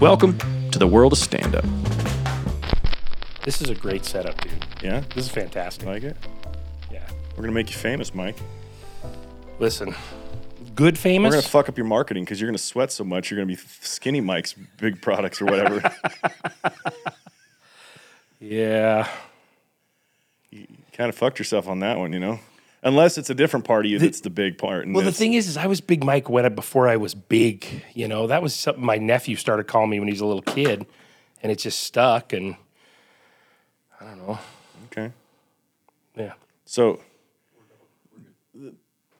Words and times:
Welcome 0.00 0.36
to 0.72 0.78
the 0.78 0.86
world 0.86 1.12
of 1.12 1.18
stand 1.18 1.54
up. 1.54 1.64
This 3.44 3.62
is 3.62 3.70
a 3.70 3.74
great 3.74 4.04
setup, 4.04 4.38
dude. 4.40 4.52
Yeah, 4.82 5.00
This 5.14 5.26
is 5.26 5.30
fantastic. 5.30 5.86
like 5.86 6.02
it. 6.02 6.16
Yeah. 6.90 7.02
We're 7.36 7.42
gonna 7.44 7.52
make 7.52 7.70
you 7.70 7.76
famous, 7.76 8.14
Mike. 8.14 8.36
Listen, 9.58 9.94
good 10.74 10.98
famous. 10.98 11.30
We're 11.30 11.36
gonna 11.40 11.48
fuck 11.48 11.68
up 11.68 11.78
your 11.78 11.86
marketing 11.86 12.24
because 12.24 12.40
you're 12.40 12.48
gonna 12.50 12.58
sweat 12.58 12.92
so 12.92 13.04
much. 13.04 13.30
You're 13.30 13.36
gonna 13.38 13.46
be 13.46 13.56
skinny 13.80 14.20
Mike's 14.20 14.52
big 14.52 15.00
products 15.00 15.40
or 15.40 15.46
whatever. 15.46 15.82
yeah. 18.40 19.08
You 20.50 20.66
kind 20.92 21.08
of 21.08 21.14
fucked 21.16 21.38
yourself 21.38 21.68
on 21.68 21.80
that 21.80 21.98
one, 21.98 22.12
you 22.12 22.18
know. 22.20 22.38
Unless 22.82 23.18
it's 23.18 23.30
a 23.30 23.34
different 23.34 23.64
part 23.64 23.84
of 23.84 23.90
you 23.90 23.98
that's 23.98 24.20
the 24.20 24.30
big 24.30 24.58
part. 24.58 24.86
Well, 24.88 25.04
the 25.04 25.10
thing 25.10 25.32
is, 25.32 25.48
is 25.48 25.56
I 25.56 25.66
was 25.66 25.80
Big 25.80 26.04
Mike 26.04 26.28
when 26.28 26.44
I, 26.44 26.50
before 26.50 26.88
I 26.88 26.96
was 26.96 27.14
big. 27.14 27.66
You 27.94 28.06
know, 28.06 28.26
that 28.28 28.42
was 28.42 28.54
something 28.54 28.84
my 28.84 28.96
nephew 28.98 29.34
started 29.36 29.64
calling 29.66 29.90
me 29.90 29.98
when 29.98 30.06
he 30.08 30.12
was 30.12 30.20
a 30.20 30.26
little 30.26 30.42
kid, 30.42 30.86
and 31.42 31.50
it 31.50 31.56
just 31.56 31.80
stuck. 31.80 32.32
And 32.32 32.56
I 34.00 34.04
don't 34.04 34.18
know. 34.18 34.38
okay. 34.92 35.10
Yeah. 36.16 36.34
So 36.64 37.00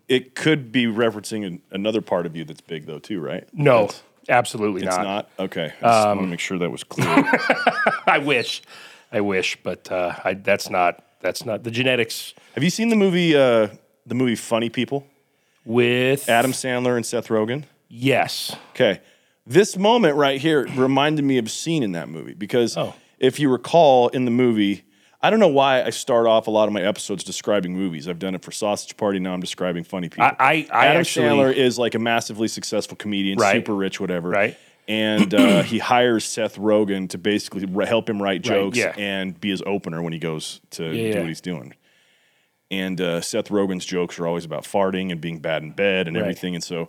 it 0.08 0.34
could 0.34 0.70
be 0.70 0.86
referencing 0.86 1.44
an, 1.46 1.62
another 1.70 2.00
part 2.00 2.26
of 2.26 2.36
you 2.36 2.44
that's 2.44 2.60
big, 2.60 2.86
though, 2.86 2.98
too, 2.98 3.20
right? 3.20 3.48
No, 3.52 3.86
That's- 3.86 4.02
absolutely 4.28 4.82
it's 4.86 4.96
not. 4.96 5.04
not. 5.04 5.30
Okay, 5.46 5.72
I 5.82 5.86
just 5.86 6.06
want 6.06 6.20
to 6.20 6.26
make 6.26 6.40
sure 6.40 6.58
that 6.58 6.70
was 6.70 6.84
clear. 6.84 7.08
I 8.06 8.18
wish, 8.18 8.62
I 9.10 9.20
wish, 9.22 9.58
but 9.62 9.90
uh, 9.90 10.14
I, 10.24 10.34
that's 10.34 10.70
not. 10.70 11.02
That's 11.26 11.44
not 11.44 11.64
the 11.64 11.72
genetics 11.72 12.34
Have 12.54 12.62
you 12.62 12.70
seen 12.70 12.88
the 12.88 12.94
movie? 12.96 13.34
Uh, 13.36 13.68
the 14.06 14.14
movie 14.14 14.36
Funny 14.36 14.70
People? 14.70 15.04
with 15.64 16.28
Adam 16.28 16.52
Sandler 16.52 16.94
and 16.94 17.04
Seth 17.04 17.26
Rogen. 17.26 17.64
Yes. 17.88 18.54
Okay. 18.70 19.00
This 19.44 19.76
moment 19.76 20.14
right 20.14 20.40
here 20.40 20.64
reminded 20.76 21.24
me 21.24 21.38
of 21.38 21.46
a 21.46 21.48
scene 21.48 21.82
in 21.82 21.90
that 21.92 22.08
movie 22.08 22.34
because 22.34 22.76
Oh. 22.76 22.94
if 23.18 23.40
you 23.40 23.50
recall 23.50 24.06
in 24.08 24.24
the 24.26 24.30
movie, 24.30 24.84
I 25.20 25.30
don't 25.30 25.40
know 25.40 25.48
why 25.48 25.82
I 25.82 25.90
start 25.90 26.26
off 26.28 26.46
a 26.46 26.52
lot 26.52 26.68
of 26.68 26.72
my 26.72 26.82
episodes 26.82 27.24
describing 27.24 27.74
movies. 27.74 28.06
I've 28.08 28.20
done 28.20 28.36
it 28.36 28.44
for 28.44 28.52
Sausage 28.52 28.96
Party. 28.96 29.18
Now 29.18 29.32
I'm 29.32 29.40
describing 29.40 29.82
funny 29.82 30.08
people. 30.08 30.24
I- 30.26 30.36
I- 30.38 30.66
I 30.70 30.86
Adam 30.86 31.00
actually- 31.00 31.26
Sandler 31.26 31.52
is 31.52 31.76
like 31.80 31.96
a 31.96 31.98
massively 31.98 32.46
successful 32.46 32.96
comedian, 32.96 33.38
Right. 33.38 33.54
super 33.56 33.74
rich, 33.74 33.98
whatever. 33.98 34.28
Right. 34.30 34.56
And 34.88 35.34
uh, 35.34 35.62
he 35.64 35.78
hires 35.78 36.24
Seth 36.24 36.56
Rogen 36.56 37.08
to 37.10 37.18
basically 37.18 37.64
re- 37.66 37.86
help 37.86 38.08
him 38.08 38.22
write 38.22 38.42
jokes 38.42 38.78
yeah. 38.78 38.94
and 38.96 39.38
be 39.40 39.50
his 39.50 39.62
opener 39.66 40.00
when 40.02 40.12
he 40.12 40.18
goes 40.18 40.60
to 40.72 40.84
Yeah, 40.94 41.12
do 41.14 41.18
what 41.20 41.28
he's 41.28 41.40
doing. 41.40 41.74
And 42.70 43.00
uh, 43.00 43.20
Seth 43.20 43.48
Rogen's 43.48 43.84
jokes 43.84 44.18
are 44.18 44.26
always 44.26 44.44
about 44.44 44.64
farting 44.64 45.10
and 45.12 45.20
being 45.20 45.38
bad 45.40 45.62
in 45.62 45.72
bed 45.72 46.06
and 46.08 46.16
Right. 46.16 46.22
everything. 46.22 46.54
And 46.54 46.62
so 46.64 46.88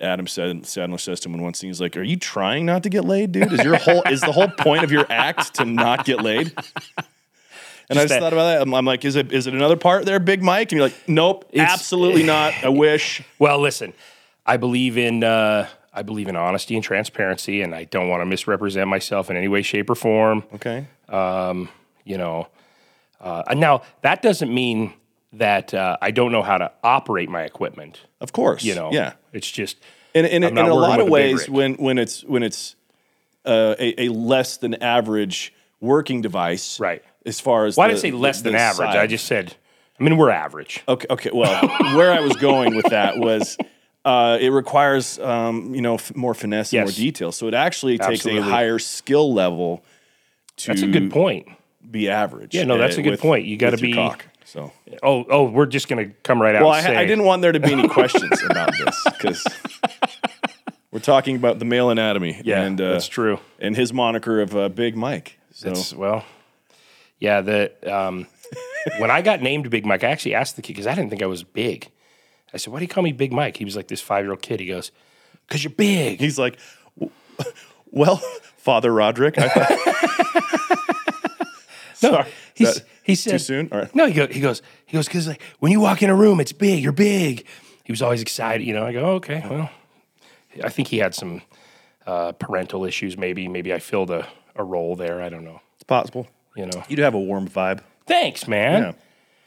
Adam 0.00 0.26
said 0.26 0.62
Sandler 0.64 1.00
says 1.00 1.20
to 1.20 1.28
him 1.28 1.36
in 1.36 1.42
one 1.42 1.54
scene, 1.54 1.70
he's 1.70 1.80
like, 1.80 1.96
Are 1.96 2.02
you 2.02 2.16
trying 2.16 2.66
not 2.66 2.82
to 2.82 2.88
get 2.90 3.04
laid, 3.04 3.32
dude? 3.32 3.52
Is 3.52 3.64
your 3.64 3.76
whole 3.76 4.02
is 4.02 4.20
the 4.20 4.32
whole 4.32 4.48
point 4.48 4.84
of 4.84 4.92
your 4.92 5.06
act 5.10 5.54
to 5.54 5.64
not 5.64 6.04
get 6.04 6.20
laid? 6.22 6.52
And 7.88 7.98
I 7.98 8.02
just 8.02 8.08
that- 8.08 8.20
thought 8.20 8.32
about 8.32 8.46
that. 8.52 8.62
I'm, 8.62 8.74
I'm 8.74 8.84
like, 8.84 9.04
is 9.04 9.16
it 9.16 9.32
is 9.32 9.46
it 9.46 9.54
another 9.54 9.76
part 9.76 10.04
there, 10.04 10.18
Big 10.18 10.42
Mike? 10.42 10.72
And 10.72 10.78
you're 10.78 10.88
like, 10.88 11.08
Nope, 11.08 11.46
It's- 11.52 11.72
absolutely 11.72 12.22
not. 12.34 12.52
I 12.64 12.68
wish. 12.68 13.22
Well, 13.38 13.60
listen, 13.60 13.92
I 14.44 14.56
believe 14.56 14.98
in 14.98 15.22
uh, 15.24 15.68
I 15.96 16.02
believe 16.02 16.28
in 16.28 16.36
honesty 16.36 16.74
and 16.76 16.84
transparency, 16.84 17.62
and 17.62 17.74
I 17.74 17.84
don't 17.84 18.08
want 18.08 18.20
to 18.20 18.26
misrepresent 18.26 18.88
myself 18.88 19.30
in 19.30 19.36
any 19.36 19.48
way, 19.48 19.62
shape, 19.62 19.88
or 19.90 19.94
form. 19.94 20.44
Okay. 20.54 20.86
You 22.04 22.18
know, 22.18 22.46
uh, 23.20 23.42
and 23.48 23.58
now 23.58 23.82
that 24.02 24.22
doesn't 24.22 24.52
mean 24.54 24.92
that 25.32 25.74
uh, 25.74 25.96
I 26.00 26.12
don't 26.12 26.30
know 26.30 26.42
how 26.42 26.56
to 26.58 26.70
operate 26.84 27.28
my 27.28 27.42
equipment. 27.42 28.00
Of 28.20 28.32
course. 28.32 28.62
You 28.62 28.74
know, 28.76 28.92
Yeah. 28.92 29.14
it's 29.32 29.50
just 29.50 29.76
in, 30.14 30.24
in, 30.24 30.44
I'm 30.44 30.56
in 30.56 30.66
a 30.66 30.74
lot 30.74 31.00
of 31.00 31.08
with 31.08 31.20
a 31.20 31.26
big 31.26 31.34
ways 31.36 31.50
when 31.50 31.74
when 31.74 31.98
it's 31.98 32.22
when 32.24 32.42
it's 32.44 32.76
uh, 33.44 33.74
a, 33.78 34.04
a 34.04 34.08
less 34.10 34.56
than 34.58 34.74
average 34.82 35.52
working 35.80 36.22
device 36.22 36.78
Right. 36.78 37.02
as 37.24 37.40
far 37.40 37.66
as 37.66 37.76
why 37.76 37.88
did 37.88 37.96
I 37.96 38.00
say 38.00 38.10
less 38.12 38.40
the 38.42 38.50
than 38.50 38.60
average? 38.60 38.90
I 38.94 39.06
just 39.08 39.26
said, 39.26 39.56
I 39.98 40.04
mean, 40.04 40.16
we're 40.16 40.30
average. 40.30 40.82
okay 40.86 41.06
okay 41.10 41.30
well 41.34 41.66
where 41.96 42.12
I 42.12 42.20
was 42.20 42.36
going 42.36 42.76
with 42.76 42.86
that 42.90 43.18
was 43.18 43.58
uh, 44.06 44.38
it 44.40 44.48
requires 44.50 45.18
um, 45.18 45.74
you 45.74 45.82
know 45.82 45.94
f- 45.94 46.14
more 46.16 46.32
finesse 46.32 46.72
and 46.72 46.84
more 46.84 46.92
detail 46.92 47.32
so 47.32 47.48
it 47.48 47.54
actually 47.54 47.98
takes 47.98 48.24
a 48.24 48.40
higher 48.40 48.78
skill 48.78 49.34
level 49.34 49.84
to 50.56 50.68
That's 50.68 50.82
a 50.82 50.86
good 50.86 51.10
point. 51.10 51.48
be 51.90 52.08
average 52.08 52.54
Yeah, 52.54 52.64
no, 52.64 52.78
that's 52.78 52.96
a 52.96 53.02
good 53.02 53.10
with- 53.12 53.20
point. 53.20 53.44
You 53.46 53.56
gotta 53.58 53.74
with 53.74 53.82
your 53.82 53.90
be- 53.90 53.94
cock, 53.94 54.26
so 54.44 54.72
Oh, 55.02 55.24
oh, 55.28 55.44
we're 55.50 55.66
just 55.66 55.88
gonna 55.88 56.10
come 56.22 56.40
right 56.40 56.54
out. 56.54 56.62
well 56.62 56.70
I, 56.72 56.78
and 56.78 56.86
ha- 56.86 56.92
I 56.92 57.02
say- 57.02 57.06
didn't 57.08 57.24
want 57.24 57.42
there 57.42 57.52
to 57.52 57.60
be 57.60 57.72
any 57.72 57.88
questions 57.98 58.40
about 58.48 58.72
this 58.78 59.04
because 59.18 59.44
we're 60.92 61.00
talking 61.00 61.36
about 61.36 61.58
the 61.58 61.64
male 61.64 61.90
anatomy 61.90 62.40
Yeah, 62.44 62.62
and 62.62 62.80
uh, 62.80 62.92
that's 62.92 63.08
true. 63.08 63.38
and 63.58 63.76
his 63.76 63.92
moniker 63.92 64.40
of 64.40 64.56
uh, 64.56 64.68
Big 64.68 64.96
Mike. 64.96 65.38
So 65.52 65.70
It's 65.70 65.92
well, 65.94 66.24
yeah. 67.18 67.40
The 67.40 67.72
um, 67.92 68.26
when 68.98 69.10
I 69.10 69.20
got 69.22 69.42
named 69.42 69.68
Big 69.70 69.84
Mike, 69.84 70.04
I 70.04 70.10
actually 70.10 70.34
asked 70.34 70.56
the 70.56 70.62
kid 70.62 70.74
because 70.74 70.86
I 70.86 70.94
didn't 70.94 71.10
think 71.10 71.22
I 71.22 71.26
was 71.26 71.42
big. 71.42 71.90
I 72.56 72.58
said, 72.58 72.72
"Why 72.72 72.80
do 72.80 72.84
you 72.84 72.88
call 72.88 73.04
me 73.04 73.12
Big 73.12 73.32
Mike?" 73.32 73.56
He 73.56 73.64
was 73.64 73.76
like 73.76 73.88
this 73.88 74.00
five 74.00 74.24
year 74.24 74.32
old 74.32 74.42
kid. 74.42 74.60
He 74.60 74.66
goes, 74.66 74.90
"Cause 75.48 75.62
you're 75.62 75.72
big." 75.72 76.18
he's 76.20 76.38
like, 76.38 76.58
"Well, 77.90 78.16
Father 78.56 78.92
Roderick, 78.92 79.38
I 79.38 79.48
thought, 79.48 79.70
no, 82.02 82.10
Sorry, 82.10 82.30
he's, 82.54 82.74
that- 82.74 82.84
he 83.02 83.14
said 83.14 83.30
too 83.32 83.38
soon? 83.38 83.68
All 83.72 83.78
right. 83.80 83.94
No, 83.94 84.06
he 84.06 84.12
goes, 84.14 84.34
he 84.34 84.40
goes, 84.40 84.62
he 84.86 84.96
goes, 84.96 85.06
because 85.06 85.26
like 85.28 85.42
when 85.60 85.72
you 85.72 85.80
walk 85.80 86.02
in 86.02 86.10
a 86.10 86.14
room, 86.14 86.40
it's 86.40 86.52
big. 86.52 86.82
You're 86.82 86.92
big. 86.92 87.46
He 87.84 87.92
was 87.92 88.02
always 88.02 88.20
excited. 88.22 88.66
You 88.66 88.74
know, 88.74 88.84
I 88.84 88.92
go, 88.92 89.00
oh, 89.00 89.14
okay, 89.14 89.44
well, 89.48 89.70
I 90.64 90.68
think 90.68 90.88
he 90.88 90.98
had 90.98 91.14
some 91.14 91.42
uh, 92.06 92.32
parental 92.32 92.84
issues. 92.84 93.16
Maybe, 93.16 93.48
maybe 93.48 93.72
I 93.72 93.78
filled 93.78 94.10
a, 94.10 94.26
a 94.56 94.64
role 94.64 94.96
there. 94.96 95.22
I 95.22 95.28
don't 95.28 95.44
know. 95.44 95.60
it's 95.74 95.84
possible. 95.84 96.26
You 96.56 96.66
know. 96.66 96.82
You 96.88 96.96
do 96.96 97.02
have 97.02 97.14
a 97.14 97.20
warm 97.20 97.48
vibe. 97.48 97.80
Thanks, 98.06 98.48
man. 98.48 98.82
Yeah. 98.82 98.92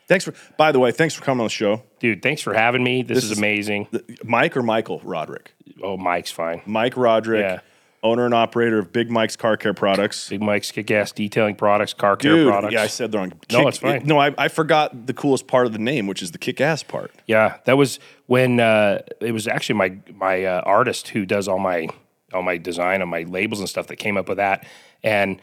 Thanks 0.10 0.26
for. 0.26 0.34
By 0.58 0.74
the 0.74 0.80
way, 0.80 0.92
thanks 0.92 1.14
for 1.16 1.24
coming 1.24 1.40
on 1.40 1.46
the 1.46 1.50
show, 1.52 1.84
Dude, 2.00 2.22
thanks 2.22 2.42
for 2.42 2.54
having 2.54 2.84
me. 2.84 3.04
This, 3.04 3.20
is, 3.20 3.32
is- 3.32 3.38
amazing. 3.38 3.88
Mike 4.24 4.58
or 4.58 4.64
Michael 4.64 5.00
Roderick. 5.06 5.54
Oh, 5.82 5.96
Mike's 5.96 6.32
fine. 6.32 6.62
Mike 6.66 6.98
Roderick, 6.98 7.42
Yeah. 7.42 7.60
owner 8.04 8.26
and 8.26 8.34
operator 8.34 8.80
of 8.80 8.92
Big 8.92 9.10
Mike's 9.12 9.36
Car 9.38 9.56
Care 9.56 9.74
Products. 9.74 10.28
Big 10.30 10.42
Mike's 10.42 10.72
kick 10.72 10.90
ass 10.92 11.12
detailing 11.14 11.56
products, 11.56 11.94
car 11.94 12.18
care 12.18 12.34
Dude, 12.36 12.48
products. 12.48 12.74
yeah, 12.74 12.82
I 12.82 12.88
said 12.88 13.12
they're 13.12 13.22
on 13.22 13.30
the 13.30 13.36
wrong. 13.56 13.64
No, 13.64 13.68
it's 13.70 13.78
fine. 13.78 14.02
no, 14.06 14.18
I, 14.20 14.34
I 14.38 14.48
forgot 14.50 15.06
the 15.08 15.14
coolest 15.14 15.48
part 15.48 15.68
of 15.68 15.72
the 15.74 15.80
name, 15.80 16.08
which 16.08 16.22
is 16.22 16.32
the 16.32 16.38
kick-ass 16.38 16.84
part. 16.84 17.12
Yeah, 17.28 17.58
that 17.66 17.78
was 17.78 18.00
when 18.26 18.60
uh, 18.60 19.04
it 19.22 19.32
was 19.32 19.48
actually 19.48 19.76
my 19.76 19.98
my 20.16 20.44
uh, 20.44 20.62
artist 20.66 21.10
who 21.10 21.26
does 21.26 21.48
all 21.48 21.60
my 21.60 21.88
all 22.34 22.42
my 22.42 22.58
design 22.58 23.02
on 23.02 23.10
my 23.10 23.24
labels 23.24 23.60
and 23.60 23.70
stuff 23.70 23.88
that 23.88 23.98
came 23.98 24.18
up 24.18 24.28
with 24.28 24.38
that, 24.38 24.66
and 25.04 25.40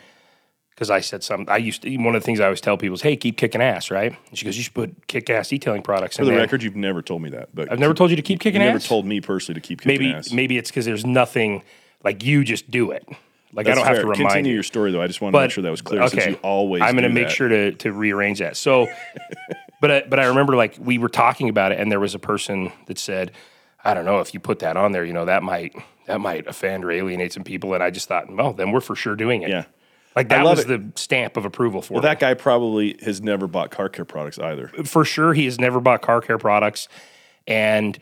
because 0.77 0.91
I 0.91 1.01
said 1.01 1.25
some, 1.25 1.47
I 1.49 1.57
used 1.57 1.83
to, 1.83 1.97
one 1.97 2.15
of 2.15 2.21
the 2.21 2.27
things 2.27 2.39
I 2.39 2.45
always 2.45 2.61
tell 2.61 2.77
people 2.77 2.95
is, 2.95 3.03
"Hey, 3.03 3.17
keep 3.17 3.39
kicking 3.39 3.63
ass," 3.63 3.91
right? 3.91 4.15
And 4.29 4.39
she 4.39 4.45
goes, 4.45 4.59
"You 4.59 4.63
should 4.63 4.75
put 4.75 5.07
kick 5.07 5.31
ass 5.31 5.49
detailing 5.49 5.83
products." 5.83 6.19
For 6.19 6.27
the 6.27 6.37
record, 6.37 6.63
you've 6.63 6.77
never 6.77 7.01
told 7.01 7.23
me 7.23 7.31
that, 7.31 7.49
but 7.55 7.73
I've 7.73 7.79
never 7.79 7.95
told 7.95 8.11
you 8.11 8.17
to 8.17 8.23
keep 8.23 8.37
you 8.45 8.51
kicking 8.51 8.61
never 8.61 8.79
told 8.79 9.07
me 9.07 9.23
personally 9.23 9.59
to 9.59 9.67
keep 9.67 9.81
kicking 9.81 10.07
maybe 10.07 10.15
ass. 10.15 10.33
maybe 10.33 10.59
it's 10.59 10.71
because 10.71 10.85
there's 10.85 11.07
nothing 11.07 11.63
like 12.05 12.23
you 12.23 12.45
just 12.45 12.71
do 12.71 12.91
it. 12.91 13.09
Like 13.53 13.65
That's 13.65 13.79
I 13.79 13.85
don't 13.85 13.87
have 13.87 14.03
to 14.03 14.07
remind 14.07 14.29
Continue 14.29 14.51
you. 14.51 14.55
your 14.57 14.63
story 14.63 14.93
though. 14.93 15.01
I 15.01 15.07
just 15.07 15.23
want 15.23 15.35
to 15.35 15.41
make 15.41 15.51
sure 15.51 15.63
that 15.63 15.71
was 15.71 15.81
clear. 15.81 16.07
Since 16.09 16.27
you 16.27 16.35
always, 16.43 16.83
I'm 16.83 16.93
going 16.93 17.05
to 17.05 17.09
make 17.09 17.29
that. 17.29 17.33
sure 17.33 17.49
to 17.49 17.73
to 17.73 17.93
rearrange 17.93 18.41
that. 18.41 18.57
So, 18.59 18.87
but 19.81 19.91
I, 19.91 20.03
but 20.03 20.21
I 20.21 20.27
remember 20.27 20.57
like 20.57 20.77
we 20.79 20.99
were 20.99 21.09
talking 21.09 21.49
about 21.49 21.73
it, 21.73 21.81
and 21.81 21.91
there 21.91 22.01
was 22.01 22.15
a 22.15 22.19
person 22.19 22.71
that 22.87 22.99
said, 22.99 23.33
"I 23.83 23.95
don't 23.95 24.05
know 24.05 24.21
if 24.21 24.35
you 24.35 24.41
put 24.41 24.59
that 24.59 24.77
on 24.77 24.93
there, 24.93 25.07
you 25.07 25.15
know, 25.15 25.25
that 25.25 25.43
might 25.43 25.75
that 26.07 26.21
might 26.21 26.47
offend 26.47 26.85
or 26.85 26.91
alienate 26.91 27.33
some 27.33 27.45
people." 27.45 27.73
And 27.73 27.83
I 27.83 27.89
just 27.89 28.09
thought, 28.09 28.31
well, 28.31 28.53
then 28.53 28.73
we're 28.73 28.81
for 28.83 28.95
sure 28.95 29.17
doing 29.17 29.41
it. 29.41 29.49
Yeah. 29.49 29.65
Like 30.17 30.31
that 30.31 30.43
was 30.45 30.61
it. 30.61 30.69
the 30.69 30.99
stamp 30.99 31.37
of 31.37 31.45
approval 31.45 31.83
for 31.83 31.95
Well, 31.95 32.03
me. 32.03 32.09
that 32.09 32.19
guy 32.19 32.35
probably 32.35 32.97
has 33.05 33.21
never 33.21 33.47
bought 33.47 33.71
car 33.71 33.89
care 33.89 34.05
products 34.05 34.39
either. 34.39 34.69
for 34.85 35.05
sure, 35.05 35.35
he 35.35 35.45
has 35.45 35.61
never 35.61 35.79
bought 35.81 36.03
car 36.03 36.21
care 36.21 36.39
products, 36.39 36.89
and 37.47 37.99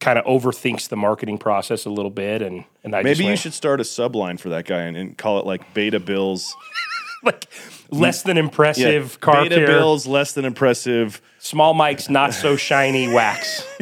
kind 0.00 0.18
of 0.18 0.24
overthinks 0.24 0.88
the 0.88 0.96
marketing 0.96 1.38
process 1.38 1.84
a 1.84 1.90
little 1.90 2.10
bit. 2.10 2.42
And 2.42 2.64
and 2.82 2.96
I 2.96 3.02
just 3.02 3.20
Maybe 3.20 3.30
you 3.30 3.36
should 3.36 3.54
start 3.54 3.80
a 3.80 3.84
subline 3.84 4.40
for 4.40 4.48
that 4.48 4.64
guy 4.64 4.80
and, 4.82 4.96
and 4.96 5.16
call 5.16 5.38
it 5.38 5.46
like 5.46 5.74
Beta 5.74 6.00
Bills. 6.00 6.56
like 7.22 7.46
less 7.90 8.22
than 8.22 8.36
impressive 8.38 9.20
car 9.20 9.42
Beta 9.44 9.54
care. 9.56 9.66
Bills, 9.66 10.06
less 10.06 10.32
than 10.32 10.44
impressive. 10.44 11.20
Small 11.38 11.74
mics, 11.74 12.10
not 12.10 12.34
so 12.34 12.56
shiny 12.56 13.12
wax. 13.12 13.64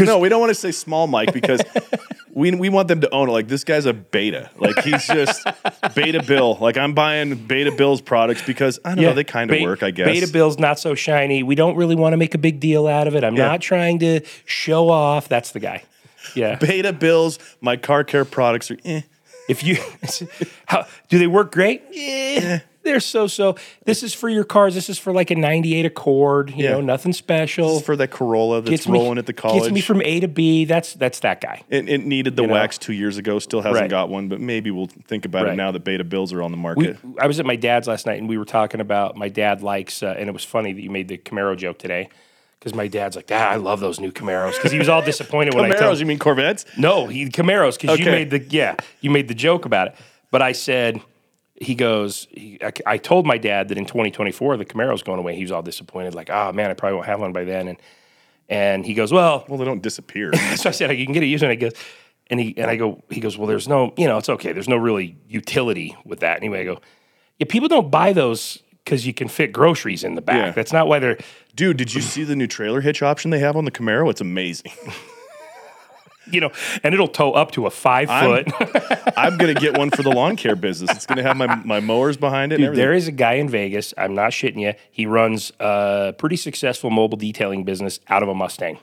No, 0.00 0.18
we 0.18 0.28
don't 0.28 0.40
want 0.40 0.50
to 0.50 0.56
say 0.56 0.72
small 0.72 1.06
Mike 1.06 1.32
because 1.32 1.60
we 2.34 2.50
we 2.54 2.68
want 2.68 2.88
them 2.88 3.00
to 3.00 3.10
own 3.10 3.28
it. 3.28 3.32
Like 3.32 3.48
this 3.48 3.64
guy's 3.64 3.86
a 3.86 3.92
beta. 3.94 4.50
Like 4.56 4.76
he's 4.84 5.06
just 5.06 5.46
Beta 5.94 6.22
Bill. 6.22 6.56
Like 6.60 6.76
I'm 6.76 6.92
buying 6.92 7.34
Beta 7.46 7.72
Bill's 7.72 8.00
products 8.00 8.42
because 8.42 8.78
I 8.84 8.94
don't 8.94 9.04
know 9.04 9.12
they 9.14 9.24
kind 9.24 9.50
of 9.50 9.56
Be- 9.56 9.64
work. 9.64 9.82
I 9.82 9.90
guess. 9.92 10.06
Beta 10.06 10.28
Bill's 10.32 10.58
not 10.58 10.78
so 10.78 10.94
shiny. 10.94 11.42
We 11.42 11.54
don't 11.54 11.76
really 11.76 11.94
want 11.94 12.12
to 12.12 12.16
make 12.16 12.34
a 12.34 12.38
big 12.38 12.60
deal 12.60 12.86
out 12.86 13.06
of 13.06 13.14
it. 13.14 13.24
I'm 13.24 13.36
Yeah. 13.36 13.46
not 13.46 13.60
trying 13.60 14.00
to 14.00 14.20
show 14.44 14.90
off. 14.90 15.28
That's 15.28 15.52
the 15.52 15.60
guy. 15.60 15.84
Yeah. 16.34 16.54
Beta 16.60 16.92
Bills. 16.92 17.38
My 17.60 17.76
car 17.76 18.02
care 18.04 18.24
products 18.24 18.70
are. 18.70 18.78
Eh. 18.84 19.02
If 19.48 19.62
you, 19.62 19.76
how 20.66 20.86
do 21.10 21.18
they 21.18 21.26
work 21.26 21.52
great? 21.52 21.82
Yeah. 21.90 22.60
They're 22.84 23.00
so 23.00 23.26
so. 23.26 23.56
This 23.84 24.02
is 24.02 24.14
for 24.14 24.28
your 24.28 24.44
cars. 24.44 24.74
This 24.74 24.88
is 24.90 24.98
for 24.98 25.12
like 25.12 25.30
a 25.30 25.34
'98 25.34 25.86
Accord. 25.86 26.50
You 26.50 26.64
Yeah. 26.64 26.70
know, 26.72 26.80
nothing 26.82 27.12
special. 27.12 27.80
for 27.80 27.96
that 27.96 28.08
Corolla 28.10 28.60
that's 28.60 28.70
Gets 28.70 28.88
me- 28.88 28.98
rolling 28.98 29.18
at 29.18 29.26
the 29.26 29.32
college. 29.32 29.62
Gets 29.62 29.72
me 29.74 29.80
from 29.80 30.02
A 30.02 30.20
to 30.20 30.28
B. 30.28 30.64
That's 30.64 30.92
that's 30.94 31.20
that 31.20 31.40
guy. 31.40 31.62
it, 31.70 31.88
it 31.88 32.04
needed 32.04 32.36
the 32.36 32.42
You 32.42 32.48
know? 32.48 32.54
wax 32.54 32.78
two 32.78 32.92
years 32.92 33.16
ago. 33.18 33.38
Still 33.38 33.62
hasn't 33.62 33.80
Right. 33.80 33.90
got 33.90 34.08
one, 34.10 34.28
but 34.28 34.40
maybe 34.40 34.70
we'll 34.70 34.90
think 35.08 35.24
about 35.24 35.48
it 35.48 35.56
now 35.56 35.70
that 35.72 35.82
Beta 35.84 36.04
Bills 36.04 36.32
are 36.32 36.42
on 36.42 36.50
the 36.52 36.56
We, 36.58 36.62
market. 36.62 36.96
I 37.18 37.26
was 37.26 37.40
at 37.40 37.46
my 37.46 37.56
dad's 37.56 37.88
last 37.88 38.06
night, 38.06 38.18
and 38.20 38.28
we 38.28 38.38
were 38.38 38.44
talking 38.44 38.80
about 38.80 39.16
my 39.16 39.28
dad 39.28 39.62
likes, 39.62 40.02
uh, 40.02 40.14
and 40.18 40.28
it 40.28 40.32
was 40.32 40.44
funny 40.44 40.72
that 40.72 40.82
you 40.82 40.90
made 40.90 41.08
the 41.08 41.16
Camaro 41.16 41.56
joke 41.56 41.78
today, 41.78 42.08
because 42.60 42.74
my 42.74 42.86
dad's 42.86 43.16
like, 43.16 43.28
ah, 43.32 43.48
I 43.50 43.56
love 43.56 43.80
those 43.80 43.98
new 44.00 44.12
Camaros, 44.12 44.52
because 44.56 44.72
he 44.72 44.78
was 44.78 44.88
all 44.88 45.02
disappointed 45.12 45.54
when 45.54 45.64
I 45.64 45.74
told 45.74 45.96
Camaros, 45.96 46.00
you 46.00 46.06
mean 46.06 46.18
Corvettes? 46.18 46.64
No, 46.76 47.06
he 47.06 47.26
Camaros 47.30 47.80
because 47.80 47.98
you 47.98 48.06
made 48.06 48.30
the 48.30 48.40
yeah 48.50 48.76
you 49.00 49.10
made 49.10 49.28
the 49.28 49.34
joke 49.34 49.64
about 49.64 49.88
it. 49.88 49.94
But 50.30 50.42
I 50.42 50.52
said 50.52 51.00
he 51.56 51.74
goes. 51.74 52.26
He, 52.30 52.58
I, 52.62 52.72
I 52.86 52.96
told 52.98 53.26
my 53.26 53.38
dad 53.38 53.68
that 53.68 53.78
in 53.78 53.84
2024 53.84 54.56
the 54.56 54.64
Camaro's 54.64 55.02
going 55.02 55.18
away. 55.18 55.36
He 55.36 55.42
was 55.42 55.52
all 55.52 55.62
disappointed, 55.62 56.14
like, 56.14 56.30
oh 56.30 56.52
man, 56.52 56.70
I 56.70 56.74
probably 56.74 56.96
won't 56.96 57.06
have 57.06 57.20
one 57.20 57.32
by 57.32 57.44
then. 57.44 57.68
And 57.68 57.78
and 58.48 58.84
he 58.84 58.94
goes, 58.94 59.12
well, 59.12 59.44
Well, 59.48 59.58
they 59.58 59.64
don't 59.64 59.82
disappear. 59.82 60.34
so 60.56 60.68
I 60.68 60.72
said 60.72 60.90
you 60.98 61.04
can 61.06 61.14
get 61.14 61.22
a 61.22 61.26
used 61.26 61.42
one. 61.42 61.50
And 61.50 61.60
he 61.60 61.68
goes, 61.68 61.78
and 62.28 62.40
he 62.40 62.56
and 62.56 62.70
I 62.70 62.76
go, 62.76 63.02
he 63.10 63.20
goes, 63.20 63.38
well, 63.38 63.46
there's 63.46 63.68
no, 63.68 63.92
you 63.96 64.06
know, 64.06 64.18
it's 64.18 64.28
okay. 64.28 64.52
There's 64.52 64.68
no 64.68 64.76
really 64.76 65.16
utility 65.28 65.96
with 66.04 66.20
that. 66.20 66.38
Anyway, 66.38 66.60
I 66.60 66.64
go, 66.64 66.80
yeah, 67.38 67.46
people 67.48 67.68
don't 67.68 67.90
buy 67.90 68.12
those 68.12 68.62
because 68.84 69.06
you 69.06 69.14
can 69.14 69.28
fit 69.28 69.52
groceries 69.52 70.04
in 70.04 70.14
the 70.14 70.22
back. 70.22 70.36
Yeah. 70.36 70.50
That's 70.52 70.72
not 70.72 70.88
why 70.88 70.98
they're. 70.98 71.18
Dude, 71.54 71.76
did 71.76 71.94
you 71.94 72.00
see 72.00 72.24
the 72.24 72.36
new 72.36 72.46
trailer 72.46 72.80
hitch 72.80 73.02
option 73.02 73.30
they 73.30 73.38
have 73.38 73.56
on 73.56 73.64
the 73.64 73.70
Camaro? 73.70 74.10
It's 74.10 74.20
amazing. 74.20 74.72
You 76.30 76.40
know, 76.40 76.52
and 76.82 76.94
it'll 76.94 77.08
tow 77.08 77.32
up 77.32 77.50
to 77.52 77.66
a 77.66 77.70
5 77.70 78.10
I'm- 78.10 78.44
foot. 78.44 79.12
I'm 79.16 79.36
gonna 79.36 79.54
get 79.54 79.76
one 79.76 79.90
for 79.90 80.02
the 80.02 80.10
lawn 80.10 80.36
care 80.36 80.56
business. 80.56 80.90
It's 80.90 81.06
gonna 81.06 81.22
have 81.22 81.36
my, 81.36 81.54
my 81.56 81.80
mowers 81.80 82.16
behind 82.16 82.52
it. 82.52 82.56
Dude, 82.58 82.74
there 82.74 82.92
is 82.92 83.08
a 83.08 83.12
guy 83.12 83.34
in 83.34 83.48
Vegas. 83.48 83.92
I'm 83.98 84.14
not 84.14 84.30
shitting 84.32 84.60
you. 84.60 84.74
He 84.90 85.06
runs 85.06 85.52
a 85.60 86.14
pretty 86.16 86.36
successful 86.36 86.90
mobile 86.90 87.18
detailing 87.18 87.64
business 87.64 88.00
out 88.08 88.22
of 88.22 88.28
a 88.28 88.34
Mustang, 88.34 88.78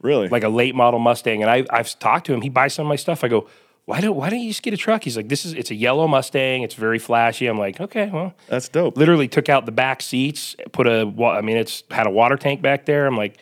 really 0.00 0.28
like 0.28 0.44
a 0.44 0.48
late 0.48 0.74
model 0.74 0.98
Mustang. 1.00 1.42
And 1.42 1.50
I, 1.50 1.64
I've 1.70 1.98
talked 1.98 2.26
to 2.26 2.34
him. 2.34 2.40
He 2.40 2.48
buys 2.48 2.74
some 2.74 2.86
of 2.86 2.88
my 2.88 2.96
stuff. 2.96 3.22
I 3.22 3.28
go, 3.28 3.48
why 3.84 4.00
don't 4.02 4.16
why 4.16 4.28
don't 4.28 4.40
you 4.40 4.50
just 4.50 4.62
get 4.62 4.74
a 4.74 4.76
truck? 4.76 5.04
He's 5.04 5.16
like, 5.16 5.28
this 5.28 5.46
is 5.46 5.54
it's 5.54 5.70
a 5.70 5.74
yellow 5.74 6.06
Mustang. 6.06 6.62
It's 6.62 6.74
very 6.74 6.98
flashy. 6.98 7.46
I'm 7.46 7.58
like, 7.58 7.80
okay, 7.80 8.10
well, 8.12 8.34
that's 8.46 8.68
dope. 8.68 8.96
literally 8.98 9.28
took 9.28 9.48
out 9.48 9.64
the 9.64 9.72
back 9.72 10.02
seats, 10.02 10.56
put 10.72 10.86
a 10.86 11.10
I 11.24 11.40
mean, 11.40 11.56
it's 11.56 11.84
had 11.90 12.06
a 12.06 12.10
water 12.10 12.36
tank 12.36 12.60
back 12.60 12.84
there. 12.84 13.06
I'm 13.06 13.16
like, 13.16 13.38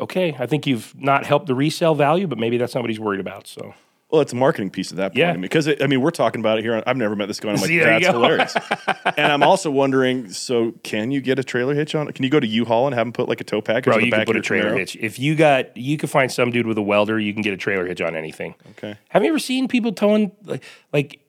okay, 0.00 0.36
I 0.38 0.46
think 0.46 0.66
you've 0.66 0.94
not 0.96 1.26
helped 1.26 1.46
the 1.46 1.54
resale 1.54 1.94
value, 1.94 2.26
but 2.26 2.38
maybe 2.38 2.56
that's 2.58 2.74
not 2.74 2.82
what 2.82 2.90
he's 2.90 3.00
worried 3.00 3.20
about. 3.20 3.46
So 3.46 3.74
Well, 4.10 4.20
it's 4.20 4.32
a 4.32 4.36
marketing 4.36 4.70
piece 4.70 4.90
at 4.90 4.96
that 4.96 5.08
point. 5.10 5.18
Yeah. 5.18 5.36
Because 5.36 5.66
it, 5.66 5.82
I 5.82 5.86
mean, 5.86 6.00
we're 6.00 6.10
talking 6.10 6.40
about 6.40 6.58
it 6.58 6.62
here. 6.62 6.82
I've 6.86 6.96
never 6.96 7.14
met 7.14 7.26
this 7.26 7.38
guy. 7.40 7.50
I'm 7.50 7.56
like, 7.60 7.66
See, 7.66 7.78
that's 7.78 8.06
hilarious. 8.06 8.56
and 9.16 9.32
I'm 9.32 9.42
also 9.42 9.70
wondering, 9.70 10.30
so 10.30 10.72
can 10.82 11.10
you 11.10 11.20
get 11.20 11.38
a 11.38 11.44
trailer 11.44 11.74
hitch 11.74 11.94
on? 11.94 12.08
it? 12.08 12.14
Can 12.14 12.24
you 12.24 12.30
go 12.30 12.40
to 12.40 12.46
U-Haul 12.46 12.86
and 12.86 12.94
have 12.94 13.06
them 13.06 13.12
put 13.12 13.28
like 13.28 13.40
a 13.40 13.44
tow 13.44 13.60
package 13.60 13.84
Bro, 13.84 13.94
on 13.94 14.00
the 14.00 14.06
you 14.06 14.10
back 14.10 14.26
can 14.26 14.34
put 14.34 14.36
a 14.36 14.40
trailer 14.40 14.72
Camaro? 14.72 14.78
hitch. 14.78 14.96
If 14.96 15.18
you 15.18 15.34
got, 15.36 15.76
you 15.76 15.96
can 15.96 16.08
find 16.08 16.30
some 16.30 16.50
dude 16.50 16.66
with 16.66 16.78
a 16.78 16.82
welder. 16.82 17.18
You 17.20 17.32
can 17.32 17.42
get 17.42 17.52
a 17.54 17.56
trailer 17.58 17.86
hitch 17.86 18.00
on 18.00 18.16
anything. 18.16 18.54
Okay. 18.72 18.96
Have 19.10 19.22
you 19.22 19.28
ever 19.28 19.38
seen 19.38 19.68
people 19.68 19.92
towing 19.92 20.32
like, 20.44 20.64
like 20.92 21.20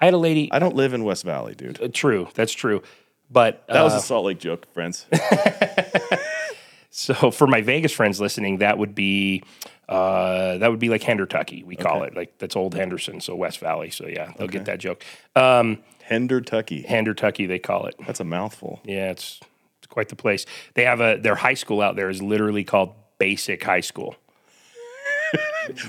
I 0.00 0.06
had 0.06 0.14
a 0.14 0.18
lady. 0.18 0.50
I 0.52 0.58
don't 0.58 0.74
live 0.76 0.92
in 0.92 1.04
West 1.04 1.24
Valley, 1.24 1.54
dude. 1.54 1.80
uh, 1.80 1.88
true, 1.92 2.28
that's 2.34 2.52
true. 2.52 2.82
But 3.30 3.66
That 3.68 3.82
was 3.82 3.94
uh, 3.94 3.96
a 3.96 4.00
Salt 4.00 4.26
Lake 4.26 4.38
joke, 4.38 4.70
friends. 4.72 5.06
so 6.94 7.30
for 7.32 7.46
my 7.46 7.60
Vegas 7.60 7.92
friends 7.92 8.20
listening, 8.20 8.58
that 8.58 8.78
would 8.78 8.94
be 8.94 9.42
uh, 9.88 10.58
that 10.58 10.70
would 10.70 10.78
be 10.78 10.88
like 10.88 11.02
Hendertucky. 11.02 11.64
We 11.64 11.76
call 11.76 12.04
it 12.04 12.16
like 12.16 12.38
that's 12.38 12.56
old 12.56 12.74
Henderson, 12.74 13.20
so 13.20 13.34
West 13.34 13.58
Valley. 13.58 13.90
So 13.90 14.06
yeah, 14.06 14.32
they'll 14.38 14.48
get 14.48 14.64
that 14.66 14.78
joke. 14.78 15.04
Um, 15.34 15.82
Hendertucky. 16.08 16.86
Hendertucky, 16.86 17.48
they 17.48 17.58
call 17.58 17.86
it. 17.86 17.96
That's 18.06 18.20
a 18.20 18.24
mouthful. 18.24 18.80
Yeah, 18.84 19.10
it's 19.10 19.40
it's 19.78 19.88
quite 19.88 20.08
the 20.08 20.16
place. 20.16 20.46
They 20.74 20.84
have 20.84 21.00
a 21.00 21.18
their 21.18 21.34
high 21.34 21.54
school 21.54 21.82
out 21.82 21.96
there 21.96 22.08
is 22.08 22.22
literally 22.22 22.64
called 22.64 22.94
Basic 23.18 23.62
High 23.64 23.80
School. 23.80 24.16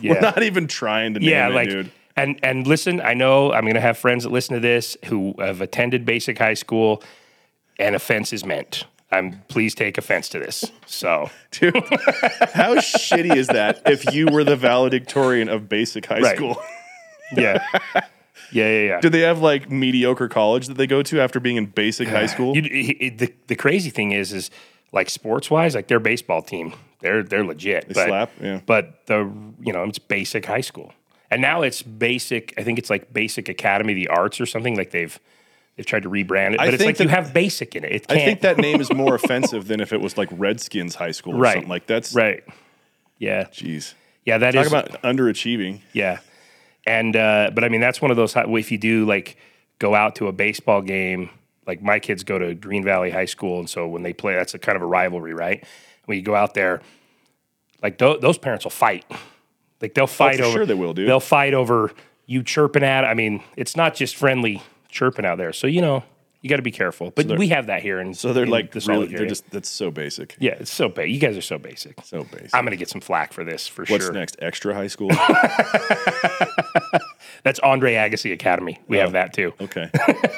yeah. 0.01 0.13
We're 0.13 0.21
not 0.21 0.41
even 0.41 0.67
trying 0.67 1.13
to 1.13 1.19
name 1.19 1.29
yeah, 1.29 1.49
it, 1.49 1.53
like 1.53 1.69
dude. 1.69 1.91
and 2.15 2.39
and 2.41 2.65
listen, 2.65 2.99
I 2.99 3.13
know 3.13 3.53
I'm 3.53 3.63
going 3.63 3.75
to 3.75 3.81
have 3.81 3.99
friends 3.99 4.23
that 4.23 4.31
listen 4.31 4.55
to 4.55 4.59
this 4.59 4.97
who 5.05 5.35
have 5.37 5.61
attended 5.61 6.03
basic 6.03 6.39
high 6.39 6.55
school, 6.55 7.03
and 7.77 7.95
offense 7.95 8.33
is 8.33 8.43
meant. 8.43 8.85
I'm 9.11 9.41
please 9.47 9.75
take 9.75 9.97
offense 9.97 10.29
to 10.29 10.39
this. 10.39 10.71
So 10.85 11.29
Dude, 11.51 11.75
how 12.53 12.75
shitty 12.75 13.35
is 13.35 13.47
that 13.47 13.81
if 13.85 14.13
you 14.13 14.27
were 14.27 14.43
the 14.43 14.55
valedictorian 14.55 15.47
of 15.49 15.69
basic 15.69 16.05
high 16.05 16.19
Right. 16.19 16.35
school? 16.35 16.57
yeah, 17.37 17.63
yeah, 17.93 18.01
yeah, 18.51 18.79
yeah. 18.87 18.99
Do 19.01 19.09
they 19.09 19.21
have 19.21 19.39
like 19.39 19.69
mediocre 19.71 20.27
college 20.27 20.67
that 20.67 20.77
they 20.77 20.87
go 20.87 21.01
to 21.03 21.19
after 21.21 21.39
being 21.39 21.55
in 21.57 21.65
basic 21.67 22.07
high 22.07 22.25
school? 22.27 22.55
You, 22.55 22.63
it, 22.71 23.17
the 23.17 23.33
the 23.47 23.55
crazy 23.55 23.89
thing 23.89 24.11
is, 24.11 24.33
is 24.33 24.51
like 24.91 25.09
sports 25.09 25.49
wise, 25.51 25.75
like 25.75 25.87
their 25.87 25.99
baseball 25.99 26.41
team, 26.41 26.73
they're 26.99 27.23
they're 27.23 27.43
legit. 27.45 27.87
They 27.89 28.05
slap? 28.05 28.31
Yeah. 28.41 28.61
But 28.65 29.05
the 29.07 29.31
you 29.61 29.73
know 29.73 29.83
it's 29.83 29.99
basic 29.99 30.45
high 30.45 30.61
school, 30.61 30.93
and 31.31 31.41
now 31.41 31.61
it's 31.61 31.81
basic. 31.81 32.53
I 32.57 32.63
think 32.63 32.79
it's 32.79 32.89
like 32.89 33.13
basic 33.13 33.49
academy 33.49 33.93
of 33.93 33.97
the 33.97 34.07
arts 34.07 34.39
or 34.41 34.45
something. 34.45 34.75
Like 34.75 34.91
they've 34.91 35.19
they've 35.75 35.85
tried 35.85 36.03
to 36.03 36.09
rebrand 36.09 36.53
it, 36.53 36.59
I 36.59 36.65
but 36.65 36.73
it's 36.75 36.83
think 36.83 36.99
like 36.99 37.05
you 37.05 37.09
have 37.09 37.33
basic 37.33 37.75
in 37.75 37.83
it. 37.83 37.91
It 37.91 38.05
I 38.09 38.15
think 38.15 38.41
that 38.41 38.57
name 38.57 38.81
is 38.81 38.91
more 38.93 39.15
offensive 39.21 39.67
than 39.67 39.79
if 39.81 39.93
it 39.93 40.01
was 40.01 40.17
like 40.17 40.29
Redskins 40.31 40.95
High 40.95 41.11
School 41.11 41.35
or 41.35 41.39
right, 41.39 41.53
something. 41.53 41.69
Like 41.69 41.85
that's 41.87 42.13
right. 42.13 42.43
Yeah, 43.17 43.45
Jeez. 43.45 43.93
yeah. 44.25 44.37
That 44.37 44.53
Talk 44.53 44.65
is 44.65 44.71
about 44.71 45.01
underachieving. 45.03 45.81
Yeah. 45.93 46.19
And 46.85 47.15
uh, 47.15 47.51
but 47.53 47.63
I 47.63 47.69
mean 47.69 47.81
that's 47.81 48.01
one 48.01 48.11
of 48.11 48.17
those 48.17 48.35
if 48.35 48.71
you 48.71 48.77
do 48.77 49.05
like 49.05 49.37
go 49.79 49.95
out 49.95 50.15
to 50.15 50.27
a 50.27 50.31
baseball 50.31 50.81
game, 50.81 51.29
like 51.65 51.81
my 51.81 51.99
kids 51.99 52.23
go 52.23 52.37
to 52.37 52.53
Green 52.53 52.83
Valley 52.83 53.09
High 53.09 53.25
School, 53.25 53.59
and 53.59 53.69
so 53.69 53.87
when 53.87 54.03
they 54.03 54.13
play, 54.13 54.35
that's 54.35 54.53
a 54.53 54.59
kind 54.59 54.75
of 54.75 54.81
a 54.81 54.85
rivalry, 54.85 55.33
right? 55.33 55.63
When 56.05 56.17
you 56.17 56.23
go 56.23 56.35
out 56.35 56.53
there, 56.53 56.81
like 57.81 57.97
tho- 57.97 58.17
those 58.19 58.37
parents 58.37 58.65
will 58.65 58.71
fight, 58.71 59.05
like 59.81 59.93
they'll 59.93 60.07
fight 60.07 60.39
Oh, 60.39 60.45
over. 60.45 60.57
sure 60.59 60.65
they 60.65 60.73
will, 60.75 60.93
dude. 60.93 61.09
They'll 61.09 61.19
fight 61.19 61.53
over 61.53 61.91
you 62.27 62.43
chirping 62.43 62.83
at. 62.83 63.03
I 63.03 63.13
mean, 63.15 63.43
it's 63.57 63.75
not 63.75 63.95
just 63.95 64.15
friendly 64.15 64.61
chirping 64.89 65.25
out 65.25 65.37
there, 65.37 65.53
so 65.53 65.67
you 65.67 65.81
know 65.81 66.03
you 66.41 66.49
got 66.49 66.57
to 66.57 66.61
be 66.61 66.69
careful. 66.71 67.11
But 67.15 67.39
we 67.39 67.47
have 67.47 67.65
that 67.67 67.81
here, 67.81 67.99
and 67.99 68.15
So 68.15 68.31
they're 68.31 68.45
like 68.45 68.71
the 68.71 68.79
really, 68.87 69.07
they're 69.07 69.25
just 69.25 69.49
that's 69.49 69.67
so 69.69 69.89
basic. 69.89 70.35
yeah, 70.39 70.51
it's 70.59 70.71
so 70.71 70.89
basic. 70.89 71.11
You 71.13 71.19
guys 71.19 71.35
are 71.37 71.41
so 71.41 71.57
basic. 71.57 71.99
So 72.03 72.23
basic. 72.23 72.53
I'm 72.53 72.63
gonna 72.63 72.75
get 72.75 72.89
some 72.89 73.01
flack 73.01 73.33
for 73.33 73.43
this 73.43 73.67
for 73.67 73.83
What's 73.85 74.05
sure. 74.05 74.13
next? 74.13 74.35
Extra 74.39 74.75
high 74.75 74.87
school? 74.87 75.09
That's 77.43 77.59
Andre 77.59 77.93
Agassi 77.93 78.31
Academy. 78.33 78.79
We 78.87 78.97
have 78.97 79.11
that 79.13 79.33
too. 79.33 79.53
Okay. 79.61 79.89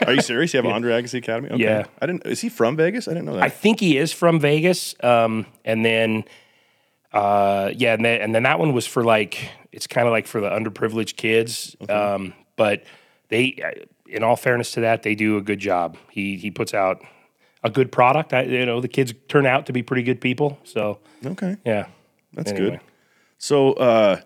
Are 0.05 0.13
you 0.13 0.21
serious? 0.21 0.53
You 0.53 0.61
have 0.61 0.65
Andre 0.73 1.01
Agassi 1.01 1.19
Academy? 1.19 1.49
Okay. 1.51 1.63
Yeah. 1.63 1.85
I 2.01 2.05
didn't 2.05 2.25
is 2.25 2.41
he 2.41 2.49
from 2.49 2.75
Vegas? 2.75 3.07
I 3.07 3.11
didn't 3.11 3.25
know 3.25 3.33
that. 3.35 3.43
I 3.43 3.49
think 3.49 3.79
he 3.79 3.97
is 3.97 4.11
from 4.11 4.39
Vegas. 4.39 4.95
Um, 5.03 5.45
and 5.63 5.85
then, 5.85 6.25
uh, 7.13 7.71
yeah, 7.75 7.93
and 7.93 8.03
then, 8.03 8.21
and 8.21 8.35
then 8.35 8.43
that 8.43 8.59
one 8.59 8.73
was 8.73 8.85
for 8.85 9.03
like 9.03 9.49
it's 9.71 9.87
kind 9.87 10.07
of 10.07 10.11
like 10.11 10.27
for 10.27 10.41
the 10.41 10.49
underprivileged 10.49 11.15
kids. 11.15 11.75
Um, 11.89 12.33
but 12.55 12.83
they, 13.29 13.59
in 14.09 14.23
all 14.23 14.35
fairness 14.35 14.71
to 14.73 14.81
that, 14.81 15.03
they 15.03 15.15
do 15.15 15.37
a 15.37 15.41
good 15.41 15.59
job. 15.59 15.97
He 16.09 16.37
he 16.37 16.51
puts 16.51 16.73
out 16.73 17.01
a 17.63 17.69
good 17.69 17.91
product. 17.91 18.33
I, 18.33 18.43
you 18.43 18.65
know, 18.65 18.79
the 18.81 18.87
kids 18.87 19.13
turn 19.27 19.45
out 19.45 19.65
to 19.65 19.73
be 19.73 19.83
pretty 19.83 20.03
good 20.03 20.21
people. 20.21 20.57
So 20.63 20.99
okay. 21.25 21.57
yeah, 21.65 21.87
That's 22.33 22.51
Anyway. 22.51 22.69
good. 22.71 22.79
So 23.37 23.73
uh 23.73 24.21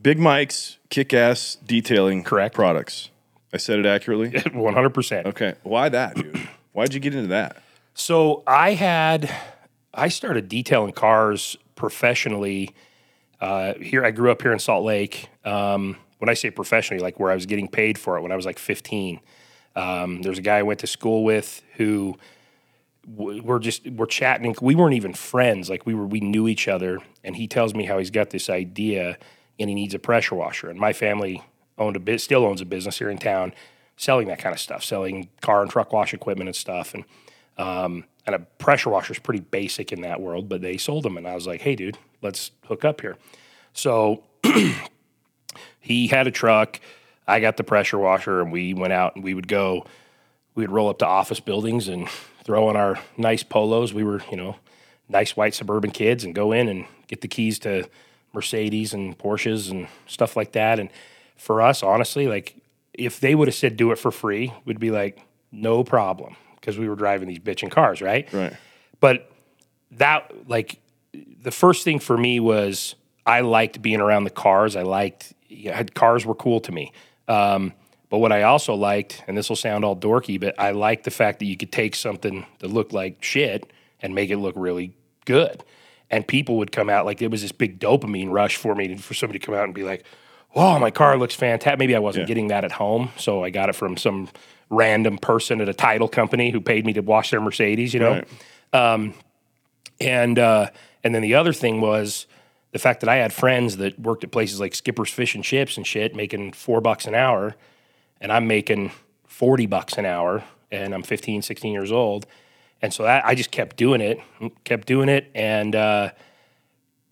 Big 0.00 0.18
Mike's 0.18 0.78
kick 0.88 1.12
ass 1.12 1.56
detailing 1.66 2.22
Correct. 2.24 2.54
products. 2.54 3.10
I 3.52 3.56
said 3.58 3.78
it 3.80 3.86
accurately. 3.86 4.30
one 4.52 4.74
hundred 4.74 4.94
percent. 4.94 5.26
Okay. 5.26 5.54
Why 5.62 5.88
that, 5.88 6.14
dude? 6.16 6.48
Why'd 6.72 6.94
you 6.94 7.00
get 7.00 7.14
into 7.14 7.28
that? 7.28 7.62
So 7.94 8.42
I 8.46 8.72
had, 8.74 9.28
I 9.92 10.08
started 10.08 10.48
detailing 10.48 10.92
cars 10.92 11.56
professionally. 11.74 12.70
Uh, 13.40 13.74
here, 13.74 14.04
I 14.04 14.12
grew 14.12 14.30
up 14.30 14.40
here 14.40 14.52
in 14.52 14.58
Salt 14.60 14.84
Lake. 14.84 15.28
Um, 15.44 15.96
when 16.20 16.28
I 16.28 16.34
say 16.34 16.50
professionally, 16.50 17.02
like 17.02 17.18
where 17.18 17.30
I 17.30 17.34
was 17.34 17.46
getting 17.46 17.66
paid 17.66 17.98
for 17.98 18.16
it 18.16 18.20
when 18.22 18.30
I 18.30 18.36
was 18.36 18.46
like 18.46 18.58
15. 18.58 19.20
Um, 19.74 20.22
there's 20.22 20.38
a 20.38 20.42
guy 20.42 20.58
I 20.58 20.62
went 20.62 20.80
to 20.80 20.86
school 20.86 21.24
with 21.24 21.62
who 21.76 22.16
we're 23.06 23.58
just 23.58 23.88
we're 23.90 24.06
chatting. 24.06 24.54
We 24.60 24.74
weren't 24.74 24.94
even 24.94 25.14
friends. 25.14 25.70
Like 25.70 25.86
we 25.86 25.94
were, 25.94 26.06
we 26.06 26.20
knew 26.20 26.46
each 26.46 26.68
other. 26.68 26.98
And 27.24 27.36
he 27.36 27.48
tells 27.48 27.74
me 27.74 27.84
how 27.86 27.98
he's 27.98 28.10
got 28.10 28.30
this 28.30 28.50
idea 28.50 29.16
and 29.58 29.68
he 29.68 29.74
needs 29.74 29.94
a 29.94 29.98
pressure 29.98 30.34
washer. 30.34 30.68
And 30.68 30.78
my 30.78 30.92
family 30.92 31.42
owned 31.78 31.96
a 31.96 32.00
bit, 32.00 32.20
still 32.20 32.44
owns 32.44 32.60
a 32.60 32.66
business 32.66 32.98
here 32.98 33.10
in 33.10 33.18
town, 33.18 33.54
selling 33.96 34.28
that 34.28 34.38
kind 34.38 34.54
of 34.54 34.60
stuff, 34.60 34.84
selling 34.84 35.30
car 35.40 35.62
and 35.62 35.70
truck 35.70 35.92
wash 35.92 36.12
equipment 36.12 36.48
and 36.48 36.56
stuff. 36.56 36.94
And 36.94 37.04
um, 37.56 38.04
and 38.26 38.34
a 38.34 38.38
pressure 38.38 38.90
washer 38.90 39.12
is 39.14 39.18
pretty 39.18 39.40
basic 39.40 39.92
in 39.92 40.02
that 40.02 40.20
world, 40.20 40.48
but 40.48 40.60
they 40.60 40.76
sold 40.76 41.04
them, 41.04 41.16
and 41.16 41.26
I 41.26 41.34
was 41.34 41.46
like, 41.46 41.62
"Hey, 41.62 41.74
dude, 41.74 41.98
let's 42.22 42.52
hook 42.66 42.84
up 42.84 43.00
here." 43.00 43.16
So 43.72 44.24
he 45.80 46.08
had 46.08 46.26
a 46.26 46.30
truck, 46.30 46.80
I 47.26 47.40
got 47.40 47.56
the 47.56 47.64
pressure 47.64 47.98
washer, 47.98 48.40
and 48.40 48.52
we 48.52 48.74
went 48.74 48.92
out 48.92 49.14
and 49.14 49.24
we 49.24 49.34
would 49.34 49.48
go. 49.48 49.86
We 50.54 50.64
would 50.64 50.72
roll 50.72 50.88
up 50.88 50.98
to 50.98 51.06
office 51.06 51.40
buildings 51.40 51.88
and 51.88 52.08
throw 52.44 52.68
on 52.68 52.76
our 52.76 52.98
nice 53.16 53.42
polos. 53.42 53.94
We 53.94 54.02
were, 54.04 54.20
you 54.30 54.36
know, 54.36 54.56
nice 55.08 55.36
white 55.36 55.54
suburban 55.54 55.92
kids, 55.92 56.24
and 56.24 56.34
go 56.34 56.52
in 56.52 56.68
and 56.68 56.86
get 57.06 57.20
the 57.20 57.28
keys 57.28 57.58
to 57.60 57.88
Mercedes 58.32 58.92
and 58.92 59.16
Porsches 59.16 59.70
and 59.70 59.88
stuff 60.06 60.36
like 60.36 60.52
that. 60.52 60.78
And 60.78 60.90
for 61.36 61.62
us, 61.62 61.82
honestly, 61.82 62.26
like 62.26 62.56
if 62.94 63.20
they 63.20 63.34
would 63.34 63.48
have 63.48 63.54
said 63.54 63.76
do 63.76 63.92
it 63.92 63.98
for 63.98 64.10
free, 64.10 64.52
we'd 64.64 64.80
be 64.80 64.90
like, 64.90 65.20
no 65.52 65.82
problem 65.82 66.36
because 66.56 66.78
we 66.78 66.88
were 66.88 66.96
driving 66.96 67.26
these 67.28 67.38
bitching 67.38 67.70
cars, 67.70 68.02
right? 68.02 68.30
Right. 68.32 68.52
But 69.00 69.30
that 69.92 70.32
like 70.48 70.78
the 71.42 71.50
first 71.50 71.84
thing 71.84 71.98
for 71.98 72.16
me 72.16 72.38
was 72.38 72.94
I 73.26 73.40
liked 73.40 73.80
being 73.80 74.00
around 74.00 74.24
the 74.24 74.30
cars. 74.30 74.76
I 74.76 74.82
liked 74.82 75.32
yeah, 75.50 75.82
cars 75.82 76.24
were 76.24 76.34
cool 76.34 76.60
to 76.60 76.72
me. 76.72 76.92
Um, 77.28 77.72
but 78.08 78.18
what 78.18 78.32
I 78.32 78.42
also 78.42 78.74
liked, 78.74 79.22
and 79.28 79.36
this 79.36 79.48
will 79.48 79.56
sound 79.56 79.84
all 79.84 79.96
dorky, 79.96 80.40
but 80.40 80.54
I 80.58 80.70
liked 80.70 81.04
the 81.04 81.10
fact 81.10 81.38
that 81.40 81.44
you 81.46 81.56
could 81.56 81.70
take 81.72 81.94
something 81.94 82.46
that 82.60 82.68
looked 82.68 82.92
like 82.92 83.22
shit 83.22 83.70
and 84.00 84.14
make 84.14 84.30
it 84.30 84.38
look 84.38 84.54
really 84.56 84.94
good. 85.26 85.62
And 86.10 86.26
people 86.26 86.56
would 86.58 86.72
come 86.72 86.88
out 86.90 87.04
like 87.06 87.22
it 87.22 87.30
was 87.30 87.42
this 87.42 87.52
big 87.52 87.78
dopamine 87.78 88.30
rush 88.30 88.56
for 88.56 88.74
me 88.74 88.96
for 88.96 89.14
somebody 89.14 89.38
to 89.38 89.46
come 89.46 89.54
out 89.54 89.62
and 89.64 89.74
be 89.74 89.84
like, 89.84 90.04
"Wow, 90.54 90.78
my 90.80 90.90
car 90.90 91.16
looks 91.16 91.36
fantastic." 91.36 91.78
Maybe 91.78 91.94
I 91.94 92.00
wasn't 92.00 92.24
Yeah. 92.24 92.28
getting 92.28 92.48
that 92.48 92.64
at 92.64 92.72
home, 92.72 93.10
so 93.16 93.44
I 93.44 93.50
got 93.50 93.68
it 93.68 93.76
from 93.76 93.96
some 93.96 94.28
random 94.70 95.18
person 95.18 95.60
at 95.60 95.68
a 95.68 95.74
title 95.74 96.08
company 96.08 96.50
who 96.50 96.60
paid 96.60 96.84
me 96.84 96.92
to 96.94 97.00
wash 97.00 97.30
their 97.30 97.40
Mercedes. 97.40 97.94
You 97.94 98.00
know, 98.00 98.22
Right. 98.72 99.14
and 100.00 100.38
uh, 100.38 100.70
and 101.04 101.14
then 101.14 101.22
the 101.22 101.34
other 101.34 101.52
thing 101.52 101.80
was 101.80 102.26
the 102.72 102.78
fact 102.78 103.00
that 103.00 103.08
I 103.08 103.16
had 103.16 103.32
friends 103.32 103.78
that 103.78 103.98
worked 103.98 104.24
at 104.24 104.30
places 104.30 104.60
like 104.60 104.74
Skipper's 104.74 105.10
Fish 105.10 105.34
and 105.34 105.42
Chips 105.42 105.76
and 105.76 105.86
shit, 105.86 106.14
making 106.14 106.52
four 106.52 106.80
bucks 106.80 107.06
an 107.06 107.14
hour, 107.14 107.56
and 108.20 108.32
I'm 108.32 108.46
making 108.46 108.92
forty 109.26 109.66
bucks 109.66 109.98
an 109.98 110.06
hour, 110.06 110.44
and 110.70 110.94
I'm 110.94 111.02
15, 111.02 111.42
16 111.42 111.72
years 111.72 111.90
old, 111.90 112.26
and 112.82 112.92
so 112.92 113.02
that, 113.02 113.24
I 113.26 113.34
just 113.34 113.50
kept 113.50 113.76
doing 113.76 114.00
it, 114.00 114.20
kept 114.64 114.86
doing 114.86 115.08
it, 115.08 115.30
and 115.34 115.74
uh, 115.74 116.10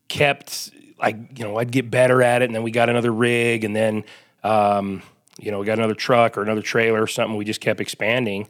kept 0.08 0.70
like 1.00 1.16
you 1.38 1.44
know 1.44 1.58
I'd 1.58 1.70
get 1.70 1.90
better 1.90 2.22
at 2.22 2.42
it, 2.42 2.46
and 2.46 2.54
then 2.54 2.62
we 2.62 2.70
got 2.70 2.88
another 2.88 3.12
rig, 3.12 3.64
and 3.64 3.74
then 3.74 4.04
um, 4.44 5.02
you 5.38 5.50
know 5.50 5.58
we 5.60 5.66
got 5.66 5.78
another 5.78 5.94
truck 5.94 6.38
or 6.38 6.42
another 6.42 6.62
trailer 6.62 7.02
or 7.02 7.06
something. 7.06 7.36
We 7.36 7.44
just 7.44 7.60
kept 7.60 7.80
expanding, 7.80 8.48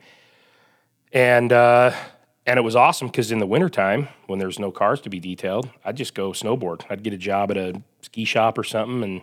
and 1.13 1.53
uh, 1.53 1.93
and 2.49 2.59
it 2.59 2.63
was 2.63 2.75
awesome 2.75 3.09
because 3.09 3.31
in 3.31 3.39
the 3.39 3.47
wintertime 3.47 4.09
when 4.27 4.39
there's 4.39 4.59
no 4.59 4.71
cars 4.73 5.01
to 5.03 5.11
be 5.11 5.21
detailed, 5.21 5.69
I'd 5.85 5.97
just 5.97 6.15
go 6.15 6.31
snowboard. 6.33 6.83
I'd 6.91 7.03
get 7.03 7.13
a 7.13 7.19
job 7.19 7.51
at 7.51 7.57
a 7.57 7.81
ski 8.03 8.25
shop 8.25 8.59
or 8.59 8.65
something 8.65 9.03
and 9.05 9.23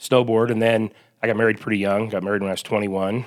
snowboard, 0.00 0.50
and 0.50 0.60
then 0.62 0.90
I 1.22 1.26
got 1.26 1.36
married 1.36 1.60
pretty 1.60 1.78
young. 1.78 2.08
Got 2.08 2.22
married 2.22 2.42
when 2.42 2.48
I 2.50 2.54
was 2.54 2.62
21, 2.62 3.24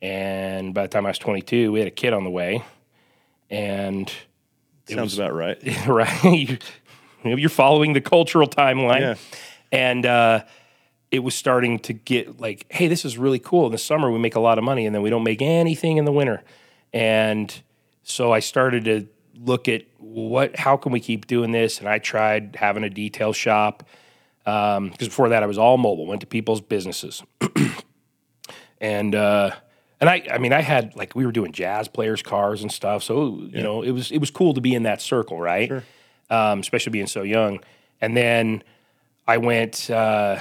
and 0.00 0.72
by 0.74 0.82
the 0.82 0.88
time 0.88 1.06
I 1.06 1.10
was 1.10 1.18
22, 1.18 1.72
we 1.72 1.78
had 1.80 1.88
a 1.88 1.92
kid 1.92 2.12
on 2.12 2.24
the 2.24 2.30
way, 2.30 2.62
and 3.50 4.10
Sounds 4.88 5.16
about 5.18 5.32
right. 5.34 5.58
right? 5.86 6.24
You- 6.24 6.58
You're 7.24 7.48
following 7.50 7.92
the 7.92 8.00
cultural 8.00 8.48
timeline. 8.48 9.00
Yeah. 9.00 9.14
And 9.70 10.04
uh, 10.04 10.42
it 11.12 11.20
was 11.20 11.34
starting 11.36 11.78
to 11.80 11.92
get 11.92 12.40
like, 12.40 12.66
hey, 12.68 12.88
this 12.88 13.04
is 13.04 13.16
really 13.16 13.38
cool. 13.38 13.66
In 13.66 13.72
the 13.72 13.78
summer, 13.78 14.10
we 14.10 14.18
make 14.18 14.34
a 14.34 14.40
lot 14.40 14.58
of 14.58 14.64
money, 14.64 14.86
and 14.86 14.94
then 14.94 15.02
we 15.02 15.08
don't 15.10 15.22
make 15.22 15.40
anything 15.40 15.98
in 15.98 16.04
the 16.04 16.10
winter. 16.12 16.42
And 16.92 17.62
so 18.02 18.32
I 18.32 18.40
started 18.40 18.84
to 18.84 19.06
look 19.34 19.68
at 19.68 19.84
what, 19.98 20.56
how 20.56 20.76
can 20.76 20.92
we 20.92 21.00
keep 21.00 21.26
doing 21.26 21.52
this? 21.52 21.78
And 21.78 21.88
I 21.88 21.98
tried 21.98 22.56
having 22.58 22.84
a 22.84 22.90
detail 22.90 23.32
shop 23.32 23.84
because 24.44 25.08
before 25.08 25.28
that 25.30 25.42
I 25.42 25.46
was 25.46 25.58
all 25.58 25.78
mobile. 25.78 26.06
Went 26.06 26.20
to 26.22 26.26
people's 26.26 26.60
businesses, 26.60 27.22
and 28.80 29.14
uh, 29.14 29.52
and 30.00 30.10
I, 30.10 30.26
I 30.30 30.38
mean, 30.38 30.52
I 30.52 30.62
had 30.62 30.96
like 30.96 31.14
we 31.14 31.24
were 31.24 31.32
doing 31.32 31.52
jazz 31.52 31.88
players' 31.88 32.22
cars 32.22 32.62
and 32.62 32.72
stuff. 32.72 33.02
So 33.02 33.40
you 33.50 33.62
know, 33.62 33.82
it 33.82 33.92
was 33.92 34.10
it 34.10 34.18
was 34.18 34.30
cool 34.30 34.54
to 34.54 34.60
be 34.60 34.74
in 34.74 34.82
that 34.82 35.00
circle, 35.00 35.40
right? 35.40 35.70
Um, 36.30 36.60
especially 36.60 36.90
being 36.90 37.06
so 37.06 37.22
young. 37.22 37.60
And 38.00 38.16
then 38.16 38.64
I 39.26 39.38
went. 39.38 39.90
Uh, 39.90 40.40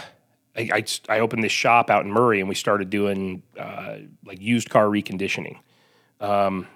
I, 0.56 0.70
I 0.74 0.86
I 1.08 1.20
opened 1.20 1.44
this 1.44 1.52
shop 1.52 1.90
out 1.90 2.04
in 2.04 2.12
Murray, 2.12 2.40
and 2.40 2.50
we 2.50 2.56
started 2.56 2.90
doing 2.90 3.44
uh, 3.58 3.98
like 4.26 4.42
used 4.42 4.70
car 4.70 4.86
reconditioning. 4.86 5.60
Um, 6.20 6.68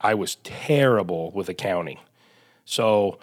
I 0.00 0.14
was 0.14 0.36
terrible 0.36 1.30
with 1.32 1.48
accounting, 1.48 1.98
so 2.64 3.18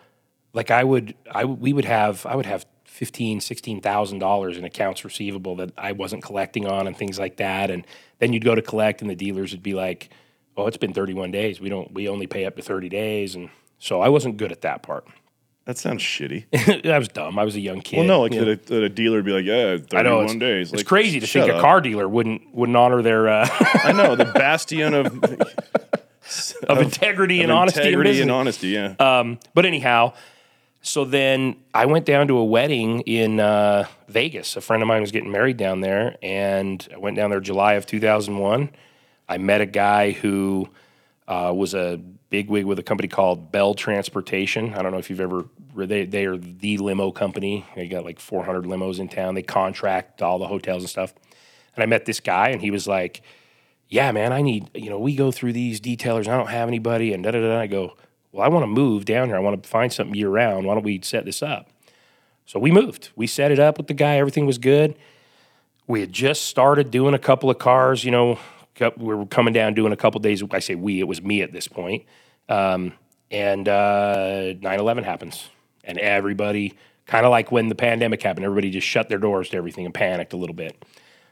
like 0.54 0.72
I 0.72 0.84
would 0.84 1.16
I 1.32 1.46
we 1.46 1.74
would 1.74 1.86
have 1.86 2.26
I 2.26 2.36
would 2.36 2.46
have 2.46 2.66
fifteen 2.84 3.40
sixteen 3.42 3.82
thousand 3.82 4.20
dollars 4.20 4.58
in 4.58 4.64
accounts 4.64 5.04
receivable 5.04 5.56
that 5.58 5.72
I 5.78 5.92
wasn't 5.92 6.24
collecting 6.24 6.66
on 6.66 6.88
and 6.88 6.98
things 6.98 7.20
like 7.20 7.38
that, 7.38 7.70
and 7.70 7.86
then 8.20 8.34
you'd 8.34 8.46
go 8.46 8.56
to 8.56 8.62
collect, 8.62 9.02
and 9.02 9.10
the 9.10 9.16
dealers 9.16 9.52
would 9.52 9.64
be 9.64 9.74
like, 9.74 10.10
"Oh, 10.58 10.68
it's 10.68 10.78
been 10.78 10.94
thirty 10.94 11.14
one 11.14 11.32
days. 11.32 11.60
We 11.60 11.70
don't 11.70 11.94
we 11.94 12.10
only 12.10 12.28
pay 12.28 12.46
up 12.46 12.56
to 12.56 12.62
thirty 12.62 12.90
days," 12.90 13.36
and 13.36 13.50
so 13.80 14.02
I 14.02 14.10
wasn't 14.10 14.38
good 14.38 14.52
at 14.52 14.62
that 14.62 14.82
part. 14.82 15.06
That 15.66 15.80
sounds 15.80 16.04
shitty. 16.04 16.46
I 16.92 17.00
was 17.00 17.08
dumb. 17.08 17.40
I 17.40 17.44
was 17.44 17.56
a 17.56 17.60
young 17.60 17.82
kid. 17.82 17.98
Well, 17.98 18.08
no, 18.08 18.22
like 18.22 18.32
that 18.34 18.48
a, 18.48 18.56
that 18.56 18.84
a 18.84 18.90
dealer 18.90 19.18
would 19.18 19.26
be 19.26 19.32
like, 19.32 19.46
yeah, 19.46 19.78
I 19.98 20.04
know 20.04 20.20
31 20.20 20.24
it's, 20.26 20.36
days. 20.36 20.74
it's 20.74 20.84
crazy 20.84 21.20
to 21.20 21.26
think 21.28 21.52
a 21.52 21.60
car 21.60 21.82
dealer 21.82 22.08
wouldn't 22.08 22.54
wouldn't 22.54 22.78
honor 22.78 23.02
their 23.02 23.28
uh, 23.28 23.48
I 23.50 23.92
know 23.92 24.16
the 24.16 24.26
bastion 24.36 24.94
of, 24.94 25.06
of 26.68 26.80
integrity 26.80 27.42
and 27.42 27.52
of 27.52 27.58
honesty. 27.58 27.82
in 27.82 27.86
integrity 27.88 28.10
business. 28.12 28.22
and 28.24 28.32
honesty. 28.32 28.68
Yeah, 28.70 28.96
Um, 29.00 29.40
but 29.54 29.66
anyhow, 29.66 30.14
so 30.82 31.04
then 31.06 31.56
I 31.74 31.86
went 31.88 32.06
down 32.06 32.28
to 32.28 32.38
a 32.38 32.46
wedding 32.46 33.02
in 33.02 33.40
uh, 33.40 33.86
Vegas. 34.08 34.56
A 34.56 34.62
friend 34.62 34.84
of 34.84 34.88
mine 34.88 35.02
was 35.02 35.12
getting 35.12 35.32
married 35.32 35.58
down 35.58 35.82
there, 35.82 36.18
and 36.22 36.88
I 36.94 36.98
went 36.98 37.16
down 37.16 37.30
there 37.32 37.40
July 37.40 37.74
of 37.74 37.86
2001. 37.86 38.70
I 39.28 39.38
met 39.40 39.62
a 39.62 39.66
guy 39.66 40.12
who 40.12 40.70
uh, 41.28 41.52
was 41.56 41.74
a 41.74 42.00
bigwig 42.30 42.66
with 42.66 42.78
a 42.78 42.84
company 42.84 43.08
called 43.08 43.52
Bell 43.52 43.74
Transportation. 43.74 44.74
I 44.76 44.82
don't 44.84 44.92
know 44.92 45.00
if 45.00 45.10
you've 45.10 45.22
ever. 45.22 45.46
They 45.76 46.06
they 46.06 46.26
are 46.26 46.38
the 46.38 46.78
limo 46.78 47.12
company. 47.12 47.66
They 47.76 47.88
got 47.88 48.06
like 48.06 48.20
400 48.20 48.66
limos 48.66 49.00
in 49.00 49.10
town. 49.10 49.34
They 49.36 49.42
contract 49.42 50.22
all 50.22 50.38
the 50.40 50.48
hotels 50.48 50.84
and 50.84 50.90
stuff. 50.90 51.14
And 51.76 51.84
I 51.84 51.88
met 51.88 52.06
this 52.06 52.20
guy, 52.20 52.50
and 52.50 52.62
he 52.62 52.72
was 52.72 52.88
like, 52.88 53.22
yeah, 53.90 54.12
man, 54.12 54.34
I 54.34 54.42
need, 54.42 54.70
you 54.74 54.90
know, 54.90 55.00
we 55.00 55.16
go 55.16 55.32
through 55.32 55.54
these 55.54 55.80
detailers 55.80 56.28
I 56.28 56.38
don't 56.38 56.50
have 56.50 56.68
anybody 56.68 57.14
and 57.14 57.24
da 57.24 57.32
da 57.32 57.42
da. 57.42 57.60
I 57.60 57.68
go, 57.68 57.96
well, 58.32 58.44
I 58.44 58.50
want 58.50 58.64
to 58.64 58.68
move 58.68 59.06
down 59.06 59.28
here. 59.28 59.36
I 59.36 59.40
want 59.40 59.62
to 59.62 59.70
find 59.70 59.92
something 59.94 60.16
year 60.16 60.30
round. 60.30 60.66
Why 60.66 60.74
don't 60.74 60.84
we 60.84 61.02
set 61.02 61.26
this 61.26 61.42
up? 61.42 61.70
So 62.46 62.60
we 62.60 62.72
moved. 62.72 63.10
We 63.16 63.28
set 63.28 63.52
it 63.52 63.60
up 63.60 63.78
with 63.78 63.88
the 63.88 63.94
guy. 63.94 64.18
Everything 64.18 64.46
was 64.46 64.58
good. 64.58 64.96
We 65.88 66.02
had 66.02 66.12
just 66.12 66.44
started 66.44 66.92
doing 66.92 67.14
a 67.14 67.20
couple 67.20 67.50
of 67.50 67.60
cars, 67.60 68.04
you 68.04 68.12
know, 68.12 68.40
we 68.98 69.16
were 69.16 69.26
coming 69.26 69.54
down 69.54 69.74
doing 69.74 69.94
a 69.94 69.98
couple 69.98 70.20
days. 70.20 70.44
I 70.52 70.60
say 70.60 70.76
we, 70.76 71.00
it 71.00 71.08
was 71.08 71.22
me 71.22 71.42
at 71.42 71.52
this 71.52 71.68
point. 71.68 72.06
Um, 72.50 72.94
and 73.32 73.68
uh, 73.68 74.54
9 74.60 74.80
11 74.80 75.04
happens. 75.04 75.50
And 75.84 75.98
everybody, 76.00 76.74
kind 77.06 77.26
of 77.26 77.32
like 77.32 77.52
when 77.52 77.70
the 77.70 77.76
pandemic 77.76 78.22
happened, 78.24 78.46
everybody 78.46 78.72
just 78.72 78.88
shut 78.88 79.10
their 79.10 79.18
doors 79.18 79.50
to 79.50 79.58
everything 79.58 79.86
and 79.86 79.94
panicked 79.94 80.34
a 80.34 80.38
little 80.38 80.56
bit. 80.56 80.84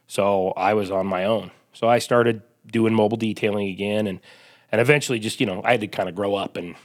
So 0.08 0.52
I 0.52 0.74
was 0.74 0.92
on 0.92 1.08
my 1.08 1.26
own. 1.26 1.52
So 1.74 1.88
I 1.88 2.00
started 2.00 2.42
doing 2.66 2.94
mobile 2.94 3.18
detailing 3.18 3.68
again, 3.70 4.08
and 4.08 4.20
and 4.72 4.82
eventually, 4.82 5.20
just 5.20 5.40
you 5.40 5.46
know, 5.46 5.62
I 5.64 5.72
had 5.72 5.82
to 5.82 5.88
kind 5.88 6.10
of 6.10 6.16
grow 6.16 6.36
up, 6.36 6.58
and 6.58 6.76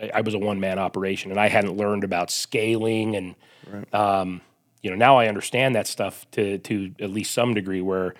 I, 0.00 0.10
I 0.16 0.20
was 0.22 0.34
a 0.34 0.38
one 0.38 0.60
man 0.60 0.78
operation, 0.78 1.30
and 1.30 1.38
I 1.38 1.48
hadn't 1.48 1.76
learned 1.76 2.04
about 2.04 2.30
scaling, 2.30 3.16
and 3.16 3.34
um, 3.92 4.40
you 4.82 4.90
know, 4.90 4.96
now 4.96 5.18
I 5.18 5.28
understand 5.28 5.74
that 5.74 5.86
stuff 5.86 6.26
to 6.32 6.58
to 6.58 6.94
at 7.00 7.10
least 7.10 7.32
some 7.32 7.54
degree. 7.54 7.80
Where 7.80 8.14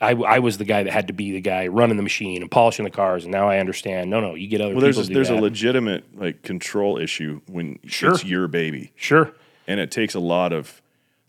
I, 0.00 0.14
I 0.14 0.38
was 0.40 0.58
the 0.58 0.64
guy 0.64 0.82
that 0.82 0.92
had 0.92 1.06
to 1.06 1.12
be 1.12 1.32
the 1.32 1.40
guy 1.40 1.68
running 1.68 1.96
the 1.96 2.02
machine 2.02 2.42
and 2.42 2.50
polishing 2.50 2.84
the 2.84 2.90
cars, 2.90 3.24
and 3.24 3.32
now 3.32 3.48
I 3.48 3.58
understand. 3.58 4.10
No, 4.10 4.20
no, 4.20 4.34
you 4.34 4.48
get 4.48 4.60
other 4.60 4.74
well, 4.74 4.80
there's 4.80 4.96
people 4.96 5.02
a, 5.02 5.06
to 5.06 5.08
do 5.10 5.14
there's 5.14 5.30
a 5.30 5.40
legitimate 5.40 6.18
like 6.18 6.42
control 6.42 6.98
issue 6.98 7.40
when 7.46 7.78
Sure. 7.86 8.12
it's 8.12 8.24
your 8.24 8.48
baby, 8.48 8.92
sure, 8.96 9.32
and 9.68 9.78
it 9.78 9.92
takes 9.92 10.14
a 10.14 10.20
lot 10.20 10.52
of 10.52 10.81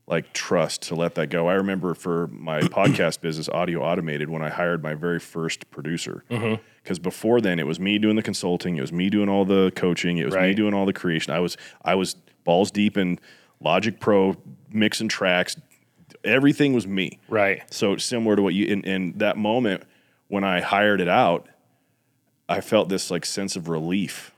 like 0.07 0.33
trust 0.33 0.81
to 0.83 0.95
let 0.95 1.15
that 1.15 1.27
go. 1.27 1.47
I 1.47 1.53
remember 1.53 1.93
for 1.93 2.27
my 2.27 2.59
podcast 2.61 3.21
business, 3.21 3.47
Audio 3.49 3.81
Automated, 3.81 4.29
when 4.29 4.41
I 4.41 4.49
hired 4.49 4.83
my 4.83 4.93
very 4.93 5.19
first 5.19 5.69
producer. 5.71 6.23
Mm-hmm. 6.29 6.61
Because 6.83 6.99
before 6.99 7.39
then, 7.39 7.59
it 7.59 7.67
was 7.67 7.79
me 7.79 7.97
doing 7.97 8.17
the 8.17 8.21
consulting, 8.21 8.75
it 8.75 8.81
was 8.81 8.91
me 8.91 9.09
doing 9.09 9.29
all 9.29 9.45
the 9.45 9.71
coaching, 9.75 10.17
it 10.17 10.25
was 10.25 10.35
me 10.35 10.53
doing 10.53 10.73
all 10.73 10.85
the 10.85 10.93
creation. 10.93 11.33
I 11.33 11.39
was 11.39 11.55
I 11.83 11.95
was 11.95 12.15
balls 12.43 12.71
deep 12.71 12.97
in 12.97 13.19
Logic 13.61 13.97
Pro, 13.99 14.35
mixing 14.69 15.07
tracks. 15.07 15.55
Everything 16.25 16.73
was 16.73 16.85
me. 16.85 17.19
right, 17.27 17.63
So 17.73 17.97
similar 17.97 18.35
to 18.35 18.41
what 18.41 18.53
you 18.53 18.65
in, 18.65 18.83
in 18.83 19.17
that 19.17 19.37
moment 19.37 19.83
when 20.27 20.43
I 20.43 20.59
hired 20.61 20.99
it 20.99 21.07
out, 21.07 21.47
I 22.49 22.59
felt 22.59 22.89
this 22.89 23.09
like 23.09 23.25
sense 23.25 23.55
of 23.55 23.69
relief 23.69 24.32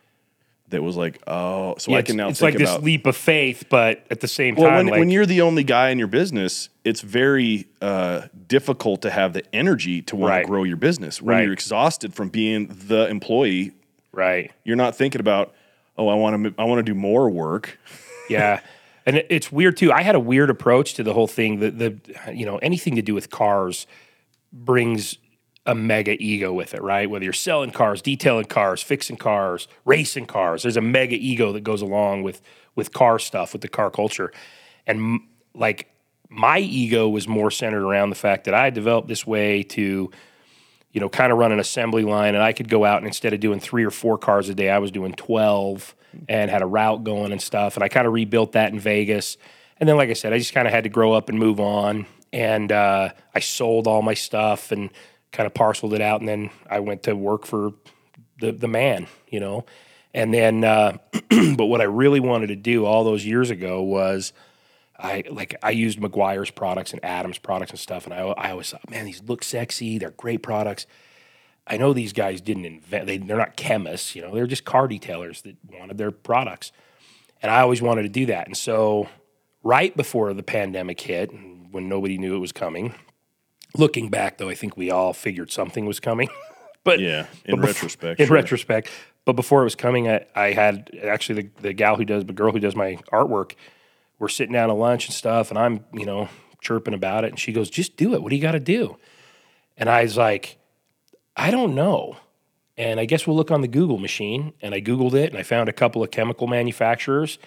that 0.70 0.82
was 0.82 0.96
like, 0.96 1.22
oh, 1.28 1.76
so 1.78 1.92
Yeah, 1.92 1.98
I 2.00 2.02
can 2.02 2.18
now 2.18 2.30
it's 2.30 2.40
think 2.40 2.56
like 2.56 2.62
about 2.64 2.78
this 2.78 2.84
leap 2.86 3.06
of 3.06 3.16
faith, 3.16 3.66
but 3.70 4.04
at 4.10 4.20
the 4.20 4.28
same 4.28 4.56
well, 4.56 4.68
time, 4.68 4.78
when, 4.78 4.88
like, 4.88 5.00
when 5.00 5.10
you're 5.10 5.26
the 5.26 5.42
only 5.42 5.64
guy 5.64 5.90
in 5.90 6.00
your 6.00 6.08
business, 6.08 6.70
it's 6.84 7.02
very 7.02 7.68
uh, 7.82 8.24
difficult 8.48 9.02
to 9.04 9.12
have 9.12 9.34
the 9.34 9.44
energy 9.54 10.02
to 10.04 10.16
want 10.16 10.32
Right. 10.32 10.42
to 10.42 10.48
grow 10.48 10.64
your 10.64 10.78
business. 10.78 11.22
When 11.22 11.36
Right. 11.36 11.44
you're 11.44 11.54
exhausted 11.54 12.14
from 12.16 12.30
being 12.30 12.68
the 12.88 13.08
employee, 13.08 13.74
right, 14.12 14.52
you're 14.64 14.76
not 14.76 14.96
thinking 14.96 15.22
about, 15.22 15.54
oh, 15.98 16.08
I 16.08 16.16
want 16.16 16.44
to, 16.44 16.54
I 16.58 16.66
want 16.66 16.80
to 16.80 16.84
do 16.84 16.96
more 16.98 17.30
work. 17.30 17.80
Yeah. 18.28 18.62
And 19.06 19.18
it's 19.30 19.52
weird 19.52 19.78
too. 19.78 19.92
I 19.92 20.02
had 20.02 20.16
a 20.16 20.20
weird 20.20 20.50
approach 20.50 20.96
to 20.96 21.04
the 21.04 21.14
whole 21.14 21.28
thing. 21.28 21.60
The, 21.60 21.70
the 21.70 22.34
you 22.34 22.44
know, 22.44 22.58
anything 22.58 22.96
to 22.96 23.04
do 23.04 23.14
with 23.14 23.30
cars 23.30 23.86
brings 24.52 25.20
a 25.66 25.74
mega 25.74 26.16
ego 26.20 26.54
with 26.54 26.74
it, 26.74 26.82
right? 26.82 27.10
Whether 27.10 27.24
you're 27.24 27.34
selling 27.34 27.72
cars, 27.72 28.02
detailing 28.02 28.46
cars, 28.46 28.82
fixing 28.82 29.18
cars, 29.18 29.68
racing 29.84 30.28
cars, 30.28 30.64
there's 30.64 30.78
a 30.78 30.82
mega 30.82 31.16
ego 31.16 31.52
that 31.54 31.64
goes 31.64 31.82
along 31.82 32.24
with 32.24 32.42
with 32.76 32.94
car 32.94 33.20
stuff, 33.20 33.54
with 33.54 33.62
the 33.62 33.70
car 33.70 33.90
culture. 33.90 34.32
And 34.86 35.22
like 35.54 35.90
my 36.30 36.60
ego 36.60 37.08
was 37.08 37.28
more 37.28 37.50
centered 37.50 37.84
around 37.84 38.10
the 38.10 38.16
fact 38.16 38.46
that 38.46 38.54
I 38.54 38.70
developed 38.70 39.08
this 39.08 39.26
way 39.26 39.64
to 39.64 40.12
you 40.96 41.02
know, 41.02 41.10
kind 41.10 41.34
of 41.34 41.38
run 41.38 41.52
an 41.52 41.60
assembly 41.60 42.04
line, 42.04 42.36
and 42.36 42.44
I 42.44 42.54
could 42.54 42.70
go 42.70 42.86
out 42.86 43.00
and 43.00 43.06
instead 43.06 43.34
of 43.34 43.42
doing 43.42 43.60
three 43.60 43.84
or 43.84 43.92
four 43.92 44.18
cars 44.18 44.48
a 44.48 44.56
day, 44.56 44.70
I 44.70 44.78
was 44.78 44.92
doing 44.92 45.12
twelve 45.12 45.94
and 46.30 46.50
had 46.50 46.62
a 46.62 46.66
route 46.66 47.04
going 47.04 47.34
and 47.34 47.42
stuff. 47.42 47.76
And 47.76 47.84
I 47.84 47.90
kind 47.90 48.08
of 48.08 48.14
rebuilt 48.14 48.54
that 48.54 48.72
in 48.72 48.80
Vegas. 48.80 49.36
And 49.78 49.90
then, 49.90 49.98
like 49.98 50.10
I 50.10 50.14
said, 50.14 50.32
I 50.32 50.38
just 50.38 50.54
kind 50.54 50.70
of 50.70 50.74
had 50.74 50.86
to 50.86 50.90
grow 50.90 51.12
up 51.12 51.28
and 51.28 51.38
move 51.38 51.60
on. 51.60 52.06
And 52.32 52.72
uh, 52.72 53.10
I 53.34 53.40
sold 53.42 53.88
all 53.88 54.02
my 54.04 54.14
stuff 54.14 54.72
and 54.72 54.90
kind 55.36 55.46
of 55.46 55.54
parceled 55.54 55.94
it 55.94 56.02
out. 56.02 56.22
And 56.22 56.30
then 56.30 56.50
I 56.70 56.80
went 56.80 57.04
to 57.04 57.16
work 57.16 57.46
for 57.46 57.74
the 58.40 58.52
the 58.52 58.68
man, 58.68 59.08
you 59.30 59.40
know. 59.40 59.66
And 60.14 60.34
then, 60.34 60.64
uh, 60.64 60.98
but 61.58 61.66
what 61.66 61.82
I 61.82 61.86
really 61.86 62.22
wanted 62.22 62.48
to 62.48 62.56
do 62.56 62.86
all 62.86 63.04
those 63.04 63.26
years 63.26 63.50
ago 63.52 63.82
was. 63.82 64.34
I 64.98 65.26
like 65.30 65.56
I 65.62 65.72
used 65.72 66.00
Meguiar's 66.00 66.52
products 66.52 66.94
and 66.94 67.04
Adams 67.04 67.38
products 67.38 67.72
and 67.72 67.78
stuff, 67.78 68.06
and 68.06 68.14
I, 68.14 68.20
I 68.20 68.52
always 68.52 68.70
thought, 68.70 68.90
man, 68.90 69.04
these 69.04 69.22
look 69.24 69.44
sexy. 69.44 69.98
They're 69.98 70.12
great 70.12 70.42
products. 70.42 70.88
I 71.68 71.76
know 71.76 71.92
these 71.92 72.14
guys 72.14 72.40
didn't 72.40 72.64
invent. 72.64 73.06
They, 73.06 73.18
they're 73.18 73.36
not 73.36 73.58
chemists, 73.58 74.16
you 74.16 74.22
know. 74.22 74.34
They're 74.34 74.48
just 74.48 74.64
car 74.64 74.88
detailers 74.88 75.42
that 75.42 75.58
wanted 75.78 75.98
their 75.98 76.12
products, 76.12 76.72
and 77.42 77.52
I 77.52 77.60
always 77.60 77.82
wanted 77.82 78.04
to 78.04 78.10
do 78.10 78.28
that. 78.28 78.48
And 78.48 78.56
so, 78.56 79.10
right 79.64 79.94
before 79.98 80.34
the 80.34 80.44
pandemic 80.44 81.02
hit, 81.02 81.30
when 81.72 81.90
nobody 81.90 82.18
knew 82.18 82.34
it 82.38 82.40
was 82.40 82.54
coming, 82.54 82.96
looking 83.78 84.10
back 84.10 84.38
though, 84.38 84.50
I 84.50 84.56
think 84.56 84.78
we 84.78 84.90
all 84.92 85.14
figured 85.14 85.52
something 85.52 85.86
was 85.86 86.00
coming. 86.00 86.30
but 86.84 87.00
Yeah, 87.00 87.28
in 87.46 87.56
but 87.60 87.68
retrospect, 87.68 88.20
in 88.20 88.28
sure. 88.28 88.36
retrospect, 88.36 88.90
but 89.26 89.34
before 89.34 89.62
it 89.62 89.66
was 89.66 89.76
coming, 89.76 90.08
I, 90.10 90.26
I 90.36 90.52
had 90.52 90.92
actually 91.04 91.44
the, 91.44 91.62
the 91.62 91.74
gal 91.74 91.96
who 91.96 92.06
does 92.06 92.26
the 92.26 92.34
girl 92.34 92.52
who 92.52 92.60
does 92.60 92.76
my 92.76 92.98
artwork. 93.12 93.54
We're 94.20 94.28
sitting 94.30 94.54
down 94.54 94.70
to 94.70 94.76
lunch 94.76 95.08
and 95.08 95.14
stuff, 95.14 95.50
and 95.50 95.58
I'm 95.60 95.84
you 95.94 96.06
know 96.06 96.30
chirping 96.62 96.94
about 96.94 97.24
it, 97.26 97.30
and 97.32 97.40
she 97.40 97.52
goes, 97.52 97.70
"Just 97.70 97.98
do 97.98 98.14
it. 98.14 98.22
What 98.24 98.30
do 98.30 98.36
you 98.36 98.42
got 98.42 98.54
to 98.54 98.60
do?" 98.60 98.98
And 99.78 99.90
I 99.90 100.04
was 100.04 100.16
like, 100.18 100.58
"I 101.36 101.52
don't 101.52 101.76
know." 101.76 102.18
And 102.78 103.00
I 103.00 103.06
guess 103.06 103.26
we'll 103.26 103.38
look 103.38 103.52
on 103.52 103.62
the 103.62 103.70
Google 103.70 103.98
machine, 103.98 104.52
and 104.62 104.74
I 104.76 104.82
googled 104.82 105.14
it, 105.14 105.30
and 105.32 105.38
I 105.38 105.44
found 105.44 105.70
a 105.70 105.74
couple 105.74 106.04
of 106.04 106.12
chemical 106.12 106.46
manufacturers. 106.46 107.40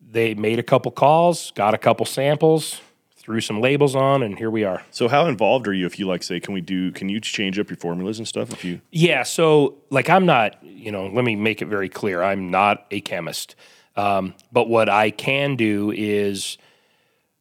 They 0.00 0.34
made 0.34 0.58
a 0.58 0.62
couple 0.62 0.90
calls, 0.92 1.50
got 1.52 1.74
a 1.74 1.78
couple 1.78 2.06
samples, 2.06 2.80
threw 3.22 3.40
some 3.40 3.60
labels 3.60 3.94
on, 3.94 4.22
and 4.22 4.36
here 4.36 4.50
we 4.50 4.64
are. 4.64 4.82
So 4.90 5.06
how 5.06 5.26
involved 5.26 5.68
are 5.68 5.72
you 5.72 5.86
if 5.86 5.98
you 5.98 6.08
like 6.08 6.24
say, 6.24 6.40
can 6.40 6.54
we 6.54 6.60
do? 6.60 6.90
Can 6.90 7.08
you 7.08 7.20
change 7.20 7.58
up 7.58 7.70
your 7.70 7.76
formulas 7.76 8.18
and 8.18 8.26
stuff? 8.26 8.52
If 8.52 8.64
you 8.64 8.80
Yeah, 8.90 9.22
so 9.22 9.76
like 9.90 10.10
I'm 10.10 10.26
not, 10.26 10.62
you 10.62 10.90
know, 10.90 11.06
let 11.06 11.24
me 11.24 11.36
make 11.36 11.62
it 11.62 11.66
very 11.66 11.88
clear. 11.88 12.22
I'm 12.22 12.50
not 12.50 12.86
a 12.90 13.00
chemist. 13.00 13.54
Um, 13.94 14.34
but 14.50 14.68
what 14.68 14.88
I 14.88 15.10
can 15.10 15.54
do 15.54 15.92
is 15.92 16.58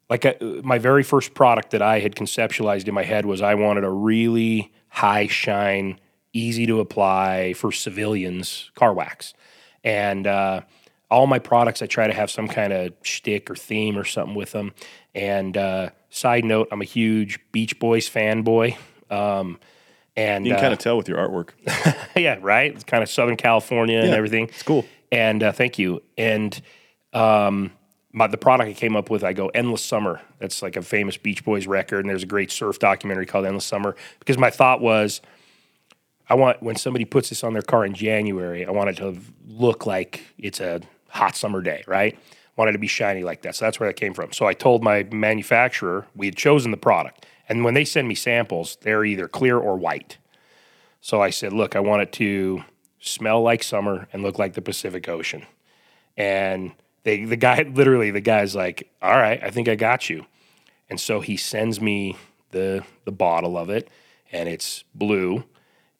like 0.09 0.25
uh 0.25 0.33
my 0.63 0.77
very 0.77 1.01
first 1.01 1.33
product 1.33 1.71
that 1.71 1.81
I 1.81 1.99
had 1.99 2.15
conceptualized 2.15 2.87
in 2.87 2.93
my 2.93 3.03
head 3.03 3.25
was 3.25 3.41
I 3.41 3.55
wanted 3.55 3.83
a 3.83 3.89
really 3.89 4.71
high 4.89 5.27
shine, 5.27 5.99
easy 6.33 6.67
to 6.67 6.79
apply 6.79 7.53
for 7.53 7.71
civilians 7.71 8.69
car 8.75 8.93
wax. 8.93 9.33
And 9.83 10.27
uh, 10.27 10.61
all 11.11 11.27
my 11.27 11.39
products, 11.39 11.81
I 11.81 11.85
try 11.85 12.07
to 12.07 12.13
have 12.13 12.31
some 12.31 12.47
kind 12.47 12.71
of 12.71 12.93
shtick 13.03 13.51
or 13.51 13.55
theme 13.55 13.97
or 13.97 14.05
something 14.05 14.33
with 14.33 14.53
them. 14.53 14.73
And 15.13 15.55
uh, 15.57 15.89
side 16.09 16.45
note, 16.45 16.69
I'm 16.71 16.81
a 16.81 16.85
huge 16.85 17.39
Beach 17.51 17.77
Boys 17.79 18.09
fanboy. 18.09 18.77
Um, 19.09 19.59
and 20.15 20.45
you 20.45 20.51
can 20.51 20.59
uh, 20.59 20.61
kind 20.61 20.73
of 20.73 20.79
tell 20.79 20.97
with 20.97 21.09
your 21.09 21.17
artwork. 21.17 21.49
yeah, 22.15 22.37
right. 22.41 22.73
It's 22.73 22.85
kind 22.85 23.03
of 23.03 23.09
Southern 23.09 23.35
California 23.35 23.99
and 23.99 24.13
everything. 24.13 24.45
it's 24.45 24.63
cool. 24.63 24.85
And 25.11 25.43
uh, 25.43 25.51
thank 25.51 25.77
you. 25.77 26.01
And 26.17 26.59
um, 27.13 27.71
my, 28.13 28.27
the 28.27 28.37
product 28.37 28.69
I 28.69 28.73
came 28.73 28.95
up 28.95 29.09
with, 29.09 29.23
I 29.23 29.33
go 29.33 29.49
Endless 29.49 29.83
Summer. 29.83 30.21
That's 30.39 30.61
like 30.61 30.77
a 30.77 30.81
famous 30.81 31.17
Beach 31.17 31.43
Boys 31.43 31.67
record, 31.67 31.99
and 31.99 32.09
there's 32.09 32.23
a 32.23 32.27
great 32.27 32.51
surf 32.51 32.79
documentary 32.79 33.25
called 33.25 33.45
Endless 33.45 33.65
Summer. 33.65 33.95
Because 34.19 34.37
my 34.37 34.49
thought 34.49 34.79
was, 34.81 35.21
I 36.29 36.35
want 36.35 36.63
when 36.63 36.77
somebody 36.77 37.03
puts 37.03 37.29
this 37.29 37.43
on 37.43 37.51
their 37.51 37.61
car 37.61 37.85
in 37.85 37.93
January, 37.93 38.65
I 38.65 38.71
want 38.71 38.89
it 38.89 38.97
to 38.97 39.17
look 39.47 39.85
like 39.85 40.23
it's 40.37 40.61
a 40.61 40.81
hot 41.11 41.35
summer 41.35 41.61
day, 41.61 41.83
right? 41.87 42.17
Wanted 42.55 42.73
to 42.73 42.79
be 42.79 42.87
shiny 42.87 43.23
like 43.23 43.41
that. 43.43 43.55
So 43.55 43.65
that's 43.65 43.79
where 43.79 43.89
that 43.89 43.95
came 43.95 44.13
from. 44.13 44.33
So 44.33 44.45
I 44.45 44.53
told 44.53 44.83
my 44.83 45.03
manufacturer 45.11 46.07
we 46.15 46.27
had 46.27 46.35
chosen 46.35 46.71
the 46.71 46.77
product, 46.77 47.25
and 47.47 47.63
when 47.63 47.73
they 47.73 47.85
send 47.85 48.07
me 48.07 48.15
samples, 48.15 48.77
they're 48.81 49.05
either 49.05 49.27
clear 49.27 49.57
or 49.57 49.77
white. 49.77 50.17
So 51.01 51.21
I 51.21 51.31
said, 51.31 51.53
look, 51.53 51.75
I 51.75 51.79
want 51.79 52.03
it 52.03 52.11
to 52.13 52.63
smell 52.99 53.41
like 53.41 53.63
summer 53.63 54.07
and 54.13 54.21
look 54.21 54.37
like 54.37 54.53
the 54.53 54.61
Pacific 54.61 55.09
Ocean. 55.09 55.45
And 56.15 56.73
they, 57.03 57.25
the 57.25 57.35
guy, 57.35 57.63
literally, 57.73 58.11
the 58.11 58.21
guy's 58.21 58.55
like, 58.55 58.89
all 59.01 59.17
right, 59.17 59.41
I 59.43 59.49
think 59.49 59.67
I 59.67 59.75
got 59.75 60.09
you. 60.09 60.25
And 60.89 60.99
so 60.99 61.21
he 61.21 61.37
sends 61.37 61.81
me 61.81 62.17
the 62.51 62.83
the 63.05 63.11
bottle 63.11 63.57
of 63.57 63.69
it, 63.69 63.89
and 64.31 64.47
it's 64.47 64.83
blue. 64.93 65.45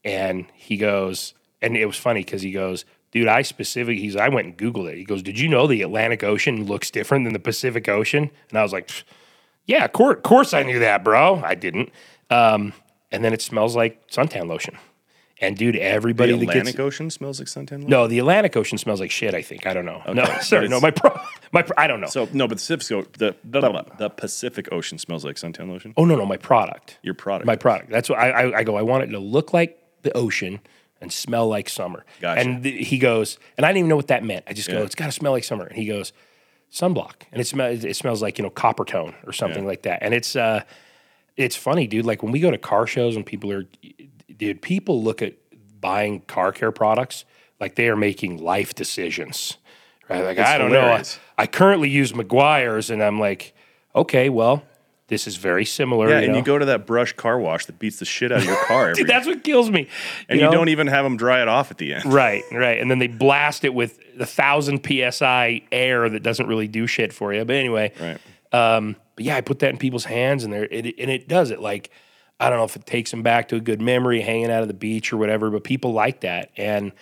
And 0.04 0.48
he 0.54 0.78
goes, 0.78 1.34
and 1.62 1.78
it 1.78 1.86
was 1.86 1.98
funny 1.98 2.24
because 2.24 2.42
he 2.42 2.52
goes, 2.52 2.86
dude, 3.12 3.28
I 3.28 3.42
specifically, 3.42 4.02
he's, 4.02 4.16
I 4.16 4.30
went 4.30 4.48
and 4.48 4.58
Googled 4.58 4.92
it. 4.92 4.98
He 4.98 5.04
goes, 5.04 5.22
did 5.22 5.40
you 5.40 5.48
know 5.48 5.68
the 5.68 5.82
Atlantic 5.82 6.24
Ocean 6.24 6.66
looks 6.66 6.90
different 6.92 7.26
than 7.26 7.34
the 7.34 7.40
Pacific 7.40 7.88
Ocean? 7.88 8.30
And 8.50 8.58
I 8.58 8.64
was 8.64 8.74
like, 8.74 8.90
yeah, 9.66 9.86
of 9.86 9.92
course, 9.94 10.20
course 10.24 10.54
I 10.54 10.64
knew 10.64 10.80
that, 10.80 11.04
bro. 11.04 11.42
I 11.44 11.56
didn't. 11.56 11.92
Um, 12.30 12.74
and 13.12 13.24
then 13.24 13.34
it 13.34 13.42
smells 13.42 13.76
like 13.76 14.08
suntan 14.10 14.48
lotion. 14.48 14.78
And 15.44 15.58
dude, 15.58 15.76
everybody 15.76 16.34
The 16.34 16.42
Atlantic 16.42 16.66
gets 16.76 16.80
Ocean 16.80 17.10
smells 17.10 17.40
like 17.40 17.48
suntan. 17.48 17.72
lotion? 17.72 17.90
no, 17.90 18.08
the 18.08 18.20
Atlantic 18.20 18.56
Ocean 18.56 18.78
smells 18.78 19.00
like 19.00 19.10
shit. 19.10 19.34
I 19.34 19.42
think 19.42 19.66
I 19.66 19.74
don't 19.74 19.86
know. 19.86 20.04
no, 20.08 20.24
but 20.24 20.44
sorry, 20.44 20.68
no, 20.68 20.80
my 20.80 20.92
pro, 20.92 21.20
my 21.52 21.64
pro, 21.64 21.74
I 21.78 21.88
don't 21.88 22.00
know. 22.00 22.08
So 22.08 22.30
no, 22.32 22.48
but 22.48 22.60
the 22.60 22.78
Pacific 22.78 23.14
the 23.14 23.36
the, 23.44 23.86
the 23.98 24.10
Pacific 24.12 24.70
Ocean 24.72 25.00
smells 25.00 25.26
like 25.26 25.38
suntan 25.38 25.70
lotion. 25.70 25.96
oh 25.98 26.06
no, 26.06 26.16
no, 26.16 26.28
my 26.28 26.38
product, 26.38 27.00
Your 27.02 27.16
product. 27.16 27.48
my 27.48 27.56
product. 27.56 27.90
That's 27.90 28.08
what 28.08 28.20
I, 28.20 28.30
I, 28.30 28.60
I 28.60 28.64
go. 28.64 28.76
I 28.78 28.84
want 28.84 29.04
it 29.04 29.08
to 29.08 29.20
look 29.20 29.52
like 29.52 29.80
the 30.04 30.16
ocean 30.16 30.60
and 31.02 31.12
smell 31.12 31.48
like 31.48 31.68
summer. 31.70 32.06
Gotcha. 32.22 32.40
And 32.42 32.64
th- 32.64 32.88
he 32.88 32.98
goes, 32.98 33.38
and 33.58 33.66
I 33.66 33.70
didn't 33.70 33.80
even 33.80 33.90
know 33.90 33.96
what 33.96 34.08
that 34.08 34.24
meant. 34.24 34.46
I 34.48 34.54
just 34.54 34.70
go, 34.70 34.78
Yeah. 34.78 34.84
it's 34.86 34.96
got 34.96 35.08
to 35.08 35.12
smell 35.12 35.32
like 35.32 35.44
summer. 35.44 35.66
And 35.66 35.76
he 35.76 35.86
goes, 35.86 36.14
sunblock, 36.72 37.24
and 37.32 37.42
it 37.42 37.46
smells 37.48 37.84
it 37.84 37.96
smells 37.96 38.22
like 38.22 38.38
you 38.38 38.44
know 38.44 38.50
Coppertone 38.50 39.14
or 39.28 39.34
something 39.34 39.64
Yeah. 39.64 39.70
like 39.70 39.82
that. 39.84 40.00
And 40.04 40.14
it's 40.14 40.36
uh, 40.36 40.64
it's 41.36 41.56
funny, 41.56 41.88
dude. 41.88 42.06
Like 42.06 42.24
when 42.24 42.32
we 42.32 42.40
go 42.40 42.52
to 42.52 42.58
car 42.58 42.88
shows 42.88 43.16
and 43.16 43.26
people 43.26 43.52
are, 43.52 43.66
dude, 44.38 44.62
people 44.62 45.04
look 45.04 45.22
at 45.22 45.34
buying 45.80 46.22
car 46.22 46.52
care 46.52 46.72
products 46.72 47.26
like 47.60 47.76
they 47.76 47.90
are 47.90 47.96
making 47.96 48.38
life 48.38 48.74
decisions. 48.76 49.58
Right? 50.10 50.24
Like 50.24 50.38
It's 50.38 50.50
I 50.50 50.58
don't 50.58 50.72
know. 50.72 50.82
I. 50.82 51.04
I 51.38 51.48
currently 51.48 51.90
use 51.90 52.12
Meguiar's, 52.12 52.90
and 52.92 53.02
I'm 53.02 53.20
like, 53.20 53.54
okay, 53.96 54.30
well, 54.30 54.62
this 55.12 55.28
is 55.28 55.36
very 55.36 55.66
similar. 55.66 56.10
yeah, 56.10 56.20
you 56.20 56.24
and 56.24 56.32
know? 56.32 56.40
you 56.40 56.44
go 56.44 56.58
to 56.58 56.66
that 56.66 56.88
brush 56.88 57.14
car 57.14 57.38
wash 57.38 57.66
that 57.68 57.78
beats 57.78 58.00
the 58.00 58.06
shit 58.06 58.32
out 58.32 58.40
of 58.40 58.46
your 58.46 58.56
car, 58.66 58.84
every 58.90 59.04
Dude, 59.04 59.08
that's 59.08 59.28
what 59.28 59.44
kills 59.44 59.70
me. 59.70 59.88
and 60.30 60.40
you, 60.40 60.46
know? 60.46 60.52
don't 60.52 60.70
even 60.70 60.88
have 60.88 61.04
them 61.04 61.18
dry 61.18 61.42
it 61.42 61.48
off 61.48 61.70
at 61.70 61.78
the 61.78 61.94
end. 61.94 62.12
Right, 62.12 62.44
right. 62.52 62.80
And 62.82 62.90
then 62.90 62.98
they 63.00 63.08
blast 63.08 63.64
it 63.64 63.74
with 63.74 64.00
a 64.20 64.26
thousand 64.26 64.84
psi 64.86 65.62
air 65.72 66.10
that 66.10 66.24
doesn't 66.24 66.48
really 66.48 66.68
do 66.68 66.88
shit 66.88 67.12
for 67.14 67.34
you. 67.34 67.44
But 67.46 67.58
anyway, 67.58 67.92
Right. 68.00 68.18
um, 68.54 68.96
but 69.16 69.26
yeah, 69.26 69.36
I 69.36 69.42
put 69.42 69.60
that 69.60 69.70
in 69.70 69.78
people's 69.78 70.06
hands, 70.06 70.44
and 70.44 70.52
there 70.54 70.64
it, 70.64 70.96
and 70.98 71.12
it 71.12 71.28
does 71.28 71.52
it. 71.52 71.60
Like 71.60 71.92
I 72.40 72.50
don't 72.50 72.58
know 72.58 72.64
if 72.64 72.76
it 72.76 72.86
takes 72.86 73.12
them 73.12 73.22
back 73.22 73.50
to 73.50 73.58
a 73.58 73.60
good 73.60 73.82
memory, 73.82 74.22
hanging 74.22 74.50
out 74.50 74.62
at 74.64 74.68
the 74.68 74.74
beach 74.74 75.12
or 75.14 75.18
whatever. 75.18 75.50
But 75.52 75.64
people 75.64 75.92
like 75.94 76.22
that, 76.22 76.50
and 76.58 76.86
Well, 76.86 76.94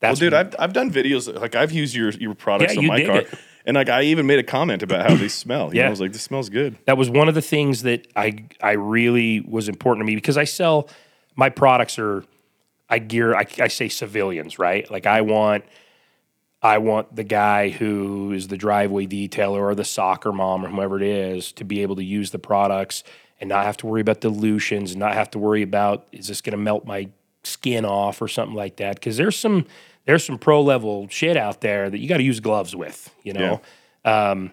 that's 0.00 0.18
dude, 0.20 0.34
I've 0.34 0.54
I've 0.58 0.72
done 0.72 0.90
videos 0.90 1.32
like 1.40 1.54
I've 1.54 1.72
used 1.72 1.94
your 1.94 2.10
your 2.10 2.34
products 2.34 2.74
Yeah, 2.74 2.80
on 2.80 2.86
my 2.88 3.04
car, 3.04 3.16
it. 3.18 3.28
And 3.66 3.74
like 3.76 3.88
I 3.88 4.02
even 4.02 4.26
made 4.26 4.38
a 4.38 4.42
comment 4.42 4.82
about 4.82 5.08
how 5.08 5.16
they 5.16 5.28
smell. 5.44 5.68
You 5.68 5.74
know, 5.74 5.80
Yeah. 5.82 5.86
I 5.86 5.90
was 5.90 6.00
like, 6.00 6.12
this 6.12 6.22
smells 6.22 6.48
good. 6.48 6.76
that 6.86 6.96
was 6.96 7.08
one 7.10 7.28
of 7.28 7.34
the 7.34 7.42
things 7.42 7.82
that 7.82 8.06
I 8.16 8.44
I 8.60 8.72
really 8.72 9.40
was 9.40 9.68
important 9.68 10.04
to 10.04 10.06
me 10.06 10.14
because 10.14 10.36
I 10.36 10.44
sell 10.44 10.88
my 11.36 11.48
products 11.48 11.98
are 11.98 12.24
I 12.90 12.98
gear 12.98 13.34
I, 13.34 13.46
I 13.58 13.68
say 13.68 13.88
civilians 13.88 14.58
right 14.58 14.90
like 14.90 15.06
I 15.06 15.20
want 15.22 15.64
I 16.62 16.78
want 16.78 17.16
the 17.16 17.24
guy 17.24 17.70
who 17.70 18.32
is 18.32 18.48
the 18.48 18.56
driveway 18.56 19.06
detailer 19.06 19.60
or 19.60 19.74
the 19.74 19.84
soccer 19.84 20.30
mom 20.32 20.64
or 20.64 20.68
whoever 20.68 20.96
it 20.96 21.02
is 21.02 21.50
to 21.52 21.64
be 21.64 21.82
able 21.82 21.96
to 21.96 22.04
use 22.04 22.30
the 22.30 22.38
products 22.38 23.02
and 23.40 23.48
not 23.48 23.64
have 23.64 23.76
to 23.78 23.86
worry 23.86 24.00
about 24.00 24.20
dilutions 24.20 24.92
and 24.92 25.00
not 25.00 25.14
have 25.14 25.30
to 25.32 25.38
worry 25.38 25.62
about 25.62 26.06
is 26.12 26.28
this 26.28 26.40
going 26.40 26.52
to 26.52 26.56
melt 26.58 26.86
my 26.86 27.08
skin 27.42 27.84
off 27.84 28.22
or 28.22 28.28
something 28.28 28.54
like 28.54 28.76
that 28.76 28.94
because 28.96 29.16
there's 29.16 29.36
some 29.36 29.66
there's 30.04 30.24
some 30.24 30.38
pro 30.38 30.60
level 30.62 31.06
shit 31.08 31.36
out 31.36 31.60
there 31.60 31.88
that 31.88 31.98
you 31.98 32.08
got 32.08 32.16
to 32.18 32.22
use 32.22 32.40
gloves 32.40 32.74
with 32.74 33.14
you 33.22 33.32
know? 33.32 33.60
Um, 34.04 34.52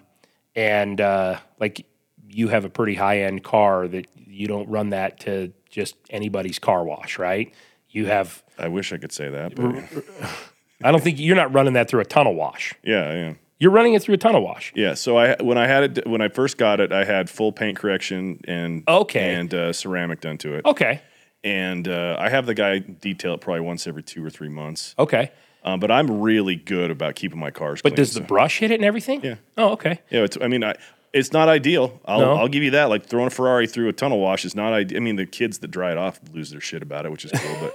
and 0.56 1.00
uh, 1.02 1.40
like 1.60 1.86
you 2.28 2.50
have 2.50 2.66
a 2.66 2.70
pretty 2.70 2.96
high 2.96 3.22
end 3.22 3.44
car 3.44 3.88
that 3.88 4.08
you 4.16 4.48
don't 4.48 4.70
run 4.70 4.90
that 4.92 5.20
to 5.22 5.52
just 5.70 5.96
anybody's 6.10 6.60
car 6.60 6.84
wash 6.84 7.18
right? 7.18 7.54
You 7.90 8.06
have 8.06 8.44
I 8.58 8.68
wish 8.68 8.94
I 8.94 8.98
could 8.98 9.12
say 9.12 9.30
that, 9.30 9.56
but 9.56 10.36
I 10.84 10.92
don't 10.92 11.04
think 11.04 11.20
you're 11.20 11.36
not 11.36 11.54
running 11.54 11.74
that 11.74 11.90
through 11.90 12.02
a 12.02 12.06
tunnel 12.06 12.36
wash. 12.36 12.76
Yeah, 12.84 13.14
yeah. 13.14 13.34
you're 13.60 13.72
running 13.72 13.94
it 13.94 14.02
through 14.04 14.16
a 14.16 14.18
tunnel 14.20 14.44
wash. 14.44 14.72
Yeah, 14.76 14.94
so 14.94 15.18
I 15.18 15.36
when 15.42 15.58
I 15.58 15.66
had 15.68 15.98
it 15.98 16.08
when 16.08 16.22
I 16.22 16.28
first 16.28 16.58
got 16.58 16.80
it, 16.80 16.92
I 16.92 17.04
had 17.06 17.30
full 17.30 17.52
paint 17.52 17.78
correction 17.80 18.42
and 18.48 18.84
Okay. 18.88 19.34
and 19.34 19.54
uh, 19.54 19.74
ceramic 19.74 20.22
done 20.22 20.38
to 20.40 20.54
it, 20.54 20.66
okay 20.66 21.02
and 21.44 21.88
uh, 21.88 22.16
I 22.20 22.30
have 22.30 22.46
the 22.46 22.54
guy 22.54 22.80
detail 22.80 23.34
it 23.36 23.42
probably 23.42 23.62
once 23.62 23.88
every 23.88 24.04
two 24.04 24.24
or 24.26 24.30
three 24.30 24.50
months. 24.50 24.94
okay 25.00 25.32
Um, 25.64 25.80
but 25.80 25.92
I'm 25.92 26.22
really 26.22 26.56
good 26.56 26.92
about 26.92 27.16
keeping 27.16 27.40
my 27.40 27.52
cars. 27.52 27.82
but 27.82 27.90
clean, 27.92 27.96
does 27.98 28.14
the 28.14 28.20
so- 28.22 28.26
brush 28.26 28.60
hit 28.60 28.72
it 28.72 28.76
and 28.76 28.86
everything 28.86 29.22
Yeah. 29.24 29.36
oh 29.58 29.72
okay 29.74 30.00
yeah? 30.10 30.24
It's, 30.24 30.38
I 30.42 30.48
mean, 30.48 30.64
I 30.64 30.76
it's 31.12 31.34
not 31.34 31.50
ideal. 31.50 32.00
I'll, 32.06 32.20
No? 32.20 32.34
I'll 32.36 32.48
give 32.48 32.62
you 32.62 32.72
that. 32.72 32.86
Like 32.90 33.06
throwing 33.08 33.28
a 33.28 33.32
Ferrari 33.32 33.66
through 33.66 33.88
a 33.90 33.94
tunnel 33.94 34.20
wash 34.20 34.46
is 34.46 34.54
not 34.56 34.74
ideal. 34.74 34.98
I 34.98 35.00
mean, 35.00 35.16
the 35.16 35.26
kids 35.26 35.58
that 35.60 35.70
dry 35.72 35.92
it 35.92 35.98
off 35.98 36.20
lose 36.34 36.52
their 36.52 36.62
shit 36.62 36.84
about 36.84 37.06
it, 37.06 37.12
which 37.12 37.26
is 37.26 37.32
cool. 37.34 37.58
But 37.62 37.74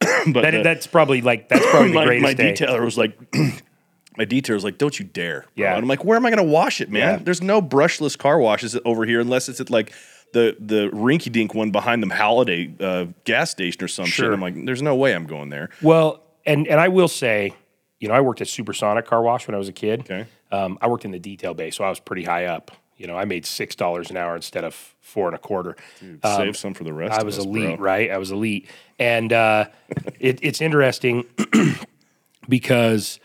but 0.32 0.40
That, 0.42 0.50
the- 0.52 0.62
that's 0.62 0.86
probably 0.86 1.20
like 1.20 1.48
that's 1.50 1.66
probably 1.70 1.88
the 1.88 1.94
my, 1.94 2.04
greatest 2.06 2.22
my 2.22 2.32
day. 2.34 2.52
detailer 2.54 2.82
was 2.84 2.96
like, 2.96 3.18
my 4.16 4.24
detailer 4.24 4.54
was 4.54 4.64
like, 4.64 4.78
"Don't 4.78 4.98
you 4.98 5.04
dare!" 5.04 5.40
bro." 5.40 5.64
Yeah. 5.64 5.74
and 5.74 5.82
I'm 5.82 5.88
like, 5.88 6.04
"Where 6.04 6.16
am 6.16 6.24
I 6.24 6.30
going 6.30 6.44
to 6.46 6.50
wash 6.50 6.80
it, 6.80 6.88
man? 6.90 7.18
Yeah. 7.18 7.24
There's 7.24 7.42
no 7.42 7.60
brushless 7.60 8.16
car 8.16 8.38
washes 8.38 8.78
over 8.86 9.04
here 9.04 9.20
unless 9.20 9.48
it's 9.50 9.60
at 9.60 9.68
like 9.70 9.92
the 10.34 10.56
the 10.60 10.90
rinky 10.90 11.32
dink 11.32 11.54
one 11.54 11.70
behind 11.70 12.02
the 12.02 12.14
Holiday 12.14 12.70
uh, 12.78 13.06
gas 13.24 13.50
station 13.50 13.82
or 13.82 13.88
some 13.88 14.04
shit." 14.04 14.30
I'm 14.30 14.40
like, 14.40 14.66
"There's 14.66 14.82
no 14.82 14.94
way 14.94 15.14
I'm 15.14 15.26
going 15.26 15.48
there." 15.48 15.70
Well, 15.80 16.22
and 16.44 16.68
and 16.68 16.78
I 16.78 16.88
will 16.88 17.08
say, 17.08 17.54
you 18.00 18.08
know, 18.08 18.14
I 18.14 18.20
worked 18.20 18.42
at 18.42 18.48
Supersonic 18.48 19.06
Car 19.06 19.22
Wash 19.22 19.46
when 19.46 19.54
I 19.54 19.58
was 19.58 19.68
a 19.68 19.72
kid. 19.72 20.00
Okay. 20.00 20.26
Um, 20.52 20.78
I 20.82 20.88
worked 20.88 21.04
in 21.04 21.10
the 21.10 21.18
detail 21.18 21.54
bay, 21.54 21.70
so 21.70 21.84
I 21.84 21.88
was 21.88 22.00
pretty 22.00 22.24
high 22.24 22.44
up. 22.46 22.70
You 22.96 23.06
know, 23.06 23.16
I 23.16 23.24
made 23.24 23.46
six 23.46 23.74
dollars 23.74 24.10
an 24.10 24.16
hour 24.16 24.36
instead 24.36 24.64
of 24.64 24.74
four 25.00 25.26
and 25.26 25.34
a 25.34 25.38
quarter. 25.38 25.76
Save 26.22 26.56
some 26.56 26.74
for 26.74 26.84
the 26.84 26.92
rest. 26.92 27.14
Um, 27.14 27.20
I 27.20 27.22
was 27.24 27.38
us, 27.38 27.44
elite, 27.44 27.78
bro. 27.78 27.84
right? 27.84 28.10
I 28.10 28.18
was 28.18 28.30
elite, 28.30 28.68
and 28.98 29.32
uh, 29.32 29.66
it, 30.20 30.38
it's 30.42 30.60
interesting 30.60 31.24
because 32.48 33.18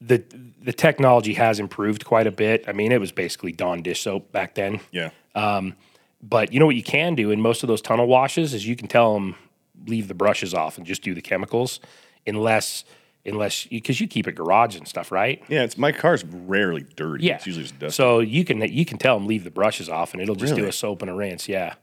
the 0.00 0.24
the 0.62 0.72
technology 0.72 1.34
has 1.34 1.60
improved 1.60 2.04
quite 2.04 2.26
a 2.26 2.32
bit. 2.32 2.64
I 2.66 2.72
mean, 2.72 2.92
it 2.92 3.00
was 3.00 3.12
basically 3.12 3.52
Dawn 3.52 3.82
dish 3.82 4.02
soap 4.02 4.32
back 4.32 4.54
then. 4.54 4.80
Yeah. 4.90 5.10
But 6.26 6.52
you 6.52 6.58
know 6.60 6.66
what 6.66 6.74
you 6.76 6.82
can 6.82 7.14
do 7.14 7.30
in 7.30 7.40
most 7.40 7.62
of 7.62 7.66
those 7.68 7.82
tunnel 7.82 8.06
washes 8.06 8.54
is 8.54 8.66
you 8.66 8.76
can 8.76 8.88
tell 8.88 9.12
them 9.14 9.36
leave 9.86 10.08
the 10.08 10.14
brushes 10.14 10.54
off 10.54 10.78
and 10.78 10.86
just 10.86 11.02
do 11.02 11.12
the 11.14 11.20
chemicals, 11.20 11.80
unless 12.26 12.84
unless 13.26 13.66
because 13.66 14.00
you 14.00 14.08
keep 14.08 14.26
it 14.26 14.32
garage 14.34 14.76
and 14.76 14.88
stuff, 14.88 15.12
right? 15.12 15.42
Yeah, 15.48 15.62
it's 15.64 15.76
my 15.76 15.92
car's 15.92 16.24
rarely 16.24 16.84
dirty. 16.96 17.26
Yeah. 17.26 17.36
It's 17.36 17.46
usually 17.46 17.64
just 17.64 17.78
dust. 17.78 17.96
So 17.96 18.20
you 18.20 18.44
can 18.44 18.60
you 18.62 18.84
can 18.86 18.96
tell 18.98 19.18
them 19.18 19.26
leave 19.26 19.44
the 19.44 19.50
brushes 19.50 19.88
off 19.88 20.12
and 20.14 20.22
it'll 20.22 20.34
just 20.34 20.54
do 20.54 20.64
a 20.66 20.72
soap 20.72 21.02
and 21.02 21.10
a 21.10 21.14
rinse. 21.14 21.48
Yeah, 21.48 21.74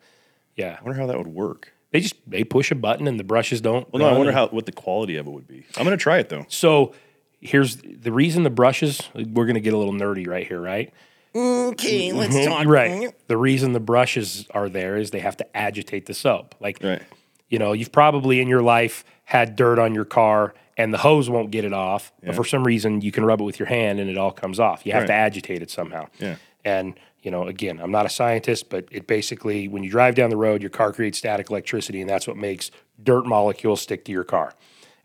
yeah. 0.56 0.78
I 0.80 0.84
wonder 0.84 1.00
how 1.00 1.08
that 1.08 1.18
would 1.18 1.28
work. 1.28 1.74
They 1.92 2.00
just 2.00 2.16
they 2.26 2.44
push 2.44 2.72
a 2.72 2.76
button 2.76 3.08
and 3.08 3.20
the 3.20 3.24
brushes 3.24 3.62
don't. 3.62 3.92
Well, 3.94 4.00
no, 4.02 4.08
I 4.08 4.14
wonder 4.14 4.30
and- 4.30 4.38
how 4.38 4.48
what 4.48 4.66
the 4.66 4.72
quality 4.72 5.18
of 5.18 5.28
it 5.28 5.30
would 5.30 5.48
be. 5.48 5.66
I'm 5.78 5.84
gonna 5.84 5.98
try 5.98 6.18
it 6.18 6.30
though. 6.30 6.46
So 6.48 6.94
here's 7.42 7.78
the 7.78 8.12
reason 8.12 8.44
the 8.44 8.50
brushes. 8.50 9.02
We're 9.14 9.46
gonna 9.46 9.60
get 9.60 9.74
a 9.74 9.78
little 9.78 9.94
nerdy 9.94 10.28
right 10.28 10.48
here, 10.48 10.62
right? 10.62 10.92
Okay, 11.36 12.12
let's 12.12 12.36
Mm-hmm. 12.36 12.50
talk. 12.52 12.66
Right. 12.68 13.14
The 13.28 13.38
reason 13.38 13.74
the 13.74 13.80
brushes 13.80 14.48
are 14.52 14.70
there 14.70 14.98
is 14.98 15.12
they 15.12 15.20
have 15.20 15.38
to 15.38 15.58
agitate 15.58 16.06
the 16.06 16.14
soap. 16.14 16.56
Like, 16.60 16.80
Right. 16.84 17.02
you 17.50 17.60
know, 17.60 17.74
you've 17.74 17.92
probably 17.92 18.42
in 18.42 18.48
your 18.48 18.62
life 18.62 19.04
had 19.26 19.56
dirt 19.56 19.80
on 19.80 19.96
your 19.96 20.06
car 20.06 20.54
and 20.78 20.94
the 20.94 20.98
hose 20.98 21.30
won't 21.30 21.52
get 21.52 21.64
it 21.64 21.74
off, 21.74 22.12
but 22.24 22.36
for 22.36 22.44
some 22.44 22.64
reason 22.66 23.02
you 23.02 23.12
can 23.12 23.24
rub 23.24 23.40
it 23.40 23.44
with 23.44 23.60
your 23.60 23.68
hand 23.68 24.00
and 24.00 24.10
it 24.10 24.18
all 24.18 24.32
comes 24.32 24.60
off. 24.60 24.86
You 24.86 24.92
have 24.94 25.06
to 25.08 25.14
agitate 25.14 25.62
it 25.62 25.70
somehow. 25.70 26.08
Yeah. 26.20 26.36
And, 26.66 26.96
you 27.22 27.32
know, 27.32 27.48
again, 27.48 27.80
I'm 27.80 27.92
not 27.92 28.06
a 28.06 28.10
scientist, 28.10 28.70
but 28.70 28.86
it 28.92 29.08
basically, 29.08 29.68
when 29.68 29.84
you 29.84 29.90
drive 29.92 30.16
down 30.16 30.30
the 30.32 30.38
road, 30.38 30.62
your 30.62 30.70
car 30.70 30.92
creates 30.92 31.18
static 31.18 31.50
electricity, 31.50 32.02
and 32.02 32.10
that's 32.10 32.28
what 32.28 32.36
makes 32.38 32.72
dirt 33.04 33.26
molecules 33.26 33.82
stick 33.82 34.06
to 34.06 34.12
your 34.12 34.24
car. 34.24 34.54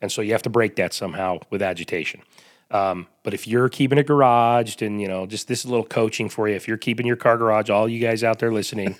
And 0.00 0.10
so 0.12 0.22
you 0.22 0.32
have 0.32 0.42
to 0.42 0.50
break 0.50 0.76
that 0.76 0.92
somehow 0.92 1.38
with 1.50 1.62
agitation. 1.62 2.20
Um, 2.70 3.06
but 3.22 3.32
if 3.32 3.46
you're 3.46 3.68
keeping 3.68 3.98
it 3.98 4.06
garaged, 4.06 4.84
and 4.84 5.00
you 5.00 5.08
know, 5.08 5.26
just 5.26 5.48
this 5.48 5.60
is 5.60 5.64
a 5.66 5.68
little 5.68 5.86
coaching 5.86 6.28
for 6.28 6.48
you. 6.48 6.54
If 6.54 6.66
you're 6.66 6.76
keeping 6.76 7.06
your 7.06 7.16
car 7.16 7.36
garage, 7.36 7.70
all 7.70 7.88
you 7.88 8.00
guys 8.00 8.24
out 8.24 8.38
there 8.38 8.52
listening, 8.52 8.96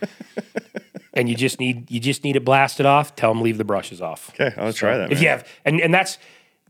and 1.14 1.29
you 1.29 1.35
just 1.35 1.59
need 1.59 1.90
you 1.90 1.98
just 1.98 2.22
need 2.22 2.37
it 2.37 2.44
blasted 2.44 2.87
off, 2.87 3.16
tell 3.16 3.33
them 3.33 3.42
leave 3.42 3.59
the 3.59 3.64
brushes 3.64 4.00
off. 4.00 4.31
Okay, 4.31 4.55
I'll 4.57 4.72
try 4.72 4.96
that. 4.98 5.11
If 5.11 5.18
man. 5.18 5.22
you 5.22 5.29
have, 5.31 5.48
and 5.64 5.81
and 5.81 5.92
that's 5.92 6.18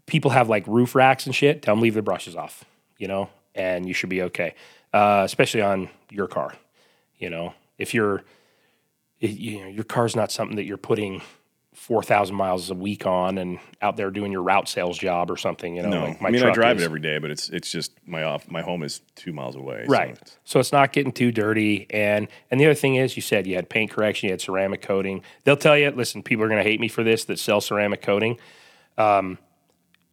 people 0.07 0.31
have 0.31 0.49
like 0.49 0.67
roof 0.67 0.95
racks 0.95 1.27
and 1.27 1.35
shit. 1.35 1.63
Tell 1.63 1.75
them 1.75 1.83
leave 1.83 1.95
the 1.95 2.03
brushes 2.03 2.35
off. 2.35 2.65
You 2.99 3.09
know, 3.09 3.29
and 3.55 3.87
you 3.87 3.93
should 3.93 4.09
be 4.09 4.23
okay. 4.23 4.55
Uh, 4.95 5.23
especially 5.25 5.61
on 5.61 5.91
your 6.11 6.29
car. 6.29 6.55
You 7.19 7.29
know, 7.29 7.55
if 7.79 7.93
you're, 7.93 8.23
if, 9.21 9.39
you 9.39 9.61
know, 9.61 9.69
your 9.69 9.85
car's 9.85 10.17
not 10.17 10.31
something 10.31 10.57
that 10.57 10.65
you're 10.65 10.77
putting 10.77 11.23
four 11.79 12.03
thousand 12.03 12.35
miles 12.35 12.71
a 12.71 12.75
week 12.75 13.07
on 13.07 13.37
and 13.37 13.59
out 13.83 13.97
there 13.99 14.11
doing 14.11 14.33
your 14.33 14.43
route 14.43 14.67
sales 14.67 14.97
job 14.99 15.31
or 15.31 15.37
something. 15.37 15.77
You 15.77 15.83
know, 15.83 15.91
No, 15.91 16.05
like 16.07 16.21
my 16.23 16.29
I 16.29 16.33
mean 16.33 16.43
I 16.43 16.51
drive 16.53 16.79
is. 16.79 16.83
it 16.83 16.87
every 16.87 17.01
day, 17.01 17.19
but 17.19 17.31
it's 17.31 17.51
it's 17.51 17.71
just 17.71 17.93
my 18.07 18.23
off 18.23 18.51
my 18.51 18.63
home 18.63 18.83
is 18.83 19.03
two 19.15 19.33
miles 19.33 19.55
away. 19.57 19.85
so 19.87 19.93
Right. 19.93 20.11
it's- 20.13 20.39
So 20.45 20.59
it's 20.59 20.73
not 20.73 20.93
getting 20.93 21.13
too 21.13 21.31
dirty. 21.31 21.87
And 21.91 22.29
and 22.51 22.59
the 22.59 22.65
other 22.65 22.75
thing 22.75 22.97
is 22.97 23.15
you 23.15 23.23
said 23.23 23.47
you 23.47 23.55
had 23.57 23.69
paint 23.69 23.91
correction, 23.91 24.29
you 24.29 24.33
had 24.33 24.41
ceramic 24.41 24.81
coating. 24.81 25.23
They'll 25.45 25.57
tell 25.57 25.77
you, 25.77 25.91
listen, 25.91 26.23
people 26.23 26.45
are 26.45 26.49
gonna 26.49 26.63
hate 26.63 26.81
me 26.81 26.89
for 26.89 27.05
this 27.05 27.25
that 27.27 27.39
sell 27.39 27.61
ceramic 27.61 28.01
coating. 28.03 28.39
Um, 28.99 29.39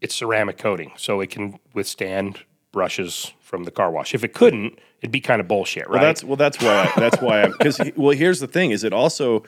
it's 0.02 0.16
ceramic 0.16 0.58
coating, 0.58 0.92
so 0.98 1.22
it 1.22 1.30
can 1.30 1.60
withstand 1.74 2.40
brushes 2.74 3.32
from 3.40 3.64
the 3.64 3.72
car 3.72 3.90
wash. 3.90 4.14
If 4.14 4.24
it 4.26 4.34
couldn't, 4.34 4.78
it'd 5.02 5.12
be 5.12 5.22
kind 5.22 5.40
of 5.40 5.48
bullshit, 5.48 5.84
right? 5.90 5.92
Well, 5.92 6.02
that's 6.02 6.24
well, 6.26 6.36
that's 6.36 6.62
why 6.62 6.92
I, 6.94 7.00
that's 7.00 7.22
why 7.22 7.44
I'm 7.44 7.52
because 7.52 7.80
well, 7.96 8.12
here's 8.12 8.42
the 8.42 8.48
thing: 8.48 8.72
is 8.72 8.84
it 8.84 8.92
also 8.92 9.44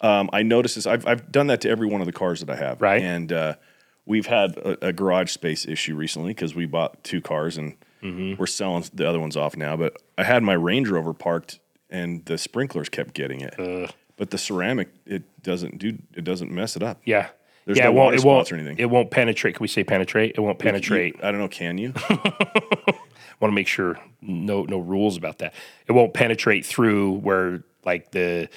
um, 0.00 0.28
I 0.32 0.42
noticed 0.42 0.74
this. 0.76 0.86
I've 0.86 1.06
I've 1.06 1.30
done 1.32 1.46
that 1.48 1.60
to 1.62 1.70
every 1.70 1.86
one 1.88 2.00
of 2.00 2.06
the 2.06 2.12
cars 2.12 2.40
that 2.40 2.50
I 2.50 2.56
have, 2.56 2.80
Right. 2.80 3.02
And 3.02 3.32
uh, 3.32 3.54
we've 4.04 4.26
had 4.26 4.56
a, 4.58 4.88
a 4.88 4.92
garage 4.92 5.30
space 5.30 5.66
issue 5.66 5.94
recently 5.96 6.30
because 6.30 6.54
we 6.54 6.66
bought 6.66 7.02
two 7.04 7.20
cars 7.20 7.56
and 7.56 7.76
Mm-hmm. 8.02 8.38
we're 8.38 8.46
selling 8.46 8.84
the 8.92 9.08
other 9.08 9.18
ones 9.18 9.36
off 9.38 9.56
now. 9.56 9.74
But 9.76 9.96
I 10.18 10.22
had 10.22 10.42
my 10.42 10.52
Range 10.52 10.86
Rover 10.88 11.14
parked 11.14 11.58
and 11.90 12.24
the 12.26 12.36
sprinklers 12.36 12.88
kept 12.90 13.14
getting 13.14 13.40
it, 13.40 13.90
but 14.16 14.30
the 14.30 14.38
ceramic 14.38 14.90
it 15.06 15.42
doesn't 15.42 15.78
do 15.78 15.98
it 16.14 16.22
doesn't 16.22 16.52
mess 16.52 16.76
it 16.76 16.82
up. 16.82 17.00
yeah. 17.04 17.28
There's 17.64 17.78
yeah, 17.78 17.84
no 17.84 17.90
it 17.90 17.94
won't, 17.94 18.14
it 18.14 18.24
won't, 18.24 18.52
or 18.52 18.54
anything. 18.54 18.78
It 18.78 18.90
won't 18.90 19.10
penetrate. 19.10 19.56
Can 19.56 19.64
we 19.64 19.66
say 19.66 19.82
penetrate? 19.82 20.34
It 20.36 20.40
won't 20.40 20.60
penetrate. 20.60 21.16
I 21.20 21.32
don't 21.32 21.40
know. 21.40 21.48
Can 21.48 21.78
you? 21.78 21.94
want 23.40 23.50
to 23.50 23.52
make 23.52 23.66
sure 23.66 23.98
no 24.20 24.62
no 24.62 24.78
rules 24.78 25.16
about 25.16 25.38
that. 25.38 25.54
It 25.88 25.92
won't 25.92 26.14
penetrate 26.14 26.64
through 26.64 27.12
where 27.18 27.64
like 27.84 28.12
the 28.12 28.48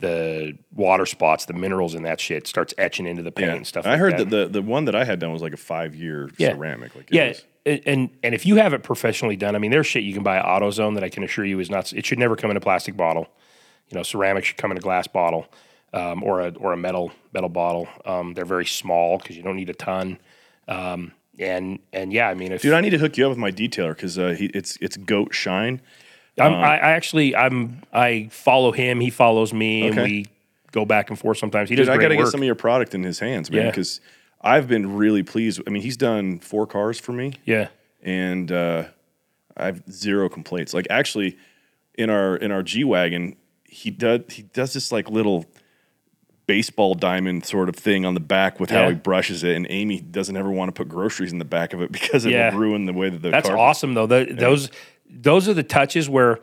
the 0.00 0.56
water 0.74 1.06
spots, 1.06 1.44
the 1.46 1.52
minerals 1.54 1.94
in 1.94 2.04
that 2.04 2.20
shit 2.20 2.46
starts 2.46 2.72
etching 2.78 3.06
into 3.06 3.22
the 3.22 3.32
paint 3.32 3.50
and 3.50 3.66
stuff. 3.66 3.86
I 3.86 3.90
like 3.90 3.98
heard 3.98 4.16
that. 4.18 4.30
that 4.30 4.52
the 4.52 4.60
the 4.60 4.62
one 4.62 4.84
that 4.84 4.94
I 4.94 5.04
had 5.04 5.18
done 5.18 5.32
was 5.32 5.42
like 5.42 5.52
a 5.54 5.56
five 5.58 5.94
year 5.94 6.30
Yeah. 6.38 6.50
ceramic. 6.52 6.94
Like 6.94 7.08
yeah, 7.10 7.28
was- 7.28 7.44
and- 7.66 8.10
and 8.22 8.34
if 8.34 8.46
you 8.46 8.56
have 8.56 8.72
it 8.72 8.82
professionally 8.82 9.36
done, 9.36 9.54
I 9.54 9.58
mean, 9.58 9.70
there's 9.70 9.86
shit 9.86 10.02
you 10.04 10.14
can 10.14 10.22
buy 10.22 10.38
at 10.38 10.44
AutoZone 10.44 10.94
that 10.94 11.04
I 11.04 11.08
can 11.10 11.22
assure 11.22 11.44
you 11.44 11.58
is 11.60 11.68
not. 11.68 11.92
It 11.92 12.06
should 12.06 12.18
never 12.18 12.34
come 12.36 12.50
in 12.50 12.56
a 12.56 12.60
plastic 12.60 12.96
bottle. 12.96 13.28
You 13.90 13.96
know, 13.96 14.02
ceramic 14.02 14.44
should 14.44 14.56
come 14.56 14.70
in 14.70 14.76
a 14.78 14.80
glass 14.80 15.06
bottle 15.06 15.46
um, 15.92 16.22
or 16.22 16.40
a 16.40 16.50
or 16.56 16.72
a 16.72 16.76
metal 16.76 17.10
metal 17.34 17.48
bottle. 17.50 17.88
Um, 18.06 18.34
they're 18.34 18.44
very 18.44 18.66
small 18.66 19.18
because 19.18 19.36
you 19.36 19.42
don't 19.42 19.56
need 19.56 19.68
a 19.70 19.74
ton. 19.74 20.18
Um, 20.68 21.12
and 21.38 21.78
and 21.92 22.12
yeah, 22.12 22.28
I 22.28 22.34
mean, 22.34 22.52
if 22.52 22.62
Dude, 22.62 22.72
I 22.72 22.80
need 22.80 22.90
to 22.90 22.98
hook 22.98 23.16
you 23.18 23.24
up 23.26 23.30
with 23.30 23.38
my 23.38 23.50
detailer 23.52 23.94
because 23.94 24.18
uh, 24.18 24.34
he, 24.38 24.46
it's 24.46 24.76
it's 24.80 24.96
Goat 24.96 25.34
Shine. 25.34 25.80
I'm, 26.40 26.54
I, 26.54 26.76
I 26.78 26.90
actually 26.92 27.34
I'm 27.36 27.82
I 27.92 28.28
follow 28.30 28.72
him. 28.72 29.00
He 29.00 29.10
follows 29.10 29.52
me, 29.52 29.86
and 29.88 29.98
Okay. 29.98 30.02
we 30.10 30.26
go 30.72 30.84
back 30.84 31.10
and 31.10 31.18
forth 31.18 31.38
sometimes. 31.38 31.68
He 31.70 31.76
does 31.76 31.86
Dude, 31.86 31.92
I 31.92 31.96
great 31.96 32.04
got 32.04 32.08
to 32.10 32.16
work. 32.16 32.26
get 32.26 32.30
some 32.32 32.40
of 32.40 32.46
your 32.46 32.54
product 32.54 32.94
in 32.94 33.02
his 33.02 33.18
hands, 33.18 33.50
man, 33.50 33.62
Yeah. 33.64 33.70
because 33.70 34.00
I've 34.40 34.68
been 34.68 34.96
really 34.96 35.22
pleased. 35.22 35.60
I 35.66 35.70
mean, 35.70 35.82
he's 35.82 35.96
done 35.96 36.38
four 36.38 36.66
cars 36.66 37.00
for 37.00 37.12
me, 37.12 37.32
yeah, 37.44 37.68
and 38.02 38.52
uh, 38.52 38.84
I 39.56 39.66
have 39.66 39.82
zero 39.90 40.28
complaints. 40.28 40.72
Like 40.74 40.86
actually, 40.90 41.36
in 41.94 42.10
our 42.10 42.36
in 42.36 42.52
our 42.52 42.62
G 42.62 42.84
wagon, 42.84 43.36
he 43.64 43.90
does 43.90 44.20
he 44.30 44.42
does 44.42 44.72
this 44.74 44.92
like 44.92 45.10
little 45.10 45.44
baseball 46.46 46.94
diamond 46.94 47.44
sort 47.44 47.68
of 47.68 47.76
thing 47.76 48.06
on 48.06 48.14
the 48.14 48.20
back 48.20 48.58
with 48.58 48.70
how 48.70 48.82
Yeah. 48.84 48.88
he 48.90 48.94
brushes 48.94 49.44
it, 49.44 49.54
and 49.54 49.66
Amy 49.68 50.00
doesn't 50.00 50.34
ever 50.36 50.50
want 50.50 50.68
to 50.68 50.72
put 50.72 50.88
groceries 50.88 51.30
in 51.32 51.38
the 51.38 51.44
back 51.44 51.72
of 51.74 51.82
it 51.82 51.92
because 51.92 52.24
it 52.24 52.32
Yeah. 52.32 52.52
will 52.52 52.60
ruin 52.60 52.86
the 52.86 52.92
way 52.94 53.10
that 53.10 53.20
the 53.20 53.30
that's 53.30 53.48
car. 53.48 53.58
awesome 53.58 53.94
though. 53.94 54.06
Those 54.06 54.70
those 55.10 55.48
are 55.48 55.54
the 55.54 55.62
touches 55.62 56.08
where 56.08 56.40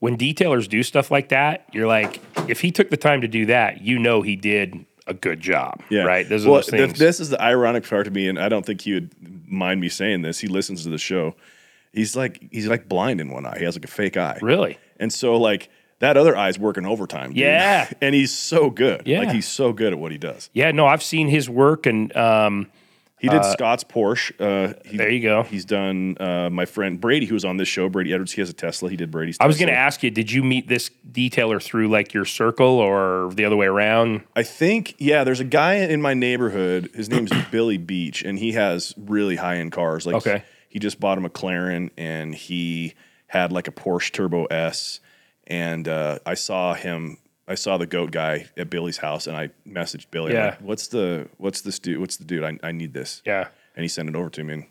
when 0.00 0.16
detailers 0.16 0.68
do 0.68 0.82
stuff 0.82 1.10
like 1.10 1.30
that, 1.30 1.68
you're 1.72 1.86
like, 1.86 2.20
if 2.48 2.60
he 2.60 2.70
took 2.70 2.90
the 2.90 2.96
time 2.96 3.20
to 3.22 3.28
do 3.28 3.46
that, 3.46 3.80
you 3.82 3.98
know 3.98 4.22
he 4.22 4.36
did 4.36 4.84
a 5.06 5.14
good 5.14 5.40
job. 5.40 5.82
Yeah. 5.90 6.02
right. 6.04 6.28
Those 6.28 6.44
are 6.46 6.50
well, 6.50 6.58
those 6.58 6.66
th- 6.66 6.82
things. 6.88 6.98
this 6.98 7.18
is 7.20 7.30
the 7.30 7.40
ironic 7.42 7.88
part 7.88 8.04
to 8.04 8.10
me, 8.10 8.28
and 8.28 8.38
I 8.38 8.48
don't 8.48 8.64
think 8.64 8.82
he 8.82 8.94
would 8.94 9.10
mind 9.50 9.80
me 9.80 9.88
saying 9.88 10.22
this. 10.22 10.38
He 10.38 10.46
listens 10.48 10.82
to 10.84 10.90
the 10.90 10.98
show. 10.98 11.34
He's 11.92 12.14
like 12.14 12.46
he's 12.52 12.68
like 12.68 12.88
blind 12.88 13.20
in 13.20 13.30
one 13.30 13.46
eye. 13.46 13.58
He 13.58 13.64
has 13.64 13.74
like 13.74 13.84
a 13.84 13.88
fake 13.88 14.16
eye. 14.16 14.38
really, 14.42 14.78
And 15.00 15.12
so 15.12 15.36
like 15.36 15.70
that 16.00 16.16
other 16.16 16.36
eye's 16.36 16.58
working 16.58 16.86
overtime. 16.86 17.30
dude. 17.30 17.38
Yeah. 17.38 17.90
and 18.00 18.14
he's 18.14 18.32
so 18.32 18.70
good. 18.70 19.02
Yeah. 19.06 19.20
Like 19.20 19.30
he's 19.30 19.48
so 19.48 19.72
good 19.72 19.92
at 19.94 19.98
what 19.98 20.12
he 20.12 20.18
does. 20.18 20.50
yeah. 20.52 20.70
No, 20.70 20.86
I've 20.86 21.02
seen 21.02 21.26
his 21.28 21.48
work, 21.50 21.86
and 21.86 22.14
um, 22.16 22.70
He 23.20 23.28
did 23.28 23.44
Scott's 23.44 23.84
Porsche. 23.84 24.32
Uh, 24.40 24.74
he, 24.84 24.96
there 24.96 25.10
you 25.10 25.20
go. 25.20 25.42
He's 25.42 25.64
done 25.64 26.16
uh, 26.20 26.48
my 26.50 26.64
friend 26.66 27.00
Brady, 27.00 27.26
who 27.26 27.34
was 27.34 27.44
on 27.44 27.56
this 27.56 27.68
show. 27.68 27.88
Brady 27.88 28.12
Edwards. 28.12 28.32
He 28.32 28.40
has 28.40 28.48
a 28.48 28.52
Tesla. 28.52 28.90
He 28.90 28.96
did 28.96 29.10
Brady's. 29.10 29.36
I 29.40 29.46
was 29.46 29.58
going 29.58 29.68
to 29.68 29.74
ask 29.76 30.02
you, 30.02 30.10
did 30.10 30.30
you 30.30 30.42
meet 30.44 30.68
this 30.68 30.90
detailer 31.10 31.60
through 31.62 31.88
like 31.88 32.14
your 32.14 32.24
circle 32.24 32.66
or 32.78 33.30
the 33.34 33.44
other 33.44 33.56
way 33.56 33.66
around? 33.66 34.22
I 34.36 34.42
think 34.44 34.94
yeah. 34.98 35.24
There's 35.24 35.40
a 35.40 35.44
guy 35.44 35.74
in 35.74 36.00
my 36.00 36.14
neighborhood. 36.14 36.90
His 36.94 37.08
name's 37.08 37.30
Billy 37.50 37.76
Beach, 37.78 38.22
and 38.22 38.38
he 38.38 38.52
has 38.52 38.94
really 38.96 39.36
high 39.36 39.56
end 39.56 39.72
cars. 39.72 40.06
Like 40.06 40.16
Okay. 40.16 40.44
he 40.68 40.78
just 40.78 41.00
bought 41.00 41.18
a 41.18 41.20
McLaren, 41.20 41.90
and 41.98 42.34
he 42.34 42.94
had 43.26 43.52
like 43.52 43.68
a 43.68 43.72
Porsche 43.72 44.12
Turbo 44.12 44.44
S. 44.46 45.00
And 45.46 45.88
uh, 45.88 46.18
I 46.26 46.34
saw 46.34 46.74
him. 46.74 47.18
I 47.48 47.54
saw 47.54 47.78
the 47.78 47.86
goat 47.86 48.10
guy 48.10 48.46
at 48.56 48.70
Billy's 48.70 48.98
house, 48.98 49.26
and 49.26 49.36
I 49.36 49.50
messaged 49.66 50.06
Billy. 50.10 50.34
Yeah. 50.34 50.46
like, 50.46 50.60
what's 50.60 50.88
the 50.88 51.28
what's 51.38 51.62
this 51.62 51.78
dude? 51.78 51.98
What's 51.98 52.16
the 52.18 52.24
dude? 52.24 52.44
I, 52.44 52.58
I 52.62 52.72
need 52.72 52.92
this. 52.92 53.22
Yeah. 53.24 53.48
And 53.74 53.82
he 53.82 53.88
sent 53.88 54.08
it 54.08 54.14
over 54.14 54.28
to 54.30 54.44
me. 54.44 54.52
And 54.54 54.66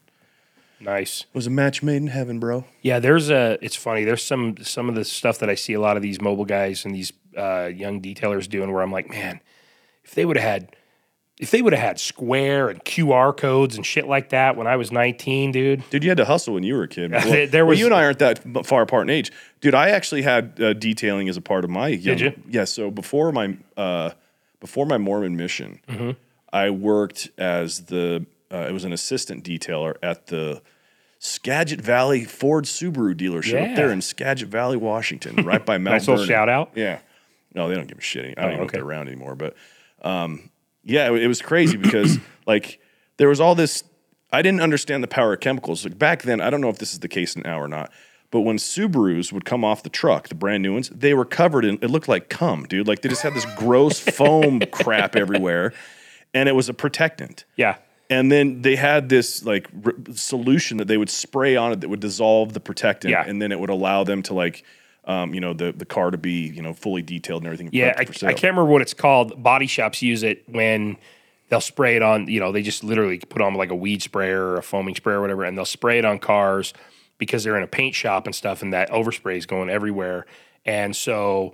Nice. 0.79 1.21
It 1.21 1.33
was 1.35 1.47
a 1.47 1.49
match 1.49 1.81
made 1.81 1.97
in 1.97 2.07
heaven, 2.07 2.39
bro. 2.39 2.65
Yeah, 2.81 2.99
there's 2.99 3.29
a. 3.29 3.57
It's 3.61 3.75
funny. 3.75 4.03
There's 4.03 4.23
some 4.23 4.57
some 4.61 4.89
of 4.89 4.95
the 4.95 5.03
stuff 5.05 5.39
that 5.39 5.49
I 5.49 5.55
see 5.55 5.73
a 5.73 5.79
lot 5.79 5.97
of 5.97 6.03
these 6.03 6.21
mobile 6.21 6.45
guys 6.45 6.85
and 6.85 6.93
these 6.93 7.11
uh, 7.35 7.69
young 7.73 8.01
detailers 8.01 8.47
doing, 8.47 8.71
where 8.71 8.83
I'm 8.83 8.91
like, 8.91 9.09
man, 9.09 9.41
if 10.03 10.13
they 10.13 10.25
would 10.25 10.37
have 10.37 10.47
had, 10.47 10.75
if 11.39 11.51
they 11.51 11.61
would 11.61 11.73
have 11.73 11.81
had 11.81 11.99
Square 11.99 12.69
and 12.69 12.83
QR 12.83 13.35
codes 13.35 13.75
and 13.75 13.85
shit 13.85 14.07
like 14.07 14.29
that 14.29 14.55
when 14.55 14.65
I 14.67 14.75
was 14.75 14.91
19, 14.91 15.51
dude. 15.51 15.83
Dude, 15.91 16.03
you 16.03 16.09
had 16.09 16.17
to 16.17 16.25
hustle 16.25 16.55
when 16.55 16.63
you 16.63 16.73
were 16.75 16.83
a 16.83 16.87
kid. 16.87 17.11
Well, 17.17 17.21
there- 17.29 17.47
there 17.47 17.65
well, 17.65 17.69
was- 17.71 17.79
you 17.79 17.85
and 17.85 17.93
I 17.93 18.03
aren't 18.05 18.19
that 18.19 18.65
far 18.65 18.81
apart 18.81 19.03
in 19.03 19.09
age, 19.11 19.31
dude. 19.61 19.75
I 19.75 19.89
actually 19.89 20.23
had 20.23 20.59
uh, 20.61 20.73
detailing 20.73 21.29
as 21.29 21.37
a 21.37 21.41
part 21.41 21.63
of 21.63 21.69
my. 21.69 21.89
Young, 21.89 22.17
you? 22.17 22.33
Yeah. 22.49 22.65
So 22.65 22.89
before 22.91 23.31
my 23.31 23.55
uh, 23.75 24.11
before 24.59 24.85
my 24.85 24.97
Mormon 24.97 25.35
mission, 25.37 25.79
Mm-hmm. 25.87 26.11
I 26.53 26.69
worked 26.69 27.29
as 27.37 27.85
the. 27.85 28.25
Uh, 28.49 28.65
it 28.69 28.71
was 28.71 28.85
an 28.85 28.93
assistant 28.93 29.43
detailer 29.43 29.95
at 30.01 30.27
the 30.27 30.61
Skagit 31.19 31.81
Valley 31.81 32.23
Ford 32.23 32.63
Subaru 32.63 33.13
dealership 33.13 33.71
up 33.71 33.75
there 33.75 33.91
in 33.91 34.01
Skagit 34.01 34.47
Valley, 34.47 34.77
Washington, 34.77 35.43
right 35.45 35.65
by 35.65 35.77
Mount 35.77 35.93
Nice 35.95 36.07
little 36.07 36.25
shout 36.25 36.47
out. 36.47 36.71
Yeah. 36.75 36.99
No, 37.53 37.67
they 37.67 37.75
don't 37.75 37.87
give 37.87 37.97
a 37.97 38.01
shit. 38.01 38.37
I 38.37 38.41
don't 38.41 38.43
Oh, 38.43 38.47
even 38.47 38.57
know 38.59 38.65
if 38.67 38.71
they're 38.71 38.83
around 38.85 39.07
anymore. 39.07 39.35
But 39.35 39.55
um, 40.03 40.49
yeah, 40.87 41.11
it, 41.11 41.23
it 41.23 41.27
was 41.27 41.41
crazy 41.41 41.77
because 41.85 42.17
like 42.45 42.79
there 43.17 43.29
was 43.29 43.39
all 43.39 43.55
this. 43.55 43.83
I 44.31 44.41
didn't 44.41 44.59
understand 44.61 45.03
the 45.03 45.07
power 45.07 45.33
of 45.33 45.39
chemicals. 45.39 45.85
Like 45.85 45.97
back 45.97 46.23
then, 46.23 46.41
I 46.41 46.49
don't 46.49 46.59
know 46.59 46.69
if 46.69 46.79
this 46.79 46.91
is 46.93 46.99
the 46.99 47.07
case 47.07 47.37
now 47.37 47.59
or 47.59 47.67
not. 47.67 47.91
But 48.29 48.41
when 48.41 48.57
Subarus 48.57 49.31
would 49.31 49.45
come 49.45 49.63
off 49.63 49.83
the 49.83 49.89
truck, 49.89 50.27
the 50.27 50.35
brand 50.35 50.61
new 50.61 50.73
ones, 50.73 50.89
they 50.89 51.13
were 51.13 51.23
covered 51.23 51.63
in. 51.63 51.75
It 51.81 51.89
looked 51.89 52.09
like 52.09 52.27
cum, 52.29 52.65
dude. 52.65 52.85
Like 52.87 53.01
they 53.01 53.07
just 53.07 53.21
had 53.21 53.33
this 53.33 53.45
gross 53.55 53.99
foam 54.17 54.59
crap 54.71 55.15
everywhere, 55.15 55.71
and 56.33 56.49
it 56.49 56.51
was 56.53 56.67
a 56.67 56.73
protectant. 56.73 57.45
Yeah. 57.55 57.77
And 58.09 58.29
then 58.31 58.61
they 58.63 58.75
had 58.75 59.07
this 59.09 59.43
like 59.45 59.69
r- 59.85 59.93
solution 60.13 60.77
that 60.77 60.87
they 60.89 60.97
would 60.97 61.09
spray 61.09 61.55
on 61.55 61.71
it 61.71 61.79
that 61.81 61.89
would 61.89 62.01
dissolve 62.01 62.51
the 62.53 62.59
protectant, 62.59 63.11
Yeah. 63.11 63.23
and 63.25 63.41
then 63.41 63.51
it 63.53 63.59
would 63.61 63.69
allow 63.69 64.03
them 64.03 64.21
to 64.23 64.33
like, 64.33 64.63
um, 65.07 65.33
you 65.33 65.39
know, 65.39 65.53
the 65.53 65.71
the 65.71 65.85
car 65.85 66.11
to 66.11 66.17
be 66.17 66.47
you 66.47 66.61
know 66.61 66.73
fully 66.73 67.01
detailed 67.01 67.41
and 67.41 67.47
everything. 67.47 67.69
Yeah, 67.71 67.93
I, 67.97 68.01
I 68.01 68.05
can't 68.05 68.43
remember 68.43 68.65
what 68.65 68.81
it's 68.81 68.93
called. 68.93 69.41
Body 69.41 69.65
shops 69.67 70.01
use 70.01 70.21
it 70.21 70.43
when 70.47 70.97
they'll 71.49 71.61
spray 71.61 71.95
it 71.95 72.01
on, 72.01 72.27
you 72.27 72.39
know, 72.39 72.51
they 72.51 72.61
just 72.61 72.83
literally 72.83 73.19
put 73.19 73.41
on 73.41 73.53
like 73.53 73.69
a 73.71 73.75
weed 73.75 74.01
sprayer 74.01 74.45
or 74.47 74.57
a 74.57 74.63
foaming 74.63 74.95
sprayer 74.95 75.19
or 75.19 75.21
whatever, 75.21 75.43
and 75.43 75.57
they'll 75.57 75.65
spray 75.65 75.97
it 75.97 76.05
on 76.05 76.19
cars 76.19 76.73
because 77.17 77.43
they're 77.43 77.57
in 77.57 77.63
a 77.63 77.67
paint 77.67 77.95
shop 77.95 78.25
and 78.25 78.35
stuff, 78.35 78.61
and 78.61 78.73
that 78.73 78.89
overspray 78.91 79.37
is 79.37 79.45
going 79.45 79.69
everywhere. 79.69 80.25
And 80.65 80.95
so 80.95 81.53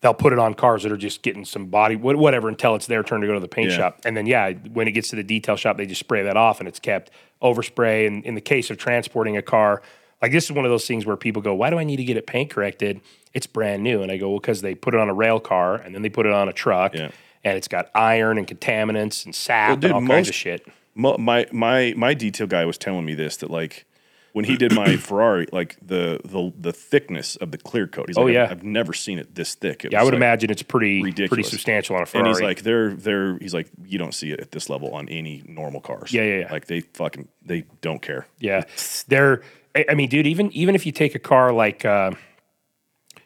they'll 0.00 0.14
put 0.14 0.32
it 0.32 0.38
on 0.38 0.54
cars 0.54 0.84
that 0.84 0.92
are 0.92 0.96
just 0.96 1.22
getting 1.22 1.44
some 1.44 1.66
body, 1.66 1.96
whatever, 1.96 2.48
until 2.48 2.76
it's 2.76 2.86
their 2.86 3.02
turn 3.02 3.20
to 3.20 3.26
go 3.26 3.34
to 3.34 3.40
the 3.40 3.48
paint 3.48 3.70
Yeah. 3.70 3.76
shop. 3.76 4.00
And 4.04 4.16
then, 4.16 4.26
yeah, 4.26 4.52
when 4.52 4.86
it 4.86 4.92
gets 4.92 5.08
to 5.08 5.16
the 5.16 5.24
detail 5.24 5.56
shop, 5.56 5.76
they 5.76 5.86
just 5.86 5.98
spray 5.98 6.22
that 6.22 6.36
off 6.36 6.60
and 6.60 6.68
it's 6.68 6.78
kept 6.78 7.10
overspray. 7.42 8.06
And 8.06 8.24
in 8.24 8.36
the 8.36 8.40
case 8.40 8.70
of 8.70 8.78
transporting 8.78 9.36
a 9.36 9.42
car, 9.42 9.82
like 10.22 10.32
this 10.32 10.44
is 10.44 10.52
one 10.52 10.64
of 10.64 10.70
those 10.70 10.86
things 10.86 11.06
where 11.06 11.16
people 11.16 11.42
go, 11.42 11.54
why 11.54 11.70
do 11.70 11.78
I 11.78 11.84
need 11.84 11.96
to 11.96 12.04
get 12.04 12.16
it 12.16 12.26
paint 12.26 12.50
corrected? 12.50 13.00
It's 13.34 13.46
brand 13.46 13.82
new. 13.82 14.02
And 14.02 14.10
I 14.10 14.16
go, 14.16 14.30
well, 14.30 14.40
because 14.40 14.62
they 14.62 14.74
put 14.74 14.94
it 14.94 15.00
on 15.00 15.08
a 15.08 15.14
rail 15.14 15.38
car 15.40 15.76
and 15.76 15.94
then 15.94 16.02
they 16.02 16.08
put 16.08 16.26
it 16.26 16.32
on 16.32 16.48
a 16.48 16.52
truck 16.52 16.94
Yeah. 16.94 17.10
and 17.44 17.56
it's 17.56 17.68
got 17.68 17.90
iron 17.94 18.38
and 18.38 18.46
contaminants 18.46 19.24
and 19.24 19.34
sap 19.34 19.80
dude, 19.80 19.84
and 19.86 19.94
all 19.94 20.06
kinds 20.06 20.28
of 20.28 20.34
shit. 20.34 20.66
My 20.94 21.46
my 21.52 21.94
my 21.96 22.14
detail 22.14 22.46
guy 22.48 22.64
was 22.64 22.76
telling 22.78 23.04
me 23.04 23.14
this 23.14 23.36
that 23.38 23.50
like 23.50 23.84
when 24.32 24.44
he 24.44 24.56
did 24.56 24.74
my 24.74 24.96
Ferrari, 25.08 25.46
like 25.52 25.76
the 25.80 26.20
the 26.24 26.52
the 26.58 26.72
thickness 26.72 27.36
of 27.36 27.52
the 27.52 27.58
clear 27.58 27.86
coat. 27.86 28.08
He's 28.08 28.18
oh, 28.18 28.22
like, 28.22 28.30
Oh, 28.30 28.32
yeah. 28.32 28.44
I've, 28.44 28.50
I've 28.52 28.62
never 28.64 28.92
seen 28.92 29.18
it 29.20 29.34
this 29.36 29.54
thick. 29.54 29.84
It 29.84 29.92
Yeah, 29.92 30.00
I 30.00 30.02
would 30.04 30.14
like- 30.14 30.18
imagine 30.18 30.50
it's 30.50 30.62
pretty 30.64 31.12
pretty 31.12 31.44
substantial 31.44 31.94
on 31.94 32.02
a 32.02 32.06
Ferrari. 32.06 32.28
And 32.28 32.36
he's 32.36 32.42
like, 32.42 32.62
they're 32.62 32.94
they're 32.94 33.38
he's 33.38 33.54
like, 33.54 33.68
you 33.84 33.98
don't 33.98 34.14
see 34.14 34.32
it 34.32 34.40
at 34.40 34.50
this 34.50 34.68
level 34.68 34.92
on 34.94 35.08
any 35.08 35.44
normal 35.46 35.80
cars. 35.80 36.12
Yeah, 36.12 36.22
yeah, 36.24 36.38
yeah. 36.40 36.52
Like 36.52 36.66
they 36.66 36.80
fucking 36.80 37.28
they 37.44 37.64
don't 37.82 38.02
care. 38.02 38.26
Yeah, 38.40 38.64
they're. 39.08 39.42
I 39.80 39.84
I 39.90 39.94
mean, 39.94 40.08
dude, 40.08 40.26
even 40.26 40.50
even 40.52 40.74
if 40.74 40.86
you 40.86 40.92
take 40.92 41.14
a 41.14 41.18
car 41.18 41.52
like 41.52 41.84
uh, 41.84 42.12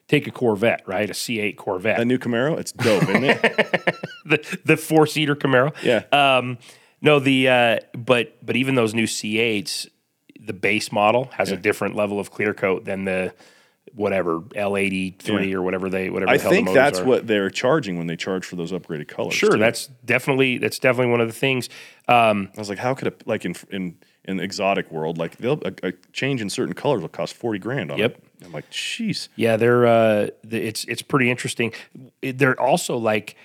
take 0.08 0.26
a 0.26 0.30
Corvette, 0.30 0.82
right, 0.86 1.08
a 1.08 1.12
C8 1.12 1.56
Corvette, 1.56 1.98
That 1.98 2.06
new 2.06 2.18
Camaro, 2.18 2.58
it's 2.58 2.72
dope, 2.72 3.02
isn't 3.08 3.24
it? 3.24 3.42
the 4.26 4.58
the 4.64 4.76
four 4.76 5.06
seater 5.06 5.34
Camaro. 5.36 5.72
Yeah. 5.82 6.04
Um, 6.12 6.58
no, 7.00 7.18
the 7.18 7.48
uh, 7.48 7.78
but 7.96 8.36
but 8.44 8.56
even 8.56 8.74
those 8.74 8.94
new 8.94 9.06
C8s, 9.06 9.88
the 10.40 10.52
base 10.52 10.92
model 10.92 11.30
has 11.34 11.50
a 11.50 11.56
different 11.56 11.96
level 11.96 12.20
of 12.20 12.30
clear 12.30 12.54
coat 12.54 12.84
than 12.84 13.04
the 13.04 13.34
whatever 13.94 14.40
L83 14.40 15.50
Yeah. 15.50 15.56
or 15.56 15.62
whatever 15.62 15.90
they 15.90 16.08
whatever. 16.10 16.30
I 16.30 16.36
the 16.38 16.48
think 16.48 16.72
that's 16.72 17.00
are. 17.00 17.04
what 17.04 17.26
they're 17.26 17.50
charging 17.50 17.98
when 17.98 18.06
they 18.06 18.16
charge 18.16 18.44
for 18.46 18.56
those 18.56 18.72
upgraded 18.72 19.08
colors. 19.08 19.34
Sure, 19.34 19.50
too. 19.50 19.58
that's 19.58 19.88
definitely 20.04 20.58
that's 20.58 20.78
definitely 20.78 21.10
one 21.10 21.20
of 21.20 21.26
the 21.28 21.34
things. 21.34 21.68
Um, 22.08 22.50
I 22.56 22.60
was 22.60 22.68
like, 22.68 22.78
how 22.78 22.94
could 22.94 23.08
it 23.08 23.26
like 23.26 23.44
in 23.44 23.54
in 23.70 23.96
in 24.24 24.36
the 24.36 24.42
exotic 24.44 24.90
world, 24.90 25.18
like 25.18 25.36
they'll 25.38 25.60
a, 25.64 25.72
a 25.88 25.92
change 26.12 26.40
in 26.40 26.48
certain 26.50 26.74
colors 26.74 27.00
will 27.02 27.08
cost 27.08 27.34
forty 27.34 27.58
grand 27.58 27.90
on 27.90 27.98
Yep. 27.98 28.16
it. 28.16 28.24
I'm 28.44 28.52
like, 28.52 28.68
jeez. 28.70 29.28
Yeah, 29.36 29.56
they're 29.56 29.86
uh, 29.86 30.28
the, 30.44 30.60
it's 30.66 30.84
it's 30.84 31.02
pretty 31.02 31.30
interesting. 31.30 31.72
They're 32.22 32.60
also 32.60 32.96
like 32.96 33.36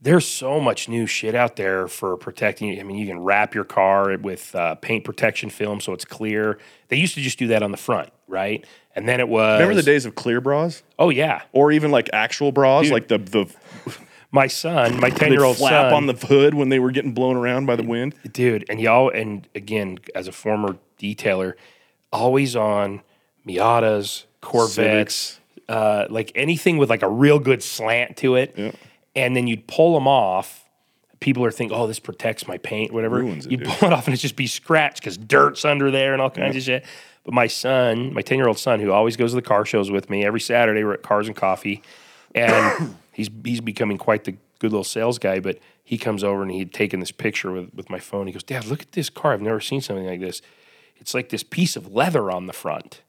there's 0.00 0.28
so 0.28 0.60
much 0.60 0.88
new 0.88 1.06
shit 1.06 1.34
out 1.34 1.56
there 1.56 1.88
for 1.88 2.16
protecting. 2.16 2.78
I 2.78 2.82
mean, 2.82 2.96
you 2.98 3.06
can 3.06 3.20
wrap 3.20 3.54
your 3.54 3.64
car 3.64 4.16
with 4.18 4.54
uh, 4.54 4.74
paint 4.76 5.04
protection 5.04 5.48
film 5.50 5.80
so 5.80 5.92
it's 5.92 6.04
clear. 6.04 6.58
They 6.88 6.96
used 6.96 7.14
to 7.14 7.20
just 7.22 7.38
do 7.38 7.46
that 7.48 7.62
on 7.62 7.70
the 7.70 7.76
front, 7.78 8.10
right? 8.28 8.64
And 8.94 9.08
then 9.08 9.20
it 9.20 9.28
was 9.28 9.54
Remember 9.60 9.74
the 9.74 9.82
days 9.82 10.06
of 10.06 10.14
clear 10.14 10.40
bras, 10.40 10.82
Oh 10.98 11.08
yeah, 11.10 11.42
or 11.52 11.72
even 11.72 11.90
like 11.90 12.08
actual 12.12 12.52
bras, 12.52 12.90
like 12.90 13.08
the 13.08 13.18
the 13.18 13.52
my 14.32 14.46
son, 14.46 15.00
my 15.00 15.10
ten 15.10 15.32
year 15.32 15.44
old 15.44 15.56
flap 15.56 15.90
son, 15.90 15.92
on 15.92 16.06
the 16.06 16.12
hood 16.14 16.54
when 16.54 16.68
they 16.68 16.78
were 16.78 16.90
getting 16.90 17.12
blown 17.12 17.36
around 17.36 17.66
by 17.66 17.76
the 17.76 17.82
wind. 17.82 18.14
dude, 18.32 18.64
and 18.68 18.80
y'all, 18.80 19.10
and 19.10 19.48
again, 19.54 19.98
as 20.14 20.28
a 20.28 20.32
former 20.32 20.76
detailer, 20.98 21.54
always 22.12 22.56
on 22.56 23.02
Miatas, 23.46 24.24
Corvettes, 24.40 25.40
uh, 25.68 26.06
like 26.10 26.32
anything 26.34 26.78
with 26.78 26.90
like 26.90 27.02
a 27.02 27.08
real 27.08 27.38
good 27.38 27.62
slant 27.62 28.16
to 28.18 28.34
it. 28.36 28.54
Yeah. 28.56 28.72
And 29.14 29.34
then 29.34 29.46
you'd 29.46 29.66
pull 29.66 29.94
them 29.94 30.06
off. 30.06 30.64
People 31.20 31.44
are 31.44 31.50
thinking, 31.50 31.76
"Oh, 31.76 31.86
this 31.86 31.98
protects 31.98 32.46
my 32.46 32.58
paint, 32.58 32.92
whatever." 32.92 33.16
Ruins 33.16 33.46
it, 33.46 33.52
you'd 33.52 33.60
dude. 33.60 33.68
pull 33.70 33.88
it 33.88 33.92
off, 33.92 34.06
and 34.06 34.12
it's 34.12 34.22
just 34.22 34.36
be 34.36 34.46
scratched 34.46 35.00
because 35.00 35.16
dirt's 35.16 35.64
under 35.64 35.90
there 35.90 36.12
and 36.12 36.20
all 36.20 36.30
kinds 36.30 36.56
of 36.56 36.62
shit. 36.62 36.84
But 37.24 37.32
my 37.32 37.46
son, 37.46 38.12
my 38.12 38.20
ten 38.20 38.36
year 38.38 38.46
old 38.46 38.58
son, 38.58 38.80
who 38.80 38.92
always 38.92 39.16
goes 39.16 39.30
to 39.32 39.36
the 39.36 39.42
car 39.42 39.64
shows 39.64 39.90
with 39.90 40.10
me 40.10 40.24
every 40.24 40.40
Saturday, 40.40 40.84
we're 40.84 40.92
at 40.92 41.02
Cars 41.02 41.26
and 41.26 41.34
Coffee, 41.34 41.82
and 42.34 42.94
he's 43.16 43.30
he's 43.44 43.62
becoming 43.62 43.96
quite 43.96 44.24
the 44.24 44.32
good 44.58 44.70
little 44.72 44.84
sales 44.84 45.18
guy. 45.18 45.40
But 45.40 45.58
he 45.82 45.96
comes 45.96 46.22
over 46.22 46.42
and 46.42 46.50
he'd 46.52 46.74
taken 46.74 47.00
this 47.00 47.10
picture 47.12 47.50
with 47.50 47.74
with 47.74 47.88
my 47.88 47.98
phone. 47.98 48.26
He 48.26 48.32
goes, 48.34 48.42
"Dad, 48.42 48.66
look 48.66 48.82
at 48.82 48.92
this 48.92 49.08
car. 49.08 49.32
I've 49.32 49.40
never 49.40 49.60
seen 49.60 49.80
something 49.80 50.06
like 50.06 50.20
this. 50.20 50.42
It's 50.98 51.14
like 51.14 51.30
this 51.30 51.42
piece 51.42 51.74
of 51.76 51.92
leather 51.92 52.30
on 52.30 52.46
the 52.46 52.52
front." 52.52 53.00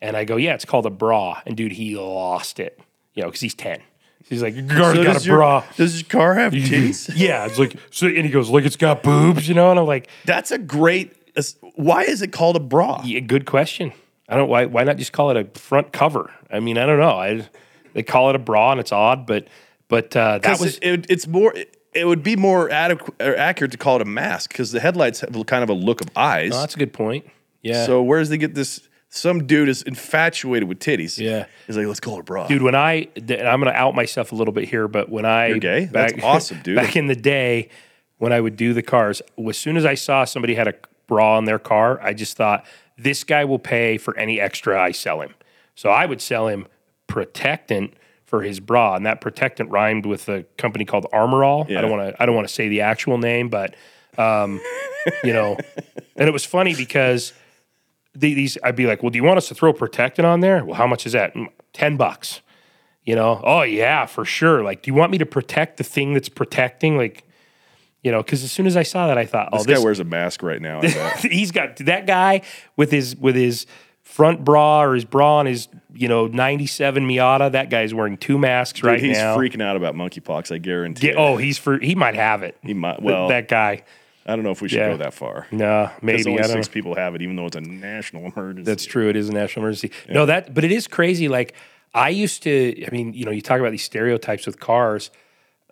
And 0.00 0.16
I 0.16 0.24
go, 0.24 0.36
"Yeah, 0.36 0.54
it's 0.54 0.64
called 0.64 0.86
a 0.86 0.90
bra." 0.90 1.40
And 1.44 1.56
dude, 1.56 1.72
he 1.72 1.96
lost 1.96 2.60
it, 2.60 2.80
you 3.14 3.22
know, 3.22 3.28
because 3.28 3.40
he's 3.42 3.54
ten. 3.54 3.80
He's 4.28 4.42
like, 4.42 4.54
"Your 4.54 4.66
car's 4.68 4.96
So 4.96 5.04
got 5.04 5.20
a 5.22 5.24
your, 5.26 5.36
bra." 5.38 5.64
does 5.76 6.00
your 6.00 6.08
car 6.08 6.34
have 6.36 6.52
titties? 6.52 7.10
yeah, 7.16 7.46
it's 7.46 7.58
like 7.58 7.74
so, 7.90 8.06
and 8.06 8.24
he 8.24 8.30
goes, 8.30 8.48
"Look, 8.48 8.64
it's 8.64 8.76
got 8.76 9.02
boobs," 9.02 9.48
you 9.48 9.54
know, 9.54 9.70
and 9.70 9.80
I'm 9.80 9.86
like, 9.86 10.08
That's 10.24 10.50
a 10.52 10.58
great. 10.58 11.12
Uh, 11.36 11.42
why 11.74 12.02
is 12.04 12.22
it 12.22 12.32
called 12.32 12.56
a 12.56 12.60
bra? 12.60 13.02
yeah, 13.04 13.20
"Good 13.20 13.44
question. 13.46 13.92
I 14.28 14.36
don't 14.36 14.48
why 14.48 14.66
why 14.66 14.84
not 14.84 14.96
just 14.96 15.12
call 15.12 15.30
it 15.30 15.36
a 15.36 15.58
front 15.58 15.92
cover? 15.92 16.30
I 16.50 16.60
mean, 16.60 16.78
I 16.78 16.86
don't 16.86 17.00
know. 17.00 17.10
I 17.18 17.48
they 17.94 18.02
call 18.02 18.30
it 18.30 18.36
a 18.36 18.38
bra 18.38 18.72
and 18.72 18.80
it's 18.80 18.92
odd, 18.92 19.26
but 19.26 19.46
but 19.88 20.14
uh, 20.16 20.38
that 20.38 20.60
was 20.60 20.78
it, 20.78 20.84
it- 20.86 21.06
it's 21.08 21.26
more. 21.26 21.54
It 21.92 22.04
would 22.06 22.22
be 22.22 22.36
more 22.36 22.70
adequate 22.70 23.20
or 23.20 23.36
accurate 23.36 23.72
to 23.72 23.76
call 23.78 23.96
it 23.96 24.02
a 24.02 24.04
mask 24.04 24.50
because 24.52 24.70
the 24.70 24.78
headlights 24.78 25.22
have 25.22 25.32
kind 25.46 25.64
of 25.64 25.70
a 25.70 25.72
look 25.72 26.00
of 26.00 26.06
eyes. 26.14 26.52
oh, 26.54 26.60
that's 26.60 26.76
a 26.76 26.78
good 26.78 26.92
point. 26.92 27.26
Yeah, 27.62 27.84
So 27.84 28.00
where 28.00 28.20
does 28.20 28.28
they 28.28 28.38
get 28.38 28.54
this? 28.54 28.88
Some 29.08 29.44
dude 29.48 29.68
is 29.68 29.82
infatuated 29.82 30.68
with 30.68 30.78
titties. 30.78 31.18
Yeah. 31.18 31.46
he's 31.66 31.76
like, 31.76 31.88
let's 31.88 31.98
call 31.98 32.14
it 32.18 32.20
a 32.20 32.22
bra. 32.22 32.46
dude 32.46 32.62
when 32.62 32.76
i 32.76 33.08
and 33.16 33.32
i'm 33.48 33.60
going 33.60 33.72
to 33.72 33.76
out 33.76 33.96
myself 33.96 34.30
a 34.30 34.36
little 34.36 34.54
bit 34.54 34.68
here 34.68 34.86
but 34.86 35.08
when 35.08 35.24
i 35.24 35.48
You're 35.48 35.58
gay? 35.58 35.86
That's 35.86 36.14
awesome, 36.22 36.60
dude. 36.62 36.76
back 36.76 36.94
in 36.94 37.08
the 37.08 37.16
day 37.16 37.70
when 38.18 38.32
i 38.32 38.40
would 38.40 38.54
do 38.54 38.72
the 38.72 38.82
cars 38.82 39.20
as 39.48 39.58
soon 39.58 39.76
as 39.76 39.84
i 39.84 39.94
saw 39.94 40.22
somebody 40.24 40.54
had 40.54 40.68
a 40.68 40.74
bra 41.08 41.38
in 41.38 41.44
their 41.44 41.58
car 41.58 42.00
i 42.02 42.12
just 42.14 42.36
thought 42.36 42.64
this 42.96 43.24
guy 43.24 43.44
will 43.44 43.58
pay 43.58 43.98
for 43.98 44.16
any 44.16 44.38
extra 44.40 44.80
i 44.80 44.92
sell 44.92 45.20
him 45.22 45.34
so 45.74 45.90
i 45.90 46.06
would 46.06 46.20
sell 46.20 46.46
him 46.46 46.68
protectant 47.10 47.94
for 48.24 48.42
his 48.42 48.60
bra 48.60 48.94
and 48.94 49.04
that 49.04 49.20
protectant 49.20 49.70
rhymed 49.70 50.06
with 50.06 50.28
a 50.28 50.44
company 50.56 50.84
called 50.84 51.06
Armor 51.12 51.42
All 51.44 51.66
i 51.68 51.80
don't 51.80 51.90
want 51.90 52.14
to 52.14 52.22
i 52.22 52.26
don't 52.26 52.34
want 52.34 52.46
to 52.46 52.54
say 52.54 52.68
the 52.68 52.80
actual 52.80 53.18
name 53.18 53.48
but 53.48 53.74
um, 54.18 54.60
you 55.24 55.32
know 55.32 55.56
and 56.16 56.28
it 56.28 56.32
was 56.32 56.44
funny 56.44 56.74
because 56.74 57.32
the- 58.14 58.34
these 58.34 58.58
I'd 58.62 58.76
be 58.76 58.86
like, 58.86 59.02
well, 59.02 59.10
do 59.10 59.18
you 59.18 59.24
want 59.24 59.38
us 59.38 59.48
to 59.48 59.54
throw 59.54 59.72
protectant 59.72 60.26
on 60.26 60.40
there? 60.40 60.64
Well, 60.64 60.74
how 60.74 60.86
much 60.86 61.06
is 61.06 61.12
that? 61.12 61.34
"Mm, 61.34 61.48
Ten 61.72 61.96
bucks. 61.96 62.40
You 63.04 63.14
know? 63.14 63.40
Oh 63.42 63.62
yeah, 63.62 64.06
for 64.06 64.24
sure. 64.24 64.62
Like, 64.62 64.82
do 64.82 64.90
you 64.90 64.94
want 64.94 65.12
me 65.12 65.18
to 65.18 65.26
protect 65.26 65.76
the 65.78 65.84
thing 65.84 66.12
that's 66.14 66.28
protecting? 66.28 66.96
Like, 66.96 67.24
you 68.02 68.10
know, 68.10 68.22
because 68.22 68.44
as 68.44 68.52
soon 68.52 68.66
as 68.66 68.76
I 68.76 68.82
saw 68.82 69.06
that, 69.06 69.16
I 69.18 69.26
thought, 69.26 69.50
this 69.52 69.62
oh, 69.62 69.64
guy 69.64 69.78
wears 69.78 70.00
a 70.00 70.04
mask 70.04 70.42
right 70.42 70.60
now. 70.60 70.80
He's 71.22 71.50
got 71.52 71.76
that 71.76 72.06
guy 72.06 72.42
with 72.76 72.90
his 72.90 73.16
with 73.16 73.36
his 73.36 73.66
front 74.10 74.44
bra 74.44 74.82
or 74.82 74.94
his 74.94 75.04
bra 75.04 75.38
on 75.38 75.46
his 75.46 75.68
you 75.94 76.08
know 76.08 76.26
ninety 76.26 76.66
seven 76.66 77.06
Miata. 77.08 77.52
That 77.52 77.70
guy's 77.70 77.94
wearing 77.94 78.16
two 78.16 78.38
masks 78.38 78.82
right 78.82 78.98
Dude, 78.98 79.08
he's 79.10 79.18
now. 79.18 79.36
freaking 79.36 79.62
out 79.62 79.76
about 79.76 79.94
monkeypox. 79.94 80.52
I 80.52 80.58
guarantee. 80.58 81.08
Yeah, 81.08 81.14
oh, 81.16 81.36
he's 81.36 81.58
for 81.58 81.78
he 81.78 81.94
might 81.94 82.14
have 82.16 82.42
it. 82.42 82.56
he 82.62 82.74
might. 82.74 83.00
Well, 83.02 83.28
that 83.28 83.48
guy. 83.48 83.84
I 84.26 84.36
don't 84.36 84.44
know 84.44 84.50
if 84.50 84.60
we 84.60 84.68
should 84.68 84.78
Yeah. 84.78 84.90
go 84.90 84.96
that 84.98 85.14
far. 85.14 85.46
No, 85.50 85.90
maybe 86.02 86.30
only 86.30 86.42
six 86.44 86.68
know. 86.68 86.72
people 86.72 86.94
have 86.94 87.14
it, 87.14 87.22
even 87.22 87.36
though 87.36 87.46
it's 87.46 87.56
a 87.56 87.60
national 87.60 88.26
emergency. 88.26 88.62
That's 88.64 88.84
true. 88.84 89.08
It 89.08 89.16
is 89.16 89.28
a 89.28 89.32
national 89.32 89.64
emergency. 89.64 89.90
No, 90.08 90.26
that, 90.26 90.52
but 90.52 90.62
it 90.62 90.70
is 90.72 90.86
crazy. 90.86 91.28
Like 91.28 91.54
I 91.94 92.10
used 92.10 92.42
to. 92.42 92.84
I 92.86 92.90
mean, 92.90 93.14
you 93.14 93.24
know, 93.24 93.30
you 93.30 93.40
talk 93.40 93.60
about 93.60 93.70
these 93.70 93.82
stereotypes 93.84 94.46
with 94.46 94.60
cars. 94.60 95.10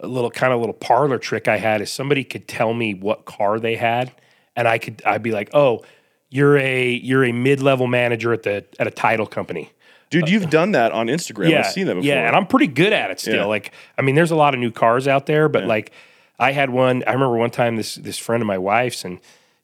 A 0.01 0.07
little 0.07 0.31
kind 0.31 0.53
of 0.53 0.61
little 0.61 0.75
parlor 0.75 1.19
trick 1.19 1.49
I 1.49 1.57
had 1.59 1.81
is 1.81 1.91
somebody 1.91 2.23
could 2.23 2.47
tell 2.47 2.73
me 2.73 2.95
what 2.95 3.25
car 3.25 3.59
they 3.59 3.75
had, 3.75 4.13
and 4.57 4.67
I 4.69 4.79
could 4.79 5.03
I'd 5.05 5.23
be 5.25 5.33
like, 5.33 5.51
oh, 5.55 5.83
you're 6.31 6.59
a 6.59 6.91
you're 6.91 7.25
a 7.25 7.33
mid 7.33 7.61
level 7.61 7.87
manager 7.87 8.33
at 8.33 8.43
the 8.43 8.65
at 8.79 8.87
a 8.87 8.91
title 8.91 9.27
company. 9.27 9.73
Dude, 10.11 10.29
you've 10.29 10.49
done 10.49 10.73
that 10.73 10.93
on 10.93 11.09
Instagram. 11.09 11.51
Yeah, 11.51 11.61
I've 11.61 11.67
seen 11.67 11.87
that 11.87 11.95
before. 11.95 12.09
Yeah, 12.09 12.27
and 12.27 12.35
I'm 12.35 12.47
pretty 12.47 12.67
good 12.67 12.95
at 12.95 13.11
it 13.11 13.21
still. 13.21 13.35
Yeah. 13.35 13.45
Like, 13.45 13.73
I 13.99 14.03
mean, 14.03 14.15
there's 14.15 14.31
a 14.31 14.37
lot 14.37 14.55
of 14.55 14.61
new 14.61 14.71
cars 14.71 15.07
out 15.07 15.27
there, 15.27 15.51
but 15.51 15.65
like, 15.65 15.93
I 16.39 16.53
had 16.53 16.71
one. 16.71 17.05
I 17.07 17.13
remember 17.13 17.37
one 17.37 17.51
time 17.51 17.77
this 17.77 17.97
this 17.97 18.17
friend 18.17 18.43
of 18.43 18.47
my 18.47 18.57
wife's, 18.57 19.05
and 19.05 19.21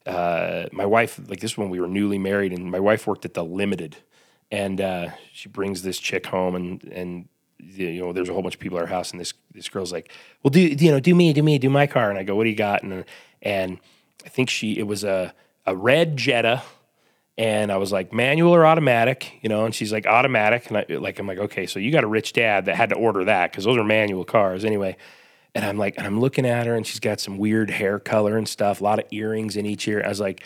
uh, 0.06 0.64
my 0.70 0.84
wife 0.84 1.18
like 1.28 1.40
this 1.40 1.56
when 1.56 1.70
we 1.70 1.80
were 1.80 1.88
newly 1.88 2.18
married, 2.18 2.52
and 2.52 2.70
my 2.70 2.80
wife 2.80 3.06
worked 3.06 3.24
at 3.24 3.32
the 3.32 3.44
Limited, 3.44 3.96
and 4.50 4.80
uh, 4.80 5.10
she 5.32 5.48
brings 5.48 5.82
this 5.82 5.98
chick 5.98 6.26
home, 6.26 6.54
and 6.54 6.84
and 6.84 7.28
you 7.58 8.02
know, 8.02 8.12
there's 8.12 8.28
a 8.28 8.32
whole 8.32 8.42
bunch 8.42 8.54
of 8.54 8.60
people 8.60 8.76
at 8.78 8.82
our 8.82 8.88
house, 8.88 9.12
and 9.12 9.20
this 9.20 9.32
this 9.52 9.68
girl's 9.68 9.92
like, 9.92 10.10
well, 10.42 10.50
do 10.50 10.60
you 10.60 10.90
know, 10.90 11.00
do 11.00 11.14
me, 11.14 11.32
do 11.32 11.42
me, 11.42 11.58
do 11.58 11.70
my 11.70 11.86
car, 11.86 12.10
and 12.10 12.18
I 12.18 12.22
go, 12.22 12.36
what 12.36 12.44
do 12.44 12.50
you 12.50 12.56
got? 12.56 12.82
And 12.82 13.04
and 13.40 13.78
I 14.26 14.28
think 14.28 14.50
she 14.50 14.78
it 14.78 14.86
was 14.86 15.04
a 15.04 15.32
a 15.66 15.76
red 15.76 16.16
Jetta 16.16 16.62
and 17.36 17.72
I 17.72 17.78
was 17.78 17.90
like, 17.90 18.12
manual 18.12 18.54
or 18.54 18.64
automatic, 18.64 19.38
you 19.42 19.48
know? 19.48 19.64
And 19.64 19.74
she's 19.74 19.92
like, 19.92 20.06
automatic. 20.06 20.68
And 20.68 20.76
I 20.76 20.86
like, 20.88 21.18
I'm 21.18 21.26
like, 21.26 21.38
okay, 21.38 21.66
so 21.66 21.80
you 21.80 21.90
got 21.90 22.04
a 22.04 22.08
rich 22.08 22.32
dad 22.32 22.66
that 22.66 22.76
had 22.76 22.90
to 22.90 22.94
order 22.94 23.24
that 23.24 23.50
because 23.50 23.64
those 23.64 23.76
are 23.76 23.84
manual 23.84 24.24
cars 24.24 24.64
anyway. 24.64 24.96
And 25.54 25.64
I'm 25.64 25.78
like, 25.78 25.94
and 25.96 26.06
I'm 26.06 26.20
looking 26.20 26.46
at 26.46 26.66
her, 26.66 26.74
and 26.74 26.86
she's 26.86 27.00
got 27.00 27.20
some 27.20 27.38
weird 27.38 27.70
hair 27.70 27.98
color 28.00 28.36
and 28.36 28.48
stuff, 28.48 28.80
a 28.80 28.84
lot 28.84 28.98
of 28.98 29.06
earrings 29.12 29.56
in 29.56 29.66
each 29.66 29.86
ear. 29.86 30.02
I 30.04 30.08
was 30.08 30.20
like, 30.20 30.44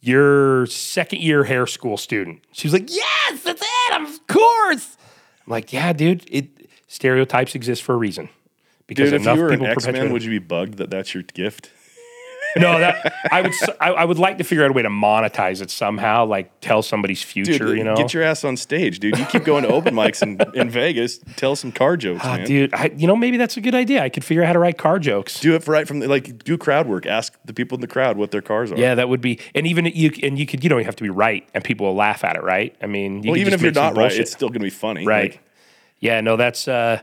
your 0.00 0.66
second 0.66 1.20
year 1.20 1.44
hair 1.44 1.66
school 1.66 1.96
student. 1.96 2.42
She 2.52 2.66
was 2.66 2.72
like, 2.72 2.90
yes, 2.90 3.42
that's 3.42 3.62
it, 3.62 4.02
of 4.02 4.26
course. 4.26 4.96
I'm 5.46 5.50
like, 5.50 5.72
yeah, 5.72 5.92
dude, 5.92 6.24
it 6.30 6.70
stereotypes 6.86 7.54
exist 7.54 7.82
for 7.82 7.94
a 7.94 7.98
reason. 7.98 8.28
Because 8.86 9.10
Dude, 9.10 9.20
if 9.20 9.36
you 9.36 9.42
were 9.42 9.50
an 9.50 9.64
X 9.64 9.86
Men, 9.86 10.12
would 10.12 10.24
you 10.24 10.30
be 10.30 10.38
bugged 10.38 10.78
that 10.78 10.88
that's 10.88 11.12
your 11.12 11.22
gift? 11.22 11.70
No, 12.56 12.78
that 12.78 13.12
I 13.30 13.42
would. 13.42 13.52
I, 13.80 13.90
I 13.90 14.04
would 14.04 14.18
like 14.18 14.38
to 14.38 14.44
figure 14.44 14.64
out 14.64 14.70
a 14.70 14.72
way 14.72 14.82
to 14.82 14.88
monetize 14.88 15.60
it 15.60 15.70
somehow, 15.70 16.24
like 16.24 16.60
tell 16.60 16.82
somebody's 16.82 17.22
future. 17.22 17.58
Dude, 17.66 17.78
you 17.78 17.84
know, 17.84 17.94
get 17.96 18.14
your 18.14 18.22
ass 18.22 18.42
on 18.44 18.56
stage, 18.56 18.98
dude. 19.00 19.18
You 19.18 19.26
keep 19.26 19.44
going 19.44 19.64
to 19.64 19.68
open 19.68 19.94
mics 19.94 20.22
in, 20.22 20.40
in 20.58 20.70
Vegas, 20.70 21.18
tell 21.36 21.56
some 21.56 21.72
car 21.72 21.96
jokes, 21.96 22.22
Ah, 22.24 22.36
man. 22.38 22.46
dude. 22.46 22.74
I, 22.74 22.90
you 22.96 23.06
know, 23.06 23.16
maybe 23.16 23.36
that's 23.36 23.56
a 23.56 23.60
good 23.60 23.74
idea. 23.74 24.02
I 24.02 24.08
could 24.08 24.24
figure 24.24 24.42
out 24.42 24.46
how 24.46 24.52
to 24.54 24.58
write 24.58 24.78
car 24.78 24.98
jokes. 24.98 25.40
Do 25.40 25.54
it 25.54 25.62
for 25.62 25.72
right 25.72 25.86
from 25.86 25.98
the, 26.00 26.08
like 26.08 26.42
do 26.44 26.56
crowd 26.56 26.86
work. 26.88 27.06
Ask 27.06 27.34
the 27.44 27.52
people 27.52 27.76
in 27.76 27.80
the 27.80 27.86
crowd 27.86 28.16
what 28.16 28.30
their 28.30 28.42
cars 28.42 28.72
are. 28.72 28.78
Yeah, 28.78 28.94
that 28.94 29.08
would 29.08 29.20
be, 29.20 29.38
and 29.54 29.66
even 29.66 29.84
you 29.86 30.10
and 30.22 30.38
you 30.38 30.46
could, 30.46 30.64
you 30.64 30.70
don't 30.70 30.82
have 30.84 30.96
to 30.96 31.02
be 31.02 31.10
right, 31.10 31.46
and 31.54 31.62
people 31.62 31.86
will 31.86 31.94
laugh 31.96 32.24
at 32.24 32.36
it, 32.36 32.42
right? 32.42 32.74
I 32.82 32.86
mean, 32.86 33.22
you 33.22 33.30
Well, 33.32 33.40
even 33.40 33.52
if 33.52 33.60
you're 33.62 33.72
not 33.72 33.96
right, 33.96 34.12
it's 34.12 34.32
still 34.32 34.48
gonna 34.48 34.60
be 34.64 34.70
funny. 34.70 35.04
right. 35.06 35.32
Like, 35.32 35.42
yeah, 36.00 36.20
no, 36.20 36.36
that's. 36.36 36.66
uh 36.68 37.02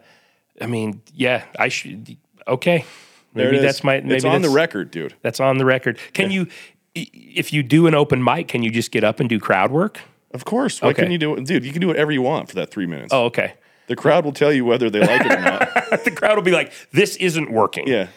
I 0.62 0.68
mean, 0.68 1.02
yeah, 1.14 1.44
I 1.60 1.68
should. 1.68 2.16
Okay, 2.48 2.86
maybe 3.36 3.60
that's 3.60 3.84
my. 3.84 4.00
Maybe 4.02 4.16
it's 4.16 4.26
on 4.26 4.42
the 4.42 4.50
record, 4.50 4.90
dude. 4.92 5.14
That's 5.22 5.40
on 5.40 5.58
the 5.58 5.66
record. 5.66 6.00
Can 6.14 6.32
you, 6.32 6.48
if 6.96 7.54
you 7.54 7.62
do 7.64 7.88
an 7.88 7.94
open 7.94 8.24
mic, 8.24 8.48
can 8.48 8.64
you 8.64 8.72
just 8.72 8.92
get 8.92 9.04
up 9.04 9.20
and 9.20 9.30
do 9.30 9.40
crowd 9.40 9.72
work? 9.72 10.00
Of 10.34 10.46
course. 10.46 10.82
Why 10.82 10.90
Okay. 10.90 10.96
couldn't 10.96 11.12
you 11.12 11.18
do 11.18 11.36
it? 11.36 11.46
Dude, 11.46 11.64
you 11.64 11.72
can 11.72 11.82
do 11.82 11.88
whatever 11.88 12.12
you 12.12 12.22
want 12.22 12.50
for 12.50 12.56
that 12.56 12.72
three 12.72 12.86
minutes. 12.86 13.14
Oh, 13.14 13.26
okay. 13.26 13.54
The 13.88 13.96
crowd 13.96 14.26
will 14.26 14.34
tell 14.34 14.52
you 14.52 14.66
whether 14.66 14.90
they 14.90 15.00
like 15.00 15.22
it 15.26 15.32
or 15.32 15.40
not. 15.42 16.04
the 16.04 16.12
crowd 16.12 16.36
will 16.38 16.44
be 16.44 16.52
like, 16.52 16.72
"This 16.92 17.16
isn't 17.18 17.52
working." 17.52 17.88
Yeah. 17.88 18.08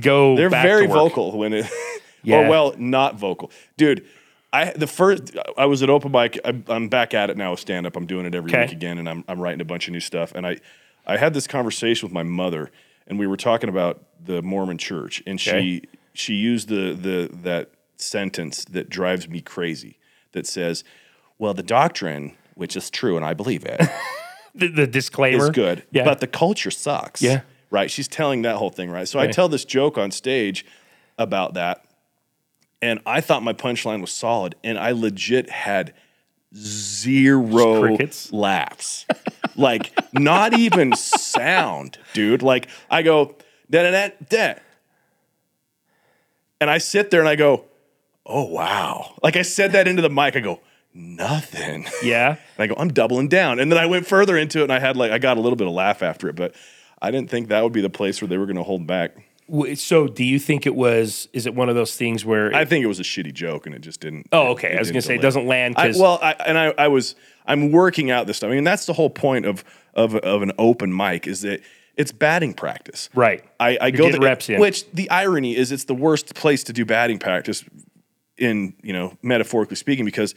go. 0.00 0.34
They're 0.36 0.48
very 0.50 0.86
vocal 0.86 1.36
when 1.36 1.52
it, 1.52 1.66
Yeah. 2.22 2.46
or 2.46 2.48
well, 2.48 2.74
not 2.78 3.16
vocal, 3.16 3.50
dude. 3.76 4.04
I 4.52 4.72
the 4.72 4.86
first 4.86 5.36
I 5.58 5.66
was 5.66 5.82
at 5.82 5.90
open 5.90 6.10
mic. 6.10 6.40
I'm, 6.44 6.64
I'm 6.68 6.88
back 6.88 7.12
at 7.12 7.28
it 7.28 7.36
now 7.36 7.50
with 7.50 7.60
stand 7.60 7.86
up. 7.86 7.94
I'm 7.96 8.06
doing 8.06 8.24
it 8.26 8.34
every 8.34 8.50
Okay. 8.50 8.62
week 8.62 8.72
again, 8.72 8.96
and 8.98 9.06
I'm 9.08 9.22
I'm 9.28 9.38
writing 9.40 9.60
a 9.60 9.64
bunch 9.66 9.86
of 9.88 9.92
new 9.92 10.00
stuff. 10.00 10.32
And 10.34 10.46
I 10.46 10.56
I 11.06 11.18
had 11.18 11.34
this 11.34 11.46
conversation 11.46 12.06
with 12.06 12.12
my 12.14 12.22
mother, 12.22 12.70
and 13.08 13.18
we 13.18 13.26
were 13.26 13.36
talking 13.36 13.68
about 13.68 14.02
the 14.24 14.42
Mormon 14.42 14.78
Church, 14.78 15.22
and 15.26 15.40
Okay. 15.40 15.60
she 15.60 15.82
she 16.12 16.34
used 16.34 16.68
the 16.68 16.92
the 16.92 17.30
that 17.42 17.70
sentence 17.96 18.64
that 18.66 18.88
drives 18.88 19.28
me 19.28 19.40
crazy 19.40 19.98
that 20.32 20.46
says, 20.46 20.84
"Well, 21.38 21.54
the 21.54 21.62
doctrine, 21.62 22.36
which 22.54 22.76
is 22.76 22.90
true, 22.90 23.16
and 23.16 23.24
I 23.24 23.34
believe 23.34 23.64
it." 23.64 23.80
The, 24.54 24.66
the 24.66 24.86
disclaimer 24.88 25.44
is 25.44 25.50
good, 25.50 25.84
Yeah, 25.92 26.02
but 26.04 26.18
the 26.18 26.26
culture 26.26 26.72
sucks. 26.72 27.22
Yeah. 27.22 27.42
Right. 27.70 27.88
She's 27.88 28.08
telling 28.08 28.42
that 28.42 28.56
whole 28.56 28.70
thing, 28.70 28.90
right? 28.90 29.06
So 29.06 29.20
I 29.20 29.28
tell 29.28 29.48
this 29.48 29.64
joke 29.64 29.96
on 29.96 30.10
stage 30.10 30.66
about 31.16 31.54
that. 31.54 31.84
And 32.82 32.98
I 33.06 33.20
thought 33.20 33.44
my 33.44 33.52
punchline 33.52 34.00
was 34.00 34.10
solid. 34.10 34.56
And 34.64 34.76
I 34.76 34.90
legit 34.90 35.48
had 35.50 35.94
zero 36.54 37.80
crickets? 37.80 38.32
laughs. 38.32 39.06
like 39.56 39.92
not 40.12 40.56
even 40.58 40.94
sound, 40.94 41.98
dude. 42.14 42.42
Like 42.42 42.68
I 42.90 43.02
go, 43.02 43.34
da 43.70 43.82
da 43.82 43.90
da 43.90 44.14
da. 44.28 44.54
And 46.60 46.70
I 46.70 46.78
sit 46.78 47.10
there 47.10 47.20
and 47.20 47.28
I 47.28 47.36
go, 47.36 47.64
oh 48.26 48.44
wow. 48.44 49.14
Like 49.22 49.36
I 49.36 49.42
said 49.42 49.72
that 49.72 49.86
into 49.86 50.02
the 50.02 50.10
mic. 50.10 50.36
I 50.36 50.40
go, 50.40 50.60
nothing. 50.94 51.86
yeah. 52.02 52.30
And 52.30 52.38
I 52.58 52.66
go, 52.66 52.74
I'm 52.78 52.88
doubling 52.88 53.28
down. 53.28 53.58
And 53.60 53.70
then 53.70 53.78
I 53.78 53.86
went 53.86 54.06
further 54.06 54.36
into 54.36 54.60
it 54.60 54.64
and 54.64 54.72
I 54.72 54.78
had 54.78 54.96
like, 54.96 55.12
I 55.12 55.18
got 55.18 55.36
a 55.36 55.40
little 55.40 55.56
bit 55.56 55.66
of 55.66 55.72
laugh 55.72 56.02
after 56.02 56.28
it, 56.28 56.36
but 56.36 56.54
I 57.00 57.10
didn't 57.10 57.30
think 57.30 57.48
that 57.48 57.62
would 57.62 57.72
be 57.72 57.80
the 57.80 57.90
place 57.90 58.20
where 58.20 58.28
they 58.28 58.38
were 58.38 58.46
going 58.46 58.56
to 58.56 58.62
hold 58.62 58.86
back. 58.86 59.12
So, 59.76 60.08
do 60.08 60.24
you 60.24 60.38
think 60.38 60.66
it 60.66 60.74
was? 60.74 61.28
Is 61.32 61.46
it 61.46 61.54
one 61.54 61.68
of 61.70 61.74
those 61.74 61.96
things 61.96 62.24
where? 62.24 62.54
I 62.54 62.64
think 62.66 62.84
it 62.84 62.86
was 62.86 63.00
a 63.00 63.04
shitty 63.04 63.32
joke 63.32 63.64
and 63.64 63.74
it 63.74 63.80
just 63.80 64.00
didn't. 64.00 64.26
oh, 64.32 64.48
okay. 64.48 64.72
it 64.72 64.76
I 64.76 64.78
was 64.78 64.90
gonna 64.90 65.00
say 65.00 65.14
it 65.14 65.22
doesn't 65.22 65.46
land 65.46 65.76
I, 65.78 65.92
well, 65.96 66.18
I, 66.22 66.32
and 66.44 66.58
I, 66.58 66.74
I 66.76 66.88
was, 66.88 67.14
I'm 67.46 67.72
working 67.72 68.10
out 68.10 68.26
this 68.26 68.36
stuff. 68.38 68.50
I 68.50 68.54
mean, 68.54 68.64
that's 68.64 68.84
the 68.84 68.92
whole 68.92 69.08
point 69.08 69.46
of, 69.46 69.64
of, 69.94 70.14
of 70.16 70.42
an 70.42 70.52
open 70.58 70.94
mic 70.94 71.26
is 71.26 71.40
that 71.42 71.62
it's 71.96 72.12
batting 72.12 72.52
practice. 72.52 73.08
right. 73.14 73.42
I, 73.58 73.78
I 73.80 73.90
go 73.90 74.10
the, 74.12 74.20
reps 74.20 74.48
in. 74.50 74.60
which 74.60 74.90
the 74.92 75.08
irony 75.10 75.56
is 75.56 75.72
it's 75.72 75.84
the 75.84 75.94
worst 75.94 76.34
place 76.34 76.62
to 76.64 76.72
do 76.72 76.84
batting 76.84 77.18
practice 77.18 77.64
in, 78.36 78.74
you 78.82 78.92
know, 78.92 79.16
metaphorically 79.22 79.76
speaking, 79.76 80.04
because 80.04 80.34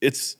it's 0.00 0.36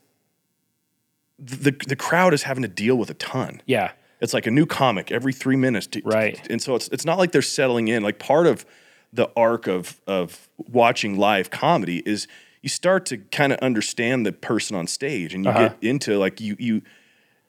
the, 1.39 1.73
the 1.89 1.97
crowd 1.97 2.35
is 2.35 2.43
having 2.43 2.63
to 2.63 2.69
deal 2.69 2.97
with 2.97 3.11
a 3.11 3.15
ton. 3.15 3.63
yeah. 3.67 3.93
It's 4.25 4.35
like 4.35 4.47
a 4.47 4.51
new 4.51 4.67
comic 4.67 5.13
every 5.13 5.33
three 5.33 5.57
minutes. 5.57 5.87
Right. 6.05 6.41
And 6.51 6.61
so 6.61 6.75
it's 6.75 6.89
it's 6.89 7.05
not 7.05 7.19
like 7.19 7.31
they're 7.33 7.43
settling 7.43 7.89
in. 7.89 8.03
Like 8.03 8.19
part 8.19 8.47
of 8.47 8.67
the 9.13 9.31
arc 9.37 9.69
of 9.69 10.01
of 10.07 10.49
watching 10.59 11.17
live 11.17 11.51
comedy 11.51 12.03
is 12.05 12.27
you 12.63 12.69
start 12.69 13.07
to 13.07 13.19
kind 13.19 13.53
of 13.53 13.59
understand 13.61 14.25
the 14.27 14.33
person 14.33 14.77
on 14.77 14.87
stage 14.87 15.35
and 15.35 15.45
you 15.45 15.51
Uh-huh. 15.51 15.69
get 15.69 15.77
into 15.83 16.19
like 16.19 16.41
you 16.41 16.57
you 16.59 16.83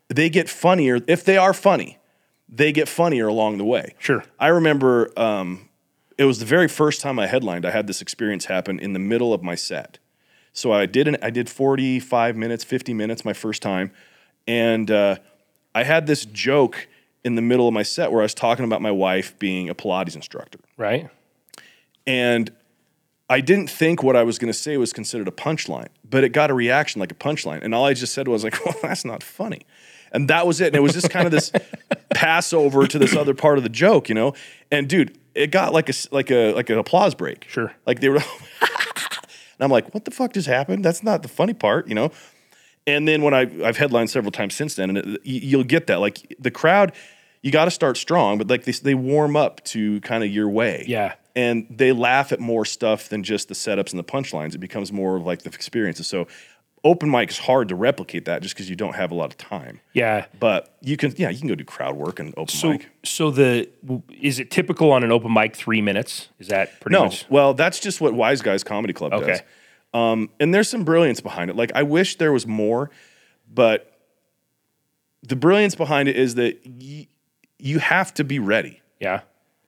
they 0.09 0.29
get 0.29 0.47
funnier 0.49 0.99
if 1.07 1.23
they 1.23 1.37
are 1.37 1.53
funny. 1.53 1.97
They 2.47 2.71
get 2.71 2.87
funnier 2.87 3.27
along 3.27 3.57
the 3.57 3.65
way. 3.65 3.95
Sure. 3.97 4.23
I 4.39 4.47
remember 4.49 5.11
um, 5.17 5.69
it 6.17 6.25
was 6.25 6.37
the 6.39 6.45
very 6.45 6.67
first 6.67 7.01
time 7.01 7.17
I 7.17 7.25
headlined. 7.27 7.65
I 7.65 7.71
had 7.71 7.87
this 7.87 8.01
experience 8.01 8.45
happen 8.45 8.77
in 8.79 8.93
the 8.93 8.99
middle 8.99 9.33
of 9.33 9.41
my 9.41 9.55
set. 9.55 9.97
So 10.53 10.71
I 10.71 10.85
did 10.85 11.07
an, 11.07 11.17
I 11.23 11.31
did 11.31 11.49
45 11.49 12.37
minutes, 12.37 12.63
50 12.63 12.93
minutes 12.93 13.25
my 13.25 13.33
first 13.33 13.61
time, 13.63 13.91
and 14.47 14.91
uh, 14.91 15.15
I 15.75 15.83
had 15.83 16.07
this 16.07 16.25
joke 16.25 16.87
in 17.23 17.35
the 17.35 17.41
middle 17.43 17.67
of 17.67 17.73
my 17.73 17.83
set 17.83 18.11
where 18.11 18.21
I 18.21 18.23
was 18.25 18.33
talking 18.33 18.65
about 18.65 18.81
my 18.81 18.91
wife 18.91 19.37
being 19.37 19.69
a 19.69 19.75
Pilates 19.75 20.15
instructor, 20.15 20.59
Right. 20.77 21.09
and 22.07 22.51
I 23.29 23.41
didn't 23.41 23.69
think 23.69 24.03
what 24.03 24.15
I 24.15 24.23
was 24.23 24.37
going 24.37 24.51
to 24.53 24.57
say 24.57 24.77
was 24.77 24.93
considered 24.93 25.27
a 25.27 25.31
punchline, 25.31 25.87
but 26.07 26.23
it 26.23 26.29
got 26.29 26.51
a 26.51 26.53
reaction 26.53 26.99
like 26.99 27.11
a 27.11 27.15
punchline, 27.15 27.63
and 27.63 27.73
all 27.75 27.85
I 27.85 27.93
just 27.93 28.13
said 28.13 28.27
was 28.27 28.43
like, 28.43 28.53
"Well, 28.65 28.75
that's 28.81 29.03
not 29.05 29.23
funny," 29.23 29.61
and 30.11 30.29
that 30.29 30.45
was 30.47 30.61
it. 30.61 30.67
And 30.67 30.75
it 30.75 30.81
was 30.81 30.93
just 30.93 31.09
kind 31.09 31.25
of 31.25 31.31
this 31.31 31.51
passover 32.13 32.85
to 32.87 32.99
this 32.99 33.15
other 33.15 33.33
part 33.33 33.57
of 33.57 33.63
the 33.63 33.69
joke, 33.69 34.07
you 34.09 34.15
know. 34.15 34.33
And 34.71 34.87
dude, 34.87 35.17
it 35.33 35.49
got 35.51 35.73
like 35.73 35.89
a 35.89 35.93
like 36.11 36.29
a 36.31 36.53
like 36.53 36.69
an 36.69 36.77
applause 36.77 37.15
break. 37.15 37.45
Sure. 37.49 37.73
Like 37.87 37.99
they 37.99 38.09
were, 38.09 38.17
and 38.61 39.59
I'm 39.59 39.71
like, 39.71 39.91
"What 39.95 40.05
the 40.05 40.11
fuck 40.11 40.33
just 40.33 40.47
happened? 40.47 40.85
That's 40.85 41.01
not 41.01 41.23
the 41.23 41.27
funny 41.27 41.53
part," 41.55 41.87
you 41.87 41.95
know. 41.95 42.11
And 42.87 43.07
then 43.07 43.21
when 43.23 43.33
I 43.33 43.41
I've 43.65 43.77
headlined 43.77 44.09
several 44.09 44.31
times 44.31 44.53
since 44.55 44.75
then, 44.75 44.89
and 44.89 44.97
it, 44.99 45.21
you, 45.25 45.39
you'll 45.41 45.63
get 45.63 45.87
that 45.87 45.99
like 45.99 46.35
the 46.39 46.51
crowd. 46.51 46.91
You 47.41 47.51
got 47.51 47.65
to 47.65 47.71
start 47.71 47.97
strong, 47.97 48.37
but 48.37 48.47
like 48.47 48.63
they 48.63 48.71
they 48.71 48.95
warm 48.95 49.35
up 49.35 49.63
to 49.65 50.01
kind 50.01 50.23
of 50.23 50.29
your 50.31 50.49
way 50.49 50.83
Yeah. 50.87 51.13
and 51.35 51.67
they 51.69 51.91
laugh 51.91 52.31
at 52.31 52.39
more 52.39 52.65
stuff 52.65 53.09
than 53.09 53.21
just 53.23 53.49
the 53.49 53.53
setups 53.53 53.91
and 53.91 53.99
the 53.99 54.03
punchlines. 54.03 54.55
It 54.55 54.59
becomes 54.59 54.91
more 54.91 55.15
of 55.15 55.25
like 55.25 55.43
the 55.43 55.49
experiences. 55.49 56.07
So 56.07 56.27
open 56.83 57.09
mic 57.11 57.29
is 57.29 57.37
hard 57.39 57.69
to 57.69 57.75
replicate 57.75 58.25
that 58.25 58.41
just 58.41 58.55
because 58.55 58.67
you 58.67 58.75
don't 58.75 58.95
have 58.95 59.11
a 59.11 59.15
lot 59.15 59.25
of 59.31 59.37
time. 59.37 59.79
Yeah. 59.93 60.25
But 60.39 60.75
you 60.81 60.97
can, 60.97 61.13
yeah, 61.17 61.29
you 61.29 61.37
can 61.39 61.47
go 61.47 61.53
do 61.55 61.63
crowd 61.65 61.95
work 61.95 62.19
and 62.19 62.33
open 62.37 62.47
So, 62.55 62.69
mic. 62.71 62.89
so 63.03 63.29
the 63.29 63.69
is 64.19 64.39
it 64.39 64.49
typical 64.49 64.91
on 64.91 65.03
an 65.03 65.11
open 65.11 65.31
mic 65.31 65.55
three 65.55 65.81
minutes? 65.81 66.29
Is 66.39 66.47
that 66.47 66.79
pretty 66.79 66.95
No, 66.95 67.05
much? 67.05 67.25
well, 67.29 67.53
that's 67.53 67.79
just 67.79 68.01
what 68.01 68.13
Wise 68.15 68.41
Guys 68.41 68.63
Comedy 68.63 68.93
Club 68.93 69.11
does. 69.11 69.41
Um, 69.95 70.29
and 70.39 70.53
there's 70.53 70.69
some 70.69 70.83
brilliance 70.83 71.21
behind 71.21 71.49
it. 71.49 71.55
Like 71.55 71.71
I 71.73 71.83
wish 71.83 72.17
there 72.17 72.33
was 72.33 72.45
more, 72.45 72.89
but 73.51 73.91
the 75.23 75.35
brilliance 75.35 75.75
behind 75.75 76.09
it 76.09 76.15
is 76.17 76.35
that 76.35 76.59
y- 76.65 77.07
you 77.57 77.79
have 77.79 78.13
to 78.15 78.23
be 78.23 78.37
ready, 78.39 78.81
Yeah. 78.99 79.21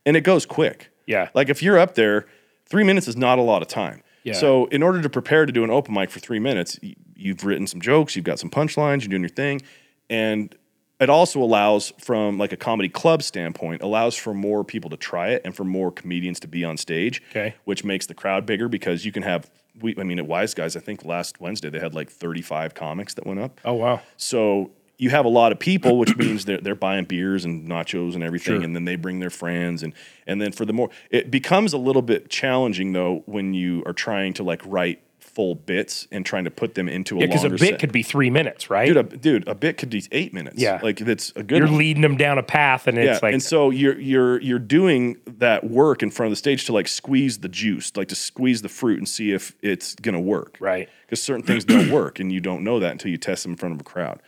and 0.05 0.17
it 0.17 0.21
goes 0.21 0.45
quick. 0.45 0.89
Yeah. 1.05 1.30
Like 1.34 1.49
if 1.49 1.63
you're 1.63 1.80
up 1.80 1.95
there, 1.95 2.25
Three 2.69 2.84
minutes 2.84 3.07
is 3.07 3.15
not 3.15 3.39
a 3.39 3.41
lot 3.41 3.61
of 3.61 3.69
time. 3.69 4.03
Yeah. 4.25 4.34
So 4.34 4.65
in 4.65 4.84
order 4.84 5.01
to 5.01 5.09
prepare 5.09 5.45
to 5.45 5.53
do 5.53 5.63
an 5.63 5.69
open 5.69 5.93
mic 5.93 6.09
for 6.09 6.19
three 6.19 6.38
minutes, 6.38 6.78
y- 6.84 6.95
you've 7.15 7.45
written 7.45 7.65
some 7.65 7.80
jokes, 7.80 8.13
you've 8.13 8.25
got 8.25 8.39
some 8.39 8.49
punchlines, 8.49 8.99
you're 9.03 9.07
doing 9.07 9.21
your 9.21 9.30
thing, 9.30 9.61
and 10.09 10.53
it 10.99 11.09
also 11.09 11.41
allows 11.41 11.93
from 11.97 12.38
like 12.38 12.51
a 12.51 12.57
comedy 12.57 12.89
club 12.89 13.23
standpoint 13.23 13.82
allows 13.82 14.15
for 14.17 14.34
more 14.34 14.65
people 14.65 14.89
to 14.89 14.97
try 14.97 15.30
it 15.30 15.43
and 15.45 15.55
for 15.55 15.63
more 15.63 15.93
comedians 15.93 16.41
to 16.41 16.47
be 16.49 16.65
on 16.65 16.75
stage 16.75 17.23
Okay. 17.30 17.55
which 17.63 17.86
makes 17.86 18.05
the 18.05 18.13
crowd 18.13 18.45
bigger 18.45 18.67
because 18.67 19.05
you 19.05 19.13
can 19.13 19.23
have 19.23 19.49
we 19.82 19.95
i 19.97 20.03
mean 20.03 20.19
at 20.19 20.28
wise 20.28 20.53
guys 20.53 20.75
i 20.75 20.80
think 20.80 21.05
last 21.05 21.39
wednesday 21.39 21.69
they 21.69 21.80
had 21.80 21.93
like 21.93 22.09
35 22.09 22.73
comics 22.73 23.13
that 23.15 23.25
went 23.25 23.39
up 23.39 23.59
Oh 23.65 23.73
wow. 23.73 24.01
so 24.17 24.71
you 24.99 25.11
have 25.11 25.25
a 25.25 25.30
lot 25.30 25.51
of 25.51 25.59
people, 25.59 25.99
which 25.99 26.17
means 26.23 26.45
they're 26.45 26.57
they're 26.59 26.73
buying 26.73 27.05
beers 27.05 27.45
and 27.45 27.69
nachos 27.69 28.15
and 28.15 28.23
everything, 28.23 28.55
Sure. 28.55 28.63
and 28.63 28.75
then 28.75 28.86
they 28.86 28.95
bring 28.95 29.19
their 29.19 29.30
friends 29.30 29.84
and 29.84 29.93
and 30.25 30.41
then 30.41 30.51
for 30.51 30.65
the 30.65 30.73
more 30.73 30.89
it 31.11 31.30
becomes 31.30 31.71
a 31.73 31.78
little 31.78 32.01
bit 32.01 32.32
challenging 32.32 32.93
though 32.93 33.21
when 33.28 33.53
you 33.53 33.84
are 33.86 33.93
trying 33.93 34.34
to 34.34 34.43
like 34.43 34.61
write 34.65 34.99
full 35.38 35.54
bits 35.54 36.08
and 36.12 36.26
trying 36.26 36.46
to 36.46 36.50
put 36.50 36.74
them 36.74 36.90
into 36.90 37.16
a 37.18 37.20
Yeah, 37.20 37.28
because 37.28 37.44
a 37.44 37.50
bit 37.52 37.60
set. 37.60 37.80
could 37.80 37.92
be 37.92 38.02
three 38.02 38.32
minutes, 38.32 38.72
right? 38.72 38.88
dude 38.88 38.98
a, 38.98 39.04
dude 39.04 39.48
a 39.48 39.54
bit 39.54 39.78
could 39.78 39.92
be 39.92 40.04
eight 40.12 40.34
minutes 40.34 40.60
Yeah. 40.60 40.80
like 40.82 40.98
that's 40.98 41.32
a 41.36 41.44
good 41.44 41.60
You're 41.60 41.68
one. 41.68 41.78
leading 41.78 42.02
them 42.02 42.18
down 42.18 42.40
a 42.40 42.44
path, 42.44 42.88
and 42.88 42.98
it's 42.98 43.06
yeah, 43.06 43.20
like 43.22 43.34
and 43.34 43.44
so 43.44 43.70
you're 43.70 44.00
you're 44.00 44.42
you're 44.42 44.58
doing 44.58 45.18
that 45.28 45.64
work 45.64 46.02
in 46.02 46.10
front 46.10 46.26
of 46.28 46.32
the 46.32 46.38
stage 46.38 46.66
to 46.66 46.74
like 46.74 46.88
squeeze 46.88 47.38
the 47.38 47.50
juice, 47.50 47.96
like 47.96 48.08
to 48.08 48.16
squeeze 48.16 48.64
the 48.64 48.70
fruit 48.70 48.98
and 48.98 49.08
see 49.08 49.32
if 49.32 49.56
it's 49.62 49.94
gonna 49.94 50.20
work. 50.20 50.58
Right. 50.60 50.90
Because 51.06 51.22
certain 51.22 51.44
things 51.44 51.64
don't 51.64 51.92
work, 52.00 52.20
and 52.20 52.32
you 52.32 52.40
don't 52.40 52.64
know 52.64 52.80
that 52.80 52.92
until 52.94 53.12
you 53.12 53.18
test 53.18 53.44
them 53.44 53.52
in 53.52 53.58
front 53.58 53.76
of 53.76 53.82
a 53.82 53.84
crowd. 53.84 54.20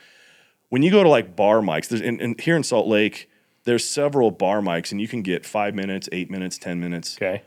When 0.69 0.83
you 0.83 0.91
go 0.91 1.01
to 1.01 1.09
like 1.09 1.35
bar 1.35 1.61
mics, 1.61 1.87
there's 1.87 2.01
and, 2.01 2.21
and 2.21 2.39
here 2.39 2.55
in 2.55 2.61
Salt 2.61 2.87
Lake, 2.87 3.27
there's 3.63 3.83
several 3.83 4.29
bar 4.29 4.61
mics, 4.61 4.91
and 4.91 5.01
you 5.01 5.07
can 5.07 5.23
get 5.23 5.43
five 5.43 5.73
minutes, 5.73 6.07
eight 6.11 6.29
minutes, 6.29 6.59
ten 6.59 6.79
minutes. 6.79 7.17
okay. 7.17 7.41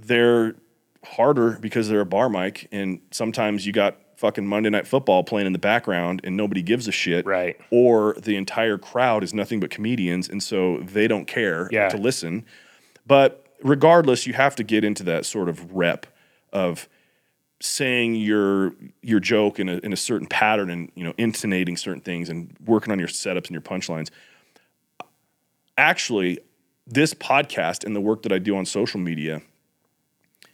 They're 0.00 0.54
harder 1.04 1.58
because 1.60 1.88
they're 1.88 2.00
a 2.00 2.06
bar 2.06 2.28
mic, 2.28 2.68
and 2.72 3.00
sometimes 3.10 3.66
you 3.66 3.72
got 3.72 3.96
fucking 4.16 4.46
Monday 4.46 4.68
Night 4.70 4.86
Football 4.86 5.22
playing 5.24 5.46
in 5.46 5.52
the 5.52 5.58
background, 5.60 6.20
and 6.24 6.36
nobody 6.36 6.60
gives 6.62 6.88
a 6.88 6.92
shit 6.92 7.24
Right. 7.24 7.56
or 7.70 8.14
the 8.20 8.34
entire 8.36 8.76
crowd 8.78 9.22
is 9.22 9.32
nothing 9.32 9.60
but 9.60 9.70
comedians 9.70 10.28
and 10.28 10.42
so 10.42 10.78
they 10.78 11.06
don't 11.06 11.26
care 11.26 11.68
Yeah. 11.70 11.88
to 11.90 11.96
listen 11.96 12.44
but 13.06 13.46
regardless 13.62 14.26
you 14.26 14.32
have 14.34 14.54
to 14.56 14.64
get 14.64 14.84
into 14.84 15.02
that 15.04 15.24
sort 15.24 15.48
of 15.48 15.72
rep 15.72 16.06
of 16.52 16.88
saying 17.60 18.14
your 18.16 18.72
your 19.02 19.18
joke 19.20 19.58
in 19.60 19.68
a, 19.68 19.78
in 19.78 19.92
a 19.92 19.96
certain 19.96 20.26
pattern 20.26 20.68
and 20.70 20.90
you 20.96 21.04
know 21.04 21.14
intonating 21.16 21.76
certain 21.76 22.00
things 22.02 22.28
and 22.28 22.54
working 22.66 22.92
on 22.92 22.98
your 22.98 23.08
setups 23.08 23.46
and 23.46 23.50
your 23.52 23.60
punchlines 23.62 24.10
actually 25.76 26.38
this 26.86 27.14
podcast 27.14 27.84
and 27.84 27.94
the 27.94 28.00
work 28.00 28.22
that 28.22 28.32
I 28.32 28.38
do 28.38 28.56
on 28.56 28.64
social 28.64 29.00
media 29.00 29.42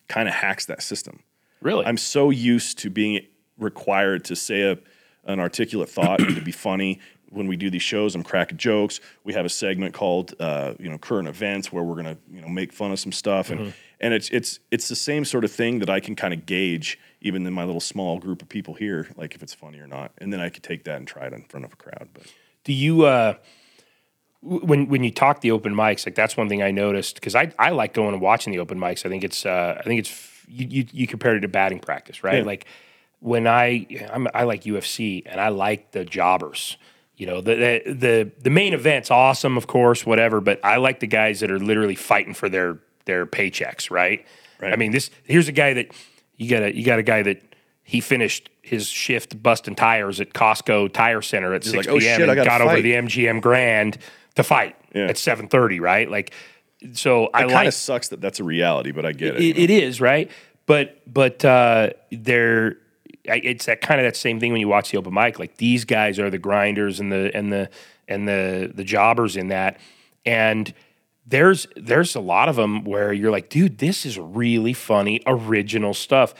kind 0.08 0.28
of 0.28 0.34
hacks 0.34 0.66
that 0.66 0.82
system 0.82 1.20
Really? 1.64 1.86
I'm 1.86 1.96
so 1.96 2.30
used 2.30 2.78
to 2.80 2.90
being 2.90 3.26
required 3.58 4.24
to 4.26 4.36
say 4.36 4.62
a, 4.62 4.78
an 5.24 5.40
articulate 5.40 5.88
thought 5.88 6.20
and 6.20 6.36
to 6.36 6.42
be 6.42 6.52
funny. 6.52 7.00
When 7.30 7.48
we 7.48 7.56
do 7.56 7.68
these 7.68 7.82
shows, 7.82 8.14
I'm 8.14 8.22
cracking 8.22 8.58
jokes. 8.58 9.00
We 9.24 9.32
have 9.32 9.44
a 9.44 9.48
segment 9.48 9.92
called, 9.94 10.34
uh, 10.38 10.74
you 10.78 10.88
know, 10.88 10.98
current 10.98 11.26
events 11.26 11.72
where 11.72 11.82
we're 11.82 11.96
gonna, 11.96 12.18
you 12.30 12.40
know, 12.40 12.48
make 12.48 12.72
fun 12.72 12.92
of 12.92 13.00
some 13.00 13.10
stuff, 13.10 13.50
and 13.50 13.72
and 13.98 14.14
it's 14.14 14.28
it's 14.28 14.60
it's 14.70 14.88
the 14.88 14.94
same 14.94 15.24
sort 15.24 15.42
of 15.42 15.50
thing 15.50 15.80
that 15.80 15.90
I 15.90 15.98
can 15.98 16.14
kind 16.14 16.32
of 16.32 16.46
gauge 16.46 16.96
even 17.22 17.44
in 17.44 17.52
my 17.52 17.64
little 17.64 17.80
small 17.80 18.20
group 18.20 18.40
of 18.40 18.48
people 18.48 18.74
here, 18.74 19.08
like 19.16 19.34
if 19.34 19.42
it's 19.42 19.54
funny 19.54 19.80
or 19.80 19.88
not, 19.88 20.12
and 20.18 20.32
then 20.32 20.38
I 20.38 20.48
could 20.48 20.62
take 20.62 20.84
that 20.84 20.98
and 20.98 21.08
try 21.08 21.26
it 21.26 21.32
in 21.32 21.42
front 21.44 21.64
of 21.64 21.72
a 21.72 21.76
crowd. 21.76 22.10
But 22.12 22.24
Do 22.62 22.72
you 22.72 23.04
uh 23.04 23.34
when 24.44 24.88
when 24.88 25.02
you 25.02 25.10
talk 25.10 25.40
the 25.40 25.50
open 25.50 25.74
mics, 25.74 26.06
like 26.06 26.14
that's 26.14 26.36
one 26.36 26.48
thing 26.48 26.62
I 26.62 26.70
noticed 26.70 27.14
because 27.14 27.34
I 27.34 27.52
I 27.58 27.70
like 27.70 27.94
going 27.94 28.12
and 28.12 28.20
watching 28.20 28.52
the 28.52 28.58
open 28.58 28.78
mics. 28.78 29.06
I 29.06 29.08
think 29.08 29.24
it's 29.24 29.46
uh 29.46 29.76
I 29.78 29.82
think 29.82 30.00
it's 30.00 30.30
you 30.46 30.66
you, 30.66 30.86
you 30.92 31.06
compared 31.06 31.38
it 31.38 31.40
to 31.40 31.48
batting 31.48 31.80
practice, 31.80 32.22
right? 32.22 32.38
Yeah. 32.38 32.44
Like 32.44 32.66
when 33.20 33.46
I 33.46 33.86
I'm, 34.12 34.28
I 34.34 34.44
like 34.44 34.64
UFC 34.64 35.22
and 35.24 35.40
I 35.40 35.48
like 35.48 35.92
the 35.92 36.04
jobbers. 36.04 36.76
You 37.16 37.26
know 37.26 37.40
the, 37.40 37.54
the 37.84 37.92
the 37.92 38.30
the 38.42 38.50
main 38.50 38.74
event's 38.74 39.10
awesome, 39.10 39.56
of 39.56 39.66
course, 39.66 40.04
whatever. 40.04 40.40
But 40.40 40.60
I 40.64 40.76
like 40.76 41.00
the 41.00 41.06
guys 41.06 41.40
that 41.40 41.50
are 41.50 41.60
literally 41.60 41.94
fighting 41.94 42.34
for 42.34 42.48
their 42.48 42.80
their 43.06 43.24
paychecks, 43.24 43.90
right? 43.90 44.26
Right. 44.60 44.72
I 44.72 44.76
mean, 44.76 44.90
this 44.90 45.10
here's 45.22 45.48
a 45.48 45.52
guy 45.52 45.74
that 45.74 45.92
you 46.36 46.50
got 46.50 46.64
a 46.64 46.76
you 46.76 46.84
got 46.84 46.98
a 46.98 47.04
guy 47.04 47.22
that 47.22 47.40
he 47.84 48.00
finished 48.00 48.50
his 48.62 48.88
shift 48.88 49.40
busting 49.42 49.76
tires 49.76 50.20
at 50.20 50.32
Costco 50.32 50.92
Tire 50.92 51.22
Center 51.22 51.54
at 51.54 51.62
six 51.64 51.86
like, 51.86 51.88
"Oh, 51.88 51.98
p.m. 51.98 52.18
shit, 52.18 52.28
and 52.28 52.44
got 52.44 52.60
over 52.60 52.80
the 52.80 52.94
MGM 52.94 53.40
Grand 53.40 53.98
to 54.36 54.42
fight 54.42 54.76
Yeah. 54.94 55.06
at 55.08 55.18
seven 55.18 55.48
thirty, 55.48 55.80
right? 55.80 56.10
Like, 56.10 56.32
so 56.92 57.26
I 57.32 57.40
it 57.40 57.42
kind 57.42 57.52
like 57.52 57.68
of 57.68 57.74
sucks 57.74 58.08
that 58.08 58.20
that's 58.20 58.40
a 58.40 58.44
reality, 58.44 58.90
but 58.92 59.06
I 59.06 59.12
get 59.12 59.36
it. 59.36 59.42
it, 59.42 59.58
it 59.58 59.70
is 59.70 60.00
right, 60.00 60.30
but 60.66 61.00
but 61.12 61.44
uh, 61.44 61.90
they're 62.10 62.76
it's 63.24 63.64
that 63.66 63.80
kind 63.80 64.00
of 64.00 64.04
that 64.04 64.16
same 64.16 64.38
thing 64.38 64.52
when 64.52 64.60
you 64.60 64.68
watch 64.68 64.90
the 64.90 64.98
open 64.98 65.14
mic. 65.14 65.38
Like 65.38 65.56
these 65.56 65.84
guys 65.86 66.18
are 66.18 66.28
the 66.30 66.38
grinders 66.38 67.00
and 67.00 67.10
the 67.10 67.30
and 67.34 67.52
the 67.52 67.70
and 68.06 68.28
the 68.28 68.70
the 68.74 68.84
jobbers 68.84 69.36
in 69.36 69.48
that, 69.48 69.78
and 70.26 70.74
there's 71.26 71.66
there's 71.76 72.14
a 72.14 72.20
lot 72.20 72.50
of 72.50 72.56
them 72.56 72.84
where 72.84 73.12
you're 73.14 73.30
like, 73.30 73.48
dude, 73.48 73.78
this 73.78 74.04
is 74.04 74.18
really 74.18 74.74
funny, 74.74 75.22
original 75.26 75.94
stuff. 75.94 76.34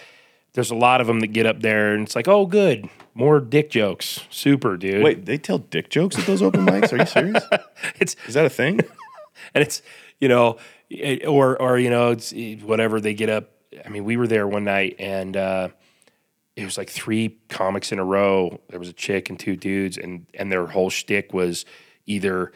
There's 0.54 0.70
a 0.70 0.74
lot 0.76 1.00
of 1.00 1.06
them 1.06 1.20
that 1.20 1.28
get 1.28 1.46
up 1.46 1.60
there 1.60 1.92
and 1.94 2.04
it's 2.06 2.16
like, 2.16 2.28
oh, 2.28 2.46
good, 2.46 2.88
more 3.12 3.40
dick 3.40 3.70
jokes, 3.70 4.20
super, 4.30 4.76
dude. 4.76 5.02
Wait, 5.04 5.26
they 5.26 5.36
tell 5.36 5.58
dick 5.58 5.90
jokes 5.90 6.18
at 6.18 6.26
those 6.26 6.42
open 6.42 6.64
mics? 6.64 6.92
Are 6.92 6.96
you 6.98 7.06
serious? 7.06 7.44
it's 8.00 8.16
Is 8.26 8.34
that 8.34 8.46
a 8.46 8.50
thing? 8.50 8.80
and 9.54 9.62
it's 9.62 9.82
you 10.20 10.28
know 10.28 10.56
it- 10.88 11.26
or 11.26 11.60
or 11.60 11.78
you 11.78 11.90
know 11.90 12.12
it's 12.12 12.32
whatever 12.62 13.00
they 13.00 13.14
get 13.14 13.28
up 13.28 13.50
i 13.84 13.88
mean 13.88 14.04
we 14.04 14.16
were 14.16 14.28
there 14.28 14.46
one 14.46 14.64
night 14.64 14.94
and 15.00 15.36
uh 15.36 15.68
it 16.54 16.64
was 16.64 16.78
like 16.78 16.88
three 16.88 17.36
comics 17.48 17.90
in 17.90 17.98
a 17.98 18.04
row 18.04 18.60
there 18.70 18.78
was 18.78 18.88
a 18.88 18.92
chick 18.92 19.28
and 19.28 19.40
two 19.40 19.56
dudes 19.56 19.98
and 19.98 20.26
and 20.34 20.52
their 20.52 20.66
whole 20.66 20.88
shtick 20.88 21.34
was 21.34 21.64
either 22.06 22.52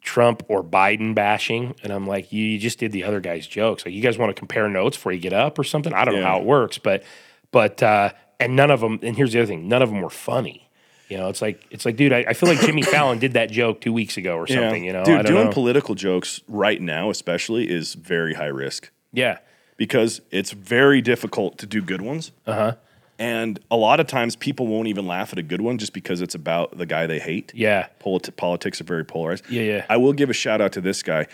Trump 0.00 0.42
or 0.48 0.62
Biden 0.64 1.14
bashing, 1.14 1.74
and 1.82 1.92
I'm 1.92 2.06
like, 2.06 2.32
you, 2.32 2.42
you 2.42 2.58
just 2.58 2.78
did 2.78 2.92
the 2.92 3.04
other 3.04 3.20
guy's 3.20 3.46
jokes. 3.46 3.84
Like, 3.84 3.94
you 3.94 4.00
guys 4.00 4.16
want 4.16 4.30
to 4.30 4.34
compare 4.38 4.66
notes 4.68 4.96
before 4.96 5.12
you 5.12 5.18
get 5.18 5.32
up 5.34 5.58
or 5.58 5.64
something? 5.64 5.92
I 5.92 6.04
don't 6.04 6.14
know 6.14 6.22
how 6.24 6.38
it 6.38 6.44
works, 6.44 6.78
but 6.78 7.02
but 7.50 7.82
uh, 7.82 8.10
and 8.40 8.56
none 8.56 8.70
of 8.70 8.80
them. 8.80 8.98
And 9.02 9.16
here's 9.16 9.32
the 9.32 9.40
other 9.40 9.46
thing: 9.46 9.68
none 9.68 9.82
of 9.82 9.90
them 9.90 10.00
were 10.00 10.10
funny. 10.10 10.68
You 11.08 11.16
know, 11.16 11.28
it's 11.28 11.40
like 11.40 11.64
it's 11.70 11.84
like, 11.86 11.96
dude, 11.96 12.12
I, 12.12 12.24
I 12.28 12.32
feel 12.34 12.48
like 12.48 12.60
Jimmy 12.60 12.82
Fallon 12.94 13.18
did 13.18 13.32
that 13.32 13.50
joke 13.50 13.80
two 13.80 13.92
weeks 13.92 14.16
ago 14.16 14.36
or 14.36 14.46
something. 14.46 14.84
You 14.84 14.92
know, 14.92 15.04
dude, 15.04 15.18
I 15.18 15.22
don't 15.22 15.32
doing 15.32 15.44
know. 15.46 15.52
political 15.52 15.94
jokes 15.94 16.40
right 16.48 16.80
now, 16.80 17.10
especially, 17.10 17.68
is 17.70 17.94
very 17.94 18.34
high 18.34 18.46
risk 18.46 18.90
yeah, 19.12 19.38
because 19.76 20.20
it's 20.30 20.50
very 20.52 21.00
difficult 21.00 21.56
to 21.58 21.66
do 21.66 21.80
good 21.82 22.02
ones. 22.02 22.32
Uh 22.46 22.50
Uh-huh. 22.50 22.72
And 23.20 23.58
a 23.68 23.76
lot 23.76 23.98
of 23.98 24.06
times, 24.06 24.36
people 24.36 24.68
won't 24.68 24.86
even 24.86 25.08
laugh 25.08 25.32
at 25.32 25.40
a 25.40 25.42
good 25.42 25.60
one 25.60 25.76
just 25.78 25.92
because 25.92 26.20
it's 26.20 26.36
about 26.36 26.78
the 26.78 26.86
guy 26.86 27.08
they 27.08 27.18
hate. 27.18 27.50
yeah. 27.52 27.88
Polit- 27.98 28.36
politics 28.36 28.80
are 28.80 28.84
very 28.84 29.04
polarized. 29.04 29.50
Yeah, 29.50 29.62
yeah. 29.62 29.86
I 29.88 29.96
will 29.96 30.12
give 30.12 30.30
a 30.30 30.32
shout 30.34 30.60
out 30.60 30.70
to 30.74 30.80
this 30.80 31.02
guy. 31.02 31.26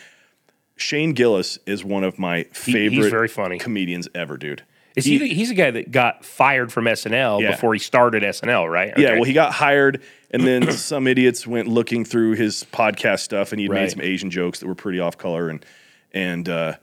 Shane 0.77 1.13
Gillis 1.13 1.59
is 1.67 1.85
one 1.85 2.03
of 2.03 2.19
my 2.19 2.45
favorite 2.53 3.11
very 3.11 3.29
funny. 3.29 3.59
comedians 3.59 4.09
ever, 4.15 4.39
dude. 4.39 4.63
Is 4.97 5.05
he, 5.05 5.19
the, 5.19 5.27
he's 5.27 5.51
a 5.51 5.55
guy 5.55 5.71
that 5.73 5.91
got 5.91 6.25
fired 6.25 6.73
from 6.73 6.85
SNL 6.85 7.41
Yeah. 7.43 7.51
before 7.51 7.73
he 7.75 7.81
started 7.81 8.23
SNL, 8.23 8.71
right? 8.71 8.93
Yeah, 8.97 9.15
well, 9.15 9.25
he 9.25 9.33
got 9.33 9.53
hired, 9.53 10.01
and 10.31 10.47
then 10.47 10.71
some 10.77 11.07
idiots 11.09 11.47
went 11.47 11.67
looking 11.67 12.05
through 12.05 12.35
his 12.35 12.65
podcast 12.73 13.21
stuff, 13.21 13.51
and 13.53 13.61
he 13.61 13.67
Right. 13.67 13.81
made 13.83 13.91
some 13.91 14.01
Asian 14.03 14.31
jokes 14.31 14.61
that 14.61 14.67
were 14.67 14.75
pretty 14.77 15.01
off 15.01 15.19
color, 15.19 15.49
and 15.49 15.65
and 16.13 16.49
uh, 16.49 16.75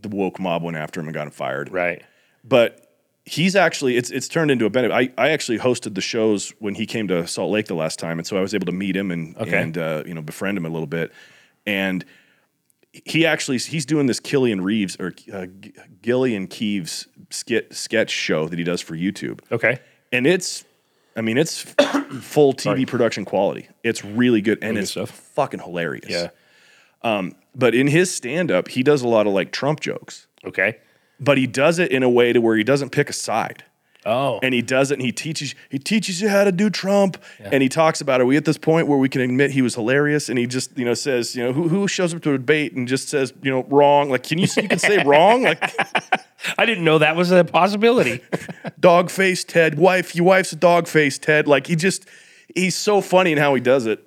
the 0.00 0.08
woke 0.08 0.38
mob 0.38 0.62
went 0.62 0.76
after 0.76 1.00
him 1.00 1.06
and 1.06 1.14
got 1.14 1.26
him 1.26 1.32
fired. 1.32 1.70
right. 1.72 2.02
But 2.42 2.86
he's 3.26 3.54
actually 3.54 3.96
it's 3.98 4.10
it's 4.10 4.26
turned 4.28 4.50
into 4.50 4.64
a 4.64 4.70
benefit. 4.70 4.94
I, 4.94 5.22
I 5.22 5.30
actually 5.30 5.58
hosted 5.58 5.94
the 5.94 6.00
shows 6.00 6.54
when 6.58 6.74
he 6.74 6.86
came 6.86 7.06
to 7.08 7.26
Salt 7.26 7.50
Lake 7.50 7.66
the 7.66 7.74
last 7.74 7.98
time, 7.98 8.18
and 8.18 8.26
so 8.26 8.38
I 8.38 8.40
was 8.40 8.54
able 8.54 8.64
to 8.66 8.72
meet 8.72 8.96
him 8.96 9.10
and 9.10 9.36
Okay. 9.36 9.60
and 9.60 9.76
uh, 9.76 10.02
you 10.06 10.14
know 10.14 10.22
befriend 10.22 10.56
him 10.56 10.64
a 10.64 10.70
little 10.70 10.86
bit, 10.86 11.12
and 11.66 12.02
he 12.92 13.24
actually 13.26 13.58
he's 13.58 13.86
doing 13.86 14.06
this 14.06 14.20
Killian 14.20 14.60
Reeves 14.62 14.96
or 14.98 15.12
uh, 15.32 15.46
Gillian 16.02 16.46
Keeves 16.46 17.06
skit 17.30 17.74
sketch 17.74 18.10
show 18.10 18.48
that 18.48 18.58
he 18.58 18.64
does 18.64 18.80
for 18.80 18.96
YouTube 18.96 19.40
Okay. 19.52 19.78
and 20.12 20.26
it's 20.26 20.64
I 21.16 21.20
mean 21.20 21.38
it's 21.38 21.62
full 21.62 22.52
TV 22.54 22.86
production 22.86 23.24
quality. 23.24 23.68
It's 23.84 24.04
really 24.04 24.40
good 24.40 24.58
and 24.62 24.76
good 24.76 24.82
it's 24.82 24.92
fucking 25.10 25.60
hilarious. 25.60 26.08
Yeah. 26.08 26.30
But 27.54 27.74
in 27.74 27.88
his 27.88 28.14
stand 28.14 28.50
up, 28.50 28.68
he 28.68 28.82
does 28.82 29.02
a 29.02 29.08
lot 29.08 29.26
of 29.26 29.32
like 29.32 29.50
Trump 29.52 29.80
jokes. 29.80 30.26
Okay. 30.44 30.78
But 31.18 31.36
he 31.36 31.46
does 31.46 31.78
it 31.78 31.90
in 31.90 32.02
a 32.02 32.08
way 32.08 32.32
to 32.32 32.40
where 32.40 32.56
he 32.56 32.64
doesn't 32.64 32.90
pick 32.90 33.10
a 33.10 33.12
side. 33.12 33.64
Oh. 34.06 34.40
And 34.42 34.54
he 34.54 34.62
does 34.62 34.90
it 34.90 34.94
and 34.94 35.02
he 35.02 35.12
teaches 35.12 35.54
he 35.68 35.78
teaches 35.78 36.22
you 36.22 36.30
how 36.30 36.44
to 36.44 36.52
do 36.52 36.70
Trump. 36.70 37.22
And 37.38 37.62
he 37.62 37.68
talks 37.68 38.00
about 38.00 38.20
are 38.20 38.24
we 38.24 38.36
at 38.38 38.46
this 38.46 38.56
point 38.56 38.86
where 38.86 38.96
we 38.96 39.10
can 39.10 39.20
admit 39.20 39.50
he 39.50 39.60
was 39.60 39.74
hilarious 39.74 40.30
and 40.30 40.38
he 40.38 40.46
just, 40.46 40.76
you 40.78 40.86
know, 40.86 40.94
says, 40.94 41.36
you 41.36 41.44
know, 41.44 41.52
who 41.52 41.68
who 41.68 41.86
shows 41.86 42.14
up 42.14 42.22
to 42.22 42.30
a 42.32 42.38
debate 42.38 42.72
and 42.72 42.88
just 42.88 43.10
says, 43.10 43.34
you 43.42 43.50
know, 43.50 43.64
wrong. 43.64 44.08
Like 44.08 44.22
can 44.22 44.38
you 44.38 44.46
you 44.56 44.68
can 44.68 44.78
say 44.78 45.04
wrong? 45.04 45.42
Like 45.42 45.60
I 46.58 46.64
didn't 46.64 46.84
know 46.84 46.98
that 46.98 47.14
was 47.16 47.30
a 47.30 47.44
possibility. 47.44 48.22
dog 48.80 49.10
face 49.10 49.44
Ted, 49.44 49.78
wife, 49.78 50.14
your 50.16 50.24
wife's 50.24 50.52
a 50.52 50.56
dog 50.56 50.88
face 50.88 51.18
Ted. 51.18 51.46
Like 51.46 51.66
he 51.66 51.76
just, 51.76 52.06
he's 52.54 52.74
so 52.76 53.02
funny 53.02 53.32
in 53.32 53.38
how 53.38 53.54
he 53.54 53.60
does 53.60 53.84
it. 53.84 54.02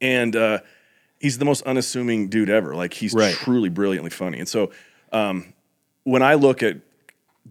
And 0.00 0.34
uh, 0.34 0.60
he's 1.18 1.36
the 1.36 1.44
most 1.44 1.62
unassuming 1.64 2.28
dude 2.30 2.48
ever. 2.48 2.74
Like 2.74 2.94
he's 2.94 3.12
Right. 3.12 3.34
truly 3.34 3.68
brilliantly 3.68 4.08
funny. 4.10 4.38
And 4.38 4.48
so 4.48 4.70
um, 5.12 5.52
when 6.04 6.22
I 6.22 6.34
look 6.34 6.62
at 6.62 6.78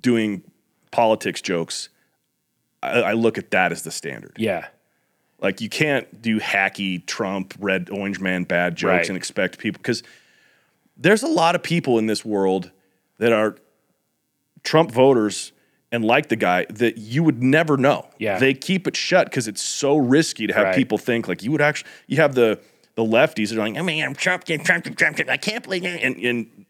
doing 0.01 0.41
politics 0.91 1.41
jokes, 1.41 1.89
I, 2.81 3.01
I 3.01 3.13
look 3.13 3.37
at 3.37 3.51
that 3.51 3.71
as 3.71 3.83
the 3.83 3.91
standard. 3.91 4.33
Yeah. 4.37 4.67
Like 5.41 5.61
you 5.61 5.69
can't 5.69 6.21
do 6.21 6.39
hacky 6.39 7.05
Trump, 7.05 7.53
red 7.59 7.89
orange 7.89 8.19
man 8.19 8.43
bad 8.43 8.75
jokes 8.75 8.91
Right. 8.91 9.07
and 9.09 9.17
expect 9.17 9.57
people 9.57 9.79
because 9.79 10.03
there's 10.97 11.23
a 11.23 11.27
lot 11.27 11.55
of 11.55 11.63
people 11.63 11.97
in 11.97 12.07
this 12.07 12.25
world 12.25 12.71
that 13.19 13.31
are 13.31 13.55
Trump 14.63 14.91
voters 14.91 15.53
and 15.91 16.03
like 16.05 16.27
the 16.29 16.35
guy 16.35 16.65
that 16.69 16.97
you 16.97 17.23
would 17.23 17.41
never 17.41 17.77
know. 17.77 18.07
Yeah. 18.17 18.37
They 18.37 18.53
keep 18.53 18.85
it 18.87 18.95
shut 18.97 19.27
because 19.27 19.47
it's 19.47 19.61
so 19.61 19.95
risky 19.97 20.45
to 20.47 20.53
have 20.53 20.65
Right. 20.65 20.75
people 20.75 20.97
think 20.97 21.27
like 21.27 21.41
you 21.41 21.51
would 21.51 21.61
actually 21.61 21.89
you 22.07 22.17
have 22.17 22.35
the 22.35 22.59
the 22.95 23.03
lefties 23.05 23.49
that 23.49 23.57
are 23.57 23.59
like, 23.65 23.75
oh, 23.75 23.79
I 23.79 23.81
mean, 23.81 24.03
I'm 24.03 24.13
Trump, 24.13 24.43
I'm 24.49 24.59
Trump, 24.59 24.83
Trump, 24.83 24.97
Trump, 24.97 25.15
Trump, 25.15 25.29
I 25.29 25.37
can't 25.37 25.63
believe 25.63 25.85
it. 25.85 26.01
And, 26.03 26.17
and 26.17 26.65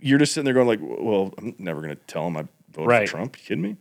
you're 0.00 0.18
just 0.18 0.32
sitting 0.32 0.44
there 0.44 0.54
going 0.54 0.66
like, 0.66 0.80
well, 0.82 1.32
I'm 1.38 1.54
never 1.58 1.80
going 1.82 1.94
to 1.94 2.02
tell 2.08 2.26
him 2.26 2.36
I 2.36 2.48
voted 2.72 2.88
Right. 2.88 3.08
for 3.08 3.16
Trump. 3.16 3.36
You 3.38 3.44
kidding 3.44 3.62
me? 3.62 3.76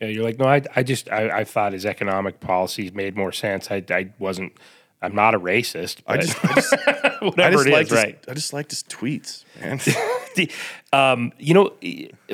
Yeah, 0.00 0.08
you're 0.08 0.24
like, 0.24 0.38
no, 0.38 0.46
I, 0.46 0.62
I 0.74 0.82
just, 0.82 1.10
I, 1.10 1.40
I 1.40 1.44
thought 1.44 1.72
his 1.72 1.84
economic 1.84 2.40
policies 2.40 2.92
made 2.92 3.16
more 3.16 3.32
sense. 3.32 3.70
I, 3.70 3.84
I 3.90 4.10
wasn't, 4.18 4.54
I'm 5.02 5.14
not 5.14 5.34
a 5.34 5.40
racist. 5.40 6.00
I 6.06 6.16
just, 6.18 6.42
I 6.44 6.54
just, 6.54 6.72
I 6.72 7.18
whatever 7.20 7.56
just 7.56 7.66
it 7.66 7.72
liked 7.72 7.82
is, 7.86 7.90
his, 7.98 8.04
right? 8.04 8.24
I 8.28 8.34
just 8.34 8.52
liked 8.52 8.70
his 8.70 8.82
tweets, 8.84 9.44
man. 9.60 9.78
The- 10.36 10.48
um, 10.92 11.32
you 11.38 11.54
know, 11.54 11.72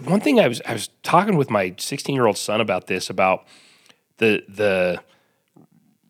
one 0.05 0.21
thing 0.21 0.39
I 0.39 0.49
was, 0.49 0.61
I 0.67 0.75
was 0.75 0.91
talking 1.03 1.37
with 1.39 1.49
my 1.51 1.75
16 1.79 2.15
year 2.15 2.27
old 2.27 2.37
son 2.37 2.61
about 2.61 2.87
this, 2.89 3.09
about 3.09 3.47
the, 4.19 4.43
the, 4.49 5.01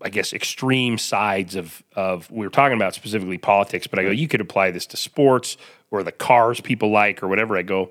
I 0.02 0.10
guess 0.10 0.32
extreme 0.34 0.98
sides 0.98 1.56
of 1.56 1.82
of 1.94 2.30
we 2.30 2.44
were 2.44 2.50
talking 2.50 2.76
about 2.76 2.94
specifically 2.94 3.38
politics, 3.38 3.86
but 3.86 3.98
I 3.98 4.02
go 4.02 4.10
you 4.10 4.28
could 4.28 4.42
apply 4.42 4.70
this 4.70 4.84
to 4.88 4.96
sports 4.96 5.56
or 5.90 6.02
the 6.02 6.12
cars 6.12 6.60
people 6.60 6.90
like 6.90 7.22
or 7.22 7.28
whatever. 7.28 7.56
I 7.56 7.62
go, 7.62 7.90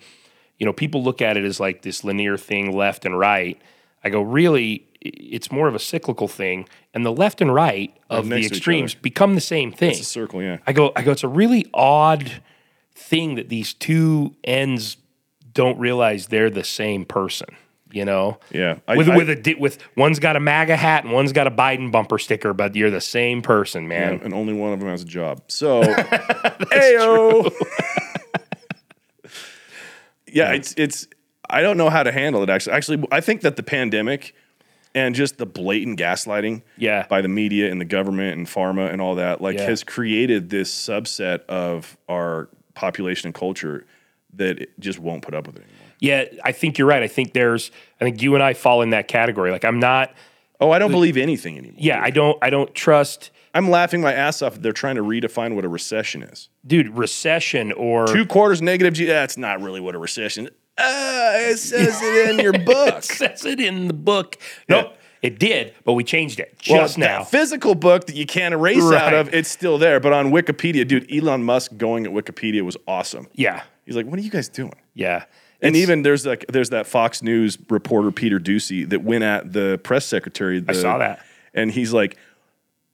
you 0.59 0.65
know, 0.65 0.73
people 0.73 1.03
look 1.03 1.21
at 1.21 1.37
it 1.37 1.43
as 1.43 1.59
like 1.59 1.81
this 1.81 2.03
linear 2.03 2.37
thing, 2.37 2.75
left 2.75 3.05
and 3.05 3.17
right. 3.17 3.59
I 4.03 4.09
go, 4.09 4.21
really, 4.21 4.87
it's 5.01 5.51
more 5.51 5.67
of 5.67 5.75
a 5.75 5.79
cyclical 5.79 6.27
thing, 6.27 6.67
and 6.93 7.05
the 7.05 7.11
left 7.11 7.41
and 7.41 7.53
right 7.53 7.95
of 8.09 8.29
the 8.29 8.35
next 8.35 8.41
to 8.41 8.45
each 8.47 8.57
extremes 8.57 8.95
become 8.95 9.35
the 9.35 9.41
same 9.41 9.71
thing. 9.71 9.91
It's 9.91 10.01
a 10.01 10.03
circle, 10.05 10.41
yeah. 10.41 10.57
I 10.67 10.73
go, 10.73 10.91
I 10.95 11.01
go, 11.03 11.11
it's 11.11 11.23
a 11.23 11.27
really 11.27 11.65
odd 11.73 12.41
thing 12.93 13.35
that 13.35 13.49
these 13.49 13.73
two 13.73 14.35
ends 14.43 14.97
don't 15.53 15.77
realize 15.79 16.27
they're 16.27 16.49
the 16.49 16.63
same 16.63 17.03
person. 17.05 17.47
You 17.91 18.03
know, 18.03 18.39
Yeah, 18.51 18.79
I- 18.89 18.97
with 18.97 19.07
I- 19.07 19.15
with 19.15 19.29
a 19.29 19.35
di- 19.37 19.53
with 19.55 19.77
one's 19.95 20.19
got 20.19 20.35
a 20.35 20.39
MAGA 20.41 20.75
hat 20.75 21.05
and 21.05 21.13
one's 21.13 21.31
got 21.31 21.47
a 21.47 21.51
Biden 21.51 21.91
bumper 21.93 22.17
sticker, 22.17 22.53
but 22.53 22.75
you're 22.75 22.89
the 22.91 22.99
same 22.99 23.41
person, 23.41 23.87
man. 23.87 24.19
and 24.21 24.33
only 24.33 24.51
one 24.53 24.73
of 24.73 24.79
them 24.81 24.89
has 24.89 25.01
a 25.01 25.05
job. 25.05 25.41
So, 25.47 25.81
ayo. 25.83 27.53
yeah, 30.35 30.51
it's 30.51 30.73
it's. 30.77 31.07
I 31.49 31.61
don't 31.61 31.77
know 31.77 31.89
how 31.89 32.01
to 32.03 32.11
handle 32.11 32.41
it. 32.43 32.49
Actually, 32.49 32.73
actually, 32.75 33.07
I 33.11 33.21
think 33.21 33.41
that 33.41 33.55
the 33.55 33.63
pandemic 33.63 34.33
and 34.95 35.13
just 35.13 35.37
the 35.37 35.45
blatant 35.45 35.99
gaslighting, 35.99 36.61
Yeah. 36.77 37.05
by 37.07 37.21
the 37.21 37.27
media 37.27 37.69
and 37.69 37.79
the 37.81 37.85
government 37.85 38.37
and 38.37 38.47
pharma 38.47 38.89
and 38.91 39.01
all 39.01 39.15
that, 39.15 39.41
like, 39.41 39.57
Yeah. 39.57 39.65
has 39.65 39.83
created 39.83 40.49
this 40.49 40.73
subset 40.73 41.45
of 41.47 41.97
our 42.07 42.47
population 42.75 43.27
and 43.27 43.35
culture 43.35 43.85
that 44.33 44.57
it 44.59 44.79
just 44.79 44.97
won't 44.97 45.21
put 45.21 45.33
up 45.35 45.45
with 45.47 45.57
it 45.57 45.63
anymore. 45.63 45.87
Yeah, 45.99 46.23
I 46.45 46.51
think 46.53 46.77
you're 46.77 46.87
right. 46.87 47.03
I 47.03 47.07
think 47.09 47.33
there's, 47.33 47.71
I 47.99 48.05
think 48.05 48.21
you 48.21 48.35
and 48.35 48.43
I 48.43 48.53
fall 48.53 48.81
in 48.81 48.91
that 48.91 49.07
category. 49.09 49.51
Like 49.51 49.65
I'm 49.65 49.79
not. 49.79 50.13
Oh, 50.61 50.71
I 50.71 50.79
don't 50.79 50.91
believe 50.91 51.17
anything 51.17 51.57
anymore. 51.57 51.77
Yeah, 51.77 52.01
I 52.01 52.09
don't. 52.09 52.37
I 52.41 52.49
don't 52.49 52.73
trust, 52.73 53.29
I'm 53.55 53.69
laughing 53.69 54.01
my 54.01 54.13
ass 54.13 54.41
off. 54.43 54.53
that 54.53 54.61
They're 54.61 54.71
trying 54.73 54.95
to 54.97 55.01
redefine 55.03 55.55
what 55.55 55.65
a 55.65 55.69
recession 55.69 56.21
is. 56.21 56.49
dude. 56.67 56.89
Recession 56.95 57.71
or 57.71 58.05
Two 58.05 58.25
quarters 58.25 58.61
negative 58.61 58.93
G. 58.93 59.05
That's 59.05 59.37
not 59.37 59.61
really 59.61 59.79
what 59.79 59.95
a 59.95 59.97
recession. 59.97 60.49
Uh, 60.77 61.31
it 61.35 61.57
says 61.57 61.99
it 62.03 62.29
in 62.31 62.39
your 62.39 62.51
book. 62.65 63.01
says 63.03 63.45
it 63.45 63.59
in 63.59 63.87
the 63.87 63.93
book. 63.93 64.37
No, 64.67 64.77
Yeah. 64.77 64.89
it 65.21 65.39
did, 65.39 65.73
but 65.85 65.93
we 65.93 66.03
changed 66.03 66.39
it 66.41 66.57
Well, 66.69 66.81
just 66.81 66.97
now. 66.97 67.19
that 67.19 67.31
physical 67.31 67.75
book 67.75 68.07
that 68.07 68.15
you 68.17 68.25
can't 68.25 68.53
erase 68.53 68.83
out 68.91 69.13
of, 69.13 69.33
it's 69.33 69.49
still 69.49 69.77
there. 69.77 69.99
But 70.01 70.11
on 70.11 70.31
Wikipedia, 70.31 70.85
dude, 70.85 71.09
Elon 71.11 71.43
Musk 71.43 71.77
going 71.77 72.05
at 72.05 72.11
Wikipedia 72.11 72.61
was 72.61 72.75
awesome. 72.87 73.27
yeah, 73.33 73.63
He's 73.85 73.95
like, 73.95 74.05
"What 74.07 74.19
are 74.19 74.21
you 74.23 74.29
guys 74.31 74.49
doing?" 74.49 74.73
yeah. 74.93 75.23
And 75.61 75.75
It's- 75.75 75.81
even 75.83 76.01
there's 76.01 76.25
like 76.25 76.43
there's 76.49 76.71
that 76.71 76.85
Fox 76.87 77.23
News 77.23 77.57
reporter 77.69 78.11
Peter 78.11 78.39
Doocy 78.39 78.87
that 78.89 79.01
went 79.03 79.23
at 79.23 79.53
the 79.53 79.79
press 79.81 80.05
secretary. 80.05 80.59
The, 80.59 80.73
saw 80.73 80.97
that. 80.97 81.23
and 81.53 81.71
he's 81.71 81.93
like, 81.93 82.17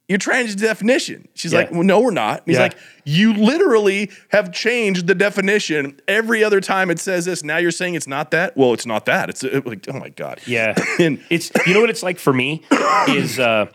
"You're 0.08 0.18
trying 0.18 0.46
to 0.46 0.56
definition." 0.56 1.28
She's 1.34 1.52
Yeah. 1.52 1.60
like, 1.60 1.70
well, 1.72 1.82
"No, 1.82 2.00
we're 2.00 2.10
not." 2.10 2.38
And 2.40 2.46
he's 2.46 2.56
Yeah. 2.56 2.62
like, 2.62 2.74
"You 3.04 3.32
literally 3.34 4.10
have 4.30 4.52
changed 4.52 5.06
the 5.06 5.14
definition 5.14 6.00
every 6.08 6.42
other 6.44 6.60
time 6.60 6.90
it 6.90 6.98
says 6.98 7.24
this. 7.24 7.42
Now 7.44 7.56
you're 7.58 7.70
saying 7.70 7.94
it's 7.94 8.06
not 8.08 8.30
that. 8.32 8.56
Well, 8.56 8.72
it's 8.74 8.86
not 8.86 9.06
that. 9.06 9.28
It's 9.30 9.42
uh, 9.44 9.60
like, 9.64 9.86
oh 9.88 9.98
my 9.98 10.08
god." 10.10 10.40
Yeah, 10.46 10.74
And- 10.98 11.20
it's 11.30 11.50
you 11.66 11.74
know 11.74 11.80
what 11.80 11.90
it's 11.90 12.02
like 12.02 12.18
for 12.18 12.32
me 12.32 12.62
is 13.08 13.38
uh, 13.38 13.66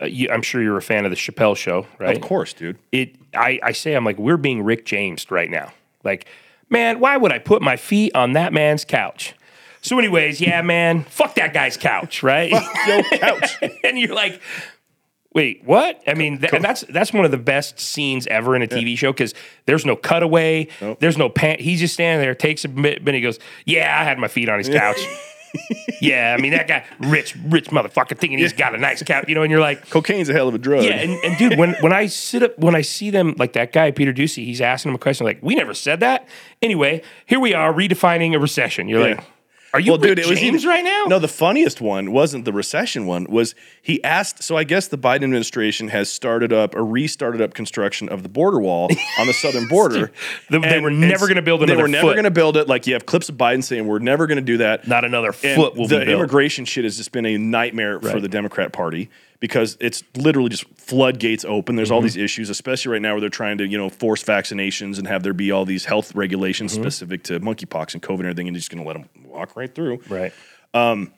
uh, 0.00 0.06
you, 0.06 0.28
I'm 0.30 0.42
sure 0.42 0.62
you're 0.62 0.76
a 0.76 0.82
fan 0.82 1.04
of 1.04 1.10
the 1.10 1.16
Chappelle 1.16 1.56
Show, 1.56 1.86
right? 1.98 2.16
Of 2.16 2.22
course, 2.22 2.52
dude. 2.52 2.78
It 2.92 3.16
I 3.34 3.58
I 3.62 3.72
say 3.72 3.94
I'm 3.94 4.04
like 4.04 4.18
we're 4.18 4.36
being 4.36 4.62
Rick 4.62 4.84
James 4.84 5.30
right 5.30 5.50
now. 5.50 5.72
Like, 6.04 6.26
man, 6.70 7.00
why 7.00 7.16
would 7.16 7.32
I 7.32 7.38
put 7.38 7.62
my 7.62 7.76
feet 7.76 8.14
on 8.14 8.32
that 8.34 8.52
man's 8.52 8.84
couch? 8.84 9.34
So, 9.80 9.96
anyways, 9.98 10.40
yeah, 10.40 10.60
man, 10.62 11.04
fuck 11.04 11.36
that 11.36 11.54
guy's 11.54 11.76
couch, 11.76 12.22
right? 12.24 12.50
Yo, 12.50 13.02
couch. 13.18 13.56
and 13.84 13.96
you're 13.98 14.14
like, 14.14 14.40
wait, 15.34 15.62
what? 15.64 16.00
I 16.06 16.14
mean, 16.14 16.38
th- 16.38 16.52
and 16.52 16.64
that's 16.64 16.82
that's 16.88 17.12
one 17.12 17.24
of 17.24 17.30
the 17.30 17.38
best 17.38 17.78
scenes 17.80 18.26
ever 18.26 18.54
in 18.56 18.62
a 18.62 18.66
TV 18.66 18.96
show 18.96 19.12
because 19.12 19.34
there's 19.66 19.84
no 19.86 19.96
cutaway, 19.96 20.68
there's 21.00 21.16
no 21.18 21.28
pan. 21.28 21.58
He's 21.60 21.80
just 21.80 21.94
standing 21.94 22.20
there, 22.24 22.34
takes 22.34 22.64
a 22.64 22.68
bit, 22.68 22.98
and 23.06 23.14
he 23.14 23.20
goes, 23.20 23.38
"Yeah, 23.64 23.96
I 24.00 24.04
had 24.04 24.18
my 24.18 24.28
feet 24.28 24.48
on 24.48 24.58
his 24.58 24.68
couch." 24.68 24.98
yeah, 26.02 26.36
I 26.38 26.40
mean 26.40 26.52
that 26.52 26.68
guy, 26.68 26.84
rich, 27.00 27.34
rich 27.46 27.68
motherfucker, 27.70 28.16
thinking 28.18 28.38
he's 28.38 28.52
got 28.52 28.74
a 28.74 28.78
nice 28.78 29.02
couch, 29.02 29.24
you 29.28 29.34
know, 29.34 29.42
and 29.42 29.50
you're 29.50 29.60
like. 29.60 29.88
Cocaine's 29.88 30.28
a 30.28 30.32
hell 30.34 30.46
of 30.46 30.54
a 30.54 30.58
drug. 30.58 30.84
Yeah, 30.84 30.96
and, 30.96 31.12
and 31.24 31.38
dude, 31.38 31.58
when 31.58 31.72
when 31.80 31.92
I 31.92 32.06
sit 32.06 32.42
up, 32.42 32.58
when 32.58 32.74
I 32.74 32.82
see 32.82 33.10
them, 33.10 33.34
like 33.38 33.54
that 33.54 33.72
guy 33.72 33.90
Peter 33.90 34.12
Doocy, 34.12 34.44
he's 34.44 34.60
asking 34.60 34.90
him 34.90 34.96
a 34.96 34.98
question 34.98 35.24
like, 35.26 35.38
"We 35.42 35.54
never 35.54 35.72
said 35.74 36.00
that." 36.00 36.28
Anyway, 36.60 37.02
here 37.26 37.40
we 37.40 37.54
are 37.54 37.72
redefining 37.72 38.34
a 38.34 38.38
recession. 38.38 38.88
You're 38.88 39.08
Yeah. 39.08 39.14
like, 39.16 39.24
"Are 39.74 39.80
you 39.80 39.92
well, 39.92 39.98
dude, 39.98 40.18
it 40.18 40.26
was 40.26 40.38
James 40.40 40.62
even- 40.64 40.68
right 40.70 40.84
now?" 40.84 41.04
No, 41.08 41.18
the 41.18 41.28
funniest 41.28 41.80
one 41.80 42.12
wasn't 42.12 42.44
the 42.44 42.52
recession 42.52 43.06
one. 43.06 43.24
Was 43.28 43.54
he 43.82 44.02
asked? 44.04 44.42
So 44.42 44.56
I 44.56 44.64
guess 44.64 44.88
the 44.88 44.98
Biden 44.98 45.24
administration 45.24 45.88
has 45.88 46.10
started 46.10 46.52
up 46.52 46.74
or 46.74 46.84
restarted 46.84 47.40
up 47.40 47.54
construction 47.54 48.08
of 48.08 48.22
the 48.22 48.28
border 48.28 48.58
wall 48.60 48.88
on 49.18 49.26
the 49.26 49.32
southern 49.32 49.66
border. 49.68 50.10
They- 50.50 50.58
they 50.58 50.80
were 50.80 50.90
never 50.90 51.28
gonna 51.28 51.42
build 51.42 51.62
another. 51.62 51.76
They 51.76 51.82
were 51.82 51.88
never 51.88 52.12
going 52.12 52.24
to 52.24 52.30
build 52.30 52.56
it. 52.56 52.68
Like 52.68 52.86
you 52.86 52.94
have 52.94 53.06
clips 53.06 53.28
of 53.28 53.36
Biden 53.36 53.62
saying, 53.62 53.86
"We're 53.86 53.98
never 53.98 54.26
going 54.26 54.36
to 54.36 54.42
do 54.42 54.58
that." 54.58 54.86
Not 54.88 55.04
another 55.04 55.34
And 55.42 55.56
foot 55.56 55.76
will 55.76 55.86
the 55.86 55.98
be 56.00 56.04
built. 56.06 56.18
immigration 56.18 56.64
shit 56.64 56.84
has 56.84 56.96
just 56.96 57.12
been 57.12 57.26
a 57.26 57.36
nightmare 57.38 58.00
for 58.00 58.20
the 58.20 58.28
Democrat 58.28 58.72
Party 58.72 59.08
because 59.40 59.76
it's 59.80 60.02
literally 60.16 60.48
just 60.48 60.64
floodgates 60.76 61.44
open. 61.44 61.76
There's 61.76 61.88
Mm-hmm. 61.88 61.94
all 61.94 62.00
these 62.02 62.16
issues, 62.16 62.50
especially 62.50 62.92
right 62.92 63.02
now 63.02 63.12
where 63.12 63.20
they're 63.20 63.30
trying 63.30 63.58
to, 63.58 63.66
you 63.66 63.78
know, 63.78 63.88
force 63.88 64.22
vaccinations 64.24 64.98
and 64.98 65.06
have 65.06 65.22
there 65.22 65.32
be 65.32 65.50
all 65.52 65.64
these 65.64 65.84
health 65.84 66.14
regulations 66.14 66.72
Mm-hmm. 66.72 66.82
specific 66.82 67.22
to 67.24 67.38
monkeypox 67.40 67.94
and 67.94 68.02
COVID 68.02 68.18
and 68.20 68.26
everything, 68.26 68.48
and 68.48 68.56
they're 68.56 68.60
just 68.60 68.70
going 68.70 68.82
to 68.82 68.88
let 68.88 68.94
them 68.94 69.08
walk 69.24 69.56
right 69.56 69.72
through. 69.74 70.00
right. 70.08 70.32
Well, 70.74 71.08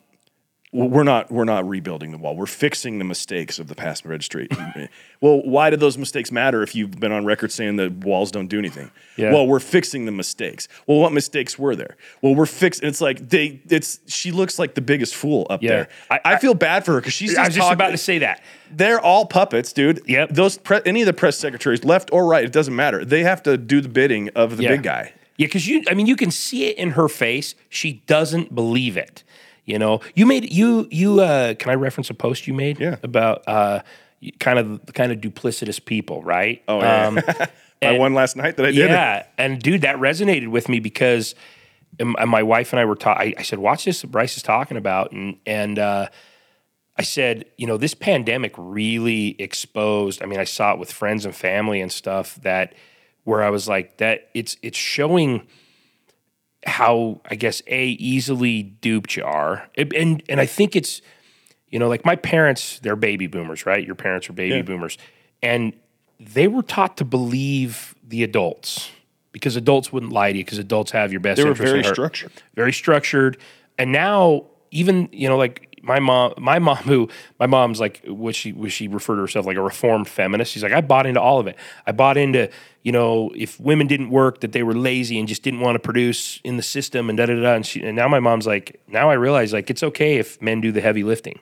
we're 0.73 1.03
not 1.03 1.33
we're 1.33 1.45
not 1.45 1.69
rebuilding 1.69 2.13
the 2.13 2.19
wall. 2.19 2.37
We're 2.37 2.47
fixing 2.47 2.99
the 2.99 3.05
mistakes 3.05 3.59
of 3.59 3.67
the 3.67 3.75
past 3.75 4.05
registry. 4.05 4.47
well, 5.21 5.43
why 5.43 5.69
do 5.69 5.77
those 5.77 5.99
mistakes 5.99 6.31
matter 6.31 6.63
if 6.63 6.77
you've 6.77 6.93
been 6.93 7.11
on 7.11 7.25
record 7.25 7.51
saying 7.51 7.75
that 7.77 8.05
walls 8.05 8.31
don't 8.31 8.47
do 8.47 8.59
anything? 8.59 8.93
Yeah. 9.17 9.33
Well, 9.33 9.49
we're 9.49 9.59
fixing 9.59 10.05
the 10.05 10.13
mistakes. 10.13 10.69
Well, 10.87 10.99
what 10.99 11.13
mistakes 11.13 11.59
were 11.59 11.75
there? 11.75 11.97
Well, 12.23 12.37
we're 12.37 12.47
fixing. 12.47 12.89
It's 12.89 13.01
like 13.01 13.29
they. 13.29 13.61
It's 13.69 13.99
she 14.07 14.31
looks 14.31 14.61
like 14.61 14.75
the 14.75 14.81
biggest 14.81 15.17
fool 15.17 15.47
up 15.51 15.61
Yeah. 15.61 15.71
there. 15.71 15.89
I- 16.09 16.21
I, 16.25 16.39
feel 16.39 16.55
bad 16.55 16.85
for 16.85 16.93
her 16.93 17.01
because 17.01 17.15
she's 17.15 17.31
just, 17.31 17.41
I 17.41 17.47
was 17.47 17.55
just 17.57 17.73
about 17.73 17.91
to 17.91 17.99
say 17.99 18.19
that. 18.19 18.41
They're 18.71 19.01
all 19.01 19.27
puppets, 19.27 19.73
dude. 19.73 20.03
Yep. 20.07 20.31
Those 20.31 20.57
pre- 20.57 20.81
any 20.87 21.03
of 21.03 21.07
the 21.07 21.13
press 21.13 21.37
secretaries, 21.37 21.83
left 21.85 22.13
or 22.13 22.27
right, 22.27 22.45
it 22.45 22.53
doesn't 22.53 22.77
matter. 22.77 23.05
They 23.05 23.25
have 23.25 23.43
to 23.43 23.57
do 23.57 23.81
the 23.81 23.89
bidding 23.89 24.29
of 24.37 24.57
the 24.57 24.63
Yeah. 24.63 24.71
big 24.71 24.85
guy. 24.85 25.13
Yeah, 25.37 25.47
because 25.47 25.67
you, 25.67 25.83
I 25.91 25.95
mean, 25.95 26.07
you 26.07 26.17
can 26.17 26.31
see 26.31 26.67
it 26.67 26.77
in 26.77 26.91
her 26.91 27.09
face. 27.09 27.55
She 27.71 28.03
doesn't 28.07 28.55
believe 28.55 28.97
it. 28.99 29.25
You 29.71 29.79
know, 29.79 30.01
you 30.15 30.27
made 30.27 30.53
you 30.53 30.89
you. 30.91 31.21
uh 31.21 31.55
Can 31.55 31.71
I 31.71 31.75
reference 31.75 32.11
a 32.11 32.15
post 32.15 32.47
you 32.47 32.55
made? 32.55 32.79
Yeah. 32.81 32.97
About 33.03 33.43
uh, 33.47 33.81
kind 34.39 34.59
of 34.59 34.85
the 34.87 34.93
kind 34.93 35.13
of 35.13 35.19
duplicitous 35.19 35.85
people, 35.85 36.23
right? 36.23 36.63
Oh 36.69 36.81
yeah. 36.81 37.07
Um, 37.07 37.21
I 37.83 37.99
one 37.99 38.13
last 38.13 38.37
night 38.37 38.57
that 38.59 38.67
I 38.67 38.73
did. 38.73 38.85
it. 38.85 38.91
yeah, 38.91 39.25
and 39.39 39.61
dude, 39.61 39.83
that 39.83 39.97
resonated 39.97 40.49
with 40.49 40.69
me 40.69 40.81
because 40.81 41.35
um, 41.99 42.15
and 42.19 42.31
my 42.31 42.43
wife 42.43 42.73
and 42.73 42.81
I 42.81 42.85
were 42.85 42.95
talking. 42.97 43.35
I 43.39 43.43
said, 43.43 43.59
"Watch 43.59 43.85
this." 43.85 44.05
Bryce 44.05 44.37
is 44.37 44.43
talking 44.43 44.77
about, 44.77 45.13
and 45.13 45.39
and 45.47 45.79
uh, 45.79 46.09
I 47.01 47.03
said, 47.03 47.47
you 47.57 47.67
know, 47.67 47.79
this 47.79 47.95
pandemic 47.95 48.53
really 48.59 49.35
exposed. 49.41 50.23
I 50.23 50.27
mean, 50.27 50.39
I 50.39 50.45
saw 50.45 50.75
it 50.75 50.79
with 50.79 50.93
friends 50.93 51.25
and 51.25 51.35
family 51.35 51.81
and 51.81 51.91
stuff 51.91 52.35
that 52.43 52.75
where 53.25 53.43
I 53.43 53.49
was 53.49 53.67
like, 53.67 53.97
that 53.99 54.29
it's 54.35 54.59
it's 54.63 54.77
showing 54.77 55.47
how 56.67 57.21
I 57.31 57.35
guess 57.37 57.63
a 57.67 57.87
easily 57.89 58.63
duped 58.63 59.17
you 59.17 59.25
are, 59.25 59.69
It- 59.75 59.93
and 59.95 60.23
and 60.29 60.41
I 60.41 60.47
think 60.47 60.77
it's 60.77 61.01
you 61.69 61.79
know 61.79 61.89
like 61.89 62.05
my 62.05 62.17
parents, 62.17 62.79
they're 62.81 62.97
baby 62.97 63.27
boomers, 63.27 63.65
right? 63.67 63.85
Your 63.85 63.95
parents 63.95 64.29
are 64.29 64.33
baby 64.35 64.57
Yeah. 64.57 64.63
boomers, 64.63 64.99
and 65.43 65.73
they 66.19 66.49
were 66.49 66.63
taught 66.63 66.97
to 66.99 67.05
believe 67.05 67.95
the 68.07 68.23
adults 68.23 68.91
because 69.33 69.57
adults 69.57 69.93
wouldn't 69.93 70.13
lie 70.13 70.33
to 70.33 70.39
you 70.39 70.45
because 70.45 70.59
adults 70.59 70.91
have 70.91 71.13
your 71.13 71.21
best 71.21 71.37
They 71.39 71.45
were 71.45 71.55
very 71.55 71.83
structured. 71.85 72.33
very 72.55 72.73
structured. 72.73 73.39
And 73.79 73.93
now 73.93 74.45
even, 74.73 75.09
you 75.13 75.29
know, 75.29 75.37
like 75.39 75.70
my 75.83 75.99
mom, 75.99 76.35
my 76.39 76.59
mom 76.59 76.77
who 76.79 77.09
my 77.39 77.47
mom's 77.47 77.81
like 77.81 78.03
what 78.07 78.35
she 78.35 78.53
what 78.53 78.71
she 78.73 78.89
referred 78.89 79.17
to 79.17 79.23
herself 79.23 79.47
like 79.47 79.57
a 79.57 79.63
reformed 79.63 80.09
feminist. 80.09 80.53
She's 80.53 80.63
like, 80.63 80.73
I 80.73 80.81
bought 80.81 81.07
into 81.07 81.21
all 81.21 81.39
of 81.41 81.47
it. 81.47 81.57
I 81.87 81.93
bought 81.93 82.17
into, 82.17 82.51
you 82.83 82.93
know, 82.93 83.31
if 83.37 83.59
women 83.61 83.87
didn't 83.87 84.11
work, 84.11 84.41
that 84.41 84.53
they 84.53 84.63
were 84.63 84.75
lazy 84.75 85.19
and 85.19 85.27
just 85.29 85.43
didn't 85.43 85.61
want 85.61 85.75
to 85.77 85.79
produce 85.81 86.41
in 86.45 86.57
the 86.57 86.63
system 86.63 87.09
and 87.09 87.17
da 87.19 87.27
da 87.27 87.41
da. 87.41 87.55
And 87.55 87.67
she 87.67 87.83
and 87.83 87.97
now 87.97 88.09
my 88.09 88.21
mom's 88.21 88.47
like, 88.47 88.81
now 88.89 89.11
I 89.11 89.15
realize 89.15 89.53
like 89.53 89.71
it's 89.71 89.83
okay 89.83 90.17
if 90.19 90.41
men 90.43 90.61
do 90.61 90.71
the 90.73 90.81
heavy 90.81 91.03
lifting, 91.05 91.39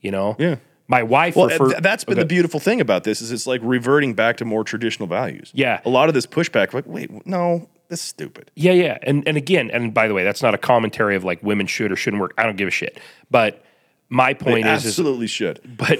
you 0.00 0.10
know? 0.10 0.36
Yeah. 0.38 0.56
My 0.86 1.04
wife 1.04 1.36
Well, 1.36 1.46
referred, 1.46 1.70
th- 1.70 1.82
that's 1.82 2.02
been 2.02 2.14
Okay. 2.14 2.22
the 2.22 2.26
beautiful 2.26 2.58
thing 2.58 2.80
about 2.80 3.04
this 3.04 3.20
is 3.22 3.30
it's 3.30 3.46
like 3.46 3.60
reverting 3.62 4.14
back 4.14 4.36
to 4.38 4.44
more 4.44 4.64
traditional 4.64 5.06
values. 5.08 5.52
Yeah. 5.54 5.80
a 5.84 5.88
lot 5.88 6.08
of 6.08 6.14
this 6.14 6.26
pushback, 6.26 6.74
like, 6.74 6.84
wait, 6.86 7.24
no, 7.26 7.68
that's 7.88 8.02
stupid. 8.02 8.50
Yeah, 8.56 8.72
yeah. 8.72 8.98
And 9.04 9.26
and 9.26 9.36
again, 9.36 9.70
and 9.72 9.94
by 9.94 10.08
the 10.08 10.14
way, 10.14 10.24
that's 10.24 10.42
not 10.42 10.52
a 10.54 10.58
commentary 10.58 11.14
of 11.14 11.22
like 11.22 11.40
women 11.44 11.66
should 11.68 11.92
or 11.92 11.96
shouldn't 11.96 12.20
work. 12.20 12.34
I 12.38 12.42
don't 12.44 12.56
give 12.56 12.66
a 12.68 12.72
shit. 12.72 12.98
But 13.30 13.64
my 14.10 14.34
point 14.34 14.66
is, 14.66 14.84
is 14.84 14.90
absolutely 14.90 15.26
should. 15.28 15.60
but 15.78 15.98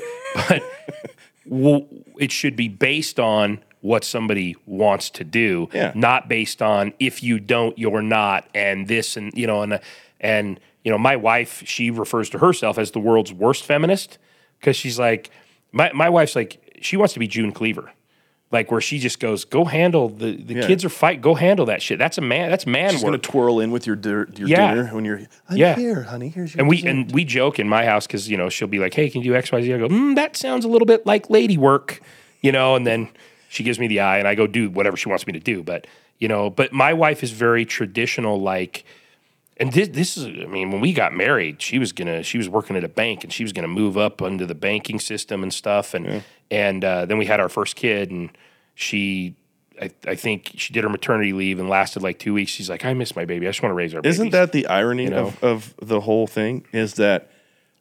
but 0.49 0.63
well, 1.47 1.87
it 2.19 2.31
should 2.31 2.55
be 2.57 2.69
based 2.69 3.19
on 3.19 3.61
what 3.81 4.05
somebody 4.05 4.55
wants 4.67 5.09
to 5.09 5.25
do, 5.25 5.69
Yeah. 5.73 5.93
not 5.95 6.29
based 6.29 6.61
on 6.61 6.93
if 6.99 7.23
you 7.23 7.41
don't, 7.41 7.79
you're 7.79 8.03
not, 8.03 8.47
and 8.55 8.87
this 8.89 9.17
and 9.17 9.33
you 9.35 9.47
know, 9.47 9.63
and 9.63 9.81
and 10.21 10.61
you 10.85 10.91
know, 10.91 10.99
my 10.99 11.17
wife, 11.17 11.63
she 11.67 11.91
refers 11.91 12.29
to 12.31 12.39
herself 12.39 12.79
as 12.79 12.91
the 12.91 12.99
world's 13.01 13.33
worst 13.33 13.65
feminist 13.65 14.19
because 14.59 14.77
she's 14.77 14.99
like, 14.99 15.31
my 15.73 15.91
my 15.95 16.09
wife's 16.11 16.37
like, 16.37 16.79
she 16.83 16.97
wants 16.97 17.15
to 17.15 17.21
be 17.21 17.27
June 17.29 17.53
Cleaver. 17.53 17.91
Like 18.53 18.73
where 18.73 18.81
she 18.81 18.99
just 18.99 19.21
goes, 19.21 19.45
go 19.45 19.65
handle 19.65 20.09
the 20.09 20.33
the 20.37 20.55
Yeah. 20.55 20.67
kids 20.67 20.85
are 20.85 20.89
fight, 20.89 21.21
go 21.21 21.35
handle 21.37 21.67
that 21.67 21.81
shit. 21.83 22.01
That's 22.01 22.19
a 22.19 22.21
man. 22.21 22.51
That's 22.51 22.67
man 22.67 22.91
She's 22.91 23.03
work. 23.05 23.11
going 23.13 23.21
to 23.21 23.29
twirl 23.31 23.61
in 23.61 23.71
with 23.71 23.87
your 23.87 23.95
dir- 23.95 24.29
your 24.37 24.49
Yeah. 24.49 24.75
dinner 24.75 24.89
when 24.93 25.05
you're 25.05 25.21
I'm 25.49 25.57
Yeah. 25.57 25.77
here, 25.77 26.03
honey. 26.03 26.31
Here's 26.31 26.55
your 26.55 26.61
And 26.63 26.69
we 26.69 26.77
dessert." 26.77 26.89
and 26.89 27.13
we 27.13 27.25
joke 27.25 27.61
in 27.61 27.69
my 27.69 27.85
house 27.85 28.09
because 28.09 28.29
you 28.29 28.37
know 28.37 28.49
she'll 28.49 28.67
be 28.67 28.81
like, 28.81 28.93
"Hey, 28.95 29.09
can 29.09 29.23
you 29.23 29.31
do 29.31 29.37
X, 29.37 29.53
Y, 29.53 29.63
Z?" 29.63 29.73
I 29.75 29.79
go, 29.79 29.89
mm, 29.89 30.17
"That 30.17 30.37
sounds 30.37 30.65
a 30.65 30.69
little 30.69 30.87
bit 30.87 31.07
like 31.07 31.31
lady 31.31 31.57
work," 31.57 32.01
you 32.41 32.51
know. 32.51 32.75
And 32.75 32.85
then 32.85 33.09
she 33.49 33.63
gives 33.63 33.79
me 33.79 33.87
the 33.87 34.01
eye, 34.01 34.19
and 34.19 34.27
I 34.27 34.35
go 34.35 34.49
do 34.49 34.69
whatever 34.69 34.97
she 34.97 35.09
wants 35.09 35.29
me 35.29 35.33
to 35.35 35.41
do. 35.41 35.63
But 35.63 35.87
you 36.19 36.27
know, 36.27 36.51
but 36.51 36.73
my 36.73 36.93
wife 36.93 37.23
is 37.23 37.31
very 37.31 37.65
traditional, 37.65 38.41
like. 38.41 38.85
And 39.59 39.75
this, 39.75 39.89
this 39.89 40.17
is, 40.17 40.25
I 40.25 40.47
mean, 40.47 40.71
when 40.71 40.81
we 40.81 40.95
got 40.95 41.13
married, 41.13 41.61
she 41.61 41.79
was 41.79 41.93
gonna, 41.93 42.23
she 42.23 42.39
was 42.39 42.49
working 42.49 42.77
at 42.77 42.83
a 42.85 42.89
bank, 42.89 43.25
and 43.25 43.31
she 43.33 43.43
was 43.43 43.53
gonna 43.53 43.69
move 43.69 43.99
up 43.99 44.23
under 44.23 44.47
the 44.47 44.55
banking 44.55 44.99
system 44.99 45.43
and 45.43 45.53
stuff. 45.53 45.93
And 45.93 46.23
and 46.51 46.85
uh, 46.85 47.07
then 47.07 47.19
we 47.19 47.27
had 47.27 47.41
our 47.41 47.49
first 47.49 47.77
kid, 47.77 48.11
and 48.11 48.31
she, 48.75 49.37
I, 49.81 49.91
I 50.07 50.15
think 50.15 50.53
she 50.57 50.73
did 50.73 50.85
her 50.85 50.91
maternity 50.91 51.33
leave 51.33 51.59
and 51.59 51.69
lasted 51.69 52.03
like 52.03 52.19
two 52.19 52.35
weeks. 52.35 52.51
She's 52.51 52.69
like, 52.69 52.85
I 52.85 52.95
miss 52.95 53.15
my 53.15 53.25
baby. 53.25 53.47
I 53.47 53.51
just 53.51 53.63
want 53.63 53.71
to 53.71 53.77
raise 53.77 53.95
our. 53.95 54.03
Baby. 54.03 54.11
Isn't 54.11 54.27
babies." 54.27 54.33
that 54.33 54.53
the 54.53 54.67
irony 54.67 55.07
know? 55.07 55.27
of, 55.27 55.45
of 55.45 55.75
the 55.83 56.01
whole 56.01 56.27
thing? 56.27 56.65
Is 56.73 56.95
that 56.95 57.31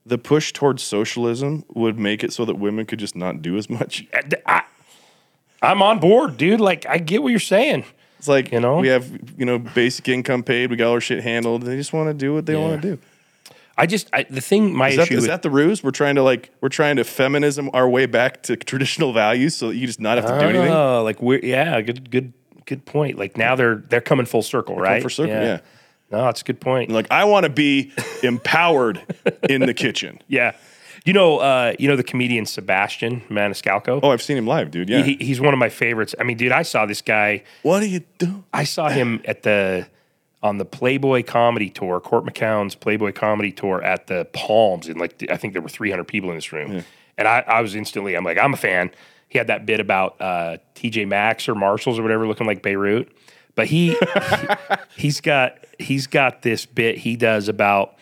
the 0.06 0.18
push 0.18 0.54
towards 0.54 0.84
socialism 0.84 1.66
would 1.74 1.98
make 2.00 2.24
it 2.24 2.34
so 2.34 2.46
that 2.46 2.56
women 2.56 2.86
could 2.86 3.00
just 3.00 3.16
not 3.16 3.42
do 3.42 3.58
as 3.58 3.70
much? 3.70 4.08
I, 4.46 4.64
I'm 5.62 5.82
on 5.82 6.00
board, 6.00 6.38
dude. 6.38 6.62
Like, 6.62 6.86
I 6.86 6.98
get 6.98 7.22
what 7.22 7.30
you're 7.30 7.40
saying. 7.40 7.86
It's 8.18 8.28
like 8.28 8.52
You 8.52 8.60
know? 8.60 8.80
we 8.80 8.90
have 8.90 9.10
you 9.38 9.46
know 9.46 9.58
basic 9.58 10.10
income 10.10 10.44
paid, 10.44 10.70
we 10.70 10.76
got 10.76 10.88
all 10.88 10.94
our 10.94 11.02
shit 11.02 11.24
handled. 11.24 11.64
They 11.64 11.78
just 11.78 11.94
want 11.94 12.10
to 12.10 12.14
do 12.14 12.34
what 12.34 12.46
they 12.46 12.56
want 12.56 12.82
to 12.82 12.96
do. 12.96 13.02
I 13.80 13.86
just 13.86 14.10
I, 14.12 14.24
the 14.24 14.42
thing. 14.42 14.76
My 14.76 14.90
Is 14.90 14.98
that, 14.98 15.04
issue. 15.04 15.14
is 15.16 15.22
with- 15.22 15.30
that 15.30 15.42
the 15.42 15.50
ruse? 15.50 15.82
We're 15.84 15.92
trying 15.92 16.16
to 16.16 16.24
like 16.24 16.52
we're 16.60 16.68
trying 16.70 16.98
to 16.98 17.04
feminism 17.06 17.70
our 17.74 17.88
way 17.88 18.06
back 18.06 18.44
to 18.44 18.58
traditional 18.58 19.14
values, 19.14 19.56
so 19.56 19.70
that 19.70 19.76
you 19.78 19.88
just 19.88 20.00
not 20.02 20.18
have 20.18 20.26
to 20.28 20.38
do 20.40 20.48
anything. 20.50 20.72
Oh, 20.72 21.02
like 21.04 21.22
we're 21.22 21.40
yeah, 21.42 21.80
good, 21.82 22.12
good, 22.12 22.34
good 22.66 22.86
point. 22.86 23.18
Like 23.18 23.38
now 23.38 23.56
they're 23.56 23.78
they're 23.88 24.02
coming 24.02 24.26
full 24.26 24.44
circle, 24.44 24.76
right? 24.76 25.02
for 25.02 25.10
circle, 25.10 25.34
yeah. 25.34 25.60
No, 26.12 26.26
that's 26.26 26.42
a 26.42 26.44
good 26.44 26.60
point. 26.60 26.92
Like 26.92 27.08
I 27.10 27.24
want 27.24 27.46
to 27.46 27.50
be 27.50 27.94
empowered 28.24 29.02
in 29.48 29.62
the 29.62 29.74
kitchen. 29.74 30.20
yeah, 30.28 30.56
you 31.06 31.14
know, 31.14 31.38
uh, 31.38 31.74
you 31.80 31.88
know 31.88 31.96
the 31.96 32.04
comedian 32.04 32.46
Sebastian 32.46 33.22
Maniscalco. 33.30 34.00
Oh, 34.04 34.12
I've 34.12 34.22
seen 34.22 34.36
him 34.38 34.48
live, 34.48 34.72
dude. 34.72 34.90
Yeah. 34.90 35.04
He, 35.04 35.16
he's 35.22 35.40
one 35.40 35.54
of 35.54 35.60
my 35.60 35.70
favorites. 35.70 36.16
I 36.20 36.24
mean, 36.24 36.36
dude, 36.38 36.52
I 36.52 36.64
saw 36.64 36.86
this 36.86 37.02
guy. 37.02 37.44
what 37.64 37.80
do 37.80 37.88
you 37.88 38.02
do? 38.18 38.44
I 38.54 38.64
saw 38.66 38.90
him 38.90 39.22
at 39.26 39.44
the 39.44 39.88
on 40.42 40.58
the 40.58 40.66
Playboy 40.66 41.24
Comedy 41.24 41.70
Tour, 41.70 42.00
Court 42.00 42.26
McCown's 42.26 42.76
Playboy 42.76 43.12
Comedy 43.12 43.52
Tour 43.52 43.82
at 43.84 44.08
the 44.08 44.26
Palms, 44.34 44.88
and 44.88 45.00
like 45.00 45.24
I 45.30 45.38
think 45.38 45.54
there 45.54 45.62
were 45.62 45.70
300 45.70 46.04
people 46.06 46.30
in 46.30 46.36
this 46.36 46.52
room, 46.54 46.84
and 47.18 47.28
I, 47.28 47.44
I 47.48 47.62
was 47.62 47.76
instantly, 47.76 48.16
I'm 48.16 48.24
like, 48.24 48.38
I'm 48.38 48.54
a 48.54 48.58
fan. 48.58 48.92
He 49.28 49.38
had 49.38 49.48
that 49.48 49.66
bit 49.66 49.80
about 49.80 50.20
uh, 50.20 50.58
TJ 50.76 51.08
Maxx 51.08 51.48
or 51.48 51.56
Marshalls 51.56 52.00
or 52.00 52.02
whatever, 52.02 52.26
looking 52.26 52.48
like 52.48 52.64
Beirut, 52.64 53.12
but 53.56 53.68
he, 53.68 53.96
he 54.96 55.08
has 55.08 55.22
got 55.22 55.66
he's 55.78 56.08
got 56.08 56.42
this 56.42 56.66
bit 56.66 56.98
he 56.98 57.16
does 57.16 57.48
about 57.48 57.96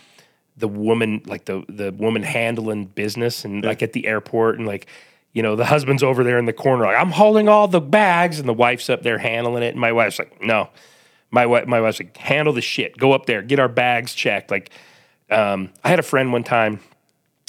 the 0.58 0.68
woman 0.68 1.22
like 1.26 1.46
the 1.46 1.64
the 1.70 1.92
woman 1.92 2.24
handling 2.24 2.86
business 2.86 3.46
and 3.46 3.64
like 3.64 3.82
at 3.84 3.94
the 3.94 4.08
airport 4.08 4.58
and 4.58 4.68
like 4.68 4.88
you 5.34 5.44
know 5.44 5.56
the 5.56 5.66
husband's 5.66 6.02
over 6.02 6.24
there 6.24 6.40
in 6.40 6.46
the 6.46 6.54
corner 6.54 6.86
like 6.86 6.98
I'm 6.98 7.12
holding 7.12 7.48
all 7.48 7.68
the 7.68 7.82
bags. 7.82 8.40
And 8.40 8.50
the 8.50 8.54
wife's 8.54 8.90
up 8.90 9.04
there 9.04 9.20
handling 9.20 9.64
it. 9.64 9.70
And 9.70 9.80
my 9.80 9.92
wife's 9.92 10.20
like 10.20 10.42
no 10.42 10.70
my 11.32 11.46
wife 11.46 11.68
my 11.68 11.82
wife's 11.82 12.00
like 12.00 12.18
handle 12.18 12.54
the 12.54 12.62
shit. 12.62 12.98
Go 12.98 13.14
up 13.14 13.26
there. 13.26 13.42
Get 13.42 13.60
our 13.60 13.68
bags 13.68 14.14
checked. 14.14 14.52
Like 14.52 14.70
um, 15.30 15.72
I 15.84 15.90
had 15.90 16.00
a 16.00 16.04
friend 16.04 16.32
one 16.32 16.44
time. 16.44 16.80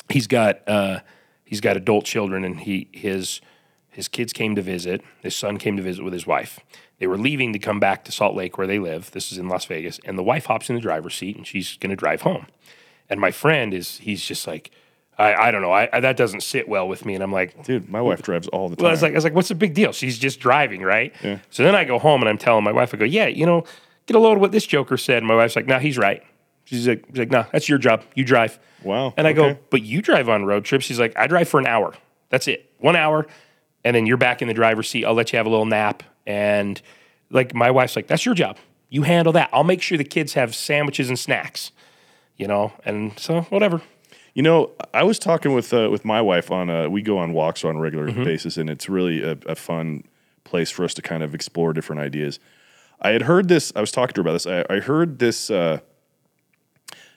He's 0.08 0.26
got 0.26 0.66
uh, 0.68 1.00
he's 1.44 1.60
got 1.60 1.76
adult 1.76 2.04
children 2.04 2.44
and 2.44 2.60
he 2.60 2.88
his 2.92 3.40
his 3.90 4.08
kids 4.08 4.32
came 4.32 4.54
to 4.54 4.62
visit. 4.62 5.02
His 5.22 5.34
son 5.34 5.58
came 5.58 5.76
to 5.76 5.82
visit 5.82 6.04
with 6.04 6.12
his 6.12 6.26
wife. 6.26 6.60
They 6.98 7.06
were 7.06 7.18
leaving 7.18 7.52
to 7.52 7.58
come 7.58 7.80
back 7.80 8.04
to 8.04 8.12
Salt 8.12 8.34
Lake 8.34 8.58
where 8.58 8.66
they 8.66 8.78
live. 8.78 9.10
This 9.10 9.32
is 9.32 9.38
in 9.38 9.48
Las 9.48 9.64
Vegas. 9.64 9.98
And 10.04 10.18
the 10.18 10.22
wife 10.22 10.46
hops 10.46 10.68
in 10.68 10.76
the 10.76 10.80
driver's 10.80 11.14
seat 11.14 11.36
and 11.36 11.46
she's 11.46 11.76
going 11.78 11.90
to 11.90 11.96
drive 11.96 12.22
home. 12.22 12.46
And 13.10 13.20
my 13.20 13.30
friend 13.30 13.74
is 13.74 13.98
he's 13.98 14.24
just 14.24 14.46
like 14.46 14.70
I, 15.18 15.34
I 15.34 15.50
don't 15.50 15.62
know 15.62 15.72
I, 15.72 15.88
I 15.92 16.00
that 16.00 16.16
doesn't 16.16 16.42
sit 16.42 16.68
well 16.68 16.86
with 16.88 17.04
me 17.04 17.14
and 17.14 17.22
I'm 17.24 17.32
like 17.32 17.64
Dude, 17.64 17.88
my 17.90 18.00
wife 18.00 18.22
drives 18.22 18.46
all 18.48 18.68
the 18.68 18.76
time. 18.76 18.84
well, 18.84 18.90
I 18.90 18.92
was 18.92 19.02
like, 19.02 19.12
I 19.12 19.14
was 19.16 19.24
like, 19.24 19.34
what's 19.34 19.48
the 19.48 19.54
big 19.54 19.74
deal? 19.74 19.92
She's 19.92 20.18
just 20.18 20.38
driving, 20.40 20.82
right? 20.82 21.12
Yeah. 21.22 21.38
So 21.50 21.64
then 21.64 21.74
I 21.74 21.84
go 21.84 21.98
home 21.98 22.22
and 22.22 22.28
I'm 22.28 22.38
telling 22.38 22.62
my 22.64 22.72
wife, 22.72 22.94
I 22.94 22.98
go, 22.98 23.04
yeah, 23.04 23.26
you 23.26 23.44
know, 23.44 23.64
get 24.06 24.16
a 24.16 24.20
load 24.20 24.34
of 24.34 24.40
what 24.40 24.52
this 24.52 24.64
joker 24.66 24.96
said. 24.96 25.18
And 25.18 25.26
my 25.26 25.34
wife's 25.34 25.56
like, 25.56 25.66
no, 25.66 25.78
he's 25.78 25.98
right. 25.98 26.22
She's 26.64 26.86
like, 26.86 27.04
she's 27.08 27.18
like, 27.18 27.30
no, 27.30 27.46
that's 27.50 27.68
your 27.68 27.78
job. 27.78 28.04
You 28.14 28.24
drive. 28.24 28.58
Wow, 28.84 29.12
And 29.16 29.26
I 29.26 29.32
go, 29.32 29.58
but 29.70 29.82
you 29.82 30.00
drive 30.02 30.28
on 30.28 30.44
road 30.44 30.64
trips. 30.64 30.84
She's 30.84 31.00
like, 31.00 31.16
I 31.18 31.26
drive 31.26 31.48
for 31.48 31.58
an 31.58 31.66
hour. 31.66 31.94
That's 32.28 32.46
it, 32.46 32.70
one 32.78 32.94
hour, 32.94 33.26
and 33.84 33.96
then 33.96 34.06
you're 34.06 34.16
back 34.18 34.40
in 34.40 34.46
the 34.46 34.54
driver's 34.54 34.88
seat. 34.88 35.04
I'll 35.04 35.14
let 35.14 35.32
you 35.32 35.38
have 35.38 35.46
a 35.46 35.50
little 35.50 35.66
nap. 35.66 36.04
And 36.26 36.80
like 37.30 37.54
my 37.54 37.70
wife's 37.72 37.96
like, 37.96 38.06
that's 38.06 38.24
your 38.24 38.34
job. 38.36 38.56
You 38.88 39.02
handle 39.02 39.32
that. 39.32 39.50
I'll 39.52 39.64
make 39.64 39.82
sure 39.82 39.98
the 39.98 40.04
kids 40.04 40.34
have 40.34 40.54
sandwiches 40.54 41.08
and 41.08 41.18
snacks. 41.18 41.72
You 42.36 42.46
know, 42.46 42.72
and 42.84 43.18
so 43.18 43.40
whatever. 43.42 43.82
You 44.38 44.42
know, 44.44 44.70
I 44.94 45.02
was 45.02 45.18
talking 45.18 45.52
with 45.52 45.74
uh, 45.74 45.88
with 45.90 46.04
my 46.04 46.22
wife 46.22 46.52
on 46.52 46.70
uh, 46.70 46.88
we 46.88 47.02
go 47.02 47.18
on 47.18 47.32
walks 47.32 47.64
on 47.64 47.74
a 47.74 47.80
regular 47.80 48.06
Mm-hmm. 48.06 48.22
basis, 48.22 48.56
and 48.56 48.70
it's 48.70 48.88
really 48.88 49.20
a, 49.20 49.36
a 49.46 49.56
fun 49.56 50.04
place 50.44 50.70
for 50.70 50.84
us 50.84 50.94
to 50.94 51.02
kind 51.02 51.24
of 51.24 51.34
explore 51.34 51.72
different 51.72 52.00
ideas. 52.00 52.38
I 53.00 53.08
had 53.10 53.22
heard 53.22 53.48
this. 53.48 53.72
I 53.74 53.80
was 53.80 53.90
talking 53.90 54.14
to 54.14 54.20
her 54.20 54.28
about 54.28 54.34
this. 54.34 54.46
I, 54.46 54.64
I 54.72 54.78
heard 54.78 55.18
this 55.18 55.50
uh, 55.50 55.80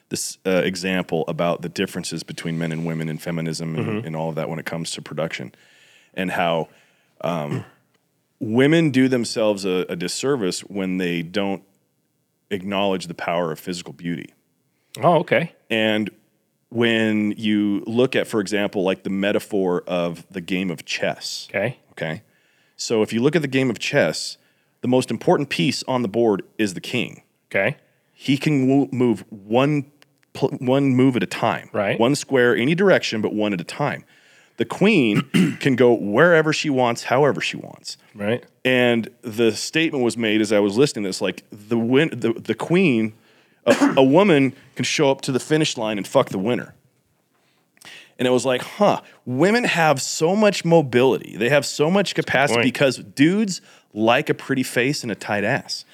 this 0.08 0.38
uh, 0.44 0.62
example 0.64 1.24
about 1.28 1.62
the 1.62 1.68
differences 1.68 2.24
between 2.24 2.58
men 2.58 2.72
and 2.72 2.84
women 2.84 3.08
in 3.08 3.18
feminism 3.18 3.76
and, 3.76 3.86
Mm-hmm. 3.86 4.06
and 4.08 4.16
all 4.16 4.30
of 4.30 4.34
that 4.34 4.48
when 4.48 4.58
it 4.58 4.66
comes 4.66 4.90
to 4.90 5.00
production, 5.00 5.52
and 6.14 6.32
how 6.32 6.70
um, 7.20 7.64
women 8.40 8.90
do 8.90 9.06
themselves 9.06 9.64
a, 9.64 9.86
a 9.88 9.94
disservice 9.94 10.62
when 10.62 10.98
they 10.98 11.22
don't 11.22 11.62
acknowledge 12.50 13.06
the 13.06 13.14
power 13.14 13.52
of 13.52 13.60
physical 13.60 13.92
beauty. 13.92 14.34
Oh, 15.00 15.18
okay. 15.20 15.52
And 15.70 16.10
when 16.72 17.32
you 17.36 17.82
look 17.86 18.16
at, 18.16 18.26
for 18.26 18.40
example, 18.40 18.82
like 18.82 19.02
the 19.02 19.10
metaphor 19.10 19.82
of 19.86 20.26
the 20.30 20.40
game 20.40 20.70
of 20.70 20.84
chess, 20.84 21.46
Okay. 21.50 21.78
okay? 21.92 22.22
So 22.76 23.02
if 23.02 23.12
you 23.12 23.20
look 23.22 23.36
at 23.36 23.42
the 23.42 23.48
game 23.48 23.70
of 23.70 23.78
chess, 23.78 24.38
the 24.80 24.88
most 24.88 25.10
important 25.10 25.48
piece 25.50 25.82
on 25.84 26.02
the 26.02 26.08
board 26.08 26.42
is 26.58 26.74
the 26.74 26.80
king. 26.80 27.22
Okay. 27.50 27.76
He 28.12 28.36
can 28.36 28.66
wo- 28.68 28.88
move 28.92 29.24
one 29.30 29.90
pl- 30.32 30.56
one 30.60 30.94
move 30.96 31.14
at 31.16 31.22
a 31.22 31.26
time, 31.26 31.68
Right. 31.72 31.98
One 32.00 32.14
square 32.14 32.56
any 32.56 32.74
direction, 32.74 33.20
but 33.20 33.34
one 33.34 33.52
at 33.52 33.60
a 33.60 33.64
time. 33.64 34.04
The 34.56 34.64
queen 34.64 35.22
can 35.60 35.76
go 35.76 35.92
wherever 35.92 36.52
she 36.52 36.70
wants, 36.70 37.04
however 37.04 37.40
she 37.40 37.56
wants. 37.56 37.96
Right. 38.14 38.44
And 38.64 39.08
the 39.22 39.52
statement 39.52 40.04
was 40.04 40.16
made 40.16 40.40
as 40.40 40.52
I 40.52 40.60
was 40.60 40.76
listening 40.76 41.04
to 41.04 41.08
this, 41.08 41.20
like 41.20 41.44
the 41.52 41.78
win, 41.78 42.10
the, 42.12 42.32
the 42.32 42.54
queen, 42.54 43.14
a, 43.66 43.94
a 43.98 44.02
woman 44.02 44.54
can 44.76 44.84
show 44.84 45.10
up 45.10 45.20
to 45.22 45.32
the 45.32 45.40
finish 45.40 45.76
line 45.76 45.98
and 45.98 46.06
fuck 46.06 46.28
the 46.30 46.38
winner. 46.38 46.74
And 48.18 48.28
it 48.28 48.30
was 48.30 48.44
like, 48.46 48.62
huh, 48.62 49.00
women 49.24 49.64
have 49.64 50.00
so 50.00 50.36
much 50.36 50.64
mobility. 50.64 51.36
They 51.36 51.48
have 51.48 51.66
so 51.66 51.90
much 51.90 52.14
capacity 52.14 52.58
because 52.62 52.98
dudes 52.98 53.60
like 53.94 54.30
a 54.30 54.34
pretty 54.34 54.62
face 54.62 55.02
and 55.02 55.10
a 55.10 55.14
tight 55.14 55.44
ass. 55.44 55.84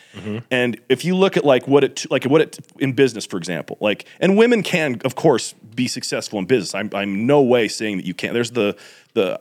And 0.51 0.81
if 0.89 1.05
you 1.05 1.15
look 1.17 1.37
at 1.37 1.45
like 1.45 1.69
what 1.69 1.85
it 1.85 2.05
like 2.11 2.25
what 2.25 2.41
it 2.41 2.59
in 2.81 2.93
business, 2.93 3.25
for 3.25 3.37
example, 3.39 3.79
like 3.81 4.05
and 4.21 4.37
women 4.37 4.63
can 4.65 5.01
of 5.05 5.15
course 5.15 5.53
be 5.75 5.87
successful 5.87 6.39
in 6.41 6.45
business. 6.47 6.75
I'm 6.75 6.91
I'm 6.93 7.27
no 7.27 7.41
way 7.41 7.69
saying 7.69 7.99
that 7.99 8.05
you 8.07 8.15
can't. 8.15 8.35
There's 8.35 8.51
the 8.51 8.77
the 9.15 9.39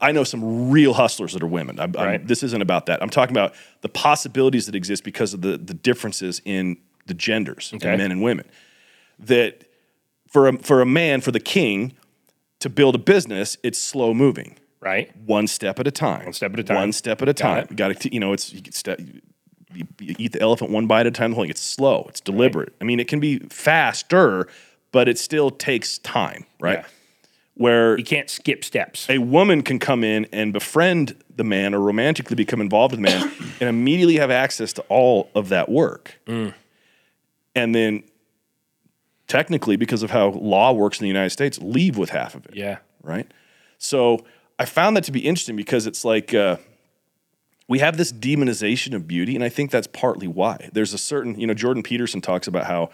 I 0.00 0.10
know 0.12 0.24
some 0.24 0.70
real 0.70 0.94
hustlers 0.94 1.32
that 1.32 1.42
are 1.42 1.46
women. 1.48 1.78
I'm, 1.78 1.94
I'm- 1.96 2.06
this 2.26 2.42
isn't 2.42 2.60
about 2.62 2.86
that. 2.86 3.02
I'm 3.02 3.10
talking 3.10 3.34
about 3.36 3.54
the 3.82 3.88
possibilities 3.88 4.66
that 4.66 4.74
exist 4.74 5.04
because 5.04 5.32
of 5.32 5.42
the 5.42 5.56
the 5.58 5.74
differences 5.74 6.42
in 6.44 6.76
the 7.08 7.14
genders, 7.14 7.72
Okay. 7.74 7.96
men 7.96 8.10
and 8.12 8.22
women. 8.22 8.46
That 9.18 9.64
for 10.28 10.46
a, 10.48 10.58
for 10.58 10.80
a 10.80 10.86
man, 10.86 11.20
for 11.20 11.32
the 11.32 11.40
king, 11.40 11.94
to 12.60 12.68
build 12.70 12.94
a 12.94 12.98
business, 12.98 13.56
it's 13.62 13.78
slow 13.78 14.14
moving 14.14 14.56
right? 14.80 15.10
one 15.26 15.46
step 15.46 15.78
at 15.80 15.86
a 15.86 15.90
time. 15.90 16.24
One 16.24 16.32
step 16.32 16.52
at 16.52 16.60
a 16.60 16.64
time. 16.64 16.76
One 16.76 16.92
step 16.92 17.20
at 17.22 17.28
a 17.28 17.34
time. 17.34 17.66
got 17.74 17.98
to, 18.00 18.12
you 18.14 18.20
know, 18.20 18.32
it's 18.32 18.52
you, 18.52 18.62
can 18.62 18.72
step, 18.72 19.00
you, 19.00 19.86
eat 20.00 20.32
the 20.32 20.40
elephant 20.40 20.70
one 20.70 20.86
bite 20.86 21.00
at 21.00 21.06
a 21.08 21.10
time. 21.10 21.30
The 21.30 21.34
whole 21.36 21.44
thing. 21.44 21.50
It's 21.50 21.60
slow. 21.60 22.06
It's 22.08 22.20
deliberate. 22.20 22.72
I 22.80 22.84
mean, 22.84 23.00
it 23.00 23.08
can 23.08 23.20
be 23.20 23.38
faster, 23.48 24.46
but 24.92 25.08
it 25.08 25.18
still 25.18 25.50
takes 25.50 25.98
time, 25.98 26.44
right? 26.60 26.78
Yeah. 26.80 26.86
Where 27.54 27.98
You 27.98 28.04
can't 28.04 28.30
skip 28.30 28.64
steps. 28.64 29.08
a 29.10 29.18
woman 29.18 29.62
can 29.62 29.80
come 29.80 30.04
in 30.04 30.26
and 30.32 30.52
befriend 30.52 31.16
the 31.34 31.42
man 31.42 31.74
or 31.74 31.80
romantically 31.80 32.36
become 32.36 32.60
involved 32.60 32.92
with 32.96 33.00
the 33.00 33.10
man 33.10 33.32
and 33.60 33.68
immediately 33.68 34.16
have 34.16 34.30
access 34.30 34.72
to 34.74 34.82
all 34.88 35.28
of 35.34 35.48
that 35.48 35.68
work. 35.68 36.14
Mm. 36.28 36.54
And 37.58 37.74
then 37.74 38.04
technically, 39.26 39.76
because 39.76 40.02
of 40.02 40.10
how 40.10 40.28
law 40.30 40.72
works 40.72 40.98
in 41.00 41.04
the 41.04 41.08
United 41.08 41.30
States, 41.30 41.58
leave 41.60 41.96
with 41.98 42.10
half 42.10 42.34
of 42.34 42.46
it 42.46 42.54
Yeah. 42.54 42.78
right? 43.02 43.30
So 43.78 44.24
I 44.58 44.64
found 44.64 44.96
that 44.96 45.04
to 45.04 45.12
be 45.12 45.20
interesting 45.20 45.56
because 45.56 45.86
it's 45.86 46.04
like 46.04 46.34
uh, 46.34 46.56
we 47.68 47.78
have 47.80 47.96
this 47.96 48.12
demonization 48.12 48.94
of 48.94 49.06
beauty, 49.06 49.34
and 49.34 49.44
I 49.44 49.48
think 49.48 49.70
that's 49.70 49.86
partly 49.86 50.26
why. 50.26 50.70
There's 50.72 50.94
a 50.94 50.98
certain, 50.98 51.38
you 51.38 51.46
know, 51.46 51.54
Jordan 51.54 51.82
Peterson 51.82 52.20
talks 52.20 52.46
about 52.48 52.64
how 52.66 52.90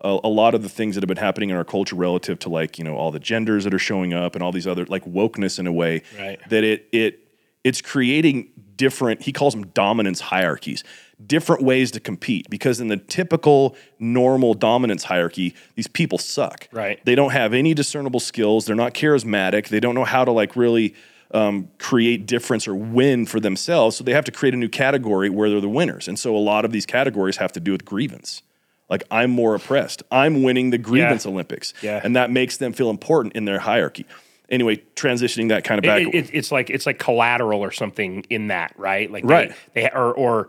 a, 0.00 0.18
a 0.24 0.28
lot 0.28 0.54
of 0.54 0.62
the 0.62 0.68
things 0.68 0.94
that 0.94 1.02
have 1.02 1.08
been 1.08 1.16
happening 1.16 1.50
in 1.50 1.56
our 1.56 1.64
culture 1.64 1.96
relative 1.96 2.38
to 2.40 2.48
like 2.48 2.78
you 2.78 2.84
know 2.84 2.96
all 2.96 3.10
the 3.10 3.20
genders 3.20 3.64
that 3.64 3.74
are 3.74 3.78
showing 3.78 4.12
up 4.14 4.34
and 4.34 4.42
all 4.42 4.52
these 4.52 4.66
other 4.66 4.84
like 4.86 5.04
wokeness 5.04 5.58
in 5.58 5.66
a 5.66 5.72
way 5.72 6.02
Right. 6.18 6.40
that 6.48 6.64
it 6.64 6.88
it 6.92 7.20
it's 7.62 7.80
creating 7.80 8.48
different 8.76 9.22
he 9.22 9.32
calls 9.32 9.54
them 9.54 9.66
dominance 9.68 10.20
hierarchies 10.20 10.82
different 11.26 11.62
ways 11.62 11.90
to 11.92 12.00
compete 12.00 12.48
because 12.50 12.80
in 12.80 12.88
the 12.88 12.96
typical 12.96 13.76
normal 13.98 14.54
dominance 14.54 15.04
hierarchy 15.04 15.54
these 15.76 15.86
people 15.86 16.18
suck. 16.18 16.68
Right. 16.72 17.00
they 17.04 17.14
don't 17.14 17.32
have 17.32 17.52
any 17.54 17.74
discernible 17.74 18.20
skills. 18.20 18.66
They're 18.66 18.76
not 18.76 18.94
charismatic. 18.94 19.68
They 19.68 19.80
don't 19.80 19.94
know 19.94 20.04
how 20.04 20.24
to 20.24 20.32
like 20.32 20.56
really 20.56 20.94
um, 21.32 21.68
create 21.78 22.26
difference 22.26 22.68
or 22.68 22.74
win 22.74 23.24
for 23.26 23.40
themselves. 23.40 23.96
So 23.96 24.04
they 24.04 24.12
have 24.12 24.24
to 24.26 24.32
create 24.32 24.52
a 24.54 24.56
new 24.58 24.68
category 24.68 25.30
where 25.30 25.48
they're 25.48 25.60
the 25.62 25.68
winners. 25.68 26.06
And 26.08 26.18
so 26.18 26.36
a 26.36 26.38
lot 26.38 26.64
of 26.64 26.72
these 26.72 26.84
categories 26.86 27.36
have 27.38 27.52
to 27.52 27.60
do 27.60 27.72
with 27.72 27.84
grievance. 27.84 28.42
Like 28.90 29.04
i'm 29.10 29.30
more 29.30 29.54
oppressed. 29.54 30.02
I'm 30.10 30.42
winning 30.42 30.70
the 30.70 30.78
grievance 30.78 31.24
olympics. 31.24 31.72
Yeah. 31.82 32.00
and 32.04 32.16
that 32.16 32.30
makes 32.30 32.58
them 32.58 32.72
feel 32.72 32.90
important 32.90 33.34
in 33.34 33.44
their 33.46 33.60
hierarchy. 33.60 34.04
Anyway 34.50 34.82
transitioning 34.96 35.48
that 35.48 35.64
kind 35.64 35.78
of 35.78 35.84
back 35.84 36.02
It- 36.02 36.14
it- 36.14 36.30
it's 36.34 36.52
like 36.52 36.68
it's 36.68 36.84
like 36.84 36.98
collateral 36.98 37.60
or 37.60 37.70
something 37.70 38.26
in 38.28 38.48
that, 38.48 38.74
right? 38.76 39.10
Like 39.10 39.24
Right. 39.24 39.52
They, 39.72 39.82
they 39.82 39.90
or 39.90 40.12
or 40.12 40.48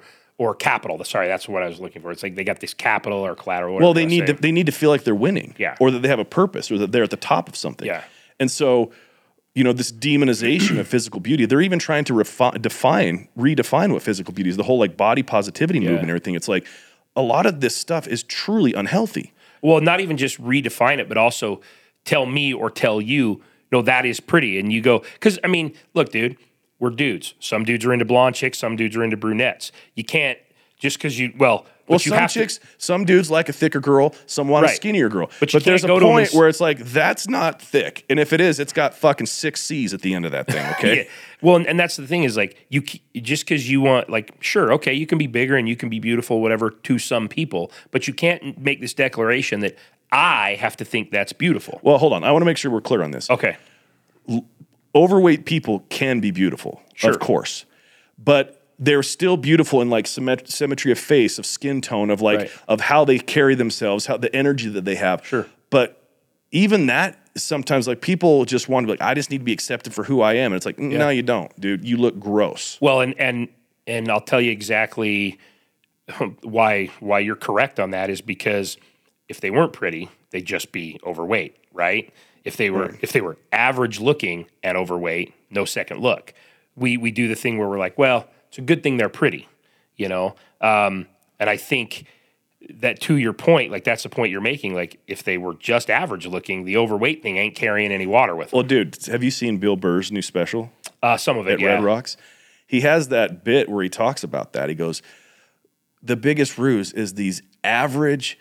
or 0.49 0.55
capital. 0.55 1.01
Sorry, 1.03 1.27
that's 1.27 1.47
what 1.47 1.63
I 1.63 1.67
was 1.67 1.79
looking 1.79 2.01
for. 2.01 2.11
It's 2.11 2.23
like 2.23 2.35
they 2.35 2.43
got 2.43 2.59
this 2.59 2.73
capital 2.73 3.19
or 3.19 3.35
collateral. 3.35 3.77
Well, 3.77 3.93
they 3.93 4.05
need 4.05 4.21
wanna 4.21 4.33
they 4.33 4.51
need 4.51 4.65
to 4.65 4.71
feel 4.71 4.89
like 4.89 5.03
they're 5.03 5.15
winning, 5.15 5.55
Yeah. 5.57 5.75
or 5.79 5.91
that 5.91 6.01
they 6.01 6.07
have 6.07 6.19
a 6.19 6.25
purpose, 6.25 6.71
or 6.71 6.77
that 6.79 6.91
they're 6.91 7.03
at 7.03 7.09
the 7.09 7.17
top 7.17 7.47
of 7.49 7.55
something. 7.55 7.87
Yeah. 7.87 8.03
And 8.39 8.49
so, 8.51 8.91
you 9.55 9.63
know, 9.63 9.73
this 9.73 9.91
demonization 9.91 10.79
of 10.79 10.87
physical 10.87 11.19
beauty, 11.19 11.45
they're 11.45 11.61
even 11.61 11.79
trying 11.79 12.03
to 12.05 12.13
refi- 12.13 12.61
define, 12.61 13.27
redefine 13.37 13.91
what 13.93 14.01
physical 14.01 14.33
beauty 14.33 14.49
is. 14.49 14.57
The 14.57 14.63
whole 14.63 14.79
like 14.79 14.97
body 14.97 15.23
positivity 15.23 15.79
movement 15.79 16.01
and 16.01 16.09
everything. 16.09 16.35
It's 16.35 16.47
like 16.47 16.65
a 17.15 17.21
lot 17.21 17.45
of 17.45 17.61
this 17.61 17.75
stuff 17.75 18.07
is 18.07 18.23
truly 18.23 18.73
unhealthy. 18.73 19.33
Well, 19.61 19.79
not 19.81 19.99
even 20.01 20.17
just 20.17 20.41
redefine 20.41 20.97
it, 20.97 21.07
but 21.07 21.17
also 21.17 21.61
tell 22.05 22.25
me 22.25 22.53
or 22.53 22.69
tell 22.69 22.99
you, 22.99 23.41
no, 23.71 23.81
that 23.83 24.05
is 24.05 24.19
pretty. 24.19 24.59
And 24.59 24.73
you 24.73 24.81
go, 24.81 24.99
because 25.13 25.39
I 25.43 25.47
mean, 25.47 25.73
look, 25.93 26.11
dude, 26.11 26.35
we're 26.83 26.89
dudes. 26.89 27.33
Some 27.39 27.63
dudes 27.63 27.85
are 27.85 27.93
into 27.93 28.03
blonde 28.03 28.35
chicks, 28.35 28.59
some 28.59 28.75
dudes 28.75 28.97
are 28.97 29.05
into 29.05 29.15
brunettes. 29.15 29.71
You 29.95 30.03
can't 30.03 30.37
just 30.77 30.97
because 30.97 31.17
you, 31.17 31.31
well, 31.37 31.65
Well, 31.87 31.97
but 31.97 32.05
you 32.05 32.11
some 32.11 32.27
chicks, 32.27 32.59
some 32.77 33.05
dudes 33.05 33.31
like 33.31 33.47
a 33.47 33.53
thicker 33.53 33.79
girl, 33.79 34.13
some 34.25 34.49
want 34.49 34.65
a 34.65 34.69
skinnier 34.69 35.07
girl. 35.07 35.31
But 35.39 35.53
you 35.53 35.61
there's 35.61 35.85
a 35.85 35.87
to 35.87 35.97
point 35.97 36.33
where 36.33 36.49
it's 36.49 36.59
like 36.59 36.79
that's 36.79 37.29
not 37.29 37.61
thick, 37.61 38.03
and 38.09 38.19
if 38.19 38.33
it 38.33 38.41
is, 38.41 38.59
it's 38.59 38.73
got 38.73 38.93
fucking 38.95 39.27
six 39.27 39.61
C's 39.61 39.93
at 39.93 40.01
the 40.01 40.13
end 40.13 40.25
of 40.25 40.33
that 40.33 40.47
thing. 40.47 40.65
Okay. 40.73 40.97
yeah. 40.97 41.03
Well, 41.41 41.55
and, 41.55 41.67
and 41.67 41.79
that's 41.79 41.95
the 41.95 42.05
thing 42.05 42.23
is 42.23 42.35
like 42.35 42.65
you 42.67 42.81
just 43.15 43.45
because 43.45 43.69
you 43.69 43.79
want 43.79 44.09
like 44.09 44.33
sure 44.41 44.73
okay 44.73 44.93
you 44.93 45.07
can 45.07 45.17
be 45.17 45.27
bigger 45.27 45.55
and 45.55 45.69
you 45.69 45.77
can 45.77 45.87
be 45.87 45.99
beautiful 45.99 46.41
whatever 46.41 46.69
to 46.69 46.99
some 46.99 47.29
people, 47.29 47.71
but 47.91 48.09
you 48.09 48.13
can't 48.13 48.57
make 48.59 48.81
this 48.81 48.93
declaration 48.93 49.61
that 49.61 49.77
I 50.11 50.55
have 50.55 50.75
to 50.77 50.85
think 50.85 51.11
that's 51.11 51.31
beautiful. 51.31 51.79
Well, 51.81 51.97
hold 51.97 52.11
on. 52.11 52.25
I 52.25 52.31
want 52.31 52.41
to 52.41 52.45
make 52.45 52.57
sure 52.57 52.71
we're 52.71 52.81
clear 52.81 53.03
on 53.03 53.11
this. 53.11 53.29
Okay, 53.29 53.55
overweight 54.95 55.45
people 55.45 55.79
can 55.89 56.19
be 56.19 56.31
beautiful, 56.31 56.81
Sure. 56.95 57.11
of 57.11 57.19
course, 57.19 57.65
but 58.17 58.59
they're 58.79 59.03
still 59.03 59.37
beautiful 59.37 59.81
in 59.81 59.89
like 59.89 60.05
symmet- 60.05 60.47
symmetry 60.49 60.91
of 60.91 60.99
face, 60.99 61.37
of 61.39 61.45
skin 61.45 61.79
tone, 61.81 62.09
of 62.09 62.21
like 62.21 62.39
Right. 62.39 62.51
of 62.67 62.81
how 62.81 63.05
they 63.05 63.19
carry 63.19 63.55
themselves, 63.55 64.05
how 64.07 64.17
the 64.17 64.33
energy 64.35 64.69
that 64.69 64.85
they 64.85 64.95
have. 64.95 65.25
Sure. 65.25 65.45
but 65.69 65.99
even 66.51 66.85
that 66.85 67.17
sometimes 67.35 67.87
like 67.87 67.99
people 67.99 68.45
just 68.45 68.69
want 68.69 68.83
to 68.83 68.87
be 68.87 68.91
like, 68.93 69.01
I 69.01 69.15
just 69.15 69.31
need 69.31 69.39
to 69.39 69.43
be 69.43 69.53
accepted 69.53 69.91
for 69.91 70.03
who 70.03 70.21
I 70.21 70.33
am, 70.33 70.51
and 70.51 70.55
it's 70.55 70.67
like, 70.67 70.77
no, 70.77 71.09
you 71.09 71.23
don't, 71.23 71.51
dude. 71.59 71.83
You 71.83 71.97
look 71.97 72.19
gross. 72.19 72.77
Well, 72.79 73.01
and 73.01 73.15
and 73.19 73.47
and 73.87 74.09
I'll 74.09 74.21
tell 74.21 74.39
you 74.39 74.51
exactly 74.51 75.39
why 76.43 76.91
why 76.99 77.19
you're 77.19 77.35
correct 77.35 77.79
on 77.79 77.91
that 77.91 78.09
is 78.11 78.21
because 78.21 78.77
if 79.29 79.41
they 79.41 79.49
weren't 79.49 79.73
pretty, 79.73 80.09
they'd 80.31 80.45
just 80.45 80.71
be 80.71 80.99
overweight, 81.03 81.55
right? 81.71 82.13
If 82.43 82.57
they 82.57 82.69
were 82.69 82.97
if 83.01 83.11
they 83.11 83.21
were 83.21 83.37
average 83.51 83.99
looking 83.99 84.47
and 84.61 84.77
overweight, 84.77 85.33
no 85.49 85.65
second 85.65 86.01
look. 86.01 86.33
We 86.75 86.97
we 86.97 87.11
do 87.11 87.27
the 87.27 87.35
thing 87.35 87.57
where 87.57 87.67
we're 87.67 87.79
like, 87.79 87.97
well, 87.97 88.27
it's 88.49 88.57
a 88.57 88.61
good 88.61 88.83
thing 88.83 88.97
they're 88.97 89.09
pretty, 89.09 89.47
you 89.95 90.09
know. 90.09 90.35
Um, 90.59 91.07
and 91.39 91.49
I 91.49 91.57
think 91.57 92.05
that 92.69 92.99
to 93.01 93.17
your 93.17 93.33
point, 93.33 93.71
like 93.71 93.83
that's 93.83 94.03
the 94.03 94.09
point 94.09 94.31
you're 94.31 94.41
making. 94.41 94.73
Like 94.73 94.99
if 95.07 95.23
they 95.23 95.37
were 95.37 95.53
just 95.55 95.89
average 95.89 96.25
looking, 96.25 96.65
the 96.65 96.77
overweight 96.77 97.21
thing 97.21 97.37
ain't 97.37 97.55
carrying 97.55 97.91
any 97.91 98.07
water 98.07 98.35
with 98.35 98.51
them. 98.51 98.57
Well, 98.57 98.67
dude, 98.67 98.97
have 99.07 99.23
you 99.23 99.31
seen 99.31 99.57
Bill 99.57 99.75
Burr's 99.75 100.11
new 100.11 100.21
special? 100.21 100.71
Uh, 101.01 101.17
some 101.17 101.37
of 101.37 101.47
it, 101.47 101.53
at 101.53 101.59
yeah. 101.59 101.73
Red 101.75 101.83
Rocks. 101.83 102.17
He 102.65 102.81
has 102.81 103.09
that 103.09 103.43
bit 103.43 103.69
where 103.69 103.83
he 103.83 103.89
talks 103.89 104.23
about 104.23 104.53
that. 104.53 104.69
He 104.69 104.75
goes, 104.75 105.01
The 106.01 106.15
biggest 106.15 106.57
ruse 106.57 106.93
is 106.93 107.15
these 107.15 107.41
average, 107.63 108.39